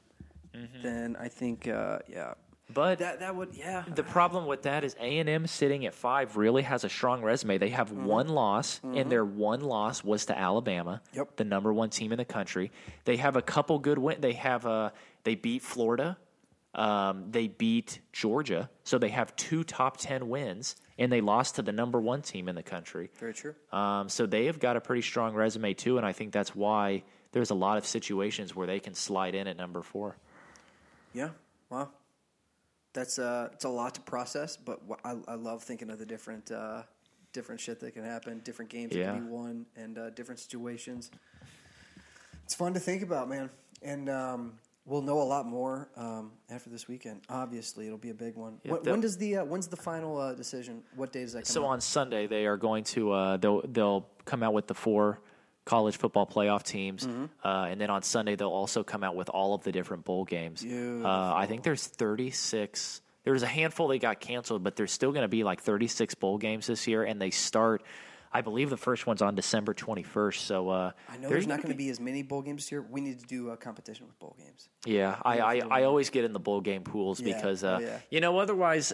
then 0.84 1.16
I 1.20 1.28
think 1.30 1.68
uh, 1.68 2.00
yeah. 2.08 2.34
but 2.74 3.00
That 3.00 3.20
that 3.22 3.36
would 3.36 3.50
yeah. 3.54 3.84
the 3.96 4.04
problem 4.04 4.46
with 4.46 4.64
that 4.64 4.84
is 4.84 4.96
A 5.00 5.20
and 5.20 5.30
M 5.30 5.48
sitting 5.48 5.86
at 5.86 5.94
five 5.94 6.36
really 6.38 6.64
has 6.64 6.84
a 6.84 6.90
strong 6.90 7.22
resume. 7.22 7.58
They 7.58 7.70
have 7.70 7.92
one 7.92 8.28
loss, 8.28 8.82
and 8.84 9.10
their 9.12 9.24
one 9.26 9.62
loss 9.62 10.04
was 10.04 10.26
to 10.26 10.38
Alabama, 10.38 11.02
Yep. 11.14 11.38
the 11.38 11.44
number 11.46 11.72
one 11.74 11.90
team 11.90 12.12
in 12.12 12.18
the 12.18 12.26
country. 12.26 12.72
They 13.06 13.18
have 13.18 13.36
a 13.36 13.42
couple 13.42 13.80
good 13.80 13.98
win. 13.98 14.20
They 14.20 14.34
have 14.34 14.66
a 14.66 14.92
they 15.24 15.36
beat 15.36 15.62
Florida, 15.62 16.18
um, 16.76 17.32
they 17.32 17.48
beat 17.48 18.00
Georgia, 18.12 18.70
so 18.84 18.98
they 18.98 19.10
have 19.10 19.36
two 19.36 19.64
top 19.64 19.98
ten 19.98 20.28
wins, 20.30 20.76
and 21.02 21.12
they 21.12 21.20
lost 21.20 21.56
to 21.56 21.64
the 21.64 21.72
number 21.72 22.00
one 22.00 22.22
team 22.22 22.48
in 22.48 22.56
the 22.56 22.64
country. 22.64 23.10
Very 23.20 23.34
true. 23.34 23.56
Um, 23.72 24.08
so 24.08 24.28
they 24.28 24.46
have 24.46 24.60
got 24.60 24.78
a 24.78 24.82
pretty 24.82 25.02
strong 25.02 25.34
resume 25.34 25.74
too, 25.74 25.98
and 25.98 26.06
I 26.06 26.14
think 26.14 26.32
that's 26.32 26.56
why 26.56 27.04
there's 27.32 27.50
a 27.50 27.56
lot 27.56 27.78
of 27.78 27.86
situations 27.86 28.56
where 28.56 28.68
they 28.68 28.80
can 28.80 28.94
slide 28.94 29.34
in 29.34 29.48
at 29.48 29.58
number 29.58 29.82
four. 29.82 30.16
Yeah. 31.14 31.30
Wow. 31.70 31.90
That's 32.94 33.18
uh, 33.18 33.50
it's 33.54 33.66
a 33.66 33.70
lot 33.70 33.96
to 33.96 34.02
process, 34.02 34.58
but 34.58 34.80
I, 35.04 35.16
I 35.28 35.36
love 35.36 35.64
thinking 35.64 35.90
of 35.90 35.98
the 35.98 36.06
different 36.06 36.52
uh, 36.52 36.84
different 37.34 37.62
shit 37.62 37.80
that 37.80 37.94
can 37.94 38.04
happen, 38.04 38.42
different 38.44 38.70
games 38.70 38.92
that 38.92 39.04
can 39.04 39.24
be 39.24 39.30
won, 39.30 39.66
and 39.76 39.98
uh, 39.98 40.10
different 40.12 40.40
situations. 40.40 41.10
It's 42.44 42.54
fun 42.54 42.74
to 42.74 42.80
think 42.80 43.02
about, 43.02 43.30
man, 43.30 43.50
and 43.82 44.10
um, 44.10 44.54
we'll 44.86 45.02
know 45.02 45.22
a 45.22 45.24
lot 45.24 45.46
more 45.46 45.90
um, 45.96 46.32
after 46.50 46.70
this 46.70 46.88
weekend. 46.88 47.22
Obviously, 47.30 47.86
it'll 47.86 47.98
be 47.98 48.10
a 48.10 48.14
big 48.14 48.36
one. 48.36 48.58
When, 48.64 48.82
when 48.84 49.02
does 49.02 49.18
the 49.18 49.38
uh, 49.38 49.46
when's 49.46 49.68
the 49.68 49.78
final 49.78 50.18
uh, 50.18 50.34
decision? 50.34 50.84
What 50.96 51.12
day 51.12 51.22
does 51.22 51.34
that 51.34 51.40
come? 51.40 51.46
So 51.46 51.66
out? 51.66 51.70
on 51.70 51.82
Sunday 51.82 52.28
they 52.28 52.46
are 52.46 52.58
going 52.58 52.84
to 52.86 53.12
uh, 53.12 53.38
they'll 53.38 53.62
they'll 53.68 54.08
come 54.26 54.44
out 54.44 54.54
with 54.54 54.68
the 54.68 54.74
four 54.76 55.20
college 55.66 55.98
football 55.98 56.26
playoff 56.26 56.64
teams, 56.64 57.06
Mm-hmm. 57.06 57.26
uh, 57.48 57.66
and 57.66 57.80
then 57.80 57.90
on 57.92 58.02
Sunday 58.02 58.36
they'll 58.36 58.50
also 58.50 58.84
come 58.84 59.04
out 59.04 59.16
with 59.16 59.30
all 59.30 59.54
of 59.54 59.64
the 59.64 59.72
different 59.72 60.04
bowl 60.04 60.26
games. 60.26 60.66
Uh, 60.66 61.08
I 61.08 61.46
think 61.46 61.64
there's 61.64 61.86
36. 61.86 63.02
There's 63.24 63.44
a 63.44 63.48
handful 63.48 63.88
that 63.90 64.00
got 64.00 64.20
canceled, 64.20 64.64
but 64.64 64.76
there's 64.76 64.92
still 64.92 65.12
going 65.12 65.22
to 65.22 65.28
be 65.28 65.44
like 65.44 65.62
36 65.62 66.16
bowl 66.16 66.40
games 66.40 66.66
this 66.66 66.88
year, 66.88 67.04
and 67.04 67.22
they 67.22 67.30
start. 67.30 67.84
I 68.34 68.42
believe 68.42 68.70
the 68.70 68.78
first 68.78 69.06
one's 69.06 69.22
on 69.22 69.36
December 69.36 69.74
21st. 69.74 70.36
So 70.36 70.70
uh, 70.70 70.92
I 71.10 71.18
know 71.18 71.28
there's 71.30 71.48
not 71.48 71.58
going 71.62 71.72
to 71.74 71.78
be 71.78 71.90
as 71.90 72.00
many 72.00 72.24
bowl 72.24 72.42
games 72.42 72.64
this 72.64 72.72
year. 72.72 72.82
We 72.82 73.02
need 73.02 73.20
to 73.20 73.26
do 73.28 73.50
a 73.50 73.58
competition 73.58 74.06
with 74.08 74.18
bowl 74.20 74.36
games. 74.40 74.70
Yeah, 74.86 75.18
I, 75.24 75.40
I, 75.40 75.56
I 75.70 75.84
always 75.84 76.10
get 76.10 76.24
in 76.24 76.32
the 76.34 76.40
bowl 76.40 76.62
game 76.62 76.84
pools 76.84 77.20
Yeah, 77.20 77.36
because 77.36 77.64
oh, 77.64 77.76
uh, 77.76 77.80
yeah. 77.80 78.00
you 78.10 78.22
know 78.22 78.40
otherwise, 78.40 78.94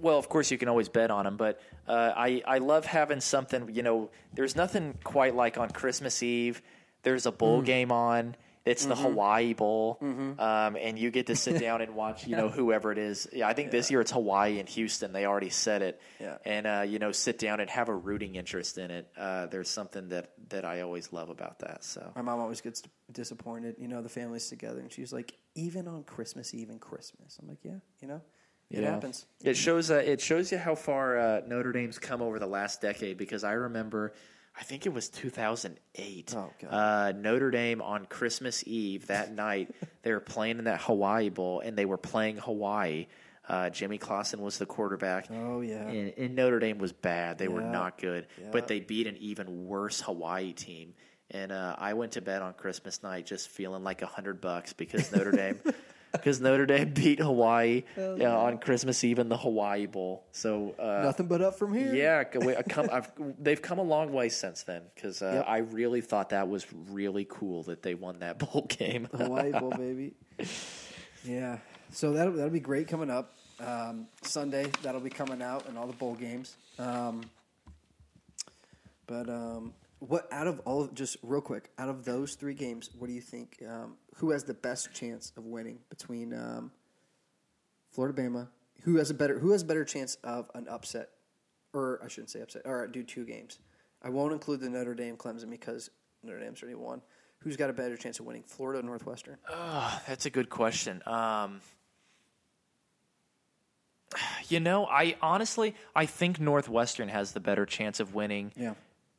well, 0.00 0.18
of 0.18 0.28
course 0.28 0.50
you 0.50 0.56
can 0.58 0.68
always 0.68 0.88
bet 0.88 1.10
on 1.10 1.24
them, 1.24 1.36
but 1.36 1.60
uh, 1.86 2.12
I 2.16 2.42
I 2.46 2.58
love 2.58 2.86
having 2.86 3.20
something. 3.20 3.68
You 3.74 3.82
know, 3.82 4.10
there's 4.32 4.56
nothing 4.56 4.94
quite 5.04 5.34
like 5.36 5.58
on 5.58 5.68
Christmas 5.70 6.22
Eve. 6.22 6.62
There's 7.02 7.26
a 7.26 7.32
bowl 7.32 7.60
Mm. 7.60 7.66
game 7.66 7.92
on. 7.92 8.36
It's 8.64 8.86
the 8.86 8.94
Mm-hmm. 8.94 9.02
Hawaii 9.04 9.52
Bowl, 9.52 9.98
um, 10.00 10.76
and 10.76 10.98
you 10.98 11.10
get 11.10 11.26
to 11.26 11.36
sit 11.36 11.60
down 11.60 11.82
and 11.82 11.94
watch. 11.94 12.26
You 12.26 12.36
know, 12.36 12.48
whoever 12.60 12.92
it 12.92 12.98
is. 12.98 13.28
Yeah, 13.30 13.46
I 13.46 13.52
think 13.52 13.70
this 13.70 13.90
year 13.90 14.00
it's 14.00 14.10
Hawaii 14.10 14.58
and 14.58 14.66
Houston. 14.70 15.12
They 15.12 15.26
already 15.26 15.50
said 15.50 15.82
it. 15.82 16.00
Yeah. 16.18 16.38
and 16.46 16.66
uh, 16.66 16.84
you 16.88 16.98
know, 16.98 17.12
sit 17.12 17.38
down 17.38 17.60
and 17.60 17.68
have 17.68 17.90
a 17.90 17.94
rooting 17.94 18.36
interest 18.36 18.78
in 18.78 18.90
it. 18.90 19.06
Uh, 19.18 19.46
there's 19.46 19.68
something 19.68 20.08
that 20.08 20.30
that 20.48 20.64
I 20.64 20.80
always 20.80 21.12
love 21.12 21.28
about 21.28 21.58
that. 21.58 21.84
So. 21.84 22.10
My 22.16 22.22
mom 22.22 22.40
always 22.40 22.62
gets 22.62 22.82
disappointed. 23.12 23.76
You 23.78 23.88
know, 23.88 24.00
the 24.02 24.08
family's 24.08 24.48
together, 24.48 24.80
and 24.80 24.90
she's 24.90 25.12
like, 25.12 25.34
even 25.54 25.86
on 25.86 26.04
Christmas 26.04 26.54
Eve 26.54 26.70
and 26.70 26.80
Christmas. 26.80 27.38
I'm 27.42 27.46
like, 27.48 27.58
yeah, 27.64 27.72
you 28.00 28.08
know, 28.08 28.22
it 28.70 28.80
Yeah. 28.82 28.92
happens. 28.92 29.26
It 29.42 29.58
shows 29.58 29.90
uh, 29.90 29.96
it 29.96 30.22
shows 30.22 30.50
you 30.50 30.56
how 30.58 30.74
far 30.74 31.18
uh, 31.18 31.40
Notre 31.46 31.72
Dame's 31.72 31.98
come 31.98 32.22
over 32.22 32.38
the 32.38 32.46
last 32.46 32.80
decade 32.80 33.18
because 33.18 33.44
I 33.44 33.52
remember, 33.52 34.14
I 34.58 34.62
think 34.62 34.86
it 34.86 34.92
was 34.92 35.08
2008. 35.08 36.34
Oh, 36.36 36.50
God. 36.62 36.68
Uh, 36.68 37.12
Notre 37.12 37.50
Dame 37.50 37.82
on 37.82 38.06
Christmas 38.06 38.62
Eve 38.66 39.06
that 39.08 39.32
night 39.34 39.74
they 40.02 40.12
were 40.12 40.20
playing 40.20 40.58
in 40.58 40.64
that 40.64 40.80
Hawaii 40.82 41.28
Bowl 41.28 41.60
and 41.60 41.76
they 41.76 41.84
were 41.84 41.96
playing 41.98 42.36
Hawaii. 42.36 43.06
Uh, 43.48 43.68
Jimmy 43.68 43.98
Clausen 43.98 44.40
was 44.40 44.56
the 44.58 44.64
quarterback. 44.66 45.26
Oh, 45.30 45.60
yeah. 45.60 45.86
and, 45.86 46.14
and 46.16 46.34
Notre 46.34 46.58
Dame 46.60 46.78
was 46.78 46.92
bad. 46.92 47.36
They 47.36 47.48
were 47.48 47.60
not 47.60 47.98
good, 47.98 48.26
Yeah. 48.40 48.48
but 48.52 48.68
they 48.68 48.80
beat 48.80 49.06
an 49.06 49.16
even 49.18 49.66
worse 49.66 50.00
Hawaii 50.00 50.52
team. 50.52 50.94
And 51.30 51.52
uh, 51.52 51.74
I 51.78 51.94
went 51.94 52.12
to 52.12 52.22
bed 52.22 52.40
on 52.42 52.54
Christmas 52.54 53.02
night 53.02 53.26
just 53.26 53.48
feeling 53.48 53.82
like 53.82 54.02
a 54.02 54.06
hundred 54.06 54.40
bucks 54.40 54.72
because 54.72 55.12
Notre 55.12 55.32
Dame, 55.32 55.58
because 56.14 56.40
Notre 56.40 56.64
Dame 56.66 56.90
beat 56.90 57.18
Hawaii 57.20 57.82
uh, 57.98 58.24
on 58.24 58.58
Christmas 58.58 59.02
Eve 59.04 59.18
in 59.18 59.28
the 59.28 59.36
Hawaii 59.36 59.86
Bowl. 59.86 60.24
So 60.32 60.74
uh, 60.78 61.02
Nothing 61.04 61.26
but 61.26 61.42
up 61.42 61.58
from 61.58 61.74
here. 61.74 61.94
yeah, 61.94 62.24
I 62.58 62.62
come, 62.62 62.88
I've, 62.90 63.10
they've 63.38 63.60
come 63.60 63.78
a 63.78 63.82
long 63.82 64.12
way 64.12 64.28
since 64.28 64.62
then 64.62 64.82
because 64.94 65.20
uh, 65.22 65.32
Yep. 65.34 65.44
I 65.48 65.58
really 65.58 66.00
thought 66.00 66.30
that 66.30 66.48
was 66.48 66.66
really 66.90 67.26
cool 67.28 67.64
that 67.64 67.82
they 67.82 67.94
won 67.94 68.20
that 68.20 68.38
bowl 68.52 68.66
game. 68.68 69.08
Hawaii 69.12 69.52
Bowl, 69.52 69.70
baby. 69.70 70.14
Yeah. 71.24 71.58
So 71.90 72.12
that'll 72.12 72.32
that'll 72.32 72.50
be 72.50 72.60
great 72.60 72.88
coming 72.88 73.10
up 73.10 73.32
um, 73.60 74.06
Sunday. 74.22 74.70
That'll 74.82 75.00
be 75.00 75.10
coming 75.10 75.42
out 75.42 75.68
and 75.68 75.78
all 75.78 75.86
the 75.86 75.92
bowl 75.92 76.14
games. 76.14 76.56
Um, 76.78 77.22
but 79.06 79.28
um, 79.28 79.72
what 80.08 80.28
out 80.32 80.46
of 80.46 80.60
all 80.60 80.86
just 80.88 81.16
real 81.22 81.40
quick 81.40 81.70
out 81.78 81.88
of 81.88 82.04
those 82.04 82.34
three 82.34 82.54
games, 82.54 82.90
what 82.98 83.06
do 83.06 83.12
you 83.12 83.20
think? 83.20 83.62
Um, 83.68 83.96
who 84.16 84.30
has 84.30 84.44
the 84.44 84.54
best 84.54 84.92
chance 84.92 85.32
of 85.36 85.44
winning 85.44 85.78
between 85.88 86.32
um, 86.34 86.72
Florida, 87.90 88.20
Bama? 88.20 88.48
Who 88.82 88.96
has 88.96 89.10
a 89.10 89.14
better 89.14 89.38
Who 89.38 89.52
has 89.52 89.62
a 89.62 89.66
better 89.66 89.84
chance 89.84 90.16
of 90.24 90.50
an 90.54 90.68
upset? 90.68 91.10
Or 91.72 92.00
I 92.04 92.08
shouldn't 92.08 92.30
say 92.30 92.40
upset. 92.40 92.62
All 92.66 92.74
right, 92.74 92.90
do 92.90 93.02
two 93.02 93.24
games. 93.24 93.58
I 94.02 94.10
won't 94.10 94.32
include 94.32 94.60
the 94.60 94.68
Notre 94.68 94.94
Dame 94.94 95.16
Clemson 95.16 95.50
because 95.50 95.90
Notre 96.22 96.38
Dame's 96.38 96.62
already 96.62 96.76
won. 96.76 97.00
Who's 97.38 97.56
got 97.56 97.68
a 97.68 97.72
better 97.72 97.96
chance 97.96 98.20
of 98.20 98.26
winning, 98.26 98.42
Florida 98.42 98.80
or 98.80 98.82
Northwestern? 98.82 99.36
Ah, 99.50 100.02
That's 100.06 100.24
a 100.26 100.30
good 100.30 100.48
question. 100.50 101.02
Um, 101.06 101.60
you 104.48 104.60
know, 104.60 104.86
I 104.86 105.16
honestly, 105.20 105.74
I 105.94 106.06
think 106.06 106.40
Northwestern 106.40 107.08
has 107.08 107.32
the 107.32 107.40
better 107.40 107.66
chance 107.66 108.00
of 108.00 108.14
winning. 108.14 108.52
Yeah. 108.56 108.74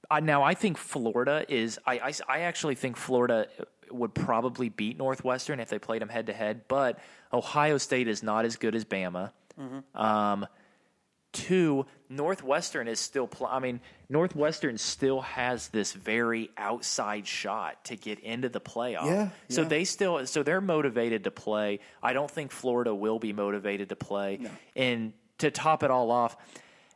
Uh, 0.09 0.19
now, 0.19 0.43
I 0.43 0.53
think 0.53 0.77
Florida 0.77 1.45
is. 1.47 1.79
I, 1.85 1.99
I, 1.99 2.13
I 2.27 2.39
actually 2.41 2.75
think 2.75 2.97
Florida 2.97 3.47
would 3.91 4.13
probably 4.13 4.69
beat 4.69 4.97
Northwestern 4.97 5.59
if 5.59 5.69
they 5.69 5.79
played 5.79 6.01
them 6.01 6.09
head 6.09 6.27
to 6.27 6.33
head. 6.33 6.61
But 6.67 6.99
Ohio 7.33 7.77
State 7.77 8.07
is 8.07 8.23
not 8.23 8.45
as 8.45 8.55
good 8.55 8.75
as 8.75 8.85
Bama. 8.85 9.31
Um, 9.93 10.47
two, 11.31 11.85
Northwestern 12.09 12.87
is 12.87 12.99
still. 12.99 13.27
Pl- 13.27 13.47
I 13.47 13.59
mean, 13.59 13.79
Northwestern 14.09 14.77
still 14.77 15.21
has 15.21 15.69
this 15.69 15.93
very 15.93 16.49
outside 16.57 17.25
shot 17.27 17.85
to 17.85 17.95
get 17.95 18.19
into 18.19 18.49
the 18.49 18.61
playoff. 18.61 19.05
Yeah, 19.05 19.29
So 19.49 19.61
yeah. 19.61 19.67
they 19.67 19.83
still. 19.85 20.25
So 20.27 20.43
they're 20.43 20.61
motivated 20.61 21.23
to 21.25 21.31
play. 21.31 21.79
I 22.03 22.13
don't 22.13 22.29
think 22.29 22.51
Florida 22.51 22.93
will 22.93 23.19
be 23.19 23.33
motivated 23.33 23.89
to 23.89 23.95
play. 23.95 24.39
And 24.75 25.13
to 25.39 25.51
top 25.51 25.83
it 25.83 25.91
all 25.91 26.11
off, 26.11 26.35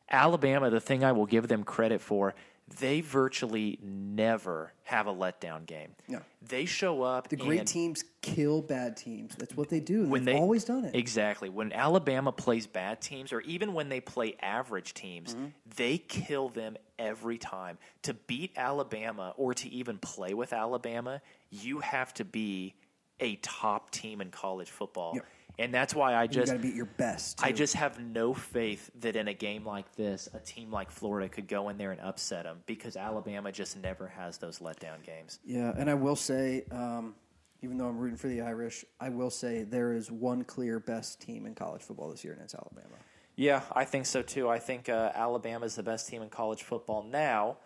Alabama. 0.09 0.69
The 0.69 0.79
thing 0.81 1.03
I 1.03 1.11
will 1.13 1.25
give 1.25 1.47
them 1.47 1.63
credit 1.63 2.01
for. 2.01 2.35
They 2.79 3.01
virtually 3.01 3.79
never 3.81 4.73
have 4.83 5.07
a 5.07 5.13
letdown 5.13 5.65
game. 5.65 5.89
No. 6.07 6.21
They 6.41 6.65
show 6.65 7.01
up. 7.03 7.27
The 7.29 7.35
great 7.35 7.65
teams 7.67 8.03
kill 8.21 8.61
bad 8.61 8.95
teams. 8.97 9.35
That's 9.35 9.55
what 9.55 9.69
they 9.69 9.79
do. 9.79 10.05
When 10.07 10.23
they've 10.25 10.35
they 10.35 10.39
always 10.39 10.63
done 10.65 10.85
it. 10.85 10.95
Exactly. 10.95 11.49
When 11.49 11.73
Alabama 11.73 12.31
plays 12.31 12.67
bad 12.67 13.01
teams, 13.01 13.33
or 13.33 13.41
even 13.41 13.73
when 13.73 13.89
they 13.89 14.01
play 14.01 14.35
average 14.41 14.93
teams, 14.93 15.33
Mm-hmm. 15.33 15.45
they 15.75 15.97
kill 15.97 16.49
them 16.49 16.77
every 16.97 17.37
time. 17.37 17.77
To 18.03 18.13
beat 18.13 18.51
Alabama 18.55 19.33
or 19.37 19.53
to 19.55 19.69
even 19.69 19.97
play 19.97 20.33
with 20.33 20.53
Alabama, 20.53 21.21
you 21.49 21.79
have 21.79 22.13
to 22.15 22.25
be 22.25 22.75
a 23.19 23.35
top 23.37 23.91
team 23.91 24.21
in 24.21 24.31
college 24.31 24.69
football. 24.69 25.13
Yep. 25.15 25.25
And 25.59 25.73
that's 25.73 25.93
why 25.93 26.15
I 26.15 26.25
just 26.25 26.47
got 26.47 26.53
to 26.53 26.59
beat 26.59 26.73
your 26.73 26.85
best. 26.85 27.43
I 27.43 27.51
just 27.51 27.75
have 27.75 27.99
no 27.99 28.33
faith 28.33 28.89
that 29.01 29.17
in 29.17 29.27
a 29.27 29.33
game 29.33 29.65
like 29.65 29.93
this, 29.95 30.29
a 30.33 30.39
team 30.39 30.71
like 30.71 30.89
Florida 30.89 31.27
could 31.27 31.49
go 31.49 31.67
in 31.67 31.77
there 31.77 31.91
and 31.91 31.99
upset 31.99 32.45
them 32.45 32.63
because 32.65 32.95
Alabama 32.95 33.51
just 33.51 33.77
never 33.77 34.07
has 34.07 34.37
those 34.37 34.59
letdown 34.59 35.03
games. 35.03 35.39
yeah, 35.45 35.73
and 35.77 35.89
I 35.89 35.95
will 35.95 36.15
say, 36.15 36.63
um, 36.71 37.13
even 37.61 37.77
though 37.77 37.87
I'm 37.87 37.97
rooting 37.97 38.17
for 38.17 38.29
the 38.29 38.39
Irish, 38.39 38.85
I 39.01 39.09
will 39.09 39.29
say 39.29 39.63
there 39.63 39.91
is 39.91 40.09
one 40.09 40.45
clear 40.45 40.79
best 40.79 41.21
team 41.21 41.45
in 41.45 41.55
college 41.55 41.81
football 41.81 42.09
this 42.09 42.23
year, 42.23 42.33
and 42.33 42.41
it's 42.41 42.55
Alabama. 42.55 42.95
Yeah, 43.35 43.61
I 43.73 43.83
think 43.83 44.05
so 44.05 44.21
too. 44.21 44.47
I 44.47 44.59
think 44.59 44.87
uh, 44.87 45.11
Alabama 45.13 45.65
is 45.65 45.75
the 45.75 45.83
best 45.83 46.07
team 46.07 46.21
in 46.21 46.29
college 46.29 46.63
football 46.63 47.03
now. 47.03 47.57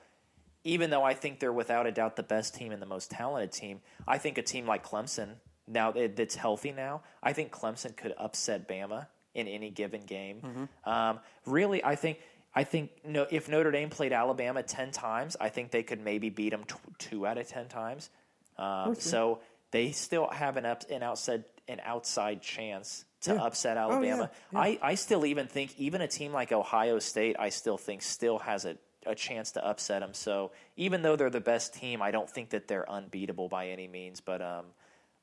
Even 0.64 0.90
though 0.90 1.04
I 1.04 1.14
think 1.14 1.40
they're 1.40 1.54
without 1.54 1.86
a 1.86 1.92
doubt 1.92 2.16
the 2.16 2.24
best 2.24 2.56
team 2.56 2.72
and 2.72 2.82
the 2.82 2.86
most 2.88 3.12
talented 3.12 3.52
team, 3.52 3.82
I 4.08 4.18
think 4.18 4.38
a 4.38 4.42
team 4.42 4.66
like 4.66 4.84
Clemson 4.84 5.36
now 5.68 5.92
that- 5.92 6.16
that's 6.16 6.36
healthy 6.36 6.72
now, 6.72 7.02
I 7.22 7.34
think 7.34 7.52
Clemson 7.52 7.96
could 7.96 8.14
upset 8.18 8.68
Bama 8.68 9.08
in 9.34 9.48
any 9.48 9.70
given 9.70 10.02
game. 10.06 10.70
Um, 10.86 11.20
really, 11.46 11.84
I 11.84 11.96
think 11.96 12.20
I 12.56 12.64
think 12.64 12.92
no, 13.04 13.26
if 13.32 13.50
Notre 13.50 13.72
Dame 13.72 13.90
played 13.90 14.14
Alabama 14.14 14.62
ten 14.62 14.92
times, 14.92 15.36
I 15.42 15.50
think 15.50 15.72
they 15.72 15.82
could 15.82 16.00
maybe 16.00 16.30
beat 16.30 16.50
them 16.52 16.66
tw- 16.66 17.00
two 17.00 17.26
out 17.26 17.38
of 17.40 17.48
ten 17.48 17.68
times. 17.68 18.10
Um, 18.58 18.94
so 18.96 19.40
they 19.72 19.92
still 19.92 20.28
have 20.28 20.56
an 20.58 20.66
up, 20.66 20.84
an 20.92 21.02
outside 21.02 21.46
an 21.68 21.80
outside 21.84 22.42
chance 22.44 23.06
to 23.22 23.34
Yeah. 23.34 23.42
upset 23.44 23.78
Oh, 23.78 24.02
yeah, 24.02 24.12
Alabama. 24.12 24.32
yeah. 24.52 24.60
I, 24.60 24.80
I 24.84 24.96
still 24.96 25.26
even 25.26 25.48
think 25.48 25.74
even 25.80 26.02
a 26.02 26.08
team 26.08 26.32
like 26.34 26.52
Ohio 26.52 27.00
State, 27.00 27.38
I 27.40 27.50
still 27.50 27.78
think 27.78 28.02
still 28.04 28.38
has 28.40 28.66
a, 28.66 28.78
a 29.08 29.16
chance 29.16 29.54
to 29.54 29.66
upset 29.66 30.02
them. 30.02 30.14
So 30.14 30.52
even 30.76 31.02
though 31.02 31.16
they're 31.16 31.30
the 31.32 31.40
best 31.42 31.74
team, 31.74 32.02
I 32.04 32.12
don't 32.12 32.30
think 32.30 32.50
that 32.52 32.68
they're 32.68 32.88
unbeatable 32.88 33.48
by 33.50 33.70
any 33.70 33.88
means. 33.88 34.20
But 34.22 34.42
um, 34.44 34.66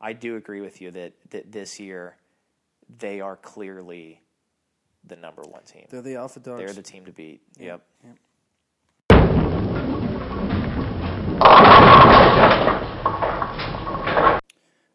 I 0.01 0.13
do 0.15 0.37
agree 0.37 0.61
with 0.61 0.81
you 0.81 0.91
that, 0.93 1.13
that 1.31 1.53
this 1.53 1.79
year 1.79 2.17
they 2.99 3.21
are 3.21 3.37
clearly 3.37 4.23
the 5.07 5.17
number 5.17 5.43
one 5.43 5.63
team. 5.65 5.87
They're 5.91 6.03
the 6.03 6.17
alpha 6.17 6.41
dogs. 6.41 6.59
They're 6.59 6.73
the 6.73 6.83
team 6.83 7.05
to 7.05 7.13
beat. 7.13 7.43
Yep. 7.59 7.83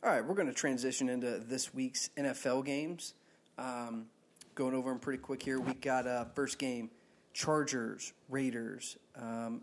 All 0.04 0.12
right, 0.12 0.26
we're 0.26 0.36
going 0.36 0.48
to 0.48 0.54
transition 0.54 1.10
into 1.10 1.40
this 1.40 1.74
week's 1.74 2.10
NFL 2.18 2.66
games. 2.66 3.14
Um, 3.58 4.06
going 4.54 4.74
over 4.74 4.90
them 4.90 5.00
pretty 5.00 5.22
quick 5.22 5.42
here. 5.42 5.60
We 5.60 5.74
got 5.74 6.08
uh, 6.08 6.26
first 6.36 6.58
game 6.58 6.90
Chargers, 7.34 8.14
Raiders. 8.30 8.98
Um, 9.20 9.62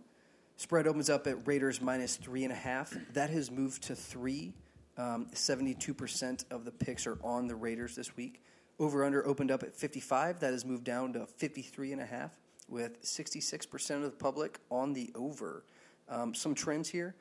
spread 0.56 0.86
opens 0.86 1.08
up 1.08 1.26
at 1.26 1.46
Raiders 1.46 1.80
minus 1.80 2.16
three 2.16 2.44
and 2.44 2.52
a 2.52 2.56
half. 2.56 2.94
That 3.12 3.30
has 3.30 3.50
moved 3.50 3.84
to 3.84 3.94
three. 3.94 4.52
Um, 4.98 5.26
72% 5.32 6.44
of 6.50 6.64
the 6.64 6.70
picks 6.70 7.06
are 7.06 7.18
on 7.22 7.46
the 7.46 7.54
Raiders 7.54 7.96
this 7.96 8.16
week. 8.16 8.42
Over 8.78 9.04
under 9.04 9.26
opened 9.26 9.50
up 9.50 9.62
at 9.62 9.74
55. 9.74 10.40
That 10.40 10.52
has 10.52 10.64
moved 10.64 10.84
down 10.84 11.12
to 11.14 11.26
53 11.26 11.92
and 11.92 12.00
a 12.00 12.06
half 12.06 12.32
with 12.68 13.02
66% 13.02 13.96
of 13.96 14.02
the 14.02 14.10
public 14.10 14.58
on 14.70 14.92
the 14.92 15.10
over. 15.14 15.64
Um, 16.08 16.34
some 16.34 16.54
trends 16.54 16.88
here, 16.88 17.14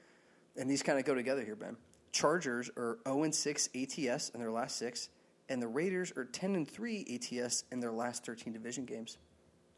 and 0.57 0.69
these 0.69 0.83
kind 0.83 0.99
of 0.99 1.05
go 1.05 1.13
together 1.13 1.43
here, 1.43 1.55
Ben. 1.55 1.77
Chargers 2.11 2.69
are 2.75 2.99
0 3.07 3.23
and 3.23 3.35
6 3.35 3.69
ATS 3.75 4.29
in 4.29 4.39
their 4.39 4.51
last 4.51 4.77
six, 4.77 5.09
and 5.49 5.61
the 5.61 5.67
Raiders 5.67 6.11
are 6.17 6.25
10 6.25 6.55
and 6.55 6.69
3 6.69 7.19
ATS 7.41 7.63
in 7.71 7.79
their 7.79 7.91
last 7.91 8.25
13 8.25 8.51
division 8.51 8.85
games. 8.85 9.17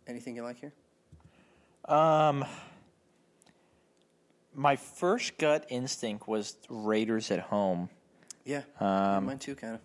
Anything 0.07 0.35
you 0.35 0.43
like 0.43 0.59
here? 0.59 0.73
Um, 1.85 2.45
my 4.55 4.75
first 4.75 5.37
gut 5.37 5.65
instinct 5.69 6.27
was 6.27 6.55
Raiders 6.69 7.31
at 7.31 7.39
home. 7.39 7.89
Yeah, 8.45 8.63
yeah, 8.81 9.19
mine 9.19 9.39
too, 9.39 9.55
kind 9.55 9.75
of. 9.75 9.81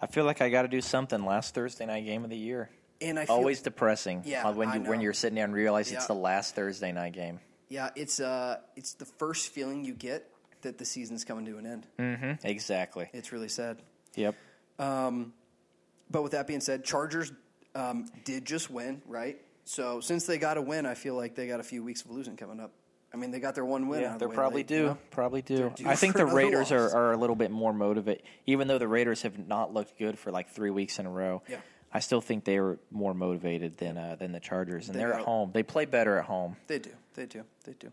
I 0.00 0.06
feel 0.06 0.24
like 0.24 0.42
I 0.42 0.50
got 0.50 0.62
to 0.62 0.68
do 0.68 0.80
something. 0.80 1.24
Last 1.24 1.54
Thursday 1.54 1.86
night 1.86 2.04
game 2.04 2.24
of 2.24 2.30
the 2.30 2.36
year. 2.36 2.68
And 3.00 3.18
I 3.18 3.24
feel, 3.26 3.36
Always 3.36 3.62
depressing. 3.62 4.22
Yeah, 4.24 4.50
when 4.50 4.72
you 4.72 4.80
when 4.88 5.00
you're 5.00 5.12
sitting 5.12 5.34
there 5.36 5.44
and 5.44 5.54
realize 5.54 5.90
it's 5.90 6.06
the 6.06 6.14
last 6.14 6.54
Thursday 6.54 6.92
night 6.92 7.12
game. 7.12 7.40
yeah, 7.68 7.90
it's 7.96 8.20
uh, 8.20 8.58
it's 8.76 8.94
the 8.94 9.04
first 9.04 9.48
feeling 9.48 9.84
you 9.84 9.94
get 9.94 10.28
that 10.62 10.78
the 10.78 10.84
season's 10.84 11.24
coming 11.24 11.44
to 11.46 11.58
an 11.58 11.66
end. 11.66 11.86
Mm-hmm. 11.98 12.46
Exactly. 12.46 13.08
It's 13.12 13.32
really 13.32 13.48
sad. 13.48 13.82
Yep. 14.14 14.34
Um, 14.78 15.32
But 16.10 16.22
with 16.22 16.32
that 16.32 16.46
being 16.46 16.60
said, 16.60 16.84
Chargers 16.84 17.32
um, 17.74 18.06
did 18.24 18.44
just 18.44 18.70
win, 18.70 19.02
right? 19.06 19.38
So 19.64 20.00
since 20.00 20.26
they 20.26 20.38
got 20.38 20.56
a 20.56 20.62
win, 20.62 20.86
I 20.86 20.94
feel 20.94 21.14
like 21.16 21.34
they 21.34 21.46
got 21.46 21.60
a 21.60 21.64
few 21.64 21.82
weeks 21.82 22.02
of 22.02 22.10
losing 22.10 22.36
coming 22.36 22.60
up. 22.60 22.72
I 23.14 23.16
mean, 23.16 23.30
they 23.30 23.38
got 23.38 23.54
their 23.54 23.64
one 23.64 23.86
win. 23.86 24.00
Yeah, 24.00 24.14
of 24.14 24.18
they 24.18 24.26
the 24.26 24.30
way 24.30 24.34
probably 24.34 24.58
late, 24.58 24.66
do. 24.66 24.74
you 24.74 24.82
know? 24.82 24.98
Probably 25.12 25.40
do. 25.40 25.72
I 25.86 25.94
think 25.94 26.16
the 26.16 26.26
Raiders 26.26 26.72
are, 26.72 26.82
loss. 26.82 26.94
are 26.94 27.12
a 27.12 27.16
little 27.16 27.36
bit 27.36 27.52
more 27.52 27.72
motivated, 27.72 28.24
even 28.46 28.66
though 28.66 28.78
the 28.78 28.88
Raiders 28.88 29.22
have 29.22 29.38
not 29.46 29.72
looked 29.72 29.96
good 29.98 30.18
for 30.18 30.32
like 30.32 30.50
three 30.50 30.70
weeks 30.70 30.98
in 30.98 31.06
a 31.06 31.10
row. 31.10 31.40
Yeah. 31.48 31.58
I 31.92 32.00
still 32.00 32.20
think 32.20 32.44
they 32.44 32.58
are 32.58 32.76
more 32.90 33.14
motivated 33.14 33.78
than 33.78 33.96
uh, 33.96 34.16
than 34.18 34.32
the 34.32 34.40
Chargers, 34.40 34.88
and 34.88 34.96
They 34.96 34.98
they 34.98 35.04
are 35.04 35.12
at 35.12 35.20
home. 35.20 35.50
They 35.54 35.62
play 35.62 35.84
better 35.84 36.18
at 36.18 36.24
home. 36.24 36.56
They 36.66 36.80
do. 36.80 36.90
They 37.14 37.26
do. 37.26 37.44
They 37.62 37.74
do. 37.74 37.92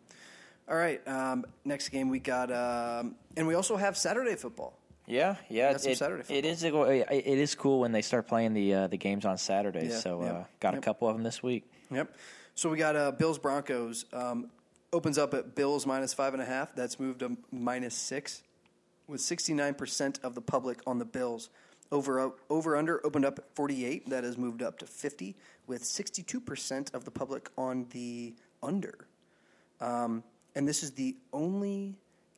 All 0.68 0.76
right. 0.76 1.08
Um, 1.08 1.46
next 1.66 1.90
game 1.90 2.10
we 2.10 2.18
got, 2.18 2.52
um, 2.52 3.14
and 3.38 3.46
we 3.46 3.54
also 3.54 3.78
have 3.78 3.96
Saturday 3.96 4.36
football. 4.36 4.74
Yeah, 5.06 5.36
yeah. 5.50 5.72
It, 5.72 5.86
it 5.86 6.46
is 6.46 6.64
it 6.64 6.74
it 6.74 7.38
is 7.38 7.54
cool 7.54 7.82
when 7.82 7.92
they 7.92 8.02
start 8.02 8.28
playing 8.28 8.56
the 8.56 8.74
uh, 8.74 8.88
the 8.88 8.98
games 8.98 9.26
on 9.26 9.38
Saturdays. 9.38 9.92
Yeah, 9.92 10.00
so 10.00 10.24
yep, 10.24 10.34
uh, 10.34 10.44
got 10.60 10.74
yep. 10.74 10.82
a 10.82 10.84
couple 10.84 11.08
of 11.08 11.16
them 11.16 11.24
this 11.24 11.44
week. 11.44 11.66
Yep. 11.92 12.12
So 12.56 12.70
we 12.70 12.78
got 12.78 12.96
uh, 12.96 13.12
Bills 13.12 13.38
Broncos. 13.38 14.06
Um, 14.14 14.50
opens 14.94 15.18
up 15.18 15.34
at 15.34 15.56
Bills 15.56 15.86
minus 15.86 16.14
five 16.14 16.34
and 16.34 16.42
a 16.42 16.46
half. 16.46 16.76
That's 16.76 17.00
moved 17.00 17.20
to 17.20 17.38
minus 17.52 17.96
six, 17.96 18.44
with 19.08 19.22
sixty 19.22 19.54
nine 19.54 19.74
percent 19.74 20.20
of 20.24 20.36
the 20.36 20.42
public 20.42 20.80
on 20.86 21.00
the 21.00 21.06
Bills. 21.06 21.50
Over 21.92 22.34
over 22.50 22.78
under 22.78 23.06
opened 23.06 23.26
up 23.26 23.40
at 23.40 23.56
forty 23.56 23.86
eight. 23.86 24.10
That 24.10 24.24
has 24.24 24.38
moved 24.38 24.62
up 24.62 24.80
to 24.80 24.86
fifty, 24.86 25.36
with 25.68 25.84
sixty 25.84 26.24
two 26.24 26.40
percent 26.40 26.92
of 26.94 27.06
the 27.06 27.12
public 27.12 27.50
on 27.58 27.88
the 27.92 28.34
under. 28.64 29.08
Um, 29.80 30.24
and 30.56 30.68
this 30.68 30.84
is 30.84 30.92
the 30.92 31.16
only 31.34 31.96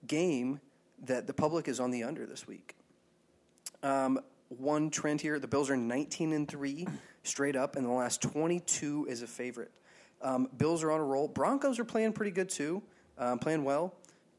game 0.08 0.60
that 1.06 1.28
the 1.28 1.34
public 1.34 1.68
is 1.68 1.80
on 1.80 1.92
the 1.92 2.04
under 2.04 2.26
this 2.26 2.48
week. 2.48 2.76
Um, 3.82 4.20
one 4.50 4.90
trend 4.90 5.22
here: 5.22 5.40
the 5.40 5.48
Bills 5.48 5.70
are 5.70 5.78
19 5.78 6.34
and 6.34 6.48
three 6.48 6.88
straight 7.24 7.56
up, 7.56 7.76
and 7.76 7.86
the 7.86 7.92
last 7.92 8.22
22 8.22 9.08
is 9.10 9.22
a 9.22 9.28
favorite. 9.28 9.72
Um, 10.24 10.50
Bills 10.56 10.84
are 10.84 10.92
on 10.92 11.00
a 11.00 11.04
roll. 11.04 11.28
Broncos 11.28 11.80
are 11.80 11.86
playing 11.86 12.14
pretty 12.14 12.32
good 12.32 12.50
too, 12.50 12.82
um, 13.18 13.40
playing 13.40 13.64
well. 13.64 13.96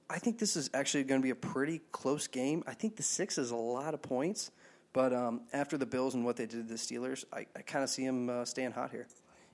I 0.08 0.18
think 0.18 0.38
this 0.38 0.56
is 0.56 0.70
actually 0.74 1.04
going 1.04 1.20
to 1.20 1.24
be 1.24 1.30
a 1.30 1.34
pretty 1.34 1.80
close 1.92 2.26
game. 2.26 2.62
I 2.66 2.74
think 2.74 2.96
the 2.96 3.02
six 3.02 3.38
is 3.38 3.50
a 3.50 3.56
lot 3.56 3.94
of 3.94 4.02
points, 4.02 4.50
but 4.92 5.12
um, 5.12 5.42
after 5.52 5.78
the 5.78 5.86
Bills 5.86 6.14
and 6.14 6.24
what 6.24 6.36
they 6.36 6.46
did 6.46 6.68
to 6.68 6.74
the 6.74 6.74
Steelers, 6.74 7.24
I, 7.32 7.46
I 7.56 7.62
kind 7.62 7.82
of 7.82 7.90
see 7.90 8.04
them 8.04 8.28
uh, 8.28 8.44
staying 8.44 8.72
hot 8.72 8.90
here. 8.90 9.06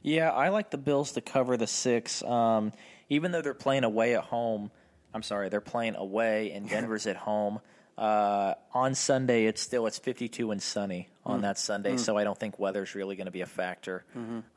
Yeah, 0.03 0.31
I 0.31 0.49
like 0.49 0.70
the 0.70 0.78
Bills 0.78 1.12
to 1.12 1.20
cover 1.20 1.57
the 1.57 1.66
six. 1.66 2.22
Um, 2.22 2.72
even 3.09 3.33
though 3.33 3.43
they're 3.43 3.55
playing 3.55 3.85
away 3.85 4.14
at 4.14 4.24
home, 4.24 4.70
I'm 5.12 5.22
sorry, 5.22 5.49
they're 5.49 5.61
playing 5.61 5.97
away 5.97 6.53
and 6.53 6.68
Denver's 6.68 7.07
at 7.07 7.16
home. 7.16 7.61
Uh, 7.99 8.55
on 8.72 8.95
Sunday, 8.95 9.45
it's 9.45 9.61
still 9.61 9.87
it's 9.87 9.99
52 9.99 10.51
and 10.53 10.62
sunny 10.62 11.09
on 11.31 11.43
that 11.43 11.59
Sunday, 11.59 11.97
so 11.97 12.16
I 12.16 12.24
don't 12.24 12.39
think 12.39 12.59
weather's 12.59 12.95
really 12.95 13.16
going 13.16 13.26
to 13.26 13.31
be 13.31 13.41
a 13.41 13.47
factor. 13.47 14.05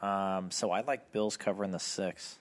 Um, 0.02 0.52
so 0.52 0.72
I 0.72 0.82
like 0.82 1.12
Bills 1.12 1.38
covering 1.38 1.72
the 1.72 1.80
six. 1.80 2.38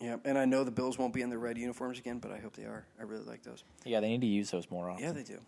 Yeah, 0.00 0.16
and 0.24 0.36
I 0.36 0.44
know 0.44 0.64
the 0.64 0.70
Bills 0.70 0.98
won't 0.98 1.14
be 1.14 1.22
in 1.22 1.30
their 1.30 1.38
red 1.38 1.56
uniforms 1.56 1.98
again, 1.98 2.18
but 2.18 2.30
I 2.30 2.38
hope 2.38 2.56
they 2.56 2.64
are. 2.64 2.84
I 2.98 3.04
really 3.04 3.24
like 3.24 3.42
those. 3.42 3.62
Yeah, 3.84 4.00
they 4.00 4.08
need 4.08 4.20
to 4.22 4.26
use 4.26 4.50
those 4.50 4.70
more 4.70 4.90
often. 4.90 5.04
Yeah, 5.04 5.12
they 5.12 5.22
do. 5.22 5.38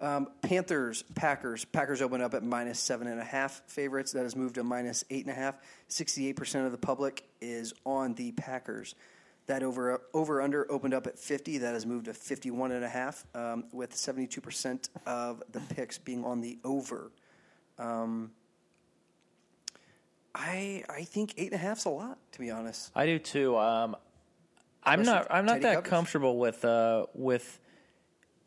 Um, 0.00 0.28
Panthers, 0.42 1.04
Packers. 1.14 1.64
Packers 1.64 2.02
open 2.02 2.20
up 2.20 2.34
at 2.34 2.42
minus 2.42 2.80
seven 2.80 3.06
and 3.06 3.20
a 3.20 3.24
half 3.24 3.62
favorites. 3.68 4.12
That 4.12 4.24
has 4.24 4.34
moved 4.34 4.56
to 4.56 4.64
minus 4.64 5.04
eight 5.10 5.24
and 5.24 5.30
a 5.30 5.38
half. 5.38 5.54
Sixty-eight 5.86 6.34
percent 6.34 6.66
of 6.66 6.72
the 6.72 6.78
public 6.78 7.22
is 7.40 7.72
on 7.86 8.14
the 8.14 8.32
Packers. 8.32 8.96
That 9.46 9.62
over 9.62 10.02
over 10.12 10.42
under 10.42 10.70
opened 10.70 10.92
up 10.92 11.06
at 11.06 11.18
fifty. 11.20 11.58
That 11.58 11.74
has 11.74 11.86
moved 11.86 12.06
to 12.06 12.14
fifty-one 12.14 12.72
and 12.72 12.84
a 12.84 12.88
half, 12.88 13.24
um, 13.36 13.64
with 13.72 13.94
seventy-two 13.94 14.40
percent 14.40 14.88
of 15.06 15.40
the 15.52 15.60
picks 15.60 15.98
being 15.98 16.24
on 16.24 16.40
the 16.40 16.58
over. 16.64 17.12
Um, 17.78 18.30
I 20.34 20.84
I 20.88 21.02
think 21.04 21.34
eight 21.36 21.52
and 21.52 21.60
a 21.60 21.64
half's 21.64 21.84
a 21.84 21.90
lot, 21.90 22.18
to 22.32 22.38
be 22.38 22.50
honest. 22.50 22.90
I 22.94 23.06
do 23.06 23.18
too. 23.18 23.56
Um, 23.58 23.96
I'm 24.82 25.02
not. 25.02 25.26
I'm 25.30 25.44
not 25.44 25.54
Teddy 25.54 25.62
that 25.64 25.74
covers. 25.76 25.90
comfortable 25.90 26.38
with 26.38 26.64
uh, 26.64 27.06
with 27.14 27.60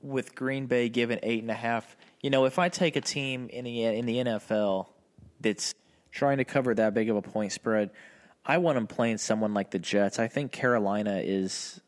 with 0.01 0.35
Green 0.35 0.67
Bay 0.67 0.89
giving 0.89 1.19
eight 1.23 1.41
and 1.41 1.51
a 1.51 1.55
half. 1.55 1.95
You 2.21 2.29
know, 2.29 2.45
if 2.45 2.59
I 2.59 2.69
take 2.69 2.95
a 2.95 3.01
team 3.01 3.49
in 3.49 3.65
the 3.65 3.83
in 3.83 4.05
the 4.05 4.17
NFL 4.17 4.87
that's 5.39 5.73
trying 6.11 6.37
to 6.37 6.45
cover 6.45 6.73
that 6.73 6.93
big 6.93 7.09
of 7.09 7.15
a 7.15 7.21
point 7.21 7.51
spread, 7.51 7.91
I 8.45 8.57
want 8.57 8.75
them 8.75 8.87
playing 8.87 9.17
someone 9.17 9.53
like 9.53 9.71
the 9.71 9.79
Jets. 9.79 10.19
I 10.19 10.27
think 10.27 10.51
Carolina 10.51 11.21
is 11.23 11.81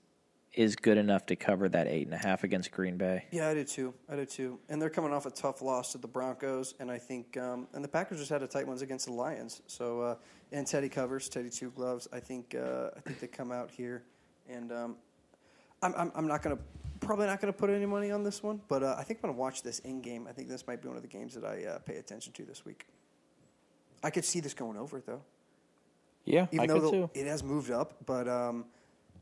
is 0.57 0.75
good 0.75 0.97
enough 0.97 1.27
to 1.27 1.35
cover 1.35 1.69
that 1.69 1.87
eight 1.87 2.07
and 2.07 2.15
a 2.15 2.17
half 2.17 2.43
against 2.43 2.71
Green 2.71 2.97
Bay. 2.97 3.25
Yeah, 3.31 3.47
I 3.47 3.53
do 3.53 3.63
too. 3.63 3.93
I 4.09 4.15
do 4.15 4.25
too. 4.25 4.59
And 4.69 4.81
they're 4.81 4.89
coming 4.89 5.13
off 5.13 5.27
a 5.27 5.29
tough 5.29 5.61
loss 5.61 5.91
to 5.91 5.99
the 5.99 6.07
Broncos, 6.07 6.73
and 6.79 6.89
I 6.89 6.97
think 6.97 7.37
um, 7.37 7.67
and 7.73 7.83
the 7.83 7.87
Packers 7.87 8.17
just 8.17 8.31
had 8.31 8.41
a 8.41 8.47
tight 8.47 8.65
ones 8.65 8.81
against 8.81 9.05
the 9.05 9.13
Lions. 9.13 9.61
So 9.67 10.01
uh, 10.01 10.15
and 10.51 10.65
Teddy 10.65 10.89
covers, 10.89 11.29
Teddy 11.29 11.51
two 11.51 11.69
gloves. 11.69 12.07
I 12.11 12.19
think 12.19 12.55
uh, 12.55 12.89
I 12.97 12.99
think 13.01 13.19
they 13.19 13.27
come 13.27 13.51
out 13.51 13.69
here, 13.69 14.03
and 14.49 14.71
um, 14.71 14.95
I'm, 15.83 15.93
I'm 15.95 16.11
I'm 16.15 16.27
not 16.27 16.41
gonna 16.41 16.57
probably 17.01 17.27
not 17.27 17.39
gonna 17.39 17.53
put 17.53 17.69
any 17.69 17.85
money 17.85 18.09
on 18.09 18.23
this 18.23 18.41
one, 18.41 18.59
but 18.67 18.81
uh, 18.81 18.95
I 18.97 19.03
think 19.03 19.19
I'm 19.23 19.29
gonna 19.29 19.39
watch 19.39 19.61
this 19.61 19.77
in 19.79 20.01
game. 20.01 20.25
I 20.27 20.33
think 20.33 20.49
this 20.49 20.65
might 20.65 20.81
be 20.81 20.87
one 20.87 20.97
of 20.97 21.03
the 21.03 21.07
games 21.07 21.35
that 21.35 21.45
I 21.45 21.65
uh, 21.65 21.79
pay 21.79 21.97
attention 21.97 22.33
to 22.33 22.43
this 22.45 22.65
week. 22.65 22.87
I 24.03 24.09
could 24.09 24.25
see 24.25 24.39
this 24.39 24.55
going 24.55 24.77
over 24.77 25.01
though. 25.05 25.21
Yeah, 26.25 26.47
Even 26.51 26.61
I 26.61 26.67
though 26.67 26.79
could 26.79 26.83
the, 26.83 26.91
too. 26.91 27.09
it 27.13 27.27
has 27.27 27.43
moved 27.43 27.71
up, 27.71 27.93
but 28.05 28.27
um, 28.27 28.65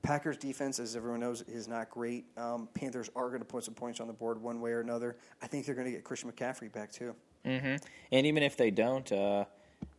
Packers 0.05 0.37
defense, 0.37 0.79
as 0.79 0.95
everyone 0.95 1.19
knows, 1.19 1.41
is 1.43 1.67
not 1.67 1.89
great. 1.89 2.25
Um, 2.37 2.69
Panthers 2.75 3.09
are 3.15 3.27
going 3.29 3.39
to 3.39 3.45
put 3.45 3.63
some 3.63 3.73
points 3.73 3.99
on 3.99 4.07
the 4.07 4.13
board 4.13 4.39
one 4.41 4.61
way 4.61 4.71
or 4.71 4.81
another. 4.81 5.17
I 5.41 5.47
think 5.47 5.65
they're 5.65 5.73
going 5.75 5.85
to 5.85 5.91
get 5.91 6.03
Christian 6.03 6.31
McCaffrey 6.31 6.71
back 6.71 6.91
too. 6.91 7.15
hmm 7.43 7.75
And 8.11 8.25
even 8.27 8.43
if 8.43 8.55
they 8.55 8.69
don't, 8.71 9.11
uh, 9.11 9.45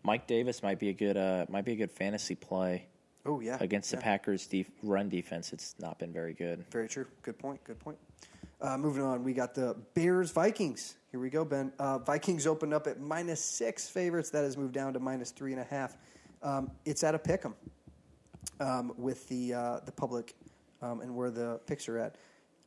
Mike 0.04 0.26
Davis 0.26 0.62
might 0.62 0.78
be 0.78 0.88
a 0.90 0.92
good 0.92 1.16
uh, 1.16 1.46
might 1.48 1.64
be 1.64 1.72
a 1.72 1.76
good 1.76 1.90
fantasy 1.90 2.34
play 2.36 2.86
Oh 3.24 3.40
yeah, 3.40 3.56
against 3.60 3.90
the. 3.90 3.96
Packers' 3.96 4.46
def- 4.46 4.70
run 4.82 5.08
defense. 5.08 5.52
It's 5.52 5.74
not 5.80 5.98
been 5.98 6.12
very 6.12 6.32
good. 6.32 6.64
Very 6.70 6.88
true. 6.88 7.06
Good 7.22 7.38
point. 7.38 7.62
Good 7.64 7.80
point. 7.80 7.98
Uh, 8.60 8.78
moving 8.78 9.02
on, 9.02 9.22
we 9.24 9.32
got 9.34 9.54
the 9.54 9.76
Bears 9.94 10.30
Vikings. 10.30 10.94
Here 11.10 11.20
we 11.20 11.28
go, 11.28 11.44
Ben. 11.44 11.72
Uh, 11.78 11.98
Vikings 11.98 12.46
opened 12.46 12.72
up 12.72 12.86
at 12.86 13.00
minus 13.00 13.44
six 13.44 13.88
favorites. 13.88 14.30
That 14.30 14.44
has 14.44 14.56
moved 14.56 14.72
down 14.72 14.92
to 14.94 15.00
minus 15.00 15.30
three 15.32 15.52
and 15.52 15.60
a 15.60 15.64
half. 15.64 15.96
Um, 16.42 16.70
it's 16.84 17.02
at 17.04 17.14
a 17.14 17.18
pick 17.18 17.44
'em 17.44 17.54
um, 18.60 18.92
with 18.96 19.28
the 19.28 19.54
uh, 19.54 19.80
the 19.84 19.92
public 19.92 20.34
um, 20.82 21.00
and 21.00 21.14
where 21.14 21.30
the 21.30 21.60
picks 21.66 21.88
are 21.88 21.98
at. 21.98 22.16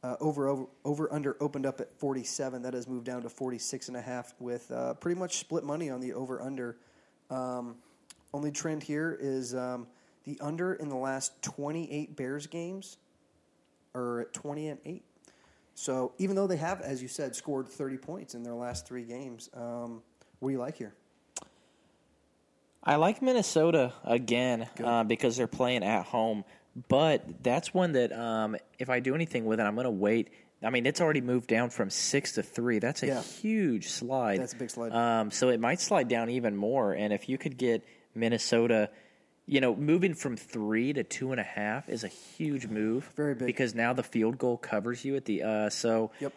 Uh, 0.01 0.15
over, 0.21 0.47
over 0.47 0.65
over 0.85 1.11
under 1.13 1.35
opened 1.41 1.65
up 1.65 1.81
at 1.81 1.93
47. 1.99 2.61
That 2.61 2.73
has 2.73 2.87
moved 2.87 3.05
down 3.05 3.21
to 3.23 3.29
46 3.29 3.89
and 3.89 3.97
a 3.97 4.01
half 4.01 4.33
with 4.39 4.71
uh, 4.71 4.93
pretty 4.95 5.19
much 5.19 5.39
split 5.39 5.63
money 5.63 5.89
on 5.89 5.99
the 5.99 6.13
over 6.13 6.41
under. 6.41 6.77
Um, 7.29 7.75
only 8.33 8.51
trend 8.51 8.83
here 8.83 9.17
is 9.19 9.53
um, 9.55 9.87
the 10.23 10.37
under 10.39 10.73
in 10.73 10.89
the 10.89 10.95
last 10.95 11.41
28 11.41 12.15
Bears 12.15 12.47
games 12.47 12.97
are 13.95 14.21
at 14.21 14.33
20 14.33 14.69
and 14.69 14.79
8. 14.85 15.03
So 15.75 16.13
even 16.17 16.35
though 16.35 16.47
they 16.47 16.57
have, 16.57 16.81
as 16.81 17.01
you 17.01 17.07
said, 17.07 17.35
scored 17.35 17.67
30 17.67 17.97
points 17.97 18.35
in 18.35 18.43
their 18.43 18.53
last 18.53 18.85
three 18.85 19.03
games, 19.03 19.49
um, 19.53 20.01
what 20.39 20.49
do 20.49 20.53
you 20.53 20.59
like 20.59 20.77
here? 20.77 20.93
I 22.83 22.95
like 22.95 23.21
Minnesota 23.21 23.93
again 24.03 24.67
uh, 24.83 25.03
because 25.03 25.35
they're 25.37 25.47
playing 25.47 25.83
at 25.83 26.05
home, 26.05 26.45
but 26.87 27.43
that's 27.43 27.73
one 27.73 27.91
that 27.93 28.11
um, 28.13 28.55
if 28.79 28.89
I 28.89 28.99
do 28.99 29.15
anything 29.15 29.45
with 29.45 29.59
it, 29.59 29.63
I'm 29.63 29.75
going 29.75 29.85
to 29.85 29.91
wait. 29.91 30.29
I 30.63 30.69
mean, 30.69 30.85
it's 30.85 30.99
already 31.01 31.21
moved 31.21 31.47
down 31.47 31.69
from 31.69 31.89
six 31.89 32.33
to 32.33 32.43
three. 32.43 32.79
That's 32.79 33.03
a 33.03 33.07
Yeah. 33.07 33.21
huge 33.21 33.87
slide. 33.89 34.39
That's 34.39 34.53
a 34.53 34.57
big 34.57 34.69
slide. 34.69 34.91
Um, 34.93 35.31
so 35.31 35.49
it 35.49 35.59
might 35.59 35.79
slide 35.79 36.07
down 36.07 36.29
even 36.29 36.55
more. 36.55 36.93
And 36.93 37.13
if 37.13 37.29
you 37.29 37.37
could 37.37 37.57
get 37.57 37.83
Minnesota, 38.15 38.89
you 39.45 39.61
know, 39.61 39.75
moving 39.75 40.13
from 40.13 40.35
three 40.37 40.91
to 40.93 41.03
two 41.03 41.31
and 41.31 41.39
a 41.39 41.43
half 41.43 41.87
is 41.89 42.03
a 42.03 42.07
huge 42.09 42.67
move. 42.67 43.09
Very 43.15 43.35
big. 43.35 43.45
because 43.47 43.73
now 43.75 43.93
the 43.93 44.03
field 44.03 44.37
goal 44.37 44.57
covers 44.57 45.03
you 45.05 45.15
at 45.15 45.25
the. 45.25 45.43
Uh, 45.43 45.69
so 45.69 46.11
Yep. 46.19 46.33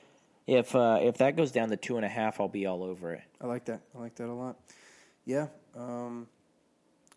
if 0.46 0.74
uh, 0.76 0.98
if 1.02 1.18
that 1.18 1.36
goes 1.36 1.50
down 1.52 1.70
to 1.70 1.76
two 1.76 1.96
and 1.96 2.04
a 2.04 2.08
half, 2.08 2.40
I'll 2.40 2.48
be 2.48 2.66
all 2.66 2.82
over 2.84 3.12
it. 3.14 3.22
I 3.40 3.46
like 3.46 3.64
that. 3.66 3.80
I 3.96 3.98
like 4.00 4.14
that 4.16 4.28
a 4.28 4.32
lot. 4.32 4.56
Yeah. 5.24 5.48
Um, 5.76 6.28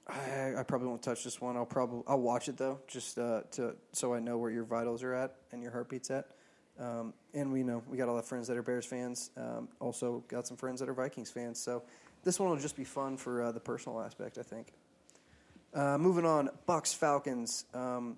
I, 0.07 0.53
I 0.57 0.63
probably 0.63 0.87
won't 0.87 1.01
touch 1.01 1.23
this 1.23 1.41
one. 1.41 1.57
I'll 1.57 1.65
probably 1.65 2.03
I'll 2.07 2.21
watch 2.21 2.47
it 2.47 2.57
though, 2.57 2.79
just 2.87 3.17
uh, 3.17 3.41
to 3.51 3.75
so 3.91 4.13
I 4.13 4.19
know 4.19 4.37
where 4.37 4.51
your 4.51 4.63
vitals 4.63 5.01
are 5.03 5.13
at 5.13 5.35
and 5.51 5.63
your 5.63 5.71
heartbeat's 5.71 6.11
at. 6.11 6.27
Um, 6.79 7.13
and 7.33 7.51
we 7.51 7.63
know 7.63 7.81
we 7.89 7.97
got 7.97 8.09
a 8.09 8.11
lot 8.11 8.19
of 8.19 8.25
friends 8.25 8.47
that 8.47 8.57
are 8.57 8.61
Bears 8.61 8.85
fans. 8.85 9.31
Um, 9.37 9.69
also 9.79 10.23
got 10.27 10.45
some 10.45 10.57
friends 10.57 10.79
that 10.81 10.89
are 10.89 10.93
Vikings 10.93 11.31
fans. 11.31 11.59
So 11.59 11.83
this 12.23 12.39
one 12.39 12.49
will 12.49 12.57
just 12.57 12.75
be 12.75 12.83
fun 12.83 13.17
for 13.17 13.43
uh, 13.43 13.51
the 13.51 13.59
personal 13.59 14.01
aspect, 14.01 14.37
I 14.37 14.43
think. 14.43 14.73
Uh, 15.73 15.97
moving 15.97 16.25
on, 16.25 16.49
Bucs 16.67 16.93
Falcons. 16.93 17.65
Um, 17.73 18.17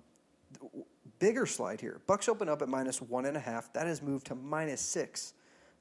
bigger 1.18 1.46
slide 1.46 1.80
here. 1.80 2.00
Bucs 2.06 2.28
open 2.28 2.48
up 2.48 2.62
at 2.62 2.68
minus 2.68 3.00
one 3.00 3.26
and 3.26 3.36
a 3.36 3.40
half. 3.40 3.72
That 3.72 3.86
has 3.86 4.02
moved 4.02 4.26
to 4.26 4.34
minus 4.34 4.80
six, 4.80 5.32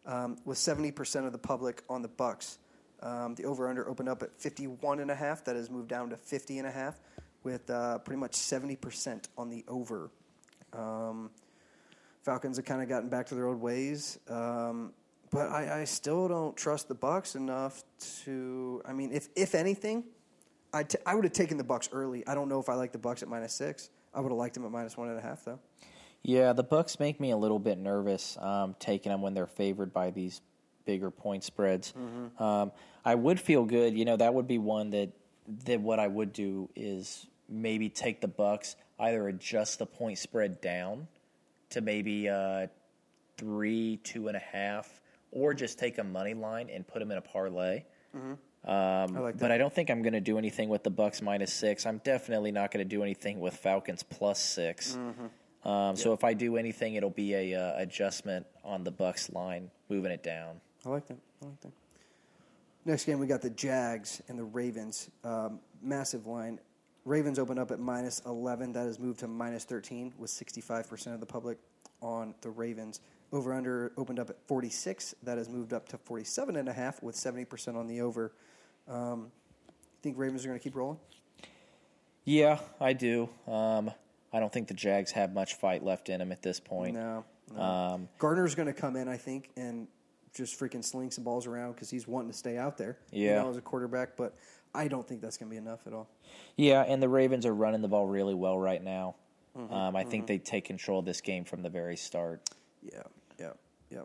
um, 0.06 0.38
with 0.46 0.58
seventy 0.58 0.92
percent 0.92 1.26
of 1.26 1.32
the 1.34 1.38
public 1.38 1.84
on 1.90 2.02
the 2.02 2.10
Bucs. 2.10 2.58
Um, 3.02 3.36
the 3.36 3.45
over/under 3.45 3.88
opened 3.88 4.10
up 4.10 4.24
at 4.24 4.40
fifty-one 4.40 4.99
and 4.99 5.11
a 5.11 5.15
half. 5.15 5.44
That 5.45 5.56
has 5.56 5.69
moved 5.69 5.88
down 5.88 6.10
to 6.10 6.18
fifty 6.18 6.57
and 6.57 6.68
a 6.68 6.72
half, 6.72 6.99
with 7.44 7.69
uh, 7.69 7.99
pretty 7.99 8.19
much 8.19 8.36
seventy 8.36 8.76
percent 8.76 9.30
on 9.38 9.49
the 9.49 9.64
over. 9.68 10.10
Um, 10.74 11.30
Falcons 12.24 12.57
have 12.57 12.65
kind 12.65 12.82
of 12.82 12.90
gotten 12.90 13.07
back 13.07 13.28
to 13.28 13.36
their 13.36 13.45
old 13.45 13.61
ways, 13.61 14.19
um, 14.30 14.94
but 15.30 15.49
I, 15.49 15.82
I 15.82 15.84
still 15.86 16.28
don't 16.28 16.57
trust 16.57 16.88
the 16.88 16.95
Bucs 16.95 17.36
enough 17.36 17.84
to. 18.26 18.82
I 18.86 18.94
mean, 18.94 19.11
if 19.14 19.30
if 19.36 19.56
anything, 19.56 20.03
I, 20.74 20.84
t- 20.84 20.98
I 21.06 21.15
would 21.15 21.24
have 21.24 21.34
taken 21.34 21.57
the 21.57 21.64
Bucs 21.64 21.90
early. 21.91 22.28
I 22.28 22.36
don't 22.36 22.49
know 22.49 22.60
if 22.60 22.68
I 22.68 22.74
like 22.74 22.91
the 22.91 22.98
Bucs 22.98 23.22
at 23.22 23.30
minus 23.30 23.53
six. 23.53 23.90
I 24.14 24.19
would 24.19 24.30
have 24.30 24.38
liked 24.38 24.56
them 24.56 24.65
at 24.65 24.72
minus 24.72 24.98
one 24.98 25.10
and 25.10 25.18
a 25.18 25.22
half 25.22 25.45
though. 25.45 25.60
Yeah, 26.24 26.52
the 26.52 26.64
Bucs 26.64 26.99
make 26.99 27.22
me 27.22 27.32
a 27.32 27.38
little 27.38 27.60
bit 27.60 27.78
nervous 27.78 28.38
um, 28.41 28.76
taking 28.80 29.11
them 29.11 29.22
when 29.22 29.34
they're 29.34 29.48
favored 29.48 29.94
by 29.94 30.10
these 30.10 30.41
bigger 30.88 31.11
point 31.11 31.43
spreads. 31.43 31.93
Um, 32.39 32.72
I 33.05 33.14
would 33.14 33.39
feel 33.39 33.64
good, 33.65 33.95
you 33.95 34.05
know, 34.05 34.18
that 34.18 34.34
would 34.34 34.47
be 34.47 34.57
one 34.57 34.89
that 34.91 35.09
that 35.65 35.80
what 35.80 35.99
I 35.99 36.07
would 36.07 36.34
do 36.34 36.69
is 36.76 37.27
maybe 37.47 37.88
take 37.89 38.19
the 38.22 38.27
Bucs, 38.27 38.76
either 38.99 39.27
adjust 39.27 39.80
the 39.80 39.85
point 39.85 40.18
spread 40.18 40.59
down 40.59 41.07
to 41.69 41.81
maybe 41.81 42.27
uh, 42.27 42.68
three, 43.38 43.97
two 44.03 44.27
and 44.27 44.35
a 44.35 44.41
half, 44.41 44.99
or 45.31 45.53
just 45.53 45.77
take 45.80 45.99
a 45.99 46.03
money 46.03 46.34
line 46.34 46.69
and 46.69 46.85
put 46.88 46.99
them 46.99 47.11
in 47.11 47.18
a 47.18 47.22
parlay. 47.22 47.84
Um, 48.14 48.35
I 48.65 49.05
like 49.19 49.38
But. 49.38 49.51
I 49.51 49.57
don't 49.57 49.72
think 49.72 49.89
I'm 49.89 50.01
going 50.01 50.14
to 50.14 50.19
do 50.19 50.38
anything 50.38 50.68
with 50.68 50.84
the 50.84 50.91
Bucs 50.91 51.22
minus 51.22 51.53
six. 51.53 51.85
I'm 51.85 51.99
definitely 52.03 52.51
not 52.51 52.72
going 52.72 52.84
to 52.88 52.89
do 52.95 53.01
anything 53.03 53.39
with 53.39 53.55
Falcons 53.55 54.03
plus 54.03 54.39
6 54.41 54.97
Mm-hmm. 54.97 55.69
Um, 55.69 55.95
So 55.95 56.11
if 56.14 56.23
I 56.23 56.34
do 56.34 56.57
anything, 56.57 56.95
it'll 56.95 57.09
be 57.09 57.34
a 57.34 57.55
uh, 57.55 57.81
adjustment 57.81 58.45
on 58.65 58.84
the 58.84 58.91
Bucs 58.91 59.34
line, 59.34 59.69
moving 59.89 60.11
it 60.11 60.23
down. 60.23 60.59
I 60.88 60.89
like 60.89 61.07
that. 61.07 61.18
I 61.43 61.45
like 61.45 61.59
that. 61.61 61.72
Next 62.85 63.03
game, 63.03 63.19
we 63.19 63.27
got 63.27 63.41
the 63.41 63.49
Jags 63.49 64.22
and 64.30 64.39
the 64.39 64.45
Ravens. 64.45 65.09
Um, 65.23 65.59
massive 65.81 66.26
line. 66.26 66.59
Ravens 67.03 67.39
open 67.39 67.59
up 67.59 67.72
at 67.72 67.80
minus 67.80 68.22
11. 68.26 68.72
That 68.72 68.85
has 68.85 68.97
moved 68.97 69.19
to 69.19 69.27
minus 69.27 69.65
13 69.65 70.14
with 70.18 70.31
65% 70.31 71.14
of 71.14 71.19
the 71.19 71.26
public 71.26 71.57
on 72.01 72.34
the 72.41 72.49
Ravens. 72.49 73.01
Over 73.34 73.53
under 73.53 73.91
opened 73.97 74.19
up 74.19 74.30
at 74.30 74.38
46. 74.47 75.15
That 75.23 75.38
has 75.38 75.49
moved 75.49 75.73
up 75.73 75.89
to 75.89 75.97
47.5 75.97 77.03
with 77.03 77.15
70% 77.15 77.76
on 77.76 77.88
the 77.88 77.99
over. 77.99 78.31
Um, 78.88 79.31
think 80.01 80.18
Ravens 80.18 80.45
are 80.45 80.47
going 80.47 80.59
to 80.59 80.64
keep 80.64 80.76
rolling? 80.76 80.99
Yeah, 82.23 82.59
I 82.80 82.93
do. 82.93 83.27
Um, 83.45 83.91
I 84.31 84.39
don't 84.39 84.53
think 84.53 84.69
the 84.69 84.73
Jags 84.73 85.11
have 85.11 85.34
much 85.34 85.55
fight 85.55 85.84
left 85.84 86.07
in 86.07 86.19
them 86.19 86.31
at 86.31 86.41
this 86.41 86.61
point. 86.61 86.93
No. 86.93 87.26
no. 87.53 87.61
Um, 87.61 88.09
Gardner's 88.18 88.55
going 88.55 88.68
to 88.68 88.73
come 88.73 88.95
in, 88.95 89.09
I 89.09 89.18
think, 89.18 89.49
and 89.57 89.88
just 90.38 90.57
freaking 90.59 90.84
sling 90.84 91.09
some 91.11 91.23
balls 91.23 91.47
around 91.47 91.73
because 91.73 91.89
he's 91.89 92.07
wanting 92.07 92.31
to 92.31 92.38
stay 92.38 92.57
out 92.57 92.77
there. 92.77 92.97
You 93.11 93.26
Yeah. 93.26 93.41
know, 93.43 93.49
as 93.49 93.57
a 93.57 93.61
quarterback, 93.61 94.15
but 94.15 94.35
I 94.76 94.88
don't 94.88 95.05
think 95.07 95.22
that's 95.22 95.38
going 95.38 95.49
to 95.49 95.51
be 95.51 95.57
enough 95.57 95.88
at 95.88 95.93
all. 95.93 96.07
yeah, 96.55 96.84
and 96.84 97.01
the 97.01 97.09
Ravens 97.09 97.45
are 97.45 97.53
running 97.53 97.81
the 97.81 97.88
ball 97.88 98.05
really 98.07 98.35
well 98.35 98.57
right 98.57 98.84
now. 98.84 99.15
Mm-hmm, 99.57 99.73
um, 99.73 99.95
I 99.95 100.03
think 100.03 100.27
they 100.27 100.38
take 100.38 100.65
control 100.65 100.99
of 100.99 101.05
this 101.05 101.19
game 101.19 101.43
from 101.43 101.64
the 101.64 101.69
very 101.69 101.97
start. 101.97 102.47
Yeah, 102.84 103.01
yeah, 103.39 103.53
yeah. 103.89 104.01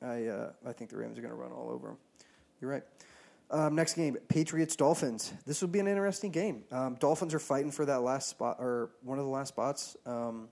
I 0.00 0.26
uh, 0.26 0.52
I 0.64 0.72
think 0.72 0.90
the 0.90 0.96
Ravens 0.96 1.18
are 1.18 1.22
going 1.22 1.34
to 1.34 1.40
run 1.40 1.50
all 1.50 1.70
over 1.70 1.88
them. 1.88 1.96
You're 2.60 2.70
right. 2.70 2.84
Um, 3.50 3.74
next 3.74 3.94
game, 3.94 4.16
Patriots 4.28 4.76
Dolphins. 4.76 5.32
This 5.44 5.60
will 5.60 5.68
be 5.68 5.78
an 5.80 5.88
interesting 5.88 6.30
game. 6.30 6.64
Um, 6.70 6.94
Dolphins 7.00 7.34
are 7.34 7.38
fighting 7.40 7.70
for 7.72 7.84
that 7.86 8.02
last 8.02 8.28
spot 8.28 8.56
or 8.60 8.90
one 9.02 9.18
of 9.18 9.24
the 9.24 9.30
last 9.30 9.48
spots 9.48 9.96
um, 10.06 10.48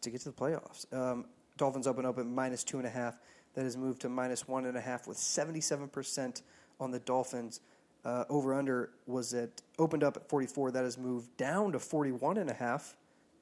to 0.00 0.10
get 0.10 0.20
to 0.22 0.30
the 0.30 0.34
playoffs. 0.36 0.92
Um, 0.92 1.26
Dolphins 1.56 1.86
open 1.86 2.04
up 2.06 2.18
at 2.18 2.26
minus 2.26 2.62
two 2.64 2.78
and 2.78 2.86
a 2.86 2.90
half. 2.90 3.18
That 3.56 3.64
has 3.64 3.76
moved 3.76 4.02
to 4.02 4.08
minus 4.08 4.46
one 4.46 4.66
and 4.66 4.76
a 4.76 4.80
half 4.80 5.08
with 5.08 5.16
77% 5.16 6.42
on 6.78 6.90
the 6.90 7.00
Dolphins. 7.00 7.60
Uh, 8.04 8.24
over 8.28 8.54
under 8.54 8.90
was 9.06 9.34
at 9.34 9.62
opened 9.78 10.04
up 10.04 10.16
at 10.16 10.28
44. 10.28 10.70
That 10.70 10.84
has 10.84 10.96
moved 10.96 11.36
down 11.36 11.72
to 11.72 11.80
41 11.80 12.36
and 12.36 12.48
a 12.48 12.54
half. 12.54 12.94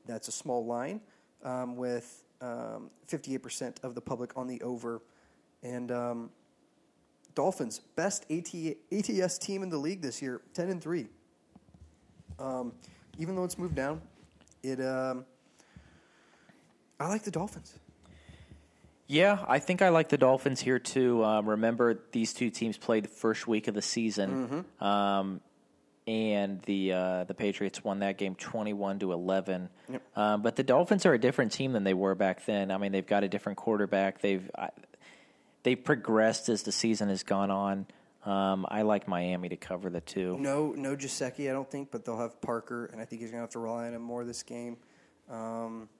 That's 0.06 0.28
a 0.28 0.32
small 0.32 0.64
line 0.64 1.00
um, 1.42 1.76
with 1.76 2.24
um, 2.40 2.90
58% 3.08 3.82
of 3.82 3.94
the 3.94 4.00
public 4.00 4.32
on 4.36 4.46
the 4.46 4.62
over. 4.62 5.02
And 5.62 5.90
um, 5.90 6.30
Dolphins, 7.34 7.80
best 7.96 8.24
AT, 8.30 8.54
ATS 8.92 9.38
team 9.38 9.62
in 9.62 9.68
the 9.68 9.76
league 9.76 10.00
this 10.00 10.22
year, 10.22 10.40
10 10.54 10.70
and 10.70 10.82
3. 10.82 11.08
Um, 12.38 12.72
even 13.18 13.34
though 13.34 13.44
it's 13.44 13.58
moved 13.58 13.74
down, 13.74 14.00
it 14.62 14.80
um, 14.80 15.24
I 16.98 17.08
like 17.08 17.22
the 17.22 17.30
Dolphins. 17.30 17.78
Yeah, 19.06 19.44
I 19.46 19.58
think 19.58 19.82
I 19.82 19.90
like 19.90 20.08
the 20.08 20.16
Dolphins 20.18 20.60
here 20.60 20.78
too. 20.78 21.22
Um, 21.24 21.48
remember, 21.48 22.00
these 22.12 22.32
two 22.32 22.50
teams 22.50 22.78
played 22.78 23.04
the 23.04 23.08
first 23.08 23.46
week 23.46 23.68
of 23.68 23.74
the 23.74 23.82
season, 23.82 24.64
um, 24.80 25.40
and 26.06 26.62
the 26.62 26.92
uh, 26.92 27.24
the 27.24 27.34
Patriots 27.34 27.84
won 27.84 27.98
that 28.00 28.16
game 28.16 28.34
twenty 28.34 28.72
one 28.72 28.98
to 29.00 29.12
eleven. 29.12 29.68
Um, 30.16 30.40
but 30.42 30.56
the 30.56 30.62
Dolphins 30.62 31.04
are 31.04 31.12
a 31.12 31.18
different 31.18 31.52
team 31.52 31.72
than 31.72 31.84
they 31.84 31.94
were 31.94 32.14
back 32.14 32.46
then. 32.46 32.70
I 32.70 32.78
mean, 32.78 32.92
they've 32.92 33.06
got 33.06 33.24
a 33.24 33.28
different 33.28 33.58
quarterback. 33.58 34.22
They've 34.22 34.50
I, 34.56 34.70
they've 35.64 35.82
progressed 35.82 36.48
as 36.48 36.62
the 36.62 36.72
season 36.72 37.08
has 37.10 37.22
gone 37.24 37.50
on. 37.50 37.86
Um, 38.24 38.64
I 38.70 38.82
like 38.82 39.06
Miami 39.06 39.50
to 39.50 39.56
cover 39.56 39.90
the 39.90 40.00
two. 40.00 40.38
No, 40.38 40.72
no 40.72 40.96
Gesicki, 40.96 41.50
I 41.50 41.52
don't 41.52 41.70
think, 41.70 41.90
but 41.90 42.06
they'll 42.06 42.18
have 42.18 42.40
Parker, 42.40 42.86
and 42.86 42.98
I 43.00 43.04
think 43.04 43.20
he's 43.20 43.30
going 43.30 43.40
to 43.40 43.42
have 43.42 43.50
to 43.50 43.58
rely 43.58 43.86
on 43.86 43.92
him 43.92 44.00
more 44.00 44.24
this 44.24 44.42
game. 44.42 44.78
Um, 45.30 45.90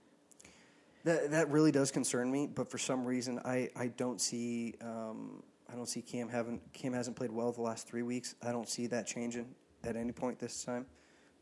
that 1.05 1.31
that 1.31 1.51
really 1.51 1.71
does 1.71 1.91
concern 1.91 2.31
me, 2.31 2.47
but 2.47 2.71
for 2.71 2.79
some 2.79 3.05
reason, 3.05 3.41
I, 3.45 3.71
I 3.77 3.89
don't 3.89 4.21
see 4.21 4.75
um, 4.81 5.43
I 5.71 5.75
don't 5.75 5.89
see 5.89 6.03
Cam 6.03 6.29
having 6.29 6.61
Cam 6.73 6.93
hasn't 6.93 7.17
played 7.17 7.31
well 7.31 7.53
the 7.53 7.63
last 7.63 7.87
three 7.87 8.03
weeks. 8.03 8.35
I 8.43 8.53
don't 8.53 8.69
see 8.69 8.87
that 8.89 9.07
changing 9.07 9.55
at 9.85 9.97
any 9.97 10.13
point 10.13 10.39
this 10.39 10.65
time. 10.65 10.87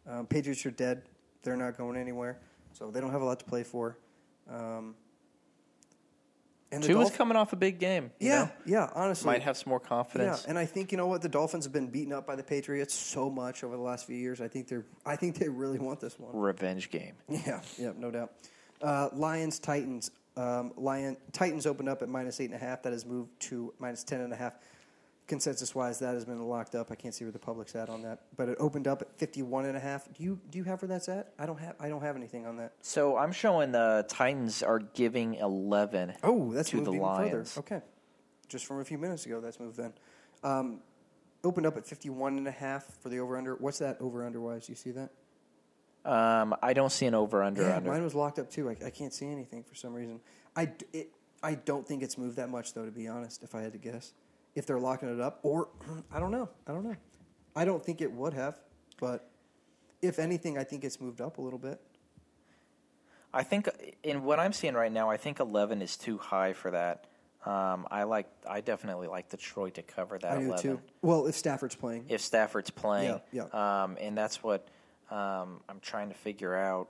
Um, 0.06 0.26
Patriots 0.26 0.66
are 0.66 0.70
dead; 0.70 1.02
they're 1.42 1.56
not 1.56 1.76
going 1.76 1.96
anywhere, 1.96 2.38
so 2.72 2.90
they 2.90 3.00
don't 3.00 3.12
have 3.12 3.22
a 3.22 3.24
lot 3.24 3.38
to 3.38 3.44
play 3.44 3.62
for. 3.62 3.98
Um, 4.50 4.96
and 6.72 6.82
the 6.82 6.88
Two 6.88 7.00
is 7.00 7.08
Dolph- 7.08 7.18
coming 7.18 7.36
off 7.36 7.52
a 7.52 7.56
big 7.56 7.78
game. 7.78 8.10
yeah, 8.18 8.44
know? 8.44 8.50
yeah. 8.64 8.90
Honestly, 8.94 9.26
might 9.26 9.42
have 9.42 9.56
some 9.56 9.68
more 9.68 9.78
confidence. 9.78 10.42
yeah, 10.42 10.50
and 10.50 10.58
I 10.58 10.64
think 10.64 10.90
you 10.90 10.98
know 10.98 11.06
what 11.06 11.22
the 11.22 11.28
Dolphins 11.28 11.64
have 11.66 11.72
been 11.72 11.88
beaten 11.88 12.12
up 12.12 12.26
by 12.26 12.34
the 12.34 12.42
Patriots 12.42 12.94
so 12.94 13.30
much 13.30 13.62
over 13.62 13.76
the 13.76 13.82
last 13.82 14.06
few 14.06 14.16
years. 14.16 14.40
I 14.40 14.48
think 14.48 14.66
they're 14.66 14.86
I 15.06 15.14
think 15.14 15.38
they 15.38 15.48
really 15.48 15.78
want 15.78 16.00
this 16.00 16.18
one. 16.18 16.34
Revenge 16.34 16.90
game. 16.90 17.14
Yeah, 17.28 17.60
yeah, 17.78 17.92
no 17.96 18.10
doubt. 18.10 18.32
Uh, 18.82 19.08
Lions 19.14 19.58
Titans. 19.58 20.10
Um, 20.36 20.72
Lion 20.76 21.16
Titans 21.32 21.66
opened 21.66 21.88
up 21.88 22.02
at 22.02 22.08
minus 22.08 22.40
eight 22.40 22.46
and 22.50 22.54
a 22.54 22.58
half. 22.64 22.82
That 22.82 22.92
has 22.92 23.04
moved 23.06 23.38
to 23.40 23.72
minus 23.78 24.02
ten 24.02 24.20
and 24.20 24.32
a 24.32 24.36
half. 24.36 24.54
consensus 25.28 25.74
wise, 25.74 25.98
that 26.00 26.14
has 26.14 26.24
been 26.24 26.42
locked 26.42 26.74
up. 26.74 26.90
I 26.90 26.94
can't 26.94 27.14
see 27.14 27.24
where 27.24 27.32
the 27.32 27.38
public's 27.38 27.74
at 27.76 27.88
on 27.88 28.02
that, 28.02 28.22
but 28.36 28.48
it 28.48 28.56
opened 28.58 28.86
up 28.88 29.00
at 29.02 29.16
51 29.18 29.66
and 29.66 29.76
a 29.76 29.80
half. 29.80 30.04
Do 30.12 30.22
you 30.24 30.38
do 30.50 30.58
you 30.58 30.64
have 30.64 30.82
where 30.82 30.88
that's 30.88 31.08
at? 31.08 31.32
I 31.38 31.46
don't 31.46 31.58
have 31.60 31.76
I 31.80 31.88
don't 31.88 32.02
have 32.02 32.16
anything 32.16 32.44
on 32.46 32.56
that. 32.56 32.72
So 32.80 33.16
I'm 33.16 33.30
showing 33.32 33.72
the 33.72 34.04
Titans 34.08 34.62
are 34.62 34.80
giving 34.80 35.34
11. 35.34 36.14
Oh, 36.22 36.52
that's 36.52 36.70
to 36.70 36.76
moved 36.76 36.88
the 36.88 36.92
even 36.94 37.02
Lions. 37.02 37.52
further. 37.54 37.76
Okay, 37.76 37.86
just 38.48 38.66
from 38.66 38.80
a 38.80 38.84
few 38.84 38.98
minutes 38.98 39.26
ago, 39.26 39.40
that's 39.40 39.60
moved 39.60 39.76
then. 39.76 39.92
Um, 40.42 40.80
opened 41.44 41.66
up 41.66 41.76
at 41.76 41.86
51 41.86 42.36
and 42.38 42.48
a 42.48 42.50
half 42.50 42.84
for 43.00 43.08
the 43.10 43.18
over 43.18 43.36
under. 43.36 43.54
What's 43.56 43.78
that 43.78 43.98
over 44.00 44.24
under 44.26 44.40
wise? 44.40 44.66
Do 44.66 44.72
you 44.72 44.76
see 44.76 44.90
that? 44.92 45.10
Um, 46.04 46.54
I 46.62 46.72
don't 46.72 46.90
see 46.90 47.06
an 47.06 47.14
over 47.14 47.42
under 47.42 47.62
yeah, 47.62 47.76
under. 47.76 47.90
mine 47.90 48.02
was 48.02 48.14
locked 48.14 48.38
up 48.38 48.50
too. 48.50 48.68
I, 48.68 48.76
I 48.86 48.90
can't 48.90 49.14
see 49.14 49.26
anything 49.26 49.62
for 49.62 49.74
some 49.74 49.94
reason. 49.94 50.20
I, 50.56 50.70
it, 50.92 51.10
I 51.42 51.54
don't 51.54 51.86
think 51.86 52.02
it's 52.02 52.18
moved 52.18 52.36
that 52.36 52.48
much 52.48 52.74
though, 52.74 52.84
to 52.84 52.90
be 52.90 53.06
honest. 53.06 53.42
If 53.42 53.54
I 53.54 53.62
had 53.62 53.72
to 53.72 53.78
guess, 53.78 54.12
if 54.54 54.66
they're 54.66 54.80
locking 54.80 55.12
it 55.12 55.20
up, 55.20 55.38
or 55.42 55.68
I 56.12 56.18
don't 56.18 56.32
know. 56.32 56.48
I 56.66 56.72
don't 56.72 56.84
know. 56.84 56.96
I 57.54 57.64
don't 57.64 57.84
think 57.84 58.00
it 58.00 58.10
would 58.10 58.34
have, 58.34 58.58
but 58.98 59.30
if 60.00 60.18
anything, 60.18 60.58
I 60.58 60.64
think 60.64 60.84
it's 60.84 61.00
moved 61.00 61.20
up 61.20 61.38
a 61.38 61.42
little 61.42 61.58
bit. 61.58 61.80
I 63.34 63.42
think 63.42 63.68
in 64.02 64.24
what 64.24 64.38
I'm 64.38 64.52
seeing 64.52 64.74
right 64.74 64.92
now, 64.92 65.08
I 65.08 65.16
think 65.16 65.40
11 65.40 65.80
is 65.82 65.96
too 65.96 66.18
high 66.18 66.52
for 66.52 66.70
that. 66.72 67.06
Um, 67.46 67.88
I 67.90 68.04
like. 68.04 68.28
I 68.48 68.60
definitely 68.60 69.08
like 69.08 69.28
Detroit 69.28 69.74
to 69.74 69.82
cover 69.82 70.16
that 70.18 70.36
I 70.36 70.40
do 70.40 70.46
11 70.46 70.62
too. 70.62 70.80
Well, 71.00 71.26
if 71.26 71.34
Stafford's 71.34 71.74
playing, 71.74 72.04
if 72.08 72.20
Stafford's 72.20 72.70
playing. 72.70 73.20
yeah, 73.32 73.46
Yeah, 73.52 73.82
Um, 73.82 73.96
and 74.00 74.16
that's 74.16 74.42
what 74.44 74.68
um, 75.10 75.60
I'm 75.68 75.80
trying 75.80 76.08
to 76.08 76.14
figure 76.14 76.54
out 76.54 76.88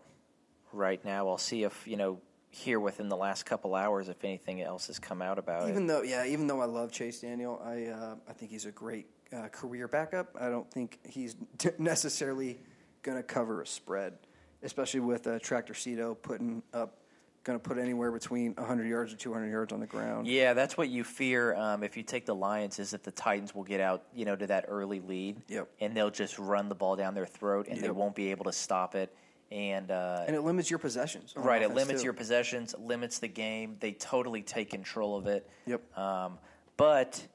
right 0.72 1.04
now. 1.04 1.28
I'll 1.28 1.38
see 1.38 1.64
if 1.64 1.86
you 1.86 1.96
know 1.96 2.20
here 2.50 2.78
within 2.78 3.08
the 3.08 3.16
last 3.16 3.44
couple 3.44 3.74
hours 3.74 4.08
if 4.08 4.22
anything 4.24 4.60
else 4.60 4.86
has 4.88 4.98
come 4.98 5.22
out 5.22 5.38
about 5.38 5.66
it. 5.66 5.70
even 5.70 5.84
it. 5.84 5.86
though 5.88 6.02
yeah, 6.02 6.24
even 6.26 6.46
though 6.46 6.60
I 6.60 6.66
love 6.66 6.92
Chase 6.92 7.20
Daniel, 7.20 7.60
I 7.64 7.86
uh, 7.86 8.14
I 8.28 8.32
think 8.32 8.50
he's 8.50 8.66
a 8.66 8.72
great 8.72 9.06
uh, 9.32 9.48
career 9.48 9.88
backup. 9.88 10.36
I 10.40 10.48
don't 10.48 10.70
think 10.70 10.98
he's 11.08 11.36
t- 11.58 11.70
necessarily 11.78 12.60
going 13.02 13.16
to 13.16 13.22
cover 13.22 13.62
a 13.62 13.66
spread, 13.66 14.14
especially 14.62 15.00
with 15.00 15.26
uh, 15.26 15.38
Tractor 15.40 15.74
Cito 15.74 16.14
putting 16.14 16.62
up, 16.72 16.98
going 17.44 17.58
to 17.58 17.62
put 17.62 17.78
anywhere 17.78 18.12
between 18.12 18.54
100 18.54 18.86
yards 18.86 19.10
and 19.12 19.20
200 19.20 19.50
yards 19.50 19.72
on 19.72 19.80
the 19.80 19.86
ground. 19.86 20.26
Yeah, 20.26 20.54
that's 20.54 20.76
what 20.76 20.88
you 20.88 21.02
fear 21.04 21.54
um, 21.54 21.82
if 21.82 21.96
you 21.96 22.02
take 22.02 22.24
the 22.26 22.34
Lions 22.34 22.78
is 22.78 22.92
that 22.92 23.02
the 23.02 23.10
Titans 23.10 23.54
will 23.54 23.64
get 23.64 23.80
out, 23.80 24.04
you 24.14 24.24
know, 24.24 24.36
to 24.36 24.46
that 24.46 24.66
early 24.68 25.00
lead, 25.00 25.42
Yep. 25.48 25.68
and 25.80 25.96
they'll 25.96 26.10
just 26.10 26.38
run 26.38 26.68
the 26.68 26.74
ball 26.74 26.96
down 26.96 27.14
their 27.14 27.26
throat, 27.26 27.66
and 27.68 27.80
they 27.80 27.90
won't 27.90 28.14
be 28.14 28.30
able 28.30 28.44
to 28.44 28.52
stop 28.52 28.94
it. 28.94 29.14
And, 29.50 29.90
uh, 29.90 30.24
And 30.26 30.34
it 30.36 30.42
limits 30.42 30.70
your 30.70 30.78
possessions. 30.78 31.34
right, 31.36 31.60
it 31.62 31.74
limits 31.74 32.00
too. 32.00 32.04
your 32.04 32.14
possessions, 32.14 32.74
limits 32.78 33.18
the 33.18 33.28
game. 33.28 33.76
They 33.80 33.92
totally 33.92 34.42
take 34.42 34.70
control 34.70 35.16
of 35.16 35.26
it. 35.26 35.48
Yep. 35.66 35.98
Um, 35.98 36.38
but 36.76 37.26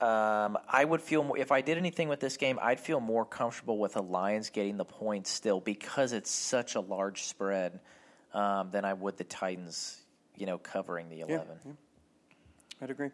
um, 0.00 0.58
I 0.68 0.84
would 0.84 1.00
feel 1.02 1.22
more, 1.22 1.36
if 1.38 1.52
I 1.52 1.60
did 1.60 1.76
anything 1.76 2.08
with 2.08 2.20
this 2.20 2.36
game, 2.36 2.58
I'd 2.62 2.80
feel 2.80 2.98
more 3.00 3.24
comfortable 3.24 3.78
with 3.78 3.92
the 3.94 4.02
Lions 4.02 4.50
getting 4.50 4.76
the 4.78 4.84
points 4.84 5.30
still 5.30 5.60
because 5.60 6.12
it's 6.12 6.30
such 6.30 6.74
a 6.76 6.80
large 6.80 7.22
spread 7.24 7.78
um, 8.34 8.70
than 8.70 8.84
I 8.84 8.92
would 8.92 9.16
the 9.16 9.24
Titans, 9.24 10.00
you 10.36 10.46
know, 10.46 10.58
covering 10.58 11.08
the 11.08 11.20
eleven. 11.20 11.58
yeah. 11.64 11.72
I'd 12.82 12.90
agree. 12.90 13.10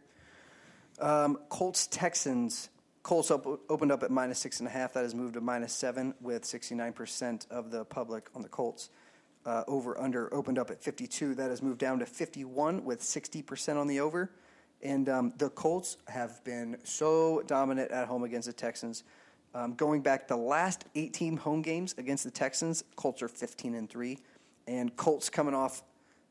Um, 1.01 1.39
Colts 1.49 1.87
Texans. 1.87 2.71
Colts 3.03 3.31
up, 3.31 3.47
opened 3.69 3.93
up 3.93 4.03
at 4.03 4.11
minus 4.11 4.39
six 4.39 4.61
and 4.61 4.67
a 4.67 4.71
half. 4.71 4.95
That 4.95 5.03
has 5.03 5.15
moved 5.15 5.35
to 5.35 5.41
minus 5.43 5.75
seven 5.75 6.15
with 6.23 6.43
69% 6.45 7.51
of 7.51 7.71
the 7.71 7.85
public 7.85 8.31
on 8.35 8.41
the 8.41 8.49
Colts. 8.49 8.89
Uh, 9.45 9.63
over 9.69 10.01
under 10.01 10.33
opened 10.33 10.59
up 10.59 10.71
at 10.71 10.83
52. 10.83 11.35
That 11.35 11.51
has 11.51 11.61
moved 11.61 11.79
down 11.79 11.99
to 11.99 12.07
51 12.07 12.83
with 12.83 13.03
60% 13.03 13.77
on 13.77 13.89
the 13.89 14.01
over. 14.01 14.31
And 14.83 15.07
um, 15.11 15.35
the 15.37 15.51
Colts 15.51 15.99
have 16.09 16.43
been 16.45 16.79
so 16.85 17.43
dominant 17.47 17.91
at 17.91 18.07
home 18.07 18.25
against 18.25 18.47
the 18.47 18.55
Texans. 18.55 19.05
Um, 19.55 19.75
going 19.75 20.01
back 20.01 20.27
the 20.27 20.37
last 20.37 20.85
18 20.95 21.37
home 21.37 21.61
games 21.61 21.95
against 21.99 22.25
the 22.25 22.31
Texans, 22.31 22.85
Colts 22.97 23.23
are 23.23 23.29
15 23.29 23.75
and 23.75 23.89
three, 23.89 24.19
and 24.67 24.95
Colts 24.97 25.31
coming 25.31 25.55
off 25.55 25.83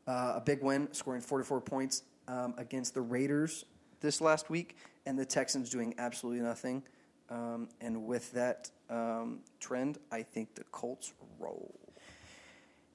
uh, 0.07 0.33
a 0.35 0.41
big 0.41 0.61
win, 0.61 0.91
scoring 0.93 1.21
44 1.21 1.61
points 1.61 2.03
um, 2.27 2.53
against 2.57 2.93
the 2.93 3.01
Raiders 3.01 3.65
this 4.01 4.21
last 4.21 4.49
week, 4.49 4.77
and 5.05 5.17
the 5.17 5.25
Texans 5.25 5.69
doing 5.69 5.95
absolutely 5.97 6.41
nothing. 6.41 6.83
Um, 7.29 7.69
and 7.81 8.05
with 8.05 8.31
that 8.33 8.69
um, 8.89 9.39
trend, 9.59 9.97
I 10.11 10.23
think 10.23 10.55
the 10.55 10.63
Colts 10.65 11.13
roll. 11.39 11.79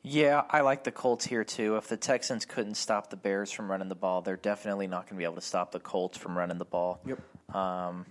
Yeah, 0.02 0.44
I 0.48 0.60
like 0.60 0.85
the 0.85 0.93
Colts 0.93 1.27
here 1.27 1.44
too. 1.44 1.77
If 1.77 1.89
the 1.89 1.97
Texans 1.97 2.44
couldn't 2.44 2.77
stop 2.77 3.10
the 3.10 3.16
Bears 3.16 3.51
from 3.51 3.70
running 3.70 3.89
the 3.89 3.94
ball, 3.94 4.23
they're 4.23 4.36
definitely 4.36 4.86
not 4.86 5.02
going 5.02 5.16
to 5.16 5.19
be 5.19 5.24
able 5.24 5.35
to 5.35 5.40
stop 5.40 5.73
the 5.73 5.81
Colts 5.81 6.16
from 6.16 6.39
running 6.39 6.59
the 6.59 6.65
ball. 6.65 7.01
Yep. 7.05 7.55
Um, 7.55 8.06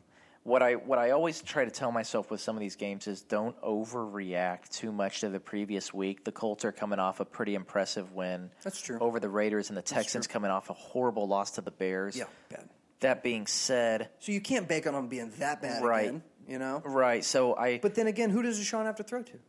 what 0.47 0.63
I 0.63 0.75
what 0.75 0.97
I 0.97 1.11
always 1.11 1.41
try 1.41 1.65
to 1.65 1.71
tell 1.71 1.91
myself 1.91 2.31
with 2.31 2.39
some 2.39 2.55
of 2.55 2.61
these 2.61 2.77
games 2.77 3.05
is 3.05 3.21
don't 3.21 3.59
overreact 3.61 4.69
too 4.69 4.93
much 4.93 5.19
to 5.19 5.29
the 5.29 5.41
previous 5.41 5.93
week. 5.93 6.23
The 6.23 6.31
Colts 6.31 6.63
are 6.63 6.71
coming 6.71 6.99
off 6.99 7.19
a 7.19 7.25
pretty 7.25 7.53
impressive 7.53 8.13
win. 8.13 8.49
That's 8.63 8.79
true. 8.79 8.97
Over 8.99 9.19
the 9.19 9.27
Raiders 9.27 9.67
and 9.67 9.77
the 9.77 9.81
Texans 9.81 10.25
coming 10.25 10.49
off 10.49 10.69
a 10.69 10.73
horrible 10.73 11.27
loss 11.27 11.51
to 11.51 11.61
the 11.61 11.71
Bears. 11.71 12.15
Yeah, 12.15 12.23
bad. 12.49 12.69
That 13.01 13.23
being 13.23 13.45
said, 13.45 14.09
So 14.19 14.31
you 14.31 14.39
can't 14.39 14.69
bank 14.69 14.87
on 14.87 14.93
them 14.93 15.07
being 15.09 15.31
that 15.39 15.61
bad 15.61 15.83
Right. 15.83 16.07
again, 16.07 16.23
you 16.47 16.59
know? 16.59 16.81
right? 16.85 17.25
So 17.25 17.53
I 17.53 17.79
But 17.79 17.95
then 17.95 18.07
again, 18.07 18.29
who 18.29 18.41
does 18.41 18.57
Deshaun 18.57 18.85
have 18.85 18.95
to 18.95 19.03
throw 19.03 19.23
to? 19.23 19.39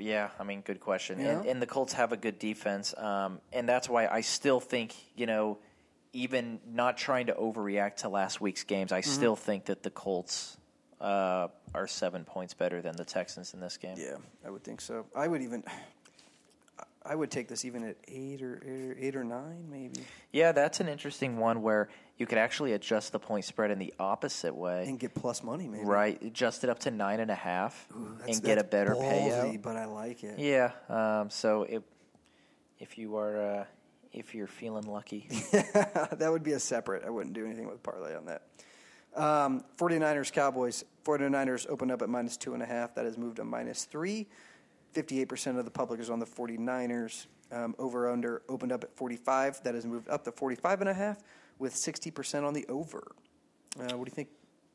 Yeah, 0.00 0.30
I 0.38 0.44
mean, 0.44 0.62
good 0.62 0.80
question. 0.80 1.20
Yeah. 1.20 1.38
And, 1.38 1.46
and 1.46 1.62
the 1.62 1.66
Colts 1.66 1.92
have 1.94 2.12
a 2.12 2.16
good 2.16 2.38
defense, 2.38 2.94
um, 2.98 3.40
and 3.52 3.68
that's 3.68 3.88
why 3.88 4.06
I 4.06 4.22
still 4.22 4.60
think 4.60 4.94
you 5.16 5.26
know, 5.26 5.58
even 6.12 6.60
not 6.70 6.96
trying 6.96 7.26
to 7.26 7.34
overreact 7.34 7.96
to 7.96 8.08
last 8.08 8.40
week's 8.40 8.64
games, 8.64 8.92
I 8.92 9.00
still 9.00 9.36
think 9.36 9.66
that 9.66 9.82
the 9.82 9.90
Colts 9.90 10.56
uh, 11.00 11.48
are 11.74 11.86
seven 11.86 12.24
points 12.24 12.54
better 12.54 12.80
than 12.82 12.96
the 12.96 13.04
Texans 13.04 13.54
in 13.54 13.60
this 13.60 13.76
game. 13.76 13.96
Yeah, 13.98 14.16
I 14.44 14.50
would 14.50 14.64
think 14.64 14.80
so. 14.80 15.06
I 15.14 15.28
would 15.28 15.42
even, 15.42 15.62
I 17.04 17.14
would 17.14 17.30
take 17.30 17.48
this 17.48 17.64
even 17.64 17.84
at 17.84 17.96
eight 18.08 18.42
or 18.42 18.62
eight 18.64 18.90
or, 18.90 18.96
eight 18.98 19.16
or 19.16 19.24
nine, 19.24 19.70
maybe, 19.70 20.00
Yeah, 20.32 20.52
that's 20.52 20.80
an 20.80 20.88
interesting 20.88 21.36
one 21.38 21.62
where 21.62 21.88
you 22.16 22.26
could 22.26 22.38
actually 22.38 22.72
adjust 22.72 23.12
the 23.12 23.20
point 23.20 23.44
spread 23.44 23.70
in 23.70 23.78
the 23.78 23.94
opposite 24.00 24.54
way. 24.54 24.86
and 24.88 24.98
get 24.98 25.14
plus 25.14 25.42
money, 25.44 25.68
maybe. 25.68 25.84
Right, 25.84 26.20
adjust 26.22 26.64
it 26.64 26.70
up 26.70 26.80
to 26.80 26.90
nine 26.90 27.20
and 27.20 27.30
a 27.30 27.34
half 27.36 27.86
Ooh, 27.94 28.18
and 28.26 28.42
get 28.42 28.58
a 28.58 28.64
better 28.64 28.94
ballsy, 28.94 29.30
payout. 29.30 29.62
But 29.62 29.76
I 29.76 29.84
like 29.84 30.24
it. 30.24 30.38
Yeah, 30.38 30.72
um, 30.88 31.30
so 31.30 31.62
if 31.62 31.82
if 32.80 32.98
you 32.98 33.16
are 33.16 33.40
uh, 33.60 33.64
if 34.12 34.34
you're 34.34 34.46
feeling 34.46 34.86
lucky, 34.86 35.26
that 35.52 36.28
would 36.30 36.42
be 36.42 36.52
a 36.52 36.60
separate. 36.60 37.04
I 37.04 37.10
wouldn't 37.10 37.34
do 37.34 37.44
anything 37.44 37.68
with 37.68 37.82
parlay 37.82 38.16
on 38.16 38.26
that. 38.26 38.42
Um, 39.14 39.64
49ers 39.76 40.32
Cowboys. 40.32 40.84
49ers 41.04 41.66
opened 41.68 41.90
up 41.90 42.02
at 42.02 42.08
minus 42.08 42.36
two 42.36 42.54
and 42.54 42.62
a 42.62 42.66
half. 42.66 42.94
That 42.94 43.04
has 43.04 43.18
moved 43.18 43.36
to 43.36 43.44
minus 43.44 43.84
three. 43.84 44.26
58% 44.94 45.58
of 45.58 45.64
the 45.64 45.70
public 45.70 46.00
is 46.00 46.10
on 46.10 46.18
the 46.18 46.26
49ers. 46.26 47.26
Um, 47.50 47.74
over 47.78 48.10
under 48.10 48.42
opened 48.48 48.72
up 48.72 48.84
at 48.84 48.94
45. 48.94 49.62
That 49.62 49.74
has 49.74 49.86
moved 49.86 50.08
up 50.08 50.24
to 50.24 50.32
45 50.32 50.82
and 50.82 50.90
a 50.90 50.94
half 50.94 51.18
with 51.58 51.74
60% 51.74 52.46
on 52.46 52.52
the 52.52 52.66
over. 52.68 53.12
Uh, 53.78 53.96
what 53.96 54.04
do 54.04 54.10
you 54.10 54.14
think? 54.14 54.28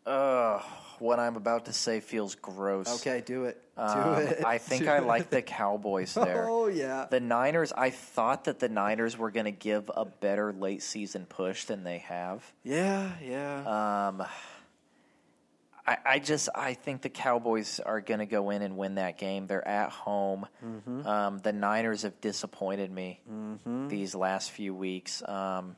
Uh, 0.05 0.59
what 0.99 1.19
I'm 1.19 1.35
about 1.35 1.65
to 1.65 1.73
say 1.73 1.99
feels 1.99 2.35
gross. 2.35 3.01
Okay, 3.05 3.21
do 3.25 3.45
it. 3.45 3.59
Do 3.75 3.81
Um, 3.83 4.21
it. 4.21 4.45
I 4.45 4.57
think 4.59 4.83
Do 4.83 4.89
I 4.89 4.99
like 4.99 5.29
the 5.29 5.41
Cowboys 5.41 6.13
there. 6.15 6.47
Oh, 6.49 6.67
yeah. 6.67 7.07
The 7.09 7.19
Niners, 7.19 7.73
I 7.73 7.89
thought 7.89 8.45
that 8.45 8.59
the 8.59 8.69
Niners 8.69 9.17
were 9.17 9.31
going 9.31 9.45
to 9.45 9.51
give 9.51 9.89
a 9.95 10.05
better 10.05 10.53
late 10.53 10.83
season 10.83 11.25
push 11.25 11.65
than 11.65 11.83
they 11.83 11.99
have. 11.99 12.43
Yeah, 12.63 13.11
yeah. 13.23 14.07
Um, 14.09 14.23
I, 15.85 15.97
I 16.05 16.19
just 16.19 16.47
I 16.55 16.75
think 16.75 17.01
the 17.01 17.09
Cowboys 17.09 17.81
are 17.81 17.99
going 17.99 18.19
to 18.21 18.25
go 18.25 18.51
in 18.51 18.61
and 18.61 18.77
win 18.77 18.95
that 18.95 19.17
game. 19.17 19.47
They're 19.47 19.67
at 19.67 19.89
home. 19.89 20.45
Mm-hmm. 20.65 21.05
Um, 21.05 21.39
the 21.39 21.51
Niners 21.51 22.03
have 22.03 22.21
disappointed 22.21 22.89
me 22.89 23.19
these 23.89 24.15
last 24.15 24.51
few 24.51 24.73
weeks. 24.73 25.21
Um, 25.27 25.75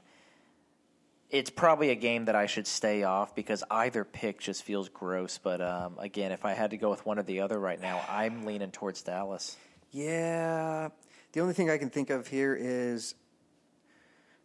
it's 1.36 1.50
probably 1.50 1.90
a 1.90 1.96
game 1.96 2.26
that 2.26 2.36
I 2.36 2.46
should 2.46 2.66
stay 2.66 3.04
off 3.04 3.36
because 3.36 3.62
either 3.70 4.06
pick 4.06 4.40
just 4.40 4.64
feels 4.64 4.88
gross. 4.88 5.38
But 5.38 5.60
um, 5.62 5.98
again, 6.00 6.32
if 6.32 6.46
I 6.46 6.54
had 6.54 6.70
to 6.72 6.78
go 6.78 6.90
with 6.90 7.06
one 7.06 7.20
or 7.20 7.24
the 7.24 7.42
other 7.42 7.60
right 7.60 7.80
now, 7.80 8.02
I'm 8.10 8.46
leaning 8.46 8.72
towards 8.72 9.02
Dallas. 9.02 9.58
Yeah. 9.92 10.90
The 11.34 11.42
only 11.42 11.54
thing 11.54 11.70
I 11.70 11.78
can 11.78 11.90
think 11.90 12.10
of 12.10 12.28
here 12.28 12.56
is 12.58 13.16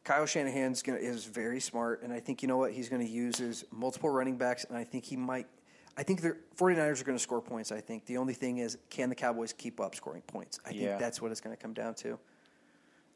Kyle 0.02 0.26
Shanahan's 0.26 0.82
gonna 0.82 0.98
is 0.98 1.24
very 1.24 1.60
smart, 1.60 2.02
and 2.02 2.12
I 2.12 2.18
think 2.18 2.42
you 2.42 2.48
know 2.48 2.56
what 2.56 2.72
he's 2.72 2.88
going 2.88 3.06
to 3.06 3.10
use 3.10 3.38
is 3.38 3.64
multiple 3.70 4.10
running 4.10 4.36
backs, 4.36 4.64
and 4.64 4.76
I 4.76 4.82
think 4.82 5.04
he 5.04 5.16
might. 5.16 5.46
I 5.96 6.02
think 6.02 6.22
the 6.22 6.36
49ers 6.56 7.00
are 7.00 7.04
going 7.04 7.18
to 7.18 7.22
score 7.22 7.40
points. 7.42 7.70
I 7.70 7.80
think 7.80 8.06
the 8.06 8.16
only 8.16 8.32
thing 8.34 8.58
is 8.58 8.78
can 8.88 9.08
the 9.10 9.14
Cowboys 9.14 9.52
keep 9.52 9.80
up 9.80 9.94
scoring 9.94 10.22
points? 10.22 10.58
I 10.64 10.70
Yeah. 10.70 10.88
think 10.88 11.00
that's 11.00 11.20
what 11.22 11.30
it's 11.30 11.40
going 11.40 11.54
to 11.54 11.60
come 11.62 11.74
down 11.74 11.94
to. 11.96 12.18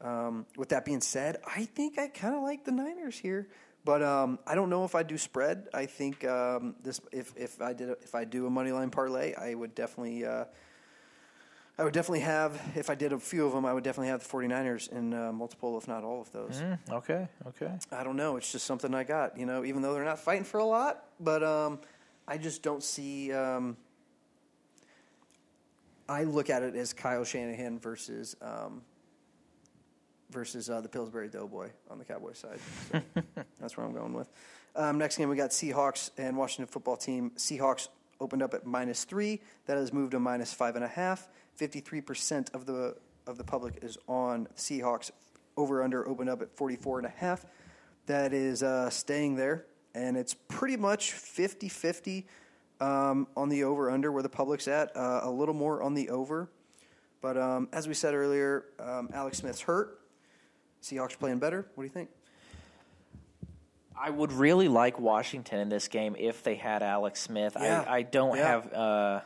Um, 0.04 0.44
with 0.58 0.68
that 0.68 0.84
being 0.84 1.00
said, 1.00 1.38
I 1.46 1.64
think 1.64 1.98
I 1.98 2.08
kind 2.08 2.34
of 2.34 2.42
like 2.42 2.64
the 2.64 2.72
Niners 2.72 3.18
here, 3.18 3.48
but 3.86 4.02
um, 4.02 4.38
I 4.46 4.54
don't 4.54 4.68
know 4.68 4.84
if 4.84 4.94
I 4.94 5.02
do 5.02 5.16
spread. 5.16 5.68
I 5.72 5.86
think 5.86 6.24
um, 6.26 6.76
this 6.82 7.00
if 7.10 7.32
if 7.36 7.62
I 7.62 7.72
did 7.72 7.88
a, 7.88 7.92
if 8.02 8.14
I 8.14 8.24
do 8.24 8.46
a 8.46 8.50
money 8.50 8.70
line 8.70 8.90
parlay, 8.90 9.34
I 9.34 9.54
would 9.54 9.74
definitely. 9.74 10.24
Uh, 10.26 10.44
I 11.76 11.82
would 11.82 11.92
definitely 11.92 12.20
have, 12.20 12.60
if 12.76 12.88
I 12.88 12.94
did 12.94 13.12
a 13.12 13.18
few 13.18 13.44
of 13.46 13.52
them, 13.52 13.64
I 13.66 13.72
would 13.72 13.82
definitely 13.82 14.06
have 14.10 14.22
the 14.22 14.28
49ers 14.28 14.92
in 14.92 15.12
uh, 15.12 15.32
multiple, 15.32 15.76
if 15.76 15.88
not 15.88 16.04
all 16.04 16.20
of 16.20 16.30
those. 16.30 16.60
Mm, 16.60 16.78
okay, 16.92 17.26
okay. 17.48 17.72
I 17.90 18.04
don't 18.04 18.14
know. 18.14 18.36
It's 18.36 18.52
just 18.52 18.64
something 18.64 18.94
I 18.94 19.02
got, 19.02 19.36
you 19.36 19.44
know, 19.44 19.64
even 19.64 19.82
though 19.82 19.92
they're 19.92 20.04
not 20.04 20.20
fighting 20.20 20.44
for 20.44 20.58
a 20.58 20.64
lot, 20.64 21.02
but 21.18 21.42
um, 21.42 21.80
I 22.28 22.38
just 22.38 22.62
don't 22.62 22.80
see. 22.80 23.32
Um, 23.32 23.76
I 26.08 26.22
look 26.22 26.48
at 26.48 26.62
it 26.62 26.76
as 26.76 26.92
Kyle 26.92 27.24
Shanahan 27.24 27.80
versus 27.80 28.36
um, 28.40 28.82
versus 30.34 30.68
uh, 30.68 30.80
the 30.82 30.88
Pillsbury 30.88 31.28
Doughboy 31.28 31.70
on 31.88 31.98
the 31.98 32.04
Cowboys 32.04 32.38
side. 32.38 32.58
So 32.92 33.00
that's 33.60 33.76
where 33.76 33.86
I'm 33.86 33.94
going 33.94 34.12
with. 34.12 34.28
Um, 34.76 34.98
next 34.98 35.16
game, 35.16 35.28
we 35.28 35.36
got 35.36 35.50
Seahawks 35.50 36.10
and 36.18 36.36
Washington 36.36 36.66
football 36.66 36.96
team. 36.96 37.30
Seahawks 37.36 37.88
opened 38.20 38.42
up 38.42 38.52
at 38.52 38.66
minus 38.66 39.04
three. 39.04 39.40
That 39.66 39.78
has 39.78 39.92
moved 39.92 40.10
to 40.10 40.20
minus 40.20 40.52
five 40.52 40.74
and 40.74 40.84
a 40.84 40.88
half. 40.88 41.28
Fifty-three 41.54 42.00
percent 42.00 42.50
of 42.52 42.66
the 42.66 42.96
of 43.26 43.38
the 43.38 43.44
public 43.44 43.78
is 43.82 43.96
on 44.08 44.48
Seahawks. 44.56 45.10
Over 45.56 45.84
under 45.84 46.06
opened 46.06 46.28
up 46.28 46.42
at 46.42 46.50
44 46.56 46.98
and 46.98 47.06
a 47.06 47.10
half. 47.10 47.46
That 48.06 48.32
is 48.32 48.64
uh, 48.64 48.90
staying 48.90 49.36
there, 49.36 49.66
and 49.94 50.16
it's 50.16 50.34
pretty 50.34 50.76
much 50.76 51.12
50-50 51.12 52.24
um, 52.80 53.28
on 53.36 53.48
the 53.48 53.62
over 53.62 53.88
under 53.88 54.10
where 54.10 54.24
the 54.24 54.28
public's 54.28 54.66
at. 54.66 54.94
Uh, 54.96 55.20
a 55.22 55.30
little 55.30 55.54
more 55.54 55.80
on 55.80 55.94
the 55.94 56.10
over, 56.10 56.50
but 57.22 57.38
um, 57.38 57.68
as 57.72 57.86
we 57.86 57.94
said 57.94 58.14
earlier, 58.14 58.64
um, 58.80 59.10
Alex 59.14 59.38
Smith's 59.38 59.60
hurt. 59.60 60.00
Seahawks 60.84 61.18
playing 61.18 61.38
better. 61.38 61.66
What 61.74 61.82
do 61.82 61.86
you 61.86 61.92
think? 61.92 62.10
I 63.98 64.10
would 64.10 64.32
really 64.32 64.68
like 64.68 64.98
Washington 65.00 65.60
in 65.60 65.68
this 65.68 65.88
game 65.88 66.16
if 66.18 66.42
they 66.42 66.56
had 66.56 66.82
Alex 66.82 67.20
Smith. 67.20 67.56
Yeah. 67.58 67.84
I, 67.88 67.96
I 67.98 68.02
don't 68.02 68.36
Yeah. 68.36 68.46
have 68.48 68.72
uh, 68.72 69.20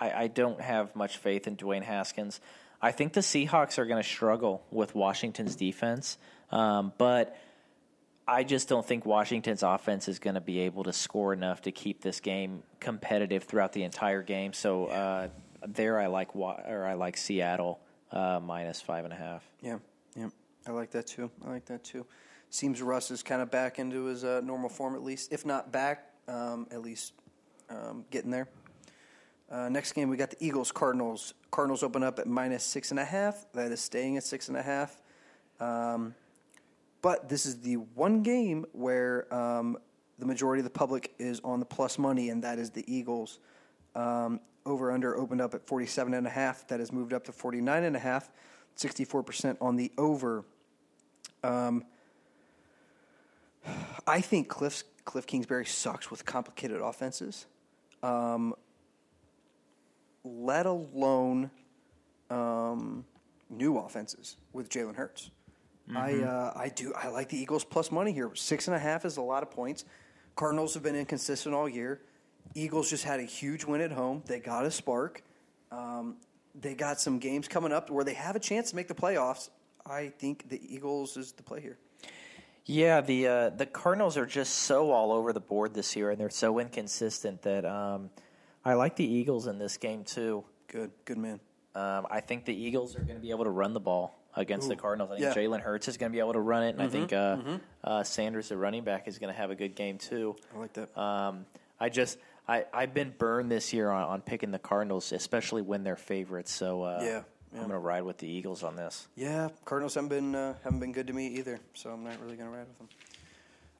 I, 0.00 0.10
I 0.24 0.26
don't 0.26 0.60
have 0.60 0.96
much 0.96 1.18
faith 1.18 1.46
in 1.46 1.56
Dwayne 1.56 1.82
Haskins. 1.82 2.40
I 2.82 2.90
think 2.90 3.12
the 3.12 3.20
Seahawks 3.20 3.78
are 3.78 3.86
going 3.86 4.02
to 4.02 4.08
struggle 4.08 4.62
with 4.70 4.94
Washington's 4.94 5.54
defense, 5.56 6.18
um, 6.50 6.92
but 6.98 7.36
I 8.26 8.42
just 8.42 8.68
don't 8.68 8.84
think 8.84 9.06
Washington's 9.06 9.62
offense 9.62 10.08
is 10.08 10.18
going 10.18 10.34
to 10.34 10.40
be 10.40 10.60
able 10.60 10.84
to 10.84 10.92
score 10.92 11.32
enough 11.32 11.62
to 11.62 11.72
keep 11.72 12.02
this 12.02 12.20
game 12.20 12.62
competitive 12.80 13.44
throughout 13.44 13.72
the 13.72 13.84
entire 13.84 14.22
game. 14.22 14.52
So 14.52 14.86
uh, 14.86 15.28
there, 15.66 15.98
I 16.00 16.08
like 16.08 16.34
Wa- 16.34 16.60
or 16.66 16.84
I 16.84 16.94
like 16.94 17.16
Seattle 17.16 17.78
uh, 18.10 18.40
minus 18.42 18.80
five 18.80 19.04
and 19.04 19.12
a 19.12 19.16
half. 19.16 19.44
Yeah, 19.62 19.78
yeah, 20.16 20.28
I 20.66 20.70
like 20.70 20.90
that 20.92 21.06
too. 21.06 21.30
I 21.44 21.50
like 21.50 21.66
that 21.66 21.84
too. 21.84 22.06
Seems 22.50 22.80
Russ 22.80 23.10
is 23.10 23.22
kind 23.22 23.42
of 23.42 23.50
back 23.50 23.78
into 23.78 24.04
his 24.04 24.24
uh, 24.24 24.40
normal 24.44 24.68
form, 24.68 24.94
at 24.94 25.02
least. 25.02 25.32
If 25.32 25.44
not 25.44 25.72
back, 25.72 26.10
um, 26.28 26.66
at 26.70 26.82
least 26.82 27.12
um, 27.68 28.04
getting 28.10 28.30
there. 28.30 28.48
Uh, 29.50 29.68
next 29.68 29.92
game, 29.92 30.08
we 30.08 30.16
got 30.16 30.30
the 30.30 30.36
Eagles 30.40 30.72
Cardinals. 30.72 31.34
Cardinals 31.50 31.82
open 31.82 32.02
up 32.02 32.18
at 32.18 32.26
minus 32.26 32.64
six 32.64 32.90
and 32.90 32.98
a 32.98 33.04
half. 33.04 33.44
That 33.52 33.72
is 33.72 33.80
staying 33.80 34.16
at 34.16 34.24
six 34.24 34.48
and 34.48 34.56
a 34.56 34.62
half. 34.62 35.02
Um, 35.60 36.14
but 37.02 37.28
this 37.28 37.44
is 37.44 37.60
the 37.60 37.74
one 37.74 38.22
game 38.22 38.64
where 38.72 39.32
um, 39.34 39.76
the 40.18 40.26
majority 40.26 40.60
of 40.60 40.64
the 40.64 40.70
public 40.70 41.14
is 41.18 41.40
on 41.44 41.60
the 41.60 41.66
plus 41.66 41.98
money, 41.98 42.30
and 42.30 42.42
that 42.42 42.58
is 42.58 42.70
the 42.70 42.84
Eagles. 42.92 43.40
Um, 43.94 44.40
over 44.66 44.90
under 44.90 45.16
opened 45.16 45.40
up 45.40 45.54
at 45.54 45.66
47 45.66 46.14
and 46.14 46.26
a 46.26 46.30
half. 46.30 46.66
That 46.68 46.80
has 46.80 46.90
moved 46.90 47.12
up 47.12 47.24
to 47.24 47.32
49 47.32 47.84
and 47.84 47.96
a 47.96 47.98
half. 47.98 48.30
64% 48.76 49.56
on 49.60 49.76
the 49.76 49.92
over. 49.98 50.44
Um, 51.44 51.84
I 54.06 54.20
think 54.20 54.48
Cliff's, 54.48 54.84
Cliff 55.04 55.26
Kingsbury 55.26 55.66
sucks 55.66 56.10
with 56.10 56.24
complicated 56.24 56.80
offenses, 56.80 57.46
um, 58.02 58.54
let 60.24 60.66
alone 60.66 61.50
um, 62.30 63.04
new 63.50 63.76
offenses 63.78 64.36
with 64.52 64.70
Jalen 64.70 64.96
Hurts. 64.96 65.30
I 65.94 66.14
uh, 66.14 66.52
I 66.56 66.70
do 66.70 66.94
I 66.94 67.08
like 67.08 67.28
the 67.28 67.36
Eagles 67.36 67.62
plus 67.62 67.92
money 67.92 68.12
here. 68.12 68.30
Six 68.34 68.68
and 68.68 68.74
a 68.74 68.78
half 68.78 69.04
is 69.04 69.18
a 69.18 69.22
lot 69.22 69.42
of 69.42 69.50
points. 69.50 69.84
Cardinals 70.34 70.72
have 70.72 70.82
been 70.82 70.96
inconsistent 70.96 71.54
all 71.54 71.68
year. 71.68 72.00
Eagles 72.54 72.88
just 72.88 73.04
had 73.04 73.20
a 73.20 73.24
huge 73.24 73.64
win 73.66 73.82
at 73.82 73.92
home. 73.92 74.22
They 74.26 74.40
got 74.40 74.64
a 74.64 74.70
spark. 74.70 75.22
Um, 75.70 76.16
they 76.54 76.74
got 76.74 77.00
some 77.00 77.18
games 77.18 77.48
coming 77.48 77.70
up 77.70 77.90
where 77.90 78.04
they 78.04 78.14
have 78.14 78.34
a 78.34 78.40
chance 78.40 78.70
to 78.70 78.76
make 78.76 78.88
the 78.88 78.94
playoffs. 78.94 79.50
I 79.86 80.08
think 80.08 80.48
the 80.48 80.60
Eagles 80.74 81.16
is 81.16 81.32
the 81.32 81.42
play 81.42 81.60
here. 81.60 81.78
Yeah, 82.66 83.02
the 83.02 83.26
uh, 83.26 83.50
the 83.50 83.66
Cardinals 83.66 84.16
are 84.16 84.24
just 84.24 84.54
so 84.54 84.90
all 84.90 85.12
over 85.12 85.32
the 85.32 85.40
board 85.40 85.74
this 85.74 85.94
year, 85.96 86.10
and 86.10 86.18
they're 86.18 86.30
so 86.30 86.58
inconsistent 86.58 87.42
that 87.42 87.66
um, 87.66 88.08
I 88.64 88.74
like 88.74 88.96
the 88.96 89.04
Eagles 89.04 89.46
in 89.46 89.58
this 89.58 89.76
game 89.76 90.04
too. 90.04 90.44
Good, 90.68 90.90
good 91.04 91.18
man. 91.18 91.40
Um, 91.74 92.06
I 92.10 92.20
think 92.20 92.46
the 92.46 92.54
Eagles 92.54 92.96
are 92.96 93.00
going 93.00 93.16
to 93.16 93.20
be 93.20 93.30
able 93.30 93.44
to 93.44 93.50
run 93.50 93.74
the 93.74 93.80
ball 93.80 94.18
against 94.34 94.68
the 94.68 94.76
Cardinals. 94.76 95.10
I 95.10 95.14
think 95.16 95.24
yeah. 95.24 95.42
Mm-hmm, 95.42 95.52
Jalen 95.52 95.60
Hurts 95.60 95.88
is 95.88 95.96
going 95.98 96.10
to 96.10 96.16
be 96.16 96.20
able 96.20 96.32
to 96.32 96.40
run 96.40 96.62
it, 96.62 96.70
and 96.70 96.82
I 96.82 96.88
think 96.88 97.12
uh, 97.12 97.36
uh, 97.82 98.02
Sanders, 98.02 98.48
the 98.48 98.56
running 98.56 98.82
back, 98.82 99.08
is 99.08 99.18
going 99.18 99.32
to 99.32 99.38
have 99.38 99.50
a 99.50 99.54
good 99.54 99.74
game 99.74 99.98
too. 99.98 100.34
I 100.54 100.58
like 100.58 100.72
that. 100.72 100.96
Um, 100.98 101.44
I 101.78 101.90
just 101.90 102.16
I 102.48 102.64
I've 102.72 102.94
been 102.94 103.12
burned 103.18 103.50
this 103.50 103.74
year 103.74 103.90
on, 103.90 104.04
on 104.04 104.20
picking 104.22 104.50
the 104.52 104.58
Cardinals, 104.58 105.12
especially 105.12 105.60
when 105.60 105.84
they're 105.84 105.96
favorites. 105.96 106.50
So 106.52 106.82
uh, 106.82 107.00
Yeah, 107.54 107.60
I'm 107.60 107.68
going 107.68 107.80
to 107.80 107.86
ride 107.86 108.02
with 108.02 108.18
the 108.18 108.26
Eagles 108.26 108.62
on 108.64 108.74
this. 108.74 109.06
Yeah, 109.14 109.48
Cardinals 109.64 109.94
haven't 109.94 110.08
been 110.08 110.34
uh, 110.34 110.54
haven't 110.64 110.80
been 110.80 110.92
good 110.92 111.06
to 111.06 111.12
me 111.12 111.28
either, 111.28 111.60
so 111.74 111.90
I'm 111.90 112.02
not 112.02 112.20
really 112.20 112.36
going 112.36 112.50
to 112.50 112.56
ride 112.56 112.66
with 112.66 112.78
them. 112.78 112.88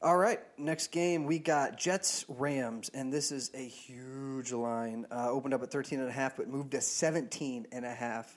All 0.01 0.17
right, 0.17 0.39
next 0.59 0.93
game 0.93 1.25
we 1.25 1.39
got 1.39 1.79
Jets 1.79 2.27
Rams, 2.29 2.91
and 2.93 3.13
this 3.13 3.33
is 3.33 3.51
a 3.55 3.67
huge 3.67 4.53
line. 4.53 5.07
Uh, 5.11 5.31
opened 5.31 5.55
up 5.55 5.63
at 5.63 5.71
13 5.71 5.99
and 5.99 6.09
a 6.09 6.13
half, 6.13 6.37
but 6.37 6.47
moved 6.47 6.73
to 6.73 6.81
17 6.81 7.67
and 7.73 7.85
a 7.85 7.95
half. 7.95 8.37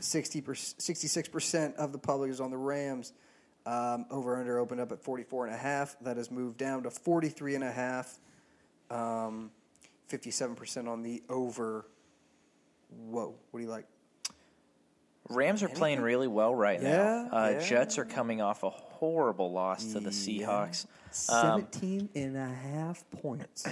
60 0.00 0.44
66 0.44 1.28
percent 1.28 1.76
of 1.76 1.92
the 1.92 1.98
public 1.98 2.30
is 2.30 2.40
on 2.40 2.50
the 2.50 2.58
Rams. 2.58 3.12
Um, 3.66 4.06
over 4.10 4.38
under 4.38 4.58
opened 4.58 4.80
up 4.80 4.92
at 4.92 5.02
44 5.02 5.46
and 5.46 5.54
a 5.54 5.58
half. 5.58 5.96
That 6.02 6.18
has 6.18 6.30
moved 6.30 6.56
down 6.56 6.84
to 6.84 6.90
43 6.90 7.56
and 7.56 7.64
a 7.64 7.72
half. 7.72 8.18
Um, 8.90 9.50
57% 10.10 10.88
on 10.88 11.02
the 11.02 11.22
over. 11.28 11.86
Whoa, 12.90 13.34
what 13.50 13.60
do 13.60 13.64
you 13.64 13.70
like? 13.70 13.86
Rams 15.30 15.62
are 15.62 15.68
playing 15.68 16.00
really 16.00 16.28
well 16.28 16.54
right 16.54 16.80
Yeah, 16.80 17.28
now. 17.30 17.36
Uh, 17.36 17.48
yeah. 17.50 17.58
Jets 17.66 17.98
are 17.98 18.04
coming 18.04 18.40
off 18.40 18.62
a 18.62 18.70
horrible 18.70 19.52
loss 19.52 19.92
to 19.92 20.00
the 20.00 20.10
Seahawks. 20.10 20.86
Um, 21.30 21.60
17 21.72 22.08
and 22.14 22.36
a 22.36 22.46
half 22.48 23.04
points. 23.22 23.66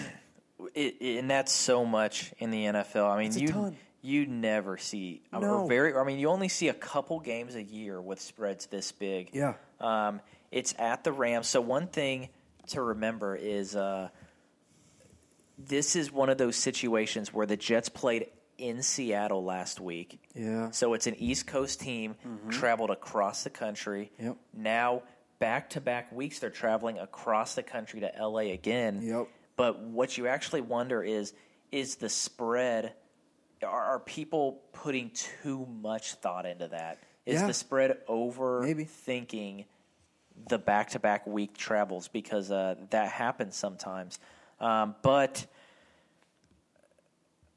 It, 0.74 0.96
it- 1.00 1.18
and 1.18 1.30
that's 1.30 1.52
so 1.52 1.84
much 1.84 2.32
in 2.38 2.50
the 2.50 2.64
NFL. 2.64 3.10
I 3.10 3.18
mean, 3.22 3.38
you 3.38 3.48
ton. 3.48 3.76
you 4.02 4.26
never 4.26 4.76
see 4.78 5.22
No. 5.32 5.66
very. 5.66 5.94
I 5.94 6.04
mean, 6.04 6.18
you 6.18 6.28
only 6.28 6.48
see 6.48 6.68
a 6.68 6.74
couple 6.74 7.20
games 7.20 7.54
a 7.54 7.62
year 7.62 8.00
with 8.00 8.20
spreads 8.20 8.66
this 8.66 8.92
big. 8.92 9.30
Yeah. 9.32 9.54
Um, 9.80 10.20
it's 10.50 10.74
at 10.78 11.04
the 11.04 11.12
Rams. 11.12 11.46
So 11.48 11.60
one 11.60 11.86
thing 11.88 12.28
to 12.68 12.80
remember 12.82 13.36
is 13.36 13.76
uh, 13.76 14.08
this 15.58 15.96
is 15.96 16.12
one 16.12 16.28
of 16.28 16.38
those 16.38 16.56
situations 16.56 17.32
where 17.32 17.46
the 17.46 17.56
Jets 17.56 17.88
played 17.88 18.26
in 18.58 18.82
Seattle 18.82 19.44
last 19.44 19.80
week. 19.80 20.20
Yeah. 20.34 20.70
So 20.70 20.94
it's 20.94 21.06
an 21.06 21.14
East 21.16 21.46
Coast 21.46 21.80
team 21.80 22.16
traveled 22.50 22.90
across 22.90 23.44
the 23.44 23.50
country. 23.50 24.10
Yep. 24.18 24.36
Now 24.54 25.02
back 25.38 25.70
to 25.70 25.80
back 25.80 26.10
weeks 26.12 26.38
they're 26.38 26.50
traveling 26.50 26.98
across 26.98 27.54
the 27.54 27.62
country 27.62 28.00
to 28.00 28.10
LA 28.18 28.52
again. 28.52 29.00
Yep. 29.02 29.28
But 29.56 29.80
what 29.80 30.16
you 30.18 30.26
actually 30.26 30.60
wonder 30.62 31.02
is 31.02 31.32
is 31.72 31.96
the 31.96 32.08
spread 32.08 32.92
are, 33.62 33.84
are 33.84 33.98
people 34.00 34.60
putting 34.72 35.10
too 35.42 35.66
much 35.80 36.14
thought 36.14 36.46
into 36.46 36.68
that? 36.68 36.98
Is 37.24 37.40
Yeah. 37.40 37.46
the 37.48 37.54
spread 37.54 37.98
over 38.06 38.60
Maybe. 38.62 38.84
thinking 38.84 39.64
the 40.48 40.58
back 40.58 40.90
to 40.90 40.98
back 40.98 41.26
week 41.26 41.56
travels 41.56 42.08
because 42.08 42.50
uh, 42.50 42.74
that 42.90 43.08
happens 43.10 43.56
sometimes. 43.56 44.18
Um, 44.60 44.94
but 45.02 45.46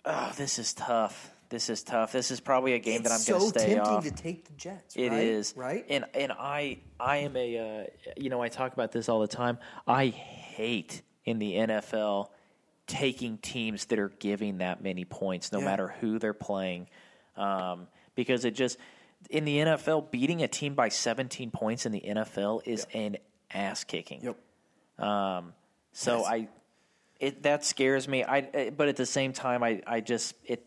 oh, 0.06 0.32
this 0.38 0.60
is 0.60 0.74
tough. 0.74 1.32
This 1.50 1.70
is 1.70 1.82
tough. 1.82 2.12
This 2.12 2.30
is 2.30 2.40
probably 2.40 2.74
a 2.74 2.80
game 2.80 3.02
that 3.04 3.12
I'm 3.12 3.16
it's 3.16 3.28
going 3.28 3.40
to. 3.42 3.46
It's 3.48 3.54
so 3.56 3.60
stay 3.60 3.74
tempting 3.76 3.94
off. 3.96 4.04
to 4.04 4.12
take 4.12 4.46
the 4.46 4.54
Jets. 4.54 4.96
It 4.96 5.10
right? 5.10 5.24
is 5.24 5.54
right. 5.58 5.86
and 5.90 6.06
and 6.14 6.32
I 6.32 6.78
I 7.00 7.18
am 7.18 7.36
a 7.36 7.58
uh, 7.58 8.12
you 8.16 8.30
know 8.30 8.42
I 8.42 8.50
talk 8.50 8.74
about 8.74 8.92
this 8.92 9.10
all 9.10 9.20
the 9.20 9.28
time. 9.28 9.58
I 9.88 10.08
hate 10.08 11.02
in 11.26 11.40
the 11.40 11.54
NFL 11.56 12.28
taking 12.86 13.38
teams 13.40 13.86
that 13.86 13.98
are 14.00 14.10
giving 14.10 14.60
that 14.60 14.84
many 14.84 15.06
points, 15.06 15.52
no 15.52 15.60
Yeah. 15.60 15.66
matter 15.66 15.88
who 16.00 16.20
they're 16.20 16.34
playing, 16.34 16.88
um, 17.36 17.88
because 18.16 18.46
it 18.46 18.56
just 18.56 18.78
in 19.30 19.46
the 19.46 19.58
NFL 19.58 20.12
beating 20.12 20.44
a 20.44 20.48
team 20.48 20.76
by 20.76 20.90
17 20.90 21.52
points 21.52 21.86
in 21.86 21.92
the 21.92 22.02
NFL 22.02 22.62
is 22.66 22.86
an 22.94 23.18
ass 23.52 23.84
kicking. 23.84 24.22
Yep. 24.24 25.06
Um, 25.06 25.54
so 25.92 26.20
Yes. 26.20 26.28
I, 26.28 26.48
it 27.20 27.44
that 27.44 27.64
scares 27.66 28.08
me. 28.08 28.24
I 28.24 28.40
eh, 28.54 28.70
but 28.70 28.88
at 28.88 28.96
the 28.96 29.06
same 29.06 29.34
time, 29.34 29.64
I 29.64 29.82
I 29.86 30.00
just 30.02 30.36
it. 30.46 30.66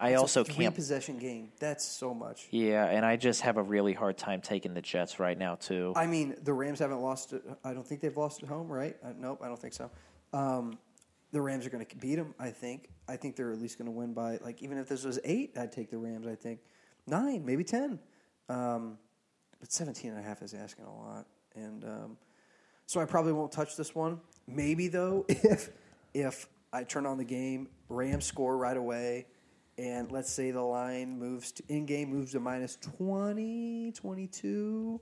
I 0.00 0.10
It's 0.10 0.18
a 0.18 0.20
also 0.20 0.44
three 0.44 0.66
can't. 0.66 0.74
possession 0.74 1.18
game. 1.18 1.50
That's 1.58 1.84
so 1.84 2.14
much. 2.14 2.46
Yeah, 2.52 2.84
and 2.86 3.04
I 3.04 3.16
just 3.16 3.40
have 3.40 3.56
a 3.56 3.62
really 3.62 3.92
hard 3.94 4.16
time 4.16 4.40
taking 4.40 4.72
the 4.72 4.80
Jets 4.80 5.18
right 5.18 5.36
now 5.36 5.56
too. 5.56 5.92
I 5.96 6.06
mean, 6.06 6.36
the 6.44 6.52
Rams 6.52 6.78
haven't 6.78 7.00
lost. 7.00 7.34
I 7.64 7.72
don't 7.74 7.84
think 7.86 8.00
they've 8.00 8.16
lost 8.16 8.42
at 8.44 8.48
home, 8.48 8.68
right? 8.68 8.96
Uh, 9.02 9.08
nope, 9.18 9.40
I 9.42 9.48
don't 9.48 9.58
think 9.60 9.74
so. 9.74 9.90
Um, 10.32 10.78
the 11.32 11.40
Rams 11.40 11.66
are 11.66 11.70
going 11.70 11.84
to 11.84 11.96
beat 11.96 12.14
them. 12.14 12.32
I 12.38 12.50
think. 12.50 12.90
I 13.08 13.16
think 13.16 13.34
they're 13.34 13.50
at 13.52 13.60
least 13.60 13.76
going 13.76 13.86
to 13.86 13.92
win 13.92 14.12
by 14.14 14.36
like 14.36 14.62
even 14.62 14.78
if 14.78 14.88
this 14.88 15.04
was 15.04 15.18
eight, 15.24 15.58
I'd 15.58 15.72
take 15.72 15.90
the 15.90 15.98
Rams. 15.98 16.26
I 16.28 16.36
think 16.36 16.60
nine, 17.08 17.44
maybe 17.44 17.64
ten. 17.64 17.98
Um, 18.48 18.98
but 19.60 19.72
17 19.72 20.12
and 20.12 20.20
a 20.20 20.22
half 20.22 20.40
is 20.42 20.54
asking 20.54 20.84
a 20.84 20.94
lot, 20.94 21.26
and 21.56 21.82
um, 21.84 22.16
so 22.86 23.00
I 23.00 23.04
probably 23.04 23.32
won't 23.32 23.50
touch 23.50 23.74
this 23.76 23.92
one. 23.94 24.20
Maybe 24.48 24.88
though, 24.88 25.26
if 25.28 25.70
if 26.14 26.48
I 26.72 26.84
turn 26.84 27.06
on 27.06 27.18
the 27.18 27.24
game, 27.24 27.68
Rams 27.88 28.24
score 28.24 28.56
right 28.56 28.76
away, 28.76 29.26
and 29.76 30.10
let's 30.10 30.32
say 30.32 30.50
the 30.50 30.62
line 30.62 31.18
moves 31.18 31.52
to 31.52 31.62
in 31.68 31.86
game 31.86 32.10
moves 32.10 32.32
to 32.32 32.40
minus 32.40 32.76
20, 32.76 33.92
22, 33.92 35.00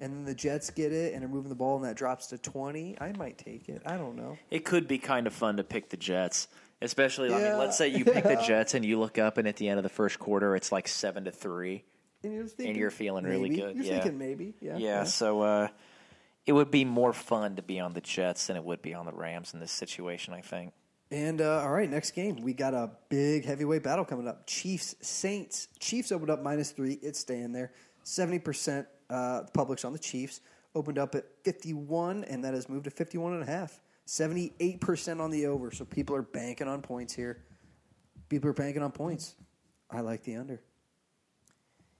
and 0.00 0.12
then 0.12 0.24
the 0.24 0.34
Jets 0.34 0.70
get 0.70 0.92
it 0.92 1.14
and 1.14 1.24
are 1.24 1.28
moving 1.28 1.48
the 1.48 1.54
ball 1.54 1.76
and 1.76 1.84
that 1.84 1.96
drops 1.96 2.28
to 2.28 2.38
20, 2.38 2.96
I 3.00 3.12
might 3.12 3.38
take 3.38 3.68
it. 3.68 3.82
I 3.86 3.96
don't 3.96 4.16
know. 4.16 4.38
It 4.50 4.64
could 4.64 4.88
be 4.88 4.98
kind 4.98 5.26
of 5.26 5.32
fun 5.32 5.56
to 5.58 5.64
pick 5.64 5.90
the 5.90 5.96
Jets, 5.96 6.48
especially. 6.82 7.32
I 7.32 7.38
mean, 7.50 7.58
let's 7.58 7.78
say 7.78 7.88
you 7.88 8.04
pick 8.04 8.24
the 8.24 8.42
Jets 8.46 8.74
and 8.74 8.84
you 8.84 8.98
look 8.98 9.18
up, 9.18 9.38
and 9.38 9.46
at 9.46 9.56
the 9.56 9.68
end 9.68 9.78
of 9.78 9.82
the 9.84 9.90
first 9.90 10.18
quarter, 10.18 10.56
it's 10.56 10.72
like 10.72 10.88
seven 10.88 11.24
to 11.24 11.30
three. 11.30 11.84
And 12.22 12.34
you're, 12.34 12.46
thinking, 12.46 12.76
you're 12.76 12.90
feeling 12.90 13.24
really 13.24 13.48
good, 13.48 13.76
You're 13.76 13.84
yeah. 13.84 13.92
thinking 14.00 14.18
maybe. 14.18 14.54
Yeah. 14.60 14.76
Yeah, 14.76 15.04
so 15.04 15.40
uh, 15.40 15.68
it 16.46 16.52
would 16.52 16.70
be 16.70 16.84
more 16.84 17.12
fun 17.12 17.56
to 17.56 17.62
be 17.62 17.80
on 17.80 17.92
the 17.92 18.00
Jets 18.00 18.46
than 18.46 18.56
it 18.56 18.64
would 18.64 18.82
be 18.82 18.94
on 18.94 19.06
the 19.06 19.12
Rams 19.12 19.54
in 19.54 19.60
this 19.60 19.72
situation. 19.72 20.34
I 20.34 20.40
think. 20.40 20.72
And 21.10 21.40
uh, 21.40 21.62
all 21.62 21.70
right, 21.70 21.90
next 21.90 22.12
game 22.12 22.36
we 22.42 22.52
got 22.52 22.74
a 22.74 22.90
big 23.08 23.44
heavyweight 23.44 23.82
battle 23.82 24.04
coming 24.04 24.28
up. 24.28 24.46
Chiefs 24.46 24.94
Saints. 25.00 25.68
Chiefs 25.78 26.12
opened 26.12 26.30
up 26.30 26.42
minus 26.42 26.70
three. 26.70 26.98
It's 27.02 27.18
staying 27.18 27.52
there. 27.52 27.72
Seventy 28.04 28.38
percent. 28.38 28.86
Uh, 29.08 29.42
the 29.42 29.50
public's 29.52 29.84
on 29.84 29.92
the 29.92 29.98
Chiefs. 29.98 30.40
Opened 30.74 30.98
up 30.98 31.16
at 31.16 31.24
fifty-one, 31.42 32.22
and 32.24 32.44
that 32.44 32.54
has 32.54 32.68
moved 32.68 32.84
to 32.84 32.90
fifty-one 32.90 33.32
and 33.32 33.42
a 33.42 33.46
half. 33.46 33.80
Seventy-eight 34.04 34.80
percent 34.80 35.20
on 35.20 35.30
the 35.30 35.46
over. 35.46 35.72
So 35.72 35.84
people 35.84 36.14
are 36.14 36.22
banking 36.22 36.68
on 36.68 36.80
points 36.80 37.12
here. 37.12 37.42
People 38.28 38.50
are 38.50 38.54
banking 38.54 38.82
on 38.82 38.92
points. 38.92 39.34
I 39.90 40.00
like 40.00 40.22
the 40.22 40.36
under. 40.36 40.62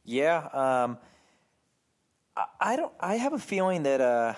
Yeah, 0.05 0.49
um, 0.53 0.99
I, 2.61 2.73
I 2.73 2.77
don't. 2.77 2.93
I 3.01 3.17
have 3.17 3.33
a 3.33 3.39
feeling 3.39 3.83
that 3.85 4.01
uh, 4.01 4.35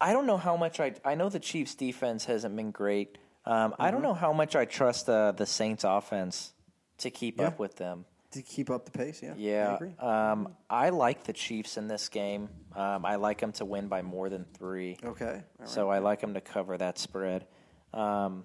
I 0.00 0.12
don't 0.12 0.26
know 0.26 0.36
how 0.36 0.56
much 0.56 0.80
I. 0.80 0.94
I 1.04 1.14
know 1.14 1.28
the 1.28 1.40
Chiefs' 1.40 1.74
defense 1.74 2.24
hasn't 2.24 2.54
been 2.56 2.70
great. 2.70 3.18
Um, 3.44 3.74
I 3.78 3.90
don't 3.90 4.02
know 4.02 4.14
how 4.14 4.32
much 4.32 4.56
I 4.56 4.64
trust 4.64 5.08
uh, 5.08 5.32
the 5.32 5.46
Saints' 5.46 5.84
offense 5.84 6.52
to 6.98 7.10
keep 7.10 7.38
Yeah. 7.38 7.46
up 7.48 7.58
with 7.58 7.76
them. 7.76 8.04
To 8.32 8.42
keep 8.42 8.70
up 8.70 8.84
the 8.84 8.90
pace, 8.90 9.22
yeah. 9.22 9.32
I 9.32 9.36
Yeah, 9.36 9.74
agree. 9.76 9.94
um, 10.00 10.54
I 10.68 10.88
like 10.90 11.24
the 11.24 11.32
Chiefs 11.32 11.76
in 11.76 11.86
this 11.86 12.08
game. 12.08 12.48
Um, 12.74 13.04
I 13.06 13.14
like 13.16 13.38
them 13.40 13.52
to 13.52 13.64
win 13.64 13.86
by 13.88 14.02
more 14.02 14.28
than 14.28 14.44
three. 14.58 14.98
okay. 15.02 15.42
Right. 15.58 15.68
So 15.68 15.88
I 15.90 16.00
like 16.00 16.20
them 16.20 16.34
to 16.34 16.40
cover 16.40 16.76
that 16.76 16.98
spread. 16.98 17.46
Um, 17.94 18.44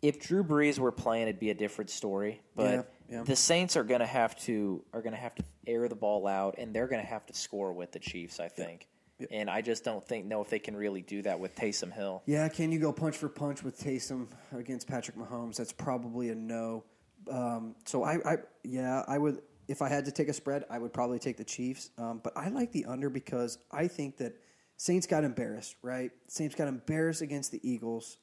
if 0.00 0.18
Drew 0.20 0.42
Brees 0.42 0.78
were 0.78 0.90
playing, 0.90 1.24
it'd 1.28 1.38
be 1.38 1.50
a 1.50 1.54
different 1.54 1.90
story. 1.90 2.40
But 2.56 2.90
Yeah, 3.12 3.18
yeah. 3.18 3.24
the 3.24 3.36
Saints 3.36 3.76
are 3.76 3.84
going 3.84 4.00
to 4.00 4.06
have 4.06 4.36
to 4.44 4.82
are 4.92 5.02
going 5.02 5.14
to 5.14 5.20
have 5.20 5.34
to 5.34 5.44
air 5.66 5.88
the 5.88 5.94
ball 5.94 6.26
out, 6.26 6.56
and 6.58 6.74
they're 6.74 6.86
going 6.86 7.02
to 7.02 7.08
have 7.08 7.26
to 7.26 7.34
score 7.34 7.72
with 7.72 7.92
the 7.92 7.98
Chiefs. 7.98 8.40
I 8.40 8.48
think, 8.48 8.88
and 9.30 9.50
I 9.50 9.60
just 9.60 9.84
don't 9.84 10.04
think 10.04 10.26
know 10.26 10.40
if 10.40 10.48
they 10.48 10.58
can 10.58 10.76
really 10.76 11.02
do 11.02 11.22
that 11.22 11.38
with 11.38 11.54
Taysom 11.54 11.92
Hill. 11.92 12.22
Yeah, 12.26 12.48
can 12.48 12.72
you 12.72 12.78
go 12.78 12.92
punch 12.92 13.16
for 13.16 13.28
punch 13.28 13.62
with 13.62 13.78
Taysom 13.78 14.28
against 14.56 14.88
Patrick 14.88 15.16
Mahomes? 15.16 15.56
That's 15.56 15.72
probably 15.72 16.30
a 16.30 16.34
no. 16.34 16.84
Um, 17.30 17.76
so 17.84 18.02
I, 18.02 18.32
I, 18.32 18.36
yeah, 18.64 19.04
I 19.06 19.18
would. 19.18 19.42
If 19.68 19.80
I 19.80 19.88
had 19.88 20.04
to 20.06 20.12
take 20.12 20.28
a 20.28 20.32
spread, 20.32 20.64
I 20.68 20.78
would 20.78 20.92
probably 20.92 21.18
take 21.18 21.36
the 21.36 21.44
Chiefs. 21.44 21.90
Um, 21.96 22.20
but 22.22 22.36
I 22.36 22.48
like 22.48 22.72
the 22.72 22.84
under 22.86 23.08
because 23.08 23.58
I 23.70 23.86
think 23.86 24.16
that 24.18 24.34
Saints 24.76 25.06
got 25.06 25.22
embarrassed. 25.22 25.76
Right, 25.82 26.10
Saints 26.28 26.54
got 26.54 26.68
embarrassed 26.68 27.22
against 27.22 27.52
the 27.52 27.60
Eagles. 27.62 28.16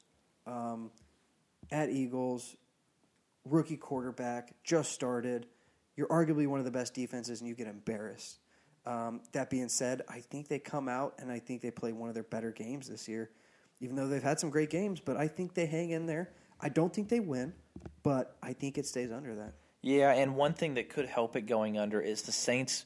Um, 0.46 0.90
at 1.72 1.90
Eagles, 1.90 2.56
rookie 3.44 3.76
quarterback 3.76 4.54
just 4.64 4.92
started. 4.92 5.46
You're 5.96 6.08
arguably 6.08 6.46
one 6.46 6.58
of 6.58 6.64
the 6.64 6.70
best 6.70 6.94
defenses, 6.94 7.40
and 7.40 7.48
you 7.48 7.54
get 7.54 7.66
embarrassed. 7.66 8.38
Um, 8.86 9.20
that 9.32 9.50
being 9.50 9.68
said, 9.68 10.02
I 10.08 10.20
think 10.20 10.48
they 10.48 10.58
come 10.58 10.88
out 10.88 11.14
and 11.18 11.30
I 11.30 11.38
think 11.38 11.60
they 11.60 11.70
play 11.70 11.92
one 11.92 12.08
of 12.08 12.14
their 12.14 12.24
better 12.24 12.50
games 12.50 12.88
this 12.88 13.08
year, 13.08 13.30
even 13.80 13.94
though 13.94 14.08
they've 14.08 14.22
had 14.22 14.40
some 14.40 14.50
great 14.50 14.70
games. 14.70 15.00
But 15.00 15.16
I 15.16 15.28
think 15.28 15.54
they 15.54 15.66
hang 15.66 15.90
in 15.90 16.06
there. 16.06 16.30
I 16.60 16.70
don't 16.70 16.92
think 16.92 17.08
they 17.08 17.20
win, 17.20 17.52
but 18.02 18.36
I 18.42 18.52
think 18.52 18.78
it 18.78 18.86
stays 18.86 19.12
under 19.12 19.34
that. 19.34 19.54
Yeah, 19.82 20.12
and 20.12 20.36
one 20.36 20.52
thing 20.54 20.74
that 20.74 20.88
could 20.88 21.06
help 21.06 21.36
it 21.36 21.42
going 21.42 21.78
under 21.78 22.00
is 22.00 22.22
the 22.22 22.32
Saints. 22.32 22.84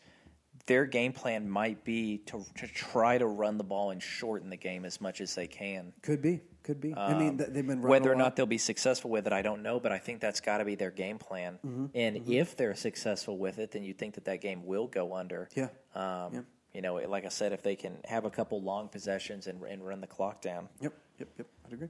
Their 0.67 0.85
game 0.87 1.13
plan 1.13 1.49
might 1.49 1.85
be 1.85 2.19
to 2.27 2.45
to 2.57 2.67
try 2.67 3.19
to 3.19 3.27
run 3.27 3.59
the 3.59 3.65
ball 3.65 3.91
and 3.91 4.03
shorten 4.03 4.49
the 4.49 4.57
game 4.57 4.85
as 4.85 5.01
much 5.01 5.21
as 5.21 5.35
they 5.35 5.47
can. 5.47 5.93
Could 6.03 6.23
be, 6.23 6.41
could 6.65 6.81
be. 6.81 6.95
I 6.97 7.17
mean, 7.17 7.39
th- 7.39 7.51
they've 7.51 7.67
been 7.67 7.79
Um, 7.79 7.85
Whether 7.89 8.11
or 8.11 8.17
not 8.17 8.35
they'll 8.37 8.47
be 8.47 8.59
successful 8.59 9.11
with 9.11 9.27
it, 9.27 9.33
I 9.33 9.43
don't 9.43 9.63
know, 9.63 9.79
but 9.79 9.93
I 9.93 9.99
think 9.99 10.21
that's 10.21 10.41
got 10.41 10.59
to 10.59 10.65
be 10.65 10.75
their 10.75 10.91
game 10.91 11.19
plan. 11.19 11.59
Mm-hmm, 11.65 11.87
And 11.95 12.29
if 12.29 12.57
they're 12.57 12.75
successful 12.75 13.39
with 13.39 13.59
it, 13.59 13.71
then 13.71 13.85
you 13.85 13.95
think 13.95 14.15
that 14.15 14.25
that 14.25 14.41
game 14.41 14.67
will 14.67 14.87
go 14.89 15.15
under. 15.15 15.49
Yeah. 15.55 15.69
Um, 15.95 16.35
Yeah. 16.35 16.41
You 16.73 16.83
know, 16.83 16.95
like 16.97 17.25
I 17.25 17.29
said, 17.29 17.53
if 17.53 17.63
they 17.63 17.77
can 17.77 17.99
have 18.05 18.25
a 18.25 18.31
couple 18.31 18.61
long 18.61 18.89
possessions 18.89 19.47
and, 19.47 19.63
and 19.63 19.87
run 19.87 20.01
the 20.01 20.09
clock 20.09 20.43
down. 20.43 20.69
Yep, 20.81 20.93
yep, 21.21 21.29
yep. 21.39 21.47
I'd 21.67 21.73
agree. 21.73 21.89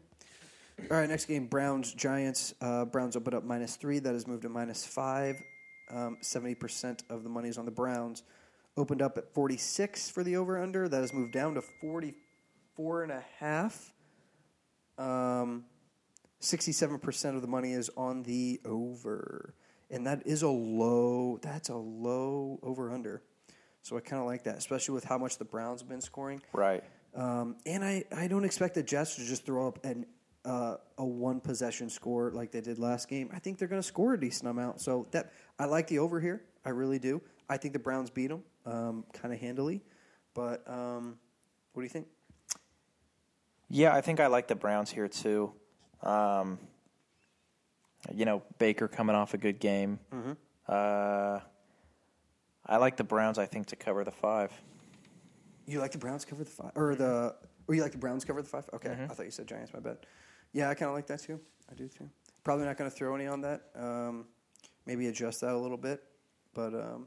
All 0.91 0.99
right, 0.99 1.09
next 1.09 1.25
game 1.25 1.47
Browns 1.47 1.95
Giants. 1.95 2.53
Uh, 2.61 2.85
Browns 2.85 3.17
opened 3.17 3.35
up 3.35 3.45
minus 3.45 3.77
three. 3.77 3.99
That 4.01 4.13
has 4.13 4.27
moved 4.27 4.43
to 4.43 4.51
minus 4.51 4.85
five. 4.85 5.41
Um, 5.91 6.19
Seventy 6.21 6.55
percent 6.55 7.03
of 7.09 7.23
the 7.23 7.31
money 7.31 7.49
is 7.49 7.57
on 7.57 7.65
the 7.65 7.71
Browns. 7.71 8.25
Opened 8.77 9.01
up 9.01 9.17
at 9.17 9.33
forty 9.33 9.57
six 9.57 10.11
for 10.11 10.23
the 10.23 10.37
over 10.37 10.59
under. 10.61 10.87
That 10.89 11.01
has 11.01 11.15
moved 11.15 11.33
down 11.33 11.55
to 11.55 11.63
forty 11.63 12.13
four 12.77 13.05
and 13.05 13.13
a 13.13 13.25
half. 13.39 13.95
Um, 14.99 15.65
sixty-seven 16.41 16.99
percent 16.99 17.37
of 17.37 17.43
the 17.43 17.49
money 17.49 17.73
is 17.73 17.91
on 17.97 18.23
the 18.23 18.61
over, 18.65 19.55
and 19.91 20.07
that 20.07 20.27
is 20.27 20.43
a 20.43 20.49
low. 20.49 21.39
That's 21.43 21.69
a 21.69 21.77
low 21.77 22.59
over 22.62 22.91
under. 22.91 23.23
So 23.83 23.97
I 23.97 24.01
kind 24.01 24.21
of 24.21 24.27
like 24.27 24.45
that, 24.45 24.57
especially 24.57 24.95
with 24.95 25.05
how 25.05 25.19
much 25.19 25.37
the 25.37 25.45
Browns 25.45 25.81
have 25.83 25.89
been 25.89 26.01
scoring. 26.01 26.41
Right. 26.53 26.83
Um, 27.15 27.57
and 27.66 27.85
I, 27.85 28.05
I 28.16 28.29
don't 28.29 28.45
expect 28.45 28.75
the 28.75 28.83
Jets 28.83 29.16
to 29.16 29.25
just 29.25 29.45
throw 29.45 29.69
up 29.69 29.85
an 29.85 30.07
uh, 30.45 30.77
a 30.99 31.05
one 31.05 31.41
possession 31.41 31.91
score 31.91 32.31
like 32.31 32.51
they 32.51 32.61
did 32.61 32.79
last 32.79 33.09
game. 33.09 33.31
I 33.33 33.39
think 33.39 33.59
they're 33.59 33.69
going 33.69 33.83
to 33.83 33.87
score 33.87 34.15
a 34.15 34.21
decent 34.21 34.49
amount. 34.51 34.81
So 34.81 35.07
that 35.11 35.33
I 35.59 35.66
like 35.66 35.87
the 35.89 35.99
over 35.99 36.21
here. 36.21 36.43
I 36.65 36.71
really 36.71 36.99
do. 36.99 37.21
I 37.49 37.57
think 37.59 37.73
the 37.75 37.79
Browns 37.79 38.11
beat 38.11 38.29
them 38.29 38.43
um, 38.65 39.05
kind 39.12 39.35
of 39.35 39.41
handily. 39.41 39.83
But 40.35 40.62
um, 40.66 41.19
what 41.73 41.83
do 41.83 41.85
you 41.85 41.91
think? 41.91 42.09
Yeah, 43.75 43.93
I 43.93 44.03
think 44.03 44.21
I 44.21 44.29
like 44.29 44.47
the 44.47 44.55
Browns 44.55 44.89
here 44.89 45.09
too. 45.09 45.53
Um, 46.01 46.61
you 48.15 48.25
know, 48.25 48.45
Baker 48.59 48.87
coming 48.87 49.17
off 49.17 49.35
a 49.35 49.37
good 49.37 49.59
game. 49.59 49.99
Mm-hmm. 50.15 50.33
Uh, 50.69 51.41
I 52.65 52.77
like 52.77 52.97
the 52.97 53.03
Browns. 53.03 53.37
I 53.37 53.47
think 53.47 53.67
to 53.67 53.77
cover 53.77 54.05
the 54.05 54.13
five. 54.13 54.53
You 55.67 55.81
like 55.81 55.91
the 55.91 55.99
Browns 55.99 56.25
cover 56.25 56.45
the 56.45 56.51
five, 56.51 56.71
or 56.77 56.95
the 56.95 57.35
or 57.67 57.75
you 57.75 57.83
like 57.83 57.91
the 57.91 57.99
Browns 57.99 58.25
cover 58.25 58.41
the 58.43 58.49
five? 58.49 58.65
Okay, 58.75 58.97
I 59.11 59.13
thought 59.13 59.25
you 59.25 59.33
said 59.33 59.49
Giants. 59.49 59.73
My 59.75 59.81
bad. 59.81 59.97
Yeah, 60.53 60.71
I 60.71 60.75
kind 60.75 60.89
of 60.89 60.95
like 60.95 61.09
that 61.09 61.25
too. 61.25 61.41
I 61.69 61.75
do 61.75 61.89
too. 61.89 62.09
Probably 62.45 62.67
not 62.67 62.77
going 62.77 62.89
to 62.89 62.97
throw 62.97 63.17
any 63.17 63.27
on 63.27 63.41
that. 63.41 63.63
Um, 63.75 64.27
maybe 64.87 65.09
adjust 65.09 65.41
that 65.41 65.53
a 65.53 65.59
little 65.59 65.79
bit. 65.79 66.01
But 66.55 66.75
um, 66.75 67.07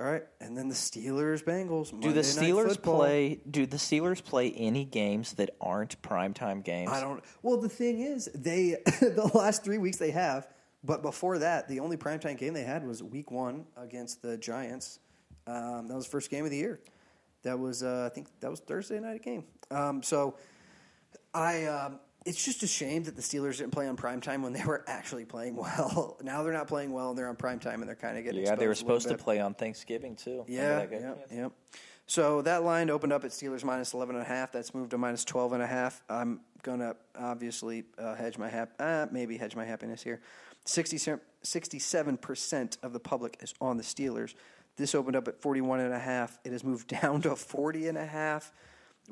all 0.00 0.06
right, 0.06 0.22
and 0.40 0.56
then 0.56 0.68
the 0.68 0.74
Steelers 0.74 1.44
Bengals. 1.44 1.98
Do 2.00 2.12
the 2.12 2.22
Steelers 2.22 2.80
play? 2.80 3.40
Do 3.50 3.66
the 3.66 3.76
Steelers 3.76 4.24
play 4.24 4.50
any 4.52 4.86
games 4.86 5.34
that 5.34 5.50
aren't 5.60 6.00
primetime 6.00 6.64
games? 6.64 6.90
I 6.90 7.00
don't. 7.00 7.22
Well, 7.42 7.58
the 7.58 7.68
thing 7.68 8.00
is, 8.00 8.30
they 8.34 8.76
the 9.00 9.30
last 9.34 9.62
three 9.62 9.76
weeks 9.76 9.98
they 9.98 10.10
have, 10.10 10.48
but 10.82 11.02
before 11.02 11.38
that, 11.40 11.68
the 11.68 11.80
only 11.80 11.98
primetime 11.98 12.38
game 12.38 12.54
they 12.54 12.64
had 12.64 12.86
was 12.86 13.02
Week 13.02 13.30
One 13.30 13.66
against 13.76 14.22
the 14.22 14.38
Giants. 14.38 14.98
Um, 15.46 15.88
that 15.88 15.94
was 15.94 16.06
the 16.06 16.10
first 16.10 16.30
game 16.30 16.44
of 16.46 16.50
the 16.50 16.56
year. 16.56 16.80
That 17.42 17.58
was, 17.58 17.82
uh, 17.82 18.08
I 18.10 18.14
think, 18.14 18.28
that 18.40 18.50
was 18.50 18.60
Thursday 18.60 18.98
night 18.98 19.22
game. 19.22 19.44
Um, 19.70 20.02
so, 20.02 20.36
I. 21.34 21.66
Um, 21.66 22.00
it's 22.24 22.44
just 22.44 22.62
a 22.62 22.66
shame 22.66 23.04
that 23.04 23.16
the 23.16 23.22
Steelers 23.22 23.58
didn't 23.58 23.72
play 23.72 23.88
on 23.88 23.96
primetime 23.96 24.42
when 24.42 24.52
they 24.52 24.64
were 24.64 24.84
actually 24.86 25.24
playing 25.24 25.56
well. 25.56 26.16
now 26.22 26.42
they're 26.42 26.52
not 26.52 26.68
playing 26.68 26.92
well, 26.92 27.10
and 27.10 27.18
they're 27.18 27.28
on 27.28 27.36
primetime, 27.36 27.74
and 27.74 27.84
they're 27.88 27.94
kind 27.94 28.18
of 28.18 28.24
getting. 28.24 28.44
Yeah, 28.44 28.54
they 28.54 28.66
were 28.66 28.72
a 28.72 28.76
supposed 28.76 29.08
to 29.08 29.16
play 29.16 29.40
on 29.40 29.54
Thanksgiving 29.54 30.16
too. 30.16 30.44
Yeah, 30.46 30.86
yep. 31.30 31.52
So 32.06 32.42
that 32.42 32.62
line 32.64 32.90
opened 32.90 33.12
up 33.12 33.24
at 33.24 33.30
Steelers 33.30 33.64
minus 33.64 33.94
11 33.94 34.16
and 34.16 34.24
a 34.24 34.28
half. 34.28 34.52
That's 34.52 34.74
moved 34.74 34.90
to 34.90 34.98
minus 34.98 35.24
12 35.24 35.54
and 35.54 35.62
a 35.62 35.66
half. 35.66 36.02
I'm 36.10 36.40
going 36.62 36.80
to 36.80 36.96
obviously 37.18 37.84
uh, 37.98 38.14
hedge 38.14 38.38
my 38.38 38.48
hap- 38.48 38.74
uh, 38.78 39.06
maybe 39.10 39.36
hedge 39.36 39.56
my 39.56 39.64
happiness 39.64 40.02
here. 40.02 40.20
60, 40.64 41.16
67% 41.44 42.78
of 42.82 42.92
the 42.92 43.00
public 43.00 43.38
is 43.40 43.54
on 43.60 43.76
the 43.76 43.82
Steelers. 43.82 44.34
This 44.76 44.94
opened 44.94 45.16
up 45.16 45.28
at 45.28 45.40
41 45.40 45.80
and 45.80 45.92
a 45.92 45.98
half. 45.98 46.38
It 46.44 46.52
has 46.52 46.64
moved 46.64 46.88
down 47.00 47.22
to 47.22 47.36
40 47.36 47.88
and 47.88 47.98
a 47.98 48.06
half 48.06 48.52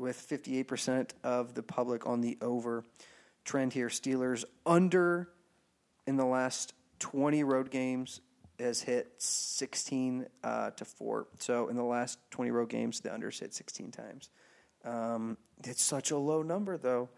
with 0.01 0.17
58% 0.17 1.11
of 1.23 1.55
the 1.55 1.63
public 1.63 2.07
on 2.07 2.23
the 2.23 2.39
over 2.41 2.85
trend 3.45 3.73
here. 3.73 3.89
Steelers 3.89 4.45
under 4.65 5.29
in 6.07 6.17
the 6.17 6.25
last 6.25 6.73
20 7.01 7.45
road 7.45 7.71
games 7.71 8.21
has 8.59 8.83
hit 8.83 9.13
16 9.19 10.27
uh, 10.43 10.71
to 10.71 10.85
4. 10.85 11.27
So 11.39 11.69
in 11.69 11.77
the 11.77 11.85
last 11.85 12.19
20 12.31 12.51
road 12.51 12.69
games, 12.69 13.01
the 13.01 13.11
unders 13.11 13.41
hit 13.41 13.55
16 13.55 13.91
times. 13.91 14.31
Um, 14.85 15.37
it's 15.65 15.83
such 15.83 16.11
a 16.11 16.17
low 16.17 16.43
number, 16.43 16.77
though. 16.77 17.11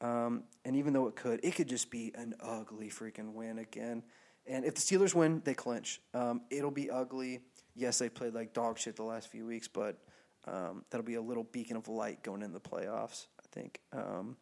Um, 0.00 0.44
and 0.64 0.76
even 0.76 0.92
though 0.92 1.06
it 1.06 1.16
could, 1.16 1.40
it 1.42 1.54
could 1.54 1.68
just 1.68 1.90
be 1.90 2.12
an 2.14 2.34
ugly 2.40 2.90
freaking 2.90 3.32
win 3.32 3.58
again. 3.58 4.02
And 4.46 4.64
if 4.64 4.74
the 4.74 4.80
Steelers 4.80 5.14
win, 5.14 5.42
they 5.44 5.54
clinch. 5.54 6.00
Um, 6.12 6.42
it'll 6.50 6.70
be 6.70 6.90
ugly. 6.90 7.40
Yes, 7.74 7.98
they 7.98 8.08
played 8.08 8.34
like 8.34 8.52
dog 8.52 8.78
shit 8.78 8.96
the 8.96 9.02
last 9.02 9.30
few 9.30 9.46
weeks, 9.46 9.68
but 9.68 9.98
um, 10.46 10.84
that'll 10.90 11.04
be 11.06 11.14
a 11.14 11.22
little 11.22 11.44
beacon 11.44 11.76
of 11.76 11.88
light 11.88 12.22
going 12.22 12.42
into 12.42 12.54
the 12.54 12.60
playoffs. 12.60 13.26
I 13.40 13.44
think. 13.52 13.80
Um, 13.92 14.36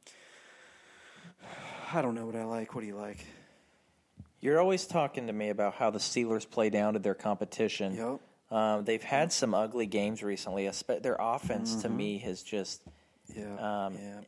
I 1.92 2.02
don't 2.02 2.14
know 2.14 2.26
what 2.26 2.36
I 2.36 2.44
like. 2.44 2.74
What 2.74 2.80
do 2.82 2.86
you 2.86 2.96
like? 2.96 3.24
You're 4.40 4.60
always 4.60 4.86
talking 4.86 5.26
to 5.28 5.32
me 5.32 5.48
about 5.50 5.74
how 5.74 5.90
the 5.90 5.98
Steelers 5.98 6.48
play 6.48 6.68
down 6.70 6.94
to 6.94 6.98
their 6.98 7.14
competition. 7.14 7.94
Yep. 7.94 8.20
Um, 8.50 8.84
they've 8.84 9.02
had 9.02 9.32
some 9.32 9.54
ugly 9.54 9.86
games 9.86 10.22
recently. 10.22 10.70
Their 11.00 11.16
offense, 11.18 11.76
to 11.82 11.88
me, 11.88 12.18
has 12.18 12.42
just 12.42 12.82
Yeah. 13.34 13.86
um, 13.86 13.94
yeah. 13.94 14.20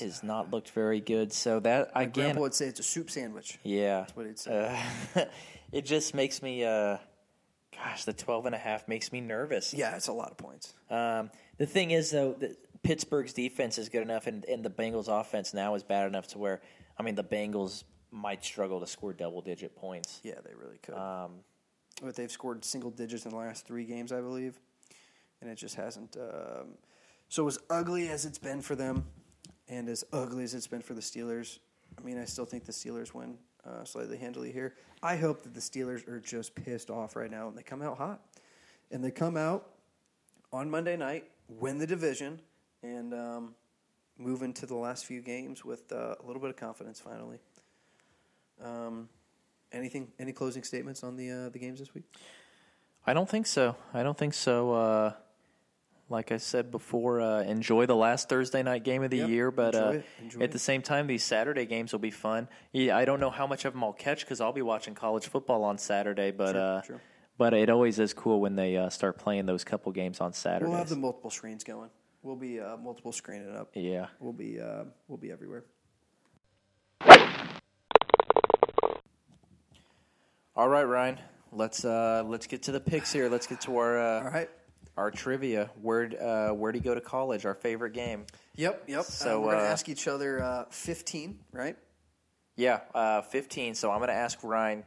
Has 0.00 0.22
not 0.22 0.50
looked 0.50 0.70
very 0.70 1.00
good. 1.00 1.32
So 1.32 1.60
that 1.60 1.90
again, 1.94 2.38
would 2.40 2.54
say 2.54 2.66
it's 2.66 2.80
a 2.80 2.84
soup 2.84 3.10
sandwich. 3.10 3.58
yeah, 3.62 4.00
That's 4.00 4.16
what 4.16 4.26
he'd. 4.26 4.48
Uh, 4.50 5.24
it 5.72 5.84
just 5.84 6.14
makes 6.14 6.42
me, 6.42 6.64
uh, 6.64 6.96
gosh, 7.82 8.04
the 8.04 8.12
12 8.12 8.46
and 8.46 8.54
a 8.54 8.58
half 8.58 8.88
makes 8.88 9.12
me 9.12 9.20
nervous. 9.20 9.72
yeah, 9.74 9.96
it's 9.96 10.08
a 10.08 10.12
lot 10.12 10.30
of 10.30 10.36
points. 10.36 10.74
Um, 10.90 11.30
the 11.58 11.66
thing 11.66 11.90
is, 11.90 12.10
though, 12.10 12.34
that 12.34 12.56
Pittsburgh's 12.82 13.32
defense 13.32 13.78
is 13.78 13.88
good 13.88 14.02
enough, 14.02 14.26
and, 14.26 14.44
and 14.44 14.64
the 14.64 14.70
Bengals' 14.70 15.08
offense 15.08 15.54
now 15.54 15.74
is 15.74 15.82
bad 15.82 16.06
enough 16.06 16.28
to 16.28 16.38
where, 16.38 16.60
I 16.98 17.02
mean, 17.02 17.14
the 17.14 17.24
Bengals 17.24 17.84
might 18.10 18.44
struggle 18.44 18.80
to 18.80 18.86
score 18.86 19.12
double 19.12 19.40
digit 19.40 19.76
points. 19.76 20.20
Yeah, 20.22 20.40
they 20.44 20.54
really 20.54 20.78
could. 20.78 20.94
Um, 20.94 21.32
but 22.02 22.14
they've 22.14 22.30
scored 22.30 22.64
single 22.64 22.90
digits 22.90 23.24
in 23.24 23.30
the 23.30 23.36
last 23.36 23.66
three 23.66 23.84
games, 23.84 24.12
I 24.12 24.20
believe, 24.20 24.58
and 25.40 25.50
it 25.50 25.56
just 25.56 25.74
hasn't. 25.74 26.16
Um, 26.16 26.74
so 27.28 27.46
as 27.46 27.58
ugly 27.68 28.08
as 28.08 28.24
it's 28.24 28.38
been 28.38 28.62
for 28.62 28.74
them, 28.74 29.06
and 29.68 29.88
as 29.88 30.04
ugly 30.12 30.44
as 30.44 30.54
it's 30.54 30.66
been 30.66 30.80
for 30.80 30.94
the 30.94 31.00
Steelers, 31.00 31.58
I 31.98 32.02
mean, 32.02 32.18
I 32.18 32.24
still 32.24 32.46
think 32.46 32.64
the 32.64 32.72
Steelers 32.72 33.12
win 33.12 33.38
uh, 33.68 33.84
slightly 33.84 34.16
handily 34.16 34.52
here. 34.52 34.74
I 35.02 35.16
hope 35.16 35.42
that 35.42 35.54
the 35.54 35.60
Steelers 35.60 36.06
are 36.08 36.20
just 36.20 36.54
pissed 36.54 36.90
off 36.90 37.16
right 37.16 37.30
now 37.30 37.48
and 37.48 37.56
they 37.56 37.62
come 37.62 37.82
out 37.82 37.98
hot, 37.98 38.20
and 38.90 39.04
they 39.04 39.10
come 39.10 39.36
out 39.36 39.66
on 40.52 40.70
Monday 40.70 40.96
night, 40.96 41.24
win 41.48 41.78
the 41.78 41.86
division, 41.86 42.40
and 42.82 43.12
um, 43.12 43.54
move 44.16 44.42
into 44.42 44.66
the 44.66 44.74
last 44.74 45.04
few 45.04 45.20
games 45.20 45.64
with 45.64 45.92
uh, 45.92 46.14
a 46.22 46.26
little 46.26 46.40
bit 46.40 46.50
of 46.50 46.56
confidence 46.56 47.00
finally. 47.00 47.38
Um, 48.62 49.08
anything? 49.72 50.08
Any 50.18 50.32
closing 50.32 50.62
statements 50.62 51.04
on 51.04 51.16
the 51.16 51.30
uh, 51.30 51.48
the 51.50 51.58
games 51.58 51.78
this 51.78 51.94
week? 51.94 52.04
I 53.06 53.14
don't 53.14 53.28
think 53.28 53.46
so. 53.46 53.76
I 53.94 54.02
don't 54.02 54.18
think 54.18 54.34
so. 54.34 55.14
Like 56.10 56.32
I 56.32 56.38
said 56.38 56.70
before, 56.70 57.20
uh, 57.20 57.42
enjoy 57.42 57.84
the 57.84 57.94
last 57.96 58.30
Thursday 58.30 58.62
night 58.62 58.82
game 58.82 59.02
of 59.02 59.10
the 59.10 59.18
Yep, 59.18 59.28
year, 59.28 59.50
but 59.50 59.74
uh, 59.74 60.00
at 60.36 60.40
it. 60.40 60.52
the 60.52 60.58
same 60.58 60.80
time, 60.80 61.06
these 61.06 61.22
Saturday 61.22 61.66
games 61.66 61.92
will 61.92 61.98
be 61.98 62.10
fun. 62.10 62.48
Yeah, 62.72 62.96
I 62.96 63.04
don't 63.04 63.20
know 63.20 63.28
how 63.28 63.46
much 63.46 63.66
of 63.66 63.74
them 63.74 63.84
I'll 63.84 63.92
catch 63.92 64.20
because 64.20 64.40
I'll 64.40 64.54
be 64.54 64.62
watching 64.62 64.94
college 64.94 65.26
football 65.26 65.64
on 65.64 65.76
Saturday, 65.76 66.30
but 66.30 66.52
Sure, 66.52 66.60
uh, 66.60 66.82
sure. 66.82 67.00
but 67.36 67.52
it 67.52 67.68
always 67.68 67.98
is 67.98 68.14
cool 68.14 68.40
when 68.40 68.56
they 68.56 68.78
uh, 68.78 68.88
start 68.88 69.18
playing 69.18 69.44
those 69.44 69.64
couple 69.64 69.92
games 69.92 70.18
on 70.22 70.32
Saturday. 70.32 70.70
We'll 70.70 70.78
have 70.78 70.88
the 70.88 70.96
multiple 70.96 71.28
screens 71.30 71.62
going. 71.62 71.90
We'll 72.22 72.36
be 72.36 72.58
uh, 72.58 72.78
multiple 72.78 73.12
screening 73.12 73.54
up. 73.54 73.70
yeah. 73.74 74.06
We'll 74.18 74.32
be 74.32 74.58
uh, 74.60 74.84
we'll 75.08 75.18
be 75.18 75.30
everywhere. 75.30 75.64
All 80.56 80.68
right, 80.68 80.84
Ryan. 80.84 81.18
Let's 81.52 81.84
uh, 81.84 82.24
let's 82.26 82.46
get 82.46 82.62
to 82.64 82.72
the 82.72 82.80
picks 82.80 83.12
here. 83.12 83.28
Let's 83.28 83.46
get 83.46 83.60
to 83.62 83.76
our 83.76 83.98
uh, 83.98 84.24
All 84.24 84.30
right. 84.30 84.48
Our 84.98 85.10
trivia. 85.10 85.70
Where 85.80 86.10
uh, 86.20 86.52
where 86.52 86.72
do 86.72 86.78
you 86.78 86.84
go 86.84 86.94
to 86.94 87.00
college? 87.00 87.46
Our 87.46 87.54
favorite 87.54 87.94
game. 87.94 88.26
Yep. 88.56 88.84
Yep. 88.88 89.04
So, 89.04 89.24
So 89.24 89.40
we're 89.40 89.52
gonna 89.52 89.64
uh, 89.64 89.68
ask 89.68 89.88
each 89.88 90.06
other 90.08 90.42
uh, 90.42 90.64
fifteen, 90.70 91.38
right? 91.52 91.76
Yeah, 92.58 92.80
uh, 92.92 93.22
15. 93.22 93.76
So 93.76 93.92
I'm 93.92 93.98
going 93.98 94.08
to 94.08 94.14
ask 94.14 94.42
Ryan 94.42 94.82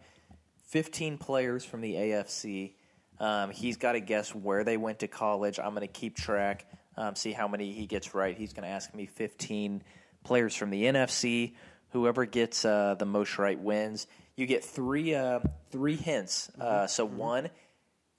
15 0.67 1.17
players 1.17 1.63
from 1.63 1.79
the 1.79 1.93
AFC. 1.93 2.73
Um, 3.17 3.49
he's 3.51 3.77
got 3.77 3.93
to 3.93 4.01
guess 4.01 4.35
where 4.35 4.65
they 4.65 4.75
went 4.75 4.99
to 4.99 5.07
college. 5.07 5.57
I'm 5.57 5.73
going 5.73 5.87
to 5.87 5.93
keep 5.93 6.17
track, 6.17 6.65
um, 6.97 7.15
see 7.15 7.31
how 7.31 7.47
many 7.47 7.71
he 7.71 7.85
gets 7.85 8.13
right. 8.13 8.37
He's 8.37 8.51
going 8.51 8.67
to 8.67 8.69
ask 8.69 8.93
me 8.93 9.05
15 9.05 9.83
players 10.25 10.53
from 10.53 10.69
the 10.69 10.83
NFC. 10.83 11.53
Whoever 11.91 12.25
gets 12.25 12.65
uh, 12.65 12.95
the 12.99 13.05
most 13.05 13.37
right 13.37 13.57
wins. 13.57 14.05
You 14.35 14.47
get 14.47 14.65
three 14.65 15.15
uh, 15.15 15.39
three 15.71 15.95
hints. 15.95 16.51
Uh, 16.59 16.87
so 16.87 17.05
one 17.05 17.49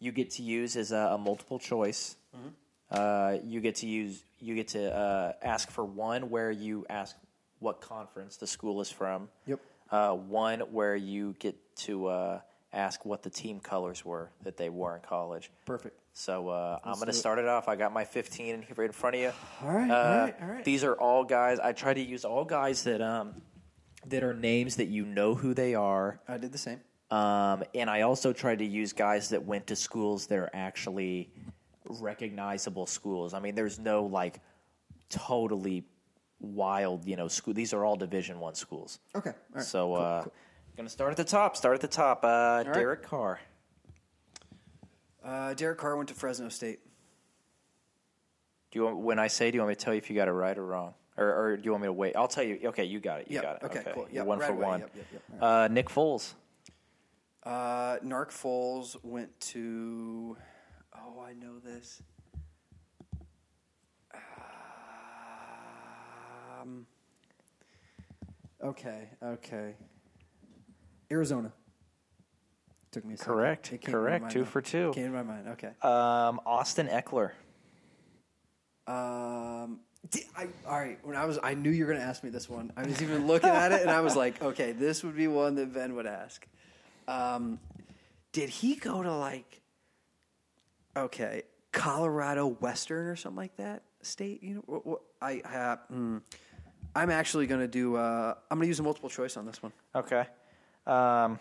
you 0.02 0.10
get 0.10 0.30
to 0.32 0.42
use 0.42 0.76
as 0.76 0.90
a, 0.90 1.12
a 1.12 1.18
multiple 1.18 1.58
choice. 1.60 2.16
Uh, 2.90 3.38
you 3.44 3.60
get 3.60 3.76
to 3.76 3.86
use 3.86 4.22
you 4.38 4.54
get 4.54 4.68
to 4.68 4.92
uh, 4.94 5.32
ask 5.40 5.70
for 5.70 5.84
one 5.84 6.28
where 6.28 6.50
you 6.50 6.84
ask 6.90 7.16
what 7.60 7.80
conference 7.80 8.36
the 8.36 8.46
school 8.46 8.80
is 8.80 8.90
from. 8.90 9.28
Yep. 9.46 9.60
Uh, 9.90 10.14
one 10.14 10.60
where 10.72 10.96
you 10.96 11.34
get 11.38 11.54
to 11.76 12.08
uh, 12.08 12.40
ask 12.72 13.04
what 13.06 13.22
the 13.22 13.30
team 13.30 13.60
colors 13.60 14.04
were 14.04 14.30
that 14.42 14.56
they 14.56 14.68
wore 14.68 14.96
in 14.96 15.02
college. 15.02 15.50
Perfect. 15.64 15.98
So 16.12 16.48
uh, 16.48 16.78
I'm 16.84 16.94
going 16.94 17.06
to 17.06 17.12
start 17.12 17.38
it 17.38 17.46
off. 17.46 17.68
I 17.68 17.76
got 17.76 17.92
my 17.92 18.04
15 18.04 18.46
in 18.54 18.62
here 18.62 18.74
right 18.76 18.86
in 18.86 18.92
front 18.92 19.16
of 19.16 19.22
you. 19.22 19.32
All 19.62 19.70
right. 19.72 19.90
Uh, 19.90 19.94
all 19.94 20.18
right. 20.18 20.34
All 20.42 20.48
right. 20.48 20.64
These 20.64 20.82
are 20.84 20.94
all 20.94 21.24
guys. 21.24 21.58
I 21.60 21.72
try 21.72 21.94
to 21.94 22.02
use 22.02 22.24
all 22.24 22.44
guys 22.44 22.82
that 22.84 23.00
um, 23.00 23.34
that 24.06 24.22
are 24.24 24.34
names 24.34 24.76
that 24.76 24.88
you 24.88 25.06
know 25.06 25.34
who 25.34 25.54
they 25.54 25.74
are. 25.74 26.20
I 26.26 26.36
did 26.36 26.52
the 26.52 26.58
same. 26.58 26.80
Um, 27.16 27.62
and 27.74 27.90
I 27.90 28.02
also 28.02 28.32
tried 28.32 28.58
to 28.60 28.64
use 28.64 28.92
guys 28.94 29.28
that 29.28 29.44
went 29.44 29.66
to 29.66 29.76
schools 29.76 30.26
that 30.28 30.38
are 30.38 30.48
actually 30.54 31.30
recognizable 32.00 32.86
schools. 32.86 33.34
I 33.34 33.38
mean, 33.40 33.54
there's 33.54 33.78
no 33.78 34.04
like 34.06 34.40
totally 35.10 35.84
wild, 36.40 37.04
you 37.06 37.16
know, 37.16 37.28
school. 37.28 37.52
These 37.52 37.74
are 37.74 37.84
all 37.84 37.96
Division 37.96 38.40
One 38.40 38.54
schools. 38.54 38.98
Okay. 39.14 39.30
All 39.30 39.36
right. 39.56 39.62
So, 39.64 39.88
Cool, 39.88 39.96
uh, 39.96 40.22
cool. 40.22 40.32
gonna 40.78 40.88
start 40.88 41.10
at 41.10 41.18
the 41.18 41.24
top. 41.24 41.54
Start 41.56 41.74
at 41.74 41.80
the 41.82 41.86
top. 41.88 42.24
Uh, 42.24 42.64
right. 42.66 42.72
Derek 42.72 43.02
Carr. 43.02 43.40
Uh, 45.22 45.52
Derek 45.54 45.78
Carr 45.78 45.96
went 45.96 46.08
to 46.08 46.14
Fresno 46.14 46.48
State. 46.48 46.80
Do 48.70 48.78
you 48.78 48.84
want, 48.86 48.96
when 48.98 49.18
I 49.18 49.26
say, 49.26 49.50
do 49.50 49.56
you 49.56 49.60
want 49.60 49.68
me 49.68 49.74
to 49.74 49.80
tell 49.84 49.92
you 49.92 49.98
if 49.98 50.08
you 50.08 50.16
got 50.16 50.28
it 50.28 50.32
right 50.32 50.56
or 50.56 50.64
wrong, 50.64 50.94
or, 51.18 51.26
or 51.26 51.56
do 51.58 51.62
you 51.64 51.72
want 51.72 51.82
me 51.82 51.88
to 51.88 51.92
wait? 51.92 52.16
I'll 52.16 52.26
tell 52.26 52.42
you. 52.42 52.58
Okay, 52.64 52.84
you 52.84 53.00
got 53.00 53.20
it. 53.20 53.26
You 53.28 53.34
Yep, 53.34 53.42
got 53.42 53.56
it. 53.56 53.62
okay, 53.64 53.92
cool. 53.92 54.06
You're 54.10 54.22
Yep, 54.22 54.26
one 54.26 54.38
right 54.38 54.46
for 54.46 54.52
away. 54.54 54.66
one. 54.66 54.80
Yep. 54.80 54.90
All 55.42 55.48
Uh, 55.48 55.68
Nick 55.68 55.88
Foles. 55.90 56.32
Uh, 57.44 57.98
Narc 58.04 58.30
Foles 58.30 58.96
went 59.02 59.38
to. 59.40 60.36
Oh, 60.94 61.20
I 61.20 61.32
know 61.32 61.58
this. 61.58 62.02
Um, 66.60 66.86
okay, 68.62 69.08
okay. 69.22 69.74
Arizona. 71.10 71.52
Took 72.92 73.04
me 73.04 73.14
a 73.14 73.16
second. 73.16 73.32
Correct, 73.32 73.84
correct. 73.84 74.30
Two 74.30 74.40
though. 74.40 74.44
for 74.44 74.60
two. 74.60 74.92
Came 74.94 75.06
to 75.06 75.10
my 75.10 75.22
mind. 75.22 75.48
Okay. 75.48 75.70
Um, 75.82 76.40
Austin 76.46 76.88
Ekeler. 76.88 77.30
Um, 78.86 79.80
I, 80.36 80.48
all 80.68 80.78
right. 80.78 80.98
When 81.02 81.16
I 81.16 81.24
was, 81.24 81.38
I 81.42 81.54
knew 81.54 81.70
you 81.70 81.84
were 81.84 81.92
going 81.92 82.02
to 82.02 82.06
ask 82.06 82.22
me 82.22 82.30
this 82.30 82.48
one. 82.48 82.72
I 82.76 82.84
was 82.86 83.00
even 83.02 83.26
looking 83.26 83.50
at 83.50 83.72
it, 83.72 83.80
and 83.82 83.90
I 83.90 84.02
was 84.02 84.14
like, 84.14 84.42
okay, 84.42 84.72
this 84.72 85.02
would 85.02 85.16
be 85.16 85.26
one 85.26 85.54
that 85.56 85.72
Ben 85.72 85.94
would 85.94 86.06
ask. 86.06 86.46
Um, 87.08 87.58
did 88.32 88.48
he 88.48 88.76
go 88.76 89.02
to 89.02 89.14
like, 89.14 89.60
okay, 90.96 91.42
Colorado 91.72 92.46
Western 92.48 93.06
or 93.06 93.16
something 93.16 93.36
like 93.36 93.56
that 93.56 93.82
state? 94.02 94.42
You 94.42 94.62
know, 94.68 95.00
I, 95.20 95.42
I 95.44 95.76
mm, 95.92 96.20
I'm 96.94 97.10
actually 97.10 97.46
going 97.46 97.60
to 97.60 97.68
do. 97.68 97.96
Uh, 97.96 98.34
I'm 98.50 98.58
going 98.58 98.66
to 98.66 98.68
use 98.68 98.80
a 98.80 98.82
multiple 98.82 99.10
choice 99.10 99.36
on 99.36 99.46
this 99.46 99.62
one. 99.62 99.72
Okay. 99.94 100.26
Um, 100.86 101.38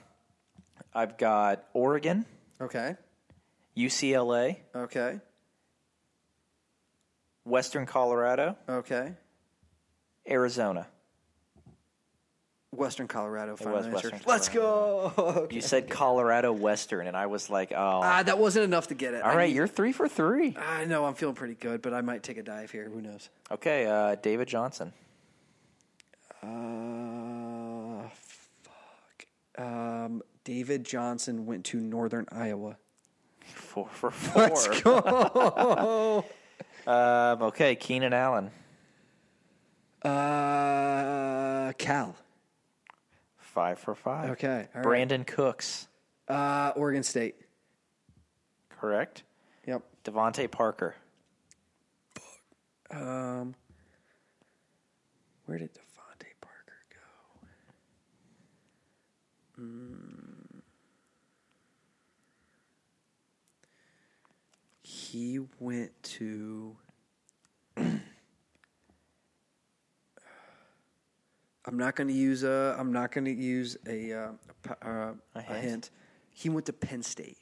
I've 0.94 1.18
got 1.18 1.66
Oregon, 1.74 2.26
Okay. 2.60 2.96
UCLA, 3.78 4.58
Okay. 4.76 5.20
Western 7.46 7.86
Colorado, 7.86 8.56
Okay. 8.70 9.14
Arizona. 10.30 10.88
Western 12.74 13.08
Colorado. 13.08 13.52
was 13.52 13.60
Final 13.60 13.78
answer. 13.80 13.92
Western 13.92 14.22
Let's 14.26 14.48
go. 14.50 15.14
Okay. 15.18 15.56
You 15.56 15.62
said 15.62 15.90
Colorado 15.90 16.54
Western, 16.54 17.06
and 17.08 17.18
I 17.18 17.26
was 17.26 17.50
like, 17.50 17.72
oh. 17.74 18.00
Ah, 18.04 18.24
that 18.24 18.38
wasn't 18.40 18.64
enough 18.64 18.88
to 18.88 18.96
get 18.96 19.14
it. 19.14 19.22
All 19.24 19.32
I 19.32 19.36
right, 19.36 19.50
need- 19.50 19.56
you're 19.56 19.68
three 19.68 19.92
for 19.92 20.08
three. 20.08 20.56
I 20.58 20.86
know 20.86 21.06
I'm 21.06 21.14
feeling 21.16 21.36
pretty 21.36 21.56
good, 21.56 21.82
but 21.82 21.94
I 21.94 22.00
might 22.02 22.24
take 22.24 22.38
a 22.38 22.44
dive 22.44 22.72
here. 22.72 22.90
Who 22.90 23.02
knows? 23.02 23.30
Okay, 23.52 23.86
uh, 23.88 24.16
David 24.16 24.48
Johnson. 24.48 24.94
Uh, 26.42 28.08
fuck. 28.64 29.26
Um, 29.58 30.22
David 30.44 30.86
Johnson 30.86 31.46
went 31.46 31.66
to 31.66 31.78
Northern 31.78 32.26
Iowa. 32.32 32.78
Four 33.54 33.88
for 33.90 34.12
four. 34.12 34.44
Let's 34.44 34.82
go. 34.82 36.26
Um, 36.88 37.44
okay, 37.44 37.76
Keenan 37.76 38.12
Allen. 38.12 38.50
uh, 40.04 41.72
Cal. 41.78 42.16
Five 43.54 43.80
for 43.80 43.96
five. 43.96 44.30
Okay. 44.32 44.68
Brandin 44.76 45.28
Cooks, 45.28 45.88
Uh, 46.30 46.72
Oregon 46.78 47.04
State. 47.04 47.36
correct? 48.70 49.24
Yep. 49.68 49.84
DeVante 50.06 50.50
Parker. 50.50 50.96
Um, 52.90 53.54
where 55.46 55.58
did 55.58 55.74
DeVante 55.74 56.32
Parker 56.40 56.80
go? 59.58 59.62
Mm. 59.62 60.62
He 64.82 65.40
went 65.60 65.92
to. 66.04 66.78
I'm 71.66 71.78
not 71.78 71.96
going 71.96 72.08
to 72.08 72.14
use 72.14 72.44
a. 72.44 72.76
I'm 72.78 72.92
not 72.92 73.12
going 73.12 73.26
to 73.26 73.32
use 73.32 73.78
a, 73.88 74.14
uh, 74.14 74.32
a, 74.82 74.88
uh, 74.90 75.14
A 75.36 75.40
a 75.40 75.42
hint? 75.42 75.64
hint. 75.64 75.90
He 76.34 76.50
went 76.50 76.66
to 76.68 76.74
Penn 76.74 77.04
State. 77.04 77.38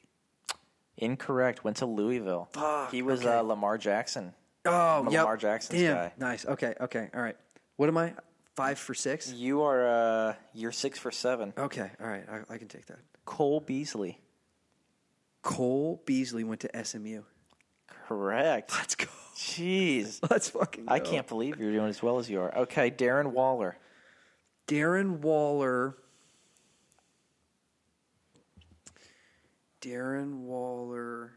Incorrect. 0.98 1.64
Went 1.64 1.78
to 1.78 1.86
Louisville. 1.86 2.48
Fuck, 2.52 2.90
he 2.90 3.00
was 3.02 3.20
okay. 3.20 3.38
uh, 3.38 3.42
Lamar 3.42 3.78
Jackson. 3.78 4.34
Oh, 4.66 5.02
Lamar 5.06 5.34
yep. 5.34 5.40
Jackson's 5.40 5.80
Damn. 5.80 5.96
guy. 5.96 6.12
Nice. 6.18 6.44
Okay. 6.44 6.74
Okay. 6.80 7.08
All 7.14 7.22
right. 7.22 7.36
What 7.76 7.88
am 7.88 7.96
I? 7.96 8.12
Five 8.56 8.78
for 8.78 8.92
six. 8.92 9.32
You 9.32 9.62
are 9.62 9.86
uh, 9.88 10.34
you're 10.52 10.72
six 10.72 10.98
for 10.98 11.10
seven. 11.10 11.54
Okay. 11.56 11.90
All 12.00 12.06
right. 12.06 12.24
I, 12.30 12.54
I 12.54 12.58
can 12.58 12.68
take 12.68 12.86
that. 12.86 12.98
Cole 13.24 13.60
Beasley. 13.60 14.20
Cole 15.40 16.02
Beasley 16.04 16.44
went 16.44 16.60
to 16.60 16.84
SMU. 16.84 17.22
Correct. 18.06 18.72
Let's 18.76 18.96
go. 18.96 19.06
Jeez. 19.36 20.18
Let's 20.30 20.50
fucking. 20.50 20.84
Go. 20.86 20.92
I 20.92 21.00
can't 21.00 21.26
believe 21.26 21.58
you're 21.58 21.72
doing 21.72 21.88
as 21.88 22.02
well 22.02 22.18
as 22.18 22.28
you 22.28 22.40
are. 22.40 22.54
Okay, 22.58 22.90
Darren 22.90 23.28
Waller. 23.32 23.78
Darren 24.70 25.18
Waller. 25.18 25.96
Darren 29.80 30.42
Waller 30.42 31.32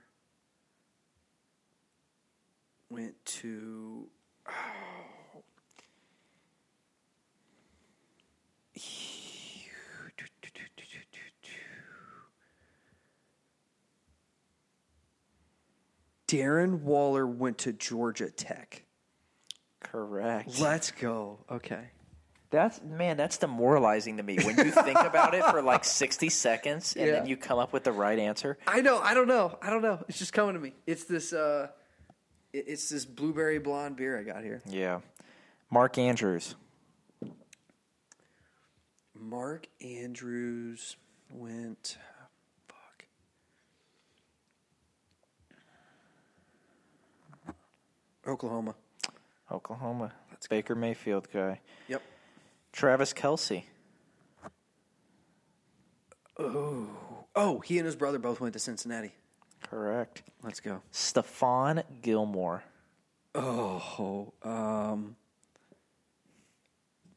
went 2.92 3.16
to. 3.26 4.06
Darren 16.28 16.82
Waller 16.82 17.26
went 17.26 17.58
to 17.60 17.74
Georgia 17.74 18.30
Tech. 18.30 18.84
Correct. 19.80 20.60
Let's 20.60 20.92
go. 20.92 21.40
Okay. 21.50 21.93
That's 22.54 22.80
man, 22.84 23.18
that's 23.18 23.40
demoralizing 23.40 24.18
to 24.18 24.24
me. 24.24 24.38
When 24.44 24.56
you 24.58 24.70
think 24.70 25.00
about 25.00 25.34
it 25.34 25.44
for 25.46 25.64
like 25.64 25.84
sixty 26.04 26.30
seconds 26.30 26.96
and 26.96 27.10
then 27.10 27.26
you 27.26 27.36
come 27.36 27.58
up 27.58 27.74
with 27.74 27.84
the 27.84 27.92
right 27.92 28.20
answer. 28.20 28.60
I 28.68 28.82
know. 28.82 29.00
I 29.00 29.16
don't 29.16 29.28
know. 29.28 29.58
I 29.60 29.72
don't 29.72 29.82
know. 29.82 30.06
It's 30.08 30.20
just 30.20 30.34
coming 30.34 30.54
to 30.54 30.60
me. 30.60 30.74
It's 30.86 31.06
this. 31.06 31.34
uh 31.34 31.70
It's 32.54 32.90
this 32.90 33.06
blueberry 33.06 33.58
blonde 33.58 33.96
beer 33.96 34.20
I 34.20 34.24
got 34.24 34.44
here. 34.44 34.62
Yeah. 34.68 35.00
Mark 35.72 35.98
Andrews. 35.98 36.54
Mark 39.16 39.66
Andrews 39.84 40.96
went. 41.32 41.98
Fuck. 42.68 43.06
Oklahoma. 48.28 48.76
Oklahoma. 49.52 50.12
That's 50.30 50.48
Baker 50.48 50.76
Mayfield 50.76 51.28
guy. 51.34 51.60
Yep. 51.88 52.04
Travis 52.74 53.14
Kelce. 53.14 53.64
Oh, 56.38 56.88
oh, 57.36 57.60
he 57.60 57.78
and 57.78 57.86
his 57.86 57.96
brother 57.96 58.18
both 58.20 58.42
went 58.42 58.54
to 58.54 58.60
Cincinnati. 58.60 59.14
Correct. 59.70 60.24
Let's 60.44 60.60
go. 60.60 60.82
Stephon 60.92 61.84
Gilmore. 62.02 62.64
Oh, 63.36 64.34
um, 64.44 65.16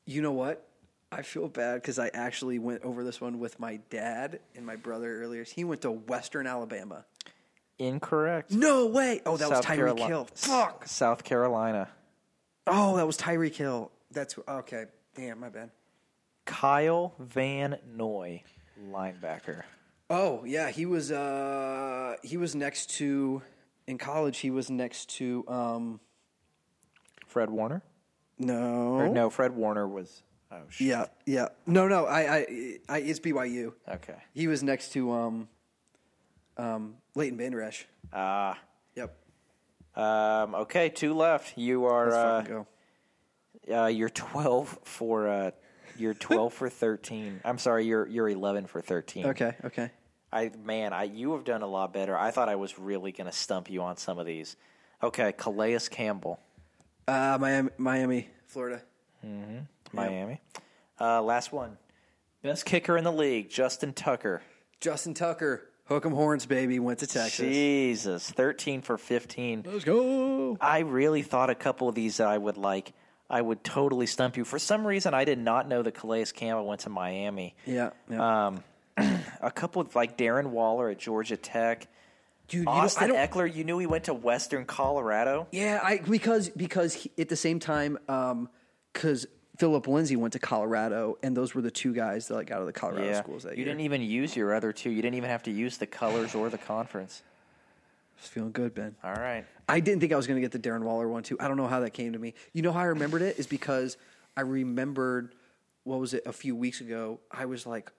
you 0.05 0.23
know 0.23 0.33
what? 0.33 0.67
I 1.11 1.23
feel 1.23 1.49
bad 1.49 1.77
because 1.77 1.99
I 1.99 2.11
actually 2.13 2.59
went 2.59 2.83
over 2.83 3.05
this 3.05 3.21
one 3.21 3.39
with 3.39 3.59
my 3.59 3.81
dad 3.91 4.41
and 4.55 4.65
my 4.67 4.77
brother 4.77 5.23
earlier. 5.23 5.45
He 5.45 5.65
went 5.65 5.83
to 5.83 5.91
Western 5.91 6.47
Alabama. 6.47 7.05
Incorrect. 7.79 8.51
No 8.51 8.87
way! 8.87 9.21
Oh, 9.27 9.37
that 9.37 9.49
was 9.49 9.59
South 9.59 9.67
Tyreek 9.67 9.77
Caroli- 9.77 10.03
Hill. 10.03 10.29
Fuck! 10.35 10.87
South 10.87 11.25
Carolina. 11.25 11.89
Oh, 12.67 12.97
that 12.97 13.07
was 13.07 13.19
Tyreek 13.19 13.55
Hill. 13.55 13.91
That's 14.11 14.37
okay. 14.49 14.87
Damn, 15.17 15.41
my 15.41 15.49
bad. 15.49 15.71
Kyle 16.45 17.15
Van 17.19 17.79
Noy, 17.95 18.43
linebacker. 18.91 19.63
Oh 20.09 20.45
yeah, 20.45 20.71
he 20.71 20.87
was. 20.87 21.11
uh 21.11 22.17
He 22.23 22.37
was 22.37 22.55
next 22.55 22.91
to 22.99 23.43
in 23.87 23.99
college. 23.99 24.39
He 24.39 24.51
was 24.51 24.71
next 24.71 25.11
to. 25.17 25.45
um 25.49 26.01
Fred 27.27 27.51
Warner? 27.51 27.83
No. 28.39 28.93
Or 28.95 29.09
no, 29.09 29.31
Fred 29.31 29.53
Warner 29.57 29.89
was. 29.89 30.23
Oh 30.53 30.63
shit. 30.69 30.87
Yeah, 30.87 31.07
yeah. 31.27 31.49
No, 31.67 31.89
no. 31.89 32.07
I, 32.07 32.21
I, 32.37 32.47
I 32.89 32.99
it's 32.99 33.19
BYU. 33.19 33.73
Okay. 33.89 34.15
He 34.33 34.47
was 34.47 34.63
next 34.63 34.93
to 34.93 35.11
um, 35.13 35.49
um, 36.57 36.95
Leighton 37.17 37.37
Vander 37.37 37.63
Esch. 37.63 37.87
Ah. 38.13 38.59
Yep. 38.95 39.17
um, 39.97 40.55
okay, 40.55 40.89
two 40.89 41.15
left. 41.15 41.59
You 41.59 41.87
are. 41.87 42.05
Let's 42.05 42.17
Uh, 42.17 42.39
fucking 42.41 42.55
go. 42.55 42.67
Uh, 43.73 43.87
you're 43.87 44.09
twelve 44.09 44.79
for. 44.85 45.29
Uh, 45.29 45.51
you're 45.99 46.15
twelve 46.15 46.53
for 46.53 46.69
thirteen. 46.69 47.41
I'm 47.45 47.59
sorry. 47.59 47.87
You're 47.87 48.07
you're 48.07 48.29
eleven 48.29 48.67
for 48.67 48.81
thirteen. 48.83 49.27
Okay. 49.27 49.55
Okay. 49.65 49.91
I 50.33 50.51
man, 50.65 50.93
I 50.93 51.05
you 51.05 51.33
have 51.33 51.45
done 51.45 51.63
a 51.63 51.67
lot 51.67 51.93
better. 51.93 52.19
I 52.19 52.31
thought 52.31 52.49
I 52.49 52.57
was 52.57 52.79
really 52.79 53.13
going 53.13 53.31
to 53.31 53.33
stump 53.37 53.71
you 53.71 53.83
on 53.83 53.97
some 53.97 54.19
of 54.19 54.27
these. 54.27 54.57
Okay, 55.03 55.33
Calais 55.33 55.79
Campbell, 55.91 56.41
Uh, 57.07 57.39
Miami, 57.41 57.71
Miami, 57.79 58.29
Florida. 58.47 58.83
Miami. 59.93 60.41
Uh, 61.01 61.23
last 61.23 61.53
one. 61.53 61.79
Best 62.43 62.65
kicker 62.65 62.97
in 62.97 63.05
the 63.05 63.13
league, 63.13 63.49
Justin 63.51 63.93
Tucker. 63.93 64.43
Justin 64.81 65.15
Tucker, 65.15 65.69
hook 65.85 66.05
'em 66.05 66.13
horns, 66.13 66.47
baby. 66.47 66.79
Went 66.79 66.99
to 67.01 67.07
Texas. 67.07 67.39
Jesus, 67.39 68.31
thirteen 68.31 68.83
for 68.83 68.99
fifteen. 68.99 69.63
Let's 69.67 69.85
go. 69.85 70.57
I 70.61 70.81
really 70.81 71.23
thought 71.23 71.51
a 71.51 71.55
couple 71.55 71.89
of 71.89 71.95
these 71.95 72.19
that 72.19 72.29
I 72.29 72.37
would 72.39 72.57
like. 72.57 72.93
I 73.29 73.41
would 73.41 73.65
totally 73.65 74.07
stump 74.07 74.37
you. 74.37 74.45
For 74.45 74.59
some 74.59 74.87
reason, 74.87 75.15
I 75.15 75.25
did 75.25 75.39
not 75.39 75.69
know 75.69 75.83
that 75.83 75.95
Calais 75.95 76.27
Campbell 76.27 76.67
went 76.67 76.83
to 76.83 76.91
Miami. 76.91 77.55
Yeah. 77.65 77.91
yeah. 78.09 78.47
Um, 78.47 78.65
a 79.41 79.51
couple 79.51 79.83
of 79.83 79.95
like 79.95 80.17
Darren 80.17 80.47
Waller 80.51 80.91
at 80.91 80.99
Georgia 80.99 81.37
Tech. 81.37 81.89
Dude, 82.49 82.63
you 82.63 82.69
Austin 82.69 83.11
Ekeler, 83.11 83.53
you 83.53 83.65
knew 83.65 83.79
he 83.79 83.87
went 83.87 84.05
to 84.05 84.15
Western 84.15 84.65
Colorado. 84.65 85.49
Yeah, 85.51 85.81
I 85.83 85.99
because 85.99 86.49
because 86.49 86.95
he, 86.95 87.11
at 87.19 87.29
the 87.29 87.35
same 87.35 87.59
time, 87.59 87.99
because 88.93 89.27
Phillip 89.59 89.89
Lindsay 89.89 90.15
went 90.15 90.33
to 90.35 90.39
Colorado, 90.39 91.19
and 91.25 91.37
those 91.37 91.57
were 91.57 91.63
the 91.63 91.73
two 91.73 91.93
guys 91.93 92.29
that 92.29 92.35
like 92.35 92.53
out 92.53 92.61
of 92.61 92.67
the 92.67 92.73
Colorado 92.73 93.07
Yeah, 93.07 93.21
schools 93.21 93.43
that 93.43 93.55
you 93.55 93.65
year. 93.65 93.67
didn't 93.67 93.81
even 93.81 94.01
use 94.01 94.37
your 94.37 94.55
other 94.55 94.73
two. 94.73 94.91
You 94.91 95.03
didn't 95.03 95.17
even 95.17 95.31
have 95.31 95.43
to 95.45 95.51
use 95.51 95.79
the 95.79 95.87
colors 95.87 96.37
or 96.37 96.49
the 96.49 96.59
conference. 96.59 97.23
Just 98.17 98.31
feeling 98.31 98.53
good, 98.53 98.75
Ben. 98.75 98.97
All 99.05 99.13
right. 99.13 99.45
I 99.69 99.81
didn't 99.81 100.01
think 100.01 100.13
I 100.13 100.17
was 100.17 100.27
going 100.27 100.41
to 100.41 100.49
get 100.49 100.53
the 100.53 100.69
Darren 100.69 100.83
Waller 100.83 101.09
one 101.09 101.23
too. 101.23 101.37
I 101.39 101.49
don't 101.49 101.57
know 101.57 101.67
how 101.67 101.81
that 101.81 101.91
came 101.91 102.13
to 102.13 102.19
me. 102.19 102.35
You 102.53 102.63
know 102.63 102.73
how 102.73 102.81
I 102.81 102.85
remembered 102.85 103.23
it 103.23 103.39
is 103.39 103.47
because 103.47 103.97
I 104.37 104.43
remembered 104.43 105.35
what 105.85 106.01
was 106.01 106.15
it 106.15 106.23
a 106.27 106.33
few 106.33 106.57
weeks 106.57 106.81
ago. 106.81 107.21
I 107.31 107.45
was 107.47 107.67
like, 107.67 107.91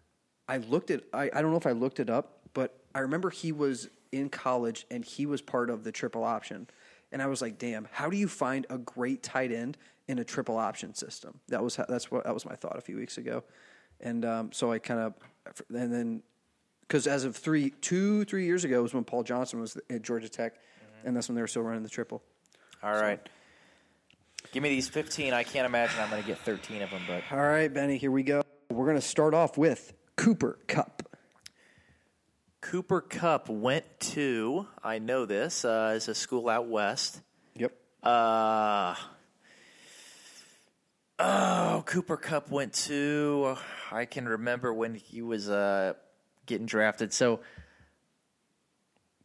I 0.48 0.58
looked 0.58 0.92
at. 0.92 1.04
I, 1.14 1.30
I 1.34 1.42
don't 1.42 1.52
know 1.52 1.58
if 1.58 1.68
I 1.68 1.72
looked 1.72 2.00
it 2.00 2.10
up, 2.10 2.40
but 2.54 2.80
I 2.96 3.00
remember 3.00 3.30
he 3.30 3.52
was 3.52 3.90
in 4.12 4.30
college 4.30 4.86
and 4.90 5.04
he 5.04 5.26
was 5.26 5.42
part 5.42 5.70
of 5.70 5.84
the 5.84 5.92
triple 5.92 6.24
option. 6.24 6.68
And 7.12 7.22
I 7.22 7.28
was 7.28 7.42
like, 7.42 7.58
damn, 7.58 7.88
how 7.92 8.10
do 8.10 8.18
you 8.18 8.28
find 8.28 8.66
a 8.70 8.78
great 8.78 9.24
tight 9.24 9.52
end 9.52 9.78
in 10.08 10.20
a 10.20 10.24
triple 10.24 10.58
option 10.58 10.94
system? 10.94 11.40
That 11.48 11.64
was 11.64 11.76
how, 11.76 11.86
that's 11.88 12.12
what 12.12 12.24
that 12.26 12.34
was 12.34 12.46
my 12.46 12.56
thought 12.56 12.78
a 12.78 12.82
few 12.82 12.98
weeks 12.98 13.18
ago. 13.18 13.44
And 14.00 14.26
um, 14.26 14.52
so 14.52 14.72
I 14.72 14.80
kind 14.80 15.00
of 15.00 15.14
and 15.70 15.94
then 15.94 16.24
because 16.88 17.06
as 17.08 17.26
of 17.26 17.36
three, 17.36 17.72
two, 17.82 18.24
three 18.26 18.46
years 18.46 18.64
ago 18.64 18.82
was 18.82 18.94
when 18.94 19.04
Paul 19.04 19.24
Johnson 19.24 19.60
was 19.60 19.78
at 19.90 20.02
Georgia 20.02 20.30
Tech, 20.30 20.54
and 21.04 21.16
that's 21.16 21.28
when 21.28 21.36
they 21.36 21.42
were 21.42 21.48
still 21.48 21.64
running 21.64 21.84
the 21.84 21.90
triple. 21.90 22.24
All 22.82 22.94
right. 22.94 23.20
Give 24.52 24.64
me 24.64 24.70
these 24.70 24.88
15. 24.88 25.34
I 25.34 25.44
can't 25.44 25.66
imagine 25.66 26.00
I'm 26.00 26.10
going 26.10 26.22
to 26.22 26.28
get 26.28 26.40
13 26.40 26.82
of 26.82 26.90
them, 26.90 27.02
but 27.08 27.24
All 27.32 27.44
right, 27.44 27.74
Benny, 27.74 27.98
here 27.98 28.12
we 28.12 28.24
go. 28.24 28.42
We're 28.70 28.86
going 28.86 28.98
to 28.98 29.02
start 29.02 29.34
off 29.34 29.58
with 29.58 29.94
Cooper 30.16 30.60
Kupp. 30.68 31.04
Cooper 32.62 33.02
Kupp 33.02 33.50
went 33.50 33.86
to, 34.00 34.68
I 34.84 35.00
know 35.00 35.26
this, 35.26 35.66
uh, 35.66 35.94
is 35.96 36.08
a 36.08 36.16
school 36.16 36.50
out 36.50 36.68
west. 36.68 37.22
Yep. 37.56 37.74
Uh, 38.04 38.96
oh, 41.20 41.84
Cooper 41.86 42.18
Kupp 42.18 42.50
went 42.50 42.74
to, 42.74 43.58
I 43.92 44.06
can 44.06 44.28
remember 44.28 44.74
when 44.74 44.96
he 44.96 45.22
was 45.22 45.50
uh, 45.50 45.94
getting 46.48 46.66
drafted. 46.66 47.14
So 47.14 47.42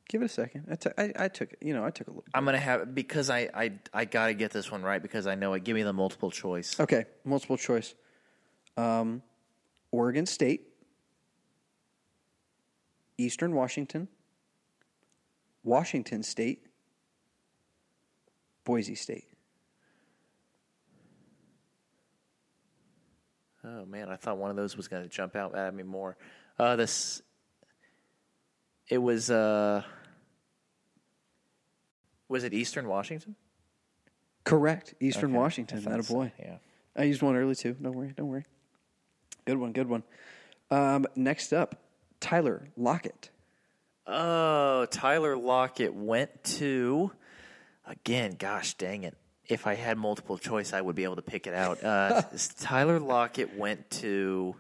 Give 0.08 0.20
it 0.20 0.26
a 0.26 0.28
second. 0.28 0.66
I 0.70 0.74
took- 0.74 0.98
I- 1.00 1.12
I 1.16 1.28
took. 1.28 1.54
You 1.62 1.72
know, 1.72 1.86
I 1.86 1.90
took 1.90 2.06
a 2.08 2.10
look. 2.10 2.26
I'm 2.34 2.44
going 2.44 2.52
to 2.52 2.60
have, 2.60 2.94
because 2.94 3.30
I, 3.30 3.48
I, 3.54 3.72
I 3.94 4.04
got 4.04 4.26
to 4.26 4.34
get 4.34 4.50
this 4.50 4.70
one 4.70 4.82
right 4.82 5.00
because 5.00 5.26
I 5.26 5.36
know 5.36 5.54
it. 5.54 5.64
Give 5.64 5.74
me 5.74 5.84
the 5.84 5.92
multiple 5.94 6.30
choice. 6.30 6.78
Okay, 6.78 7.06
multiple 7.24 7.56
choice. 7.56 7.94
Um, 8.76 9.22
Oregon 9.90 10.26
State, 10.26 10.68
Eastern 13.16 13.54
Washington, 13.54 14.06
Washington 15.64 16.22
State, 16.22 16.66
Boise 18.64 18.96
State. 18.96 19.28
Oh 23.64 23.86
man, 23.86 24.08
I 24.10 24.16
thought 24.16 24.36
one 24.38 24.50
of 24.50 24.56
those 24.56 24.76
was 24.76 24.88
going 24.88 25.04
to 25.04 25.08
jump 25.08 25.36
out 25.36 25.54
at 25.56 25.74
me 25.74 25.84
more. 25.84 26.16
Uh, 26.58 26.76
this, 26.76 27.22
it 28.88 28.98
was. 28.98 29.30
Uh, 29.30 29.82
was 32.28 32.44
it 32.44 32.54
Eastern 32.54 32.88
Washington? 32.88 33.36
Correct. 34.44 34.94
Eastern 35.00 35.30
Okay, 35.30 35.38
Washington. 35.38 35.82
That 35.82 36.00
a 36.00 36.02
so, 36.02 36.14
boy. 36.14 36.32
Yeah. 36.38 36.56
I 36.96 37.04
used 37.04 37.22
one 37.22 37.36
early 37.36 37.54
too. 37.54 37.76
Don't 37.80 37.94
worry. 37.94 38.12
Don't 38.16 38.28
worry. 38.28 38.44
Good 39.44 39.58
one. 39.58 39.72
Good 39.72 39.88
one. 39.88 40.02
Um, 40.70 41.06
next 41.14 41.52
up, 41.52 41.76
Tyler 42.20 42.68
Lockett. 42.76 43.30
Oh, 44.06 44.86
Tyler 44.90 45.36
Lockett 45.36 45.94
went 45.94 46.42
to. 46.44 47.12
Again, 47.86 48.36
gosh 48.38 48.74
dang 48.74 49.02
it! 49.02 49.16
If 49.48 49.66
I 49.66 49.74
had 49.74 49.98
multiple 49.98 50.38
choice, 50.38 50.72
I 50.72 50.80
would 50.80 50.96
be 50.96 51.04
able 51.04 51.16
to 51.16 51.22
pick 51.22 51.46
it 51.46 51.54
out. 51.54 51.82
Uh, 51.82 52.22
Tyler 52.60 52.98
Lockett 53.00 53.56
went 53.56 53.90
to. 53.90 54.54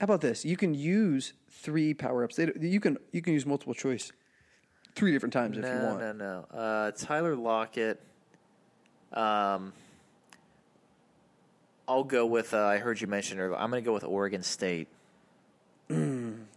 How 0.00 0.04
about 0.04 0.20
this? 0.20 0.44
You 0.44 0.56
can 0.56 0.74
use 0.74 1.32
three 1.50 1.94
power 1.94 2.24
ups. 2.24 2.38
You 2.38 2.80
can 2.80 2.98
you 3.12 3.22
can 3.22 3.32
use 3.32 3.46
multiple 3.46 3.74
choice 3.74 4.12
three 4.94 5.12
different 5.12 5.32
times 5.32 5.56
if 5.56 5.64
you 5.64 5.70
want. 5.70 6.00
no, 6.00 6.12
no. 6.12 6.46
Uh, 6.56 6.90
Tyler 6.92 7.36
Lockett. 7.36 8.00
Um, 9.12 9.72
I'll 11.86 12.04
go 12.04 12.26
with. 12.26 12.54
Uh, 12.54 12.64
I 12.64 12.78
heard 12.78 13.00
you 13.00 13.06
mention 13.06 13.38
earlier. 13.38 13.56
I'm 13.56 13.70
going 13.70 13.82
to 13.82 13.86
go 13.86 13.92
with 13.92 14.04
Oregon 14.04 14.42
State, 14.42 14.88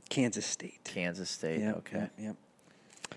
Kansas 0.10 0.46
State. 0.46 0.80
Kansas 0.84 1.30
State. 1.30 1.62
Yeah. 1.62 1.74
okay. 1.74 2.10
Yeah, 2.18 2.26
yeah. 2.26 3.16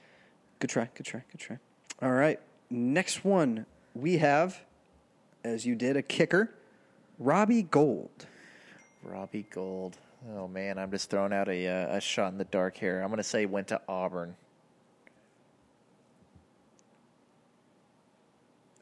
Good 0.58 0.70
try. 0.70 0.88
Good 0.94 1.06
try. 1.06 1.22
Good 1.30 1.40
try. 1.40 1.58
All 2.02 2.12
right. 2.12 2.40
Next 2.68 3.24
one 3.24 3.66
we 3.94 4.18
have, 4.18 4.60
as 5.44 5.66
you 5.66 5.74
did, 5.74 5.96
a 5.96 6.02
kicker, 6.02 6.52
Robbie 7.18 7.62
Gould. 7.62 8.26
Robbie 9.02 9.46
Gould. 9.50 9.96
Oh 10.28 10.46
man, 10.48 10.78
I'm 10.78 10.90
just 10.90 11.08
throwing 11.08 11.32
out 11.32 11.48
a 11.48 11.66
uh, 11.66 11.96
a 11.96 12.00
shot 12.00 12.32
in 12.32 12.38
the 12.38 12.44
dark 12.44 12.76
here. 12.76 13.00
I'm 13.00 13.08
going 13.08 13.18
to 13.18 13.22
say 13.22 13.46
went 13.46 13.68
to 13.68 13.80
Auburn. 13.88 14.36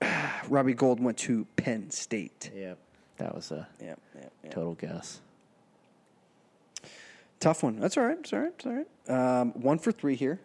Robbie 0.49 0.75
Gould 0.75 1.01
went 1.01 1.19
to 1.19 1.47
Penn 1.57 1.91
State. 1.91 2.51
Yep, 2.55 2.79
that 3.19 3.35
was 3.35 3.51
a 3.53 3.69
Yeah. 3.81 3.95
Yeah. 4.17 4.29
yeah. 4.45 4.51
total 4.51 4.75
guess. 4.75 5.21
Tough 7.41 7.63
one. 7.63 7.79
That's 7.79 7.97
all 7.97 8.05
right. 8.05 8.17
That's 8.17 8.33
all 8.33 8.41
right. 8.41 8.59
That's 8.59 8.67
all 8.67 8.73
right. 8.73 9.41
Um, 9.41 9.53
one 9.53 9.79
for 9.79 9.93
three 9.93 10.17
here. 10.17 10.41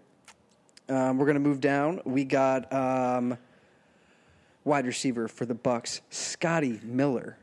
Um, 0.89 1.17
we're 1.17 1.25
going 1.25 1.35
to 1.35 1.39
move 1.39 1.59
down. 1.59 2.01
We 2.05 2.23
got 2.23 2.71
um, 2.71 3.37
wide 4.63 4.85
receiver 4.85 5.27
for 5.27 5.47
the 5.47 5.55
Bucs, 5.55 6.01
Scotty 6.11 6.79
Miller. 6.83 7.37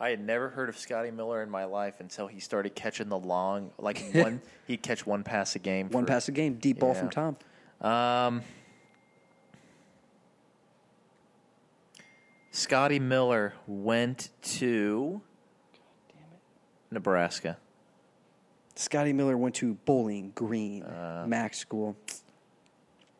I 0.00 0.08
had 0.10 0.20
never 0.24 0.48
heard 0.48 0.68
of 0.70 0.78
Scotty 0.78 1.10
Miller 1.10 1.42
in 1.42 1.50
my 1.50 1.64
life 1.64 2.00
until 2.00 2.26
he 2.26 2.40
started 2.40 2.74
catching 2.74 3.08
the 3.10 3.18
long, 3.18 3.70
like 3.78 4.02
one. 4.14 4.40
he'd 4.66 4.82
catch 4.82 5.06
one 5.06 5.22
pass 5.22 5.54
a 5.56 5.58
game. 5.58 5.90
One 5.90 6.04
for- 6.04 6.08
pass 6.12 6.28
a 6.28 6.32
game, 6.32 6.54
deep 6.54 6.80
ball 6.80 6.94
Yeah. 6.94 7.00
from 7.00 7.10
Tom. 7.10 7.36
Um, 7.86 8.42
Scotty 12.50 12.98
Miller 12.98 13.54
went 13.66 14.30
to 14.42 15.20
Nebraska. 16.90 17.58
Scotty 18.74 19.12
Miller 19.12 19.36
went 19.36 19.54
to 19.56 19.74
Bowling 19.84 20.32
Green, 20.34 20.84
Mac 21.26 21.54
School. 21.54 21.96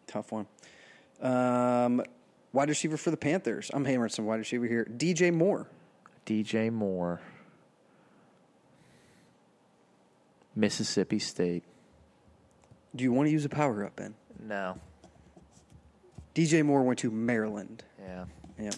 Tough 0.06 0.32
one. 0.32 0.46
Um, 1.20 2.02
wide 2.52 2.68
receiver 2.70 2.96
for 2.96 3.10
the 3.10 3.16
Panthers. 3.16 3.70
I'm 3.72 3.84
hammering 3.84 4.10
some 4.10 4.24
wide 4.24 4.38
receiver 4.38 4.66
here. 4.66 4.86
DJ 4.96 5.32
Moore. 5.32 5.68
DJ 6.30 6.72
Moore, 6.72 7.20
Mississippi 10.54 11.18
State. 11.18 11.64
Do 12.94 13.02
you 13.02 13.12
want 13.12 13.26
to 13.26 13.32
use 13.32 13.44
a 13.44 13.48
power 13.48 13.84
up, 13.84 13.96
Ben? 13.96 14.14
No. 14.38 14.78
DJ 16.32 16.64
Moore 16.64 16.84
went 16.84 17.00
to 17.00 17.10
Maryland. 17.10 17.82
Yeah. 18.00 18.26
Yeah. 18.60 18.70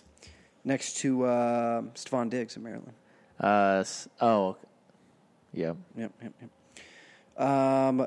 Next 0.65 0.97
to 1.01 1.25
uh, 1.25 1.83
Stefon 1.95 2.31
Diggs 2.31 2.57
in 2.57 2.63
Maryland. 2.63 2.95
Uh. 3.39 3.85
Oh. 4.19 4.57
Yep. 5.53 5.77
Yep, 5.99 6.13
yep, 6.23 6.33
yep. 6.41 7.47
Um, 7.47 8.07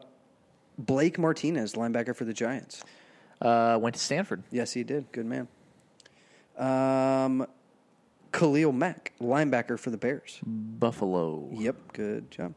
Blake 0.80 1.20
Martinez, 1.20 1.74
linebacker 1.74 2.16
for 2.16 2.26
the 2.26 2.34
Giants. 2.34 2.84
Uh. 3.40 3.78
Went 3.80 3.94
to 3.94 4.02
Stanford. 4.02 4.42
Yes, 4.50 4.74
he 4.74 4.84
did. 4.84 5.12
Good 5.12 5.28
man. 5.28 5.48
Um, 6.58 7.46
Khalil 8.36 8.74
Mack, 8.74 9.14
linebacker 9.22 9.80
for 9.80 9.92
the 9.92 9.98
Bears. 9.98 10.40
Buffalo. 10.46 11.50
Yep, 11.54 11.76
good 11.94 12.30
job. 12.30 12.54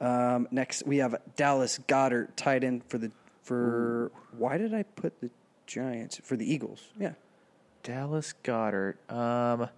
Um, 0.00 0.48
next, 0.50 0.84
we 0.84 0.96
have 0.98 1.16
Dallas 1.36 1.78
Goedert, 1.86 2.34
tight 2.34 2.64
end 2.64 2.82
for 2.88 2.98
the 2.98 3.12
for. 3.42 4.10
Why 4.36 4.58
did 4.58 4.74
I 4.74 4.82
put 4.82 5.20
the 5.20 5.30
Giants 5.66 6.20
for 6.24 6.36
the 6.36 6.52
Eagles? 6.52 6.88
Yeah, 6.98 7.12
Dallas 7.82 8.34
Goedert. 8.42 8.96
Um. 9.08 9.68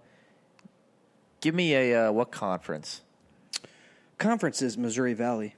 Give 1.41 1.55
me 1.55 1.73
a 1.73 2.07
uh, 2.07 2.11
what 2.11 2.31
conference? 2.31 3.01
conference 4.17 4.61
is 4.61 4.77
Missouri 4.77 5.13
Valley. 5.13 5.55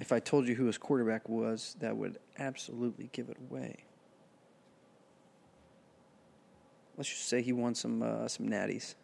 If 0.00 0.12
I 0.12 0.20
told 0.20 0.46
you 0.46 0.54
who 0.54 0.66
his 0.66 0.78
quarterback 0.78 1.28
was, 1.28 1.74
that 1.80 1.96
would 1.96 2.18
absolutely 2.38 3.10
give 3.12 3.28
it 3.28 3.36
away. 3.50 3.87
Let's 6.98 7.08
just 7.08 7.28
say 7.28 7.40
he 7.42 7.52
won 7.52 7.74
some 7.74 8.02
uh, 8.02 8.26
some 8.28 8.48
natties. 8.48 8.96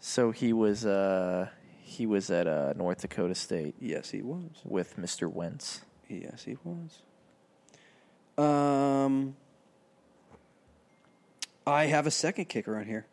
So 0.00 0.32
he 0.32 0.52
was 0.52 0.84
uh 0.84 1.48
he 1.82 2.04
was 2.04 2.30
at 2.30 2.46
uh, 2.48 2.72
North 2.76 3.00
Dakota 3.00 3.34
State 3.34 3.76
Yes, 3.80 4.10
he 4.10 4.20
was. 4.22 4.60
with 4.64 4.96
Mr. 4.96 5.32
Wentz. 5.32 5.82
Yes, 6.08 6.42
he 6.44 6.56
was. 6.64 7.02
Um, 8.36 9.36
I 11.66 11.86
have 11.86 12.06
a 12.06 12.10
second 12.10 12.46
kicker 12.46 12.76
on 12.76 12.86
here. 12.86 13.06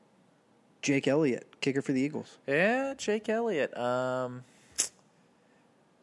Jake 0.82 1.08
Elliott, 1.08 1.62
kicker 1.62 1.82
for 1.82 1.92
the 1.94 2.02
Eagles. 2.02 2.40
Yeah, 2.48 2.94
Jake 2.98 3.30
Elliott. 3.30 3.76
Um, 3.78 4.44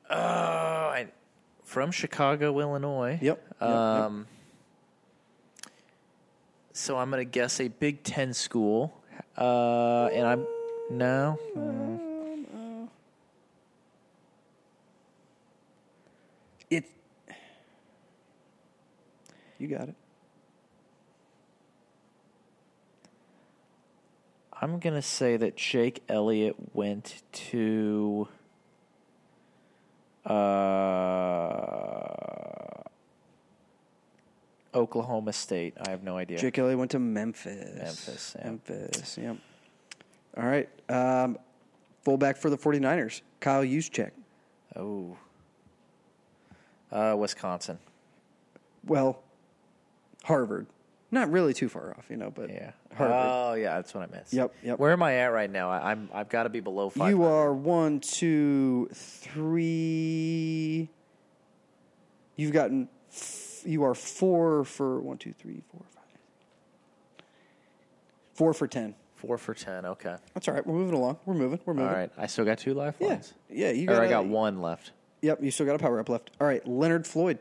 oh, 0.08 0.14
I, 0.16 1.08
from 1.64 1.90
Chicago, 1.90 2.58
Illinois. 2.60 3.18
Yep, 3.20 3.42
yep, 3.46 3.46
yep. 3.60 3.68
Um, 3.70 4.26
so 6.80 6.96
I'm 6.96 7.10
gonna 7.10 7.24
guess 7.26 7.60
a 7.60 7.68
Big 7.68 8.02
Ten 8.02 8.32
school. 8.32 8.96
Uh, 9.36 10.06
and 10.06 10.26
I'm 10.26 10.46
no. 10.90 11.38
Mm. 11.56 12.88
It. 16.70 16.84
You 19.58 19.68
got 19.68 19.88
it. 19.90 19.94
I'm 24.60 24.78
gonna 24.78 25.02
say 25.02 25.36
that 25.36 25.56
Jake 25.56 26.02
Elliott 26.08 26.56
went 26.74 27.22
to. 27.32 28.26
Uh, 30.24 32.09
Oklahoma 34.74 35.32
State. 35.32 35.74
I 35.84 35.90
have 35.90 36.02
no 36.02 36.16
idea. 36.16 36.38
Jake 36.38 36.58
Elliott 36.58 36.78
went 36.78 36.90
to 36.92 36.98
Memphis. 36.98 37.76
Memphis, 37.76 38.36
yeah. 38.38 38.44
Memphis, 38.44 39.18
yep. 39.20 39.36
All 40.36 40.44
right. 40.46 40.68
Um, 40.88 41.38
fullback 42.02 42.36
for 42.36 42.50
the 42.50 42.58
49ers, 42.58 43.22
Kyle 43.40 43.62
Juszczyk. 43.64 44.10
Oh. 44.76 45.16
Uh, 46.92 47.16
Wisconsin. 47.18 47.78
Well, 48.86 49.22
Harvard. 50.24 50.66
Not 51.12 51.30
really 51.32 51.52
too 51.52 51.68
far 51.68 51.90
off, 51.98 52.06
you 52.08 52.16
know, 52.16 52.30
but 52.30 52.50
Yeah. 52.50 52.70
Harvard. 52.94 53.16
Oh, 53.18 53.54
yeah. 53.54 53.74
That's 53.76 53.92
what 53.94 54.08
I 54.08 54.16
missed. 54.16 54.32
Yep, 54.32 54.54
yep. 54.62 54.78
Where 54.78 54.92
am 54.92 55.02
I 55.02 55.16
at 55.16 55.26
right 55.32 55.50
now? 55.50 55.68
I, 55.70 55.90
I'm. 55.90 56.08
I've 56.12 56.28
got 56.28 56.44
to 56.44 56.48
be 56.48 56.60
below 56.60 56.88
five. 56.90 57.10
You 57.10 57.24
are 57.24 57.52
one, 57.52 57.98
two, 58.00 58.88
three. 58.92 60.88
You've 62.36 62.52
gotten. 62.52 62.88
You 63.64 63.84
are 63.84 63.94
four 63.94 64.64
for 64.64 65.00
one, 65.00 65.18
two, 65.18 65.32
three, 65.32 65.62
four, 65.70 65.82
five. 65.94 67.24
Four 68.34 68.54
for 68.54 68.66
ten. 68.66 68.94
four 69.16 69.36
for 69.38 69.54
ten. 69.54 69.84
Okay. 69.84 70.16
That's 70.34 70.48
all 70.48 70.54
right. 70.54 70.66
We're 70.66 70.74
moving 70.74 70.94
along. 70.94 71.18
We're 71.26 71.34
moving. 71.34 71.60
We're 71.66 71.74
moving. 71.74 71.92
right. 71.92 72.10
I 72.16 72.26
still 72.26 72.44
got 72.44 72.58
two 72.58 72.74
lifelines. 72.74 73.34
Yeah. 73.48 73.66
Yeah. 73.68 73.72
You 73.72 73.86
got. 73.86 73.98
or. 73.98 74.06
I 74.06 74.08
got 74.08 74.26
one 74.26 74.60
left. 74.62 74.92
Yep. 75.22 75.42
You 75.42 75.50
still 75.50 75.66
got 75.66 75.74
a 75.74 75.78
power 75.78 76.00
up 76.00 76.08
left. 76.08 76.30
All 76.40 76.46
right. 76.46 76.66
Leonard 76.66 77.06
Floyd. 77.06 77.38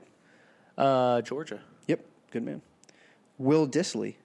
Uh, 0.77 1.21
Georgia. 1.21 1.61
Yep. 1.87 2.05
Good 2.31 2.43
man. 2.43 2.61
Will 3.37 3.67
Dissly. 3.67 4.15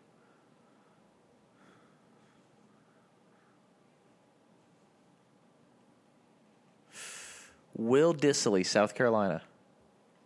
Will 7.76 8.14
Dissly, 8.14 8.64
South 8.64 8.94
Carolina. 8.94 9.42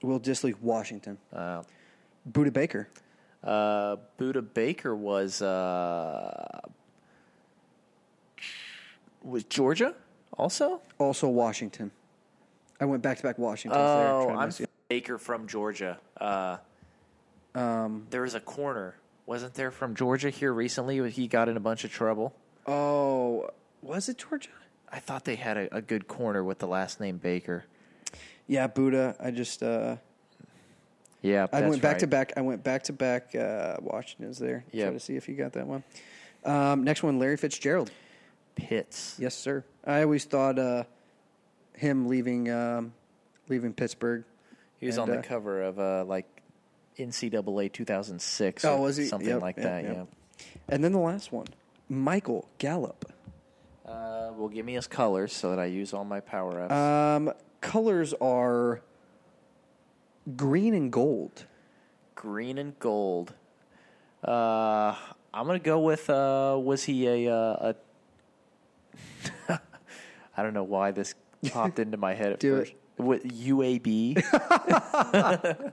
Will 0.02 0.20
Dissly, 0.20 0.54
Washington. 0.60 1.18
Uh, 1.32 1.62
Budda 2.30 2.52
Baker. 2.52 2.88
Uh, 3.42 3.96
Budda 4.18 4.42
Baker 4.54 4.94
was 4.94 5.42
uh, 5.42 6.60
was 9.22 9.44
Georgia 9.44 9.94
also. 10.36 10.80
Also 10.98 11.28
Washington. 11.28 11.90
I 12.80 12.84
went 12.84 13.02
back 13.02 13.16
to 13.18 13.22
back 13.22 13.38
Washington. 13.38 13.80
Oh, 13.80 14.30
I'm 14.36 14.52
Baker 14.88 15.18
from 15.18 15.46
Georgia. 15.46 15.98
Uh, 16.20 16.58
Um, 17.54 18.06
there 18.10 18.22
was 18.22 18.34
a 18.34 18.40
corner, 18.40 18.94
wasn't 19.26 19.54
there, 19.54 19.70
from 19.70 19.94
Georgia 19.96 20.30
here 20.30 20.52
recently? 20.52 21.10
He 21.10 21.26
got 21.26 21.48
in 21.48 21.56
a 21.56 21.60
bunch 21.60 21.82
of 21.84 21.90
trouble. 21.90 22.34
oh, 22.66 23.50
was 23.82 24.08
it 24.08 24.18
Georgia? 24.18 24.50
I 24.90 24.98
thought 25.00 25.24
they 25.24 25.36
had 25.36 25.56
a, 25.56 25.76
a 25.76 25.80
good 25.80 26.08
corner 26.08 26.42
with 26.42 26.58
the 26.58 26.66
last 26.66 27.00
name 27.00 27.18
Baker. 27.18 27.64
Yeah, 28.48 28.66
Budda. 28.66 29.14
I 29.20 29.30
just 29.30 29.62
uh, 29.62 29.96
Yeah, 31.22 31.46
I 31.52 31.60
went 31.68 31.80
back 31.82 31.92
right. 31.92 32.00
to 32.00 32.06
back. 32.06 32.32
I 32.36 32.40
went 32.40 32.64
back 32.64 32.84
to 32.84 32.92
back. 32.92 33.34
Uh, 33.34 33.76
Washington's 33.80 34.38
there. 34.38 34.64
Yep. 34.72 34.86
Try 34.86 34.92
to 34.94 35.00
see 35.00 35.16
if 35.16 35.28
you 35.28 35.36
got 35.36 35.52
that 35.52 35.66
one. 35.66 35.84
Um, 36.44 36.82
next 36.84 37.02
one, 37.02 37.18
Larry 37.18 37.36
Fitzgerald. 37.36 37.90
Pitts. 38.56 39.16
Yes, 39.18 39.34
sir. 39.36 39.64
I 39.84 40.02
always 40.02 40.24
thought 40.24 40.58
uh, 40.58 40.84
him 41.74 42.08
leaving 42.08 42.50
um, 42.50 42.92
leaving 43.48 43.72
Pittsburgh. 43.72 44.24
He 44.80 44.86
was 44.86 44.96
And, 44.96 45.02
on 45.02 45.10
the 45.10 45.18
uh, 45.18 45.22
cover 45.22 45.62
of 45.62 45.78
uh, 45.78 46.04
like 46.06 46.26
NCAA 46.98 47.72
2006. 47.72 48.64
Oh, 48.64 48.76
or 48.76 48.80
was 48.80 48.96
he? 48.96 49.06
Something 49.06 49.28
Yep, 49.28 49.42
like 49.42 49.56
yep, 49.58 49.64
that. 49.66 49.84
yep. 49.84 49.96
Yeah. 49.96 50.44
And 50.68 50.82
then 50.82 50.92
the 50.92 50.98
last 50.98 51.32
one, 51.32 51.46
Michael 51.88 52.48
Gallup. 52.58 53.12
Uh, 53.84 54.30
well, 54.36 54.48
give 54.48 54.64
me 54.66 54.74
his 54.74 54.86
colors 54.86 55.32
so 55.32 55.50
that 55.50 55.58
I 55.58 55.64
use 55.66 55.92
all 55.94 56.04
my 56.04 56.20
power 56.20 56.60
ups. 56.62 56.72
Um, 56.72 57.32
colors 57.60 58.14
are 58.20 58.80
green 60.36 60.74
and 60.74 60.90
gold. 60.92 61.46
Green 62.14 62.58
and 62.58 62.78
gold. 62.78 63.34
Uh, 64.26 64.94
I'm 65.32 65.46
gonna 65.46 65.58
go 65.58 65.80
with. 65.80 66.10
Uh, 66.10 66.58
was 66.60 66.84
he 66.84 67.06
a? 67.26 67.32
Uh, 67.34 67.72
a 69.48 69.60
I 70.36 70.42
don't 70.42 70.54
know 70.54 70.64
why 70.64 70.90
this 70.90 71.14
popped 71.50 71.78
into 71.78 71.96
my 71.96 72.14
head 72.14 72.32
at 72.32 72.40
Do 72.40 72.58
first. 72.58 72.74
With 72.98 73.22
UAB. 73.24 74.16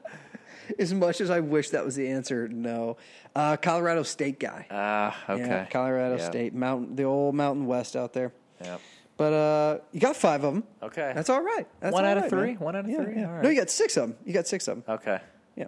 As 0.80 0.94
much 0.94 1.22
as 1.22 1.30
I 1.30 1.42
wish 1.42 1.70
that 1.72 1.86
was 1.86 1.96
the 1.96 2.08
answer, 2.08 2.48
no. 2.48 2.98
Uh, 3.36 3.56
Colorado 3.58 4.02
State 4.04 4.40
guy. 4.40 4.66
Ah, 4.72 5.16
okay. 5.30 5.46
Yeah, 5.46 5.66
Colorado 5.66 6.18
Yeah. 6.18 6.26
State, 6.26 6.56
Mountain, 6.56 6.96
the 6.96 7.04
old 7.04 7.36
Mountain 7.36 7.68
West 7.68 7.96
out 7.96 8.14
there. 8.14 8.32
Yep. 8.64 8.82
But 9.18 9.34
uh, 9.34 9.78
you 9.94 10.00
got 10.02 10.16
five 10.16 10.44
of 10.44 10.54
them. 10.54 10.64
Okay. 10.84 11.12
That's 11.16 11.30
all 11.30 11.42
right. 11.42 11.66
That's 11.80 11.94
One 11.94 12.04
all 12.04 12.12
out 12.12 12.18
of 12.18 12.24
right, 12.24 12.30
three? 12.30 12.48
man. 12.54 12.60
One 12.60 12.76
out 12.76 12.84
of 12.86 12.92
Yeah, 12.92 13.04
three? 13.04 13.16
yeah. 13.16 13.28
All 13.28 13.34
right. 13.36 13.44
No, 13.44 13.50
you 13.50 13.56
got 13.58 13.70
six 13.70 13.96
of 13.98 14.10
them. 14.10 14.18
You 14.26 14.34
got 14.34 14.46
six 14.48 14.68
of 14.68 14.84
them. 14.84 14.96
Okay. 14.96 15.20
Yeah. 15.56 15.66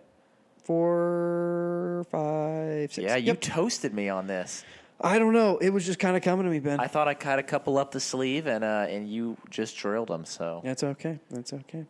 Four, 0.63 2.05
five, 2.11 2.93
six. 2.93 3.05
Yeah, 3.05 3.15
you 3.15 3.27
Yep. 3.27 3.41
toasted 3.41 3.93
me 3.93 4.09
on 4.09 4.27
this. 4.27 4.63
I 4.99 5.19
don't 5.19 5.33
know. 5.33 5.57
It 5.59 5.69
was 5.69 5.85
just 5.85 5.99
kind 5.99 6.17
of 6.17 6.23
coming 6.23 6.45
to 6.45 6.51
me, 6.51 6.59
Ben. 6.59 6.79
I 6.79 6.87
thought 6.87 7.07
I 7.07 7.15
had 7.21 7.39
a 7.39 7.43
couple 7.43 7.77
up 7.77 7.91
the 7.91 7.99
sleeve, 7.99 8.47
and 8.47 8.63
uh, 8.63 8.87
and 8.89 9.07
you 9.07 9.37
just 9.49 9.77
drilled 9.77 10.07
them. 10.09 10.25
So 10.25 10.61
That's 10.63 10.83
okay. 10.83 11.19
That's 11.29 11.53
okay. 11.53 11.85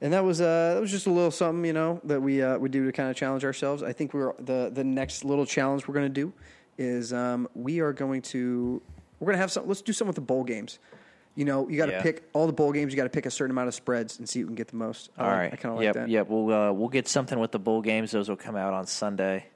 And 0.00 0.12
that 0.12 0.24
was 0.24 0.40
uh, 0.40 0.74
that 0.74 0.80
was 0.80 0.90
just 0.90 1.06
a 1.06 1.10
little 1.10 1.30
something, 1.32 1.64
you 1.64 1.72
know, 1.72 2.00
that 2.04 2.20
we 2.22 2.40
uh, 2.42 2.56
we 2.58 2.68
do 2.68 2.86
to 2.86 2.92
kind 2.92 3.10
of 3.10 3.16
challenge 3.16 3.44
ourselves. 3.44 3.82
I 3.82 3.92
think 3.92 4.14
we're 4.14 4.32
the 4.38 4.70
the 4.72 4.84
next 4.84 5.24
little 5.24 5.44
challenge 5.46 5.86
we're 5.88 5.94
going 5.94 6.06
to 6.12 6.20
do 6.20 6.32
is 6.78 7.12
um, 7.12 7.48
we 7.54 7.80
are 7.80 7.92
going 7.92 8.22
to 8.22 8.80
we're 9.18 9.26
going 9.26 9.34
to 9.36 9.40
have 9.40 9.50
some. 9.52 9.66
Let's 9.66 9.82
do 9.82 9.92
something 9.92 10.08
with 10.08 10.16
the 10.16 10.20
bowl 10.22 10.44
games. 10.44 10.78
You 11.34 11.44
know, 11.46 11.68
you 11.68 11.78
got 11.78 11.86
to 11.86 11.92
Yeah. 11.92 12.02
pick 12.02 12.28
all 12.34 12.46
the 12.46 12.52
bowl 12.52 12.72
games. 12.72 12.92
You 12.92 12.96
got 12.98 13.04
to 13.04 13.08
pick 13.10 13.24
a 13.24 13.30
certain 13.30 13.52
amount 13.52 13.68
of 13.68 13.74
spreads 13.74 14.18
and 14.18 14.28
see 14.28 14.40
who 14.40 14.46
can 14.46 14.54
get 14.54 14.68
the 14.68 14.76
most. 14.76 15.10
I 15.16 15.22
all 15.22 15.28
like- 15.30 15.38
right. 15.38 15.52
I 15.52 15.56
kind 15.56 15.72
of 15.72 15.76
like 15.78 15.84
yep, 15.84 15.94
that. 15.94 16.08
Yep. 16.08 16.28
We'll 16.28 16.52
uh, 16.52 16.72
we'll 16.72 16.88
get 16.88 17.08
something 17.08 17.38
with 17.38 17.52
the 17.52 17.58
bowl 17.58 17.80
games. 17.80 18.10
Those 18.10 18.28
will 18.28 18.36
come 18.36 18.56
out 18.56 18.74
on 18.74 18.86
Sunday. 18.86 19.46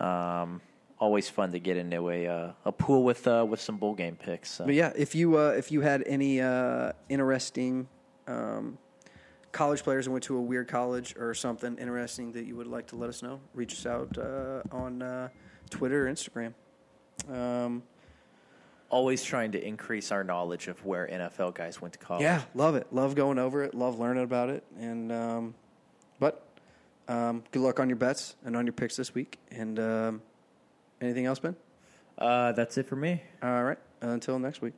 Um, 0.00 0.60
always 0.98 1.28
fun 1.28 1.52
to 1.52 1.58
get 1.58 1.76
into 1.76 2.08
a 2.08 2.26
uh, 2.26 2.52
a 2.64 2.72
pool 2.72 3.04
with 3.04 3.26
uh, 3.26 3.44
with 3.48 3.60
some 3.60 3.76
bowl 3.76 3.94
game 3.94 4.16
picks. 4.16 4.50
So. 4.52 4.64
But 4.64 4.74
yeah, 4.74 4.92
if 4.96 5.14
you 5.14 5.36
uh, 5.36 5.50
if 5.50 5.70
you 5.70 5.82
had 5.82 6.02
any 6.06 6.40
uh, 6.40 6.92
interesting 7.10 7.88
um, 8.26 8.78
college 9.52 9.82
players 9.82 10.06
and 10.06 10.12
went 10.12 10.24
to 10.24 10.36
a 10.36 10.40
weird 10.40 10.68
college 10.68 11.14
or 11.18 11.34
something 11.34 11.76
interesting 11.76 12.32
that 12.32 12.46
you 12.46 12.56
would 12.56 12.66
like 12.66 12.86
to 12.88 12.96
let 12.96 13.10
us 13.10 13.22
know, 13.22 13.40
reach 13.54 13.74
us 13.74 13.84
out 13.84 14.16
uh, 14.16 14.62
on 14.70 15.02
uh, 15.02 15.28
Twitter 15.68 16.08
or 16.08 16.10
Instagram. 16.10 16.54
Um, 17.30 17.82
Always 18.92 19.22
trying 19.24 19.52
to 19.52 19.66
increase 19.66 20.12
our 20.12 20.22
knowledge 20.22 20.68
of 20.68 20.84
where 20.84 21.08
NFL 21.08 21.54
guys 21.54 21.80
went 21.80 21.94
to 21.94 21.98
college. 21.98 22.22
yeah, 22.22 22.42
love 22.54 22.74
it. 22.76 22.86
Love 22.92 23.14
going 23.14 23.38
over 23.38 23.62
it. 23.64 23.74
Love 23.74 23.98
learning 23.98 24.22
about 24.22 24.50
it. 24.50 24.62
And 24.78 25.10
um, 25.10 25.54
but 26.20 26.46
um, 27.08 27.42
good 27.50 27.62
luck 27.62 27.80
on 27.80 27.88
your 27.88 27.96
bets 27.96 28.36
and 28.44 28.54
on 28.56 28.66
your 28.66 28.74
picks 28.74 28.96
this 28.96 29.14
week. 29.14 29.38
And 29.50 29.78
um, 29.80 30.22
anything 31.00 31.26
else, 31.26 31.38
Ben? 31.38 31.56
Uh, 32.18 32.52
that's 32.52 32.76
it 32.78 32.86
for 32.86 32.96
me. 32.96 33.22
All 33.42 33.64
right. 33.64 33.78
Until 34.02 34.38
next 34.38 34.60
week. 34.60 34.74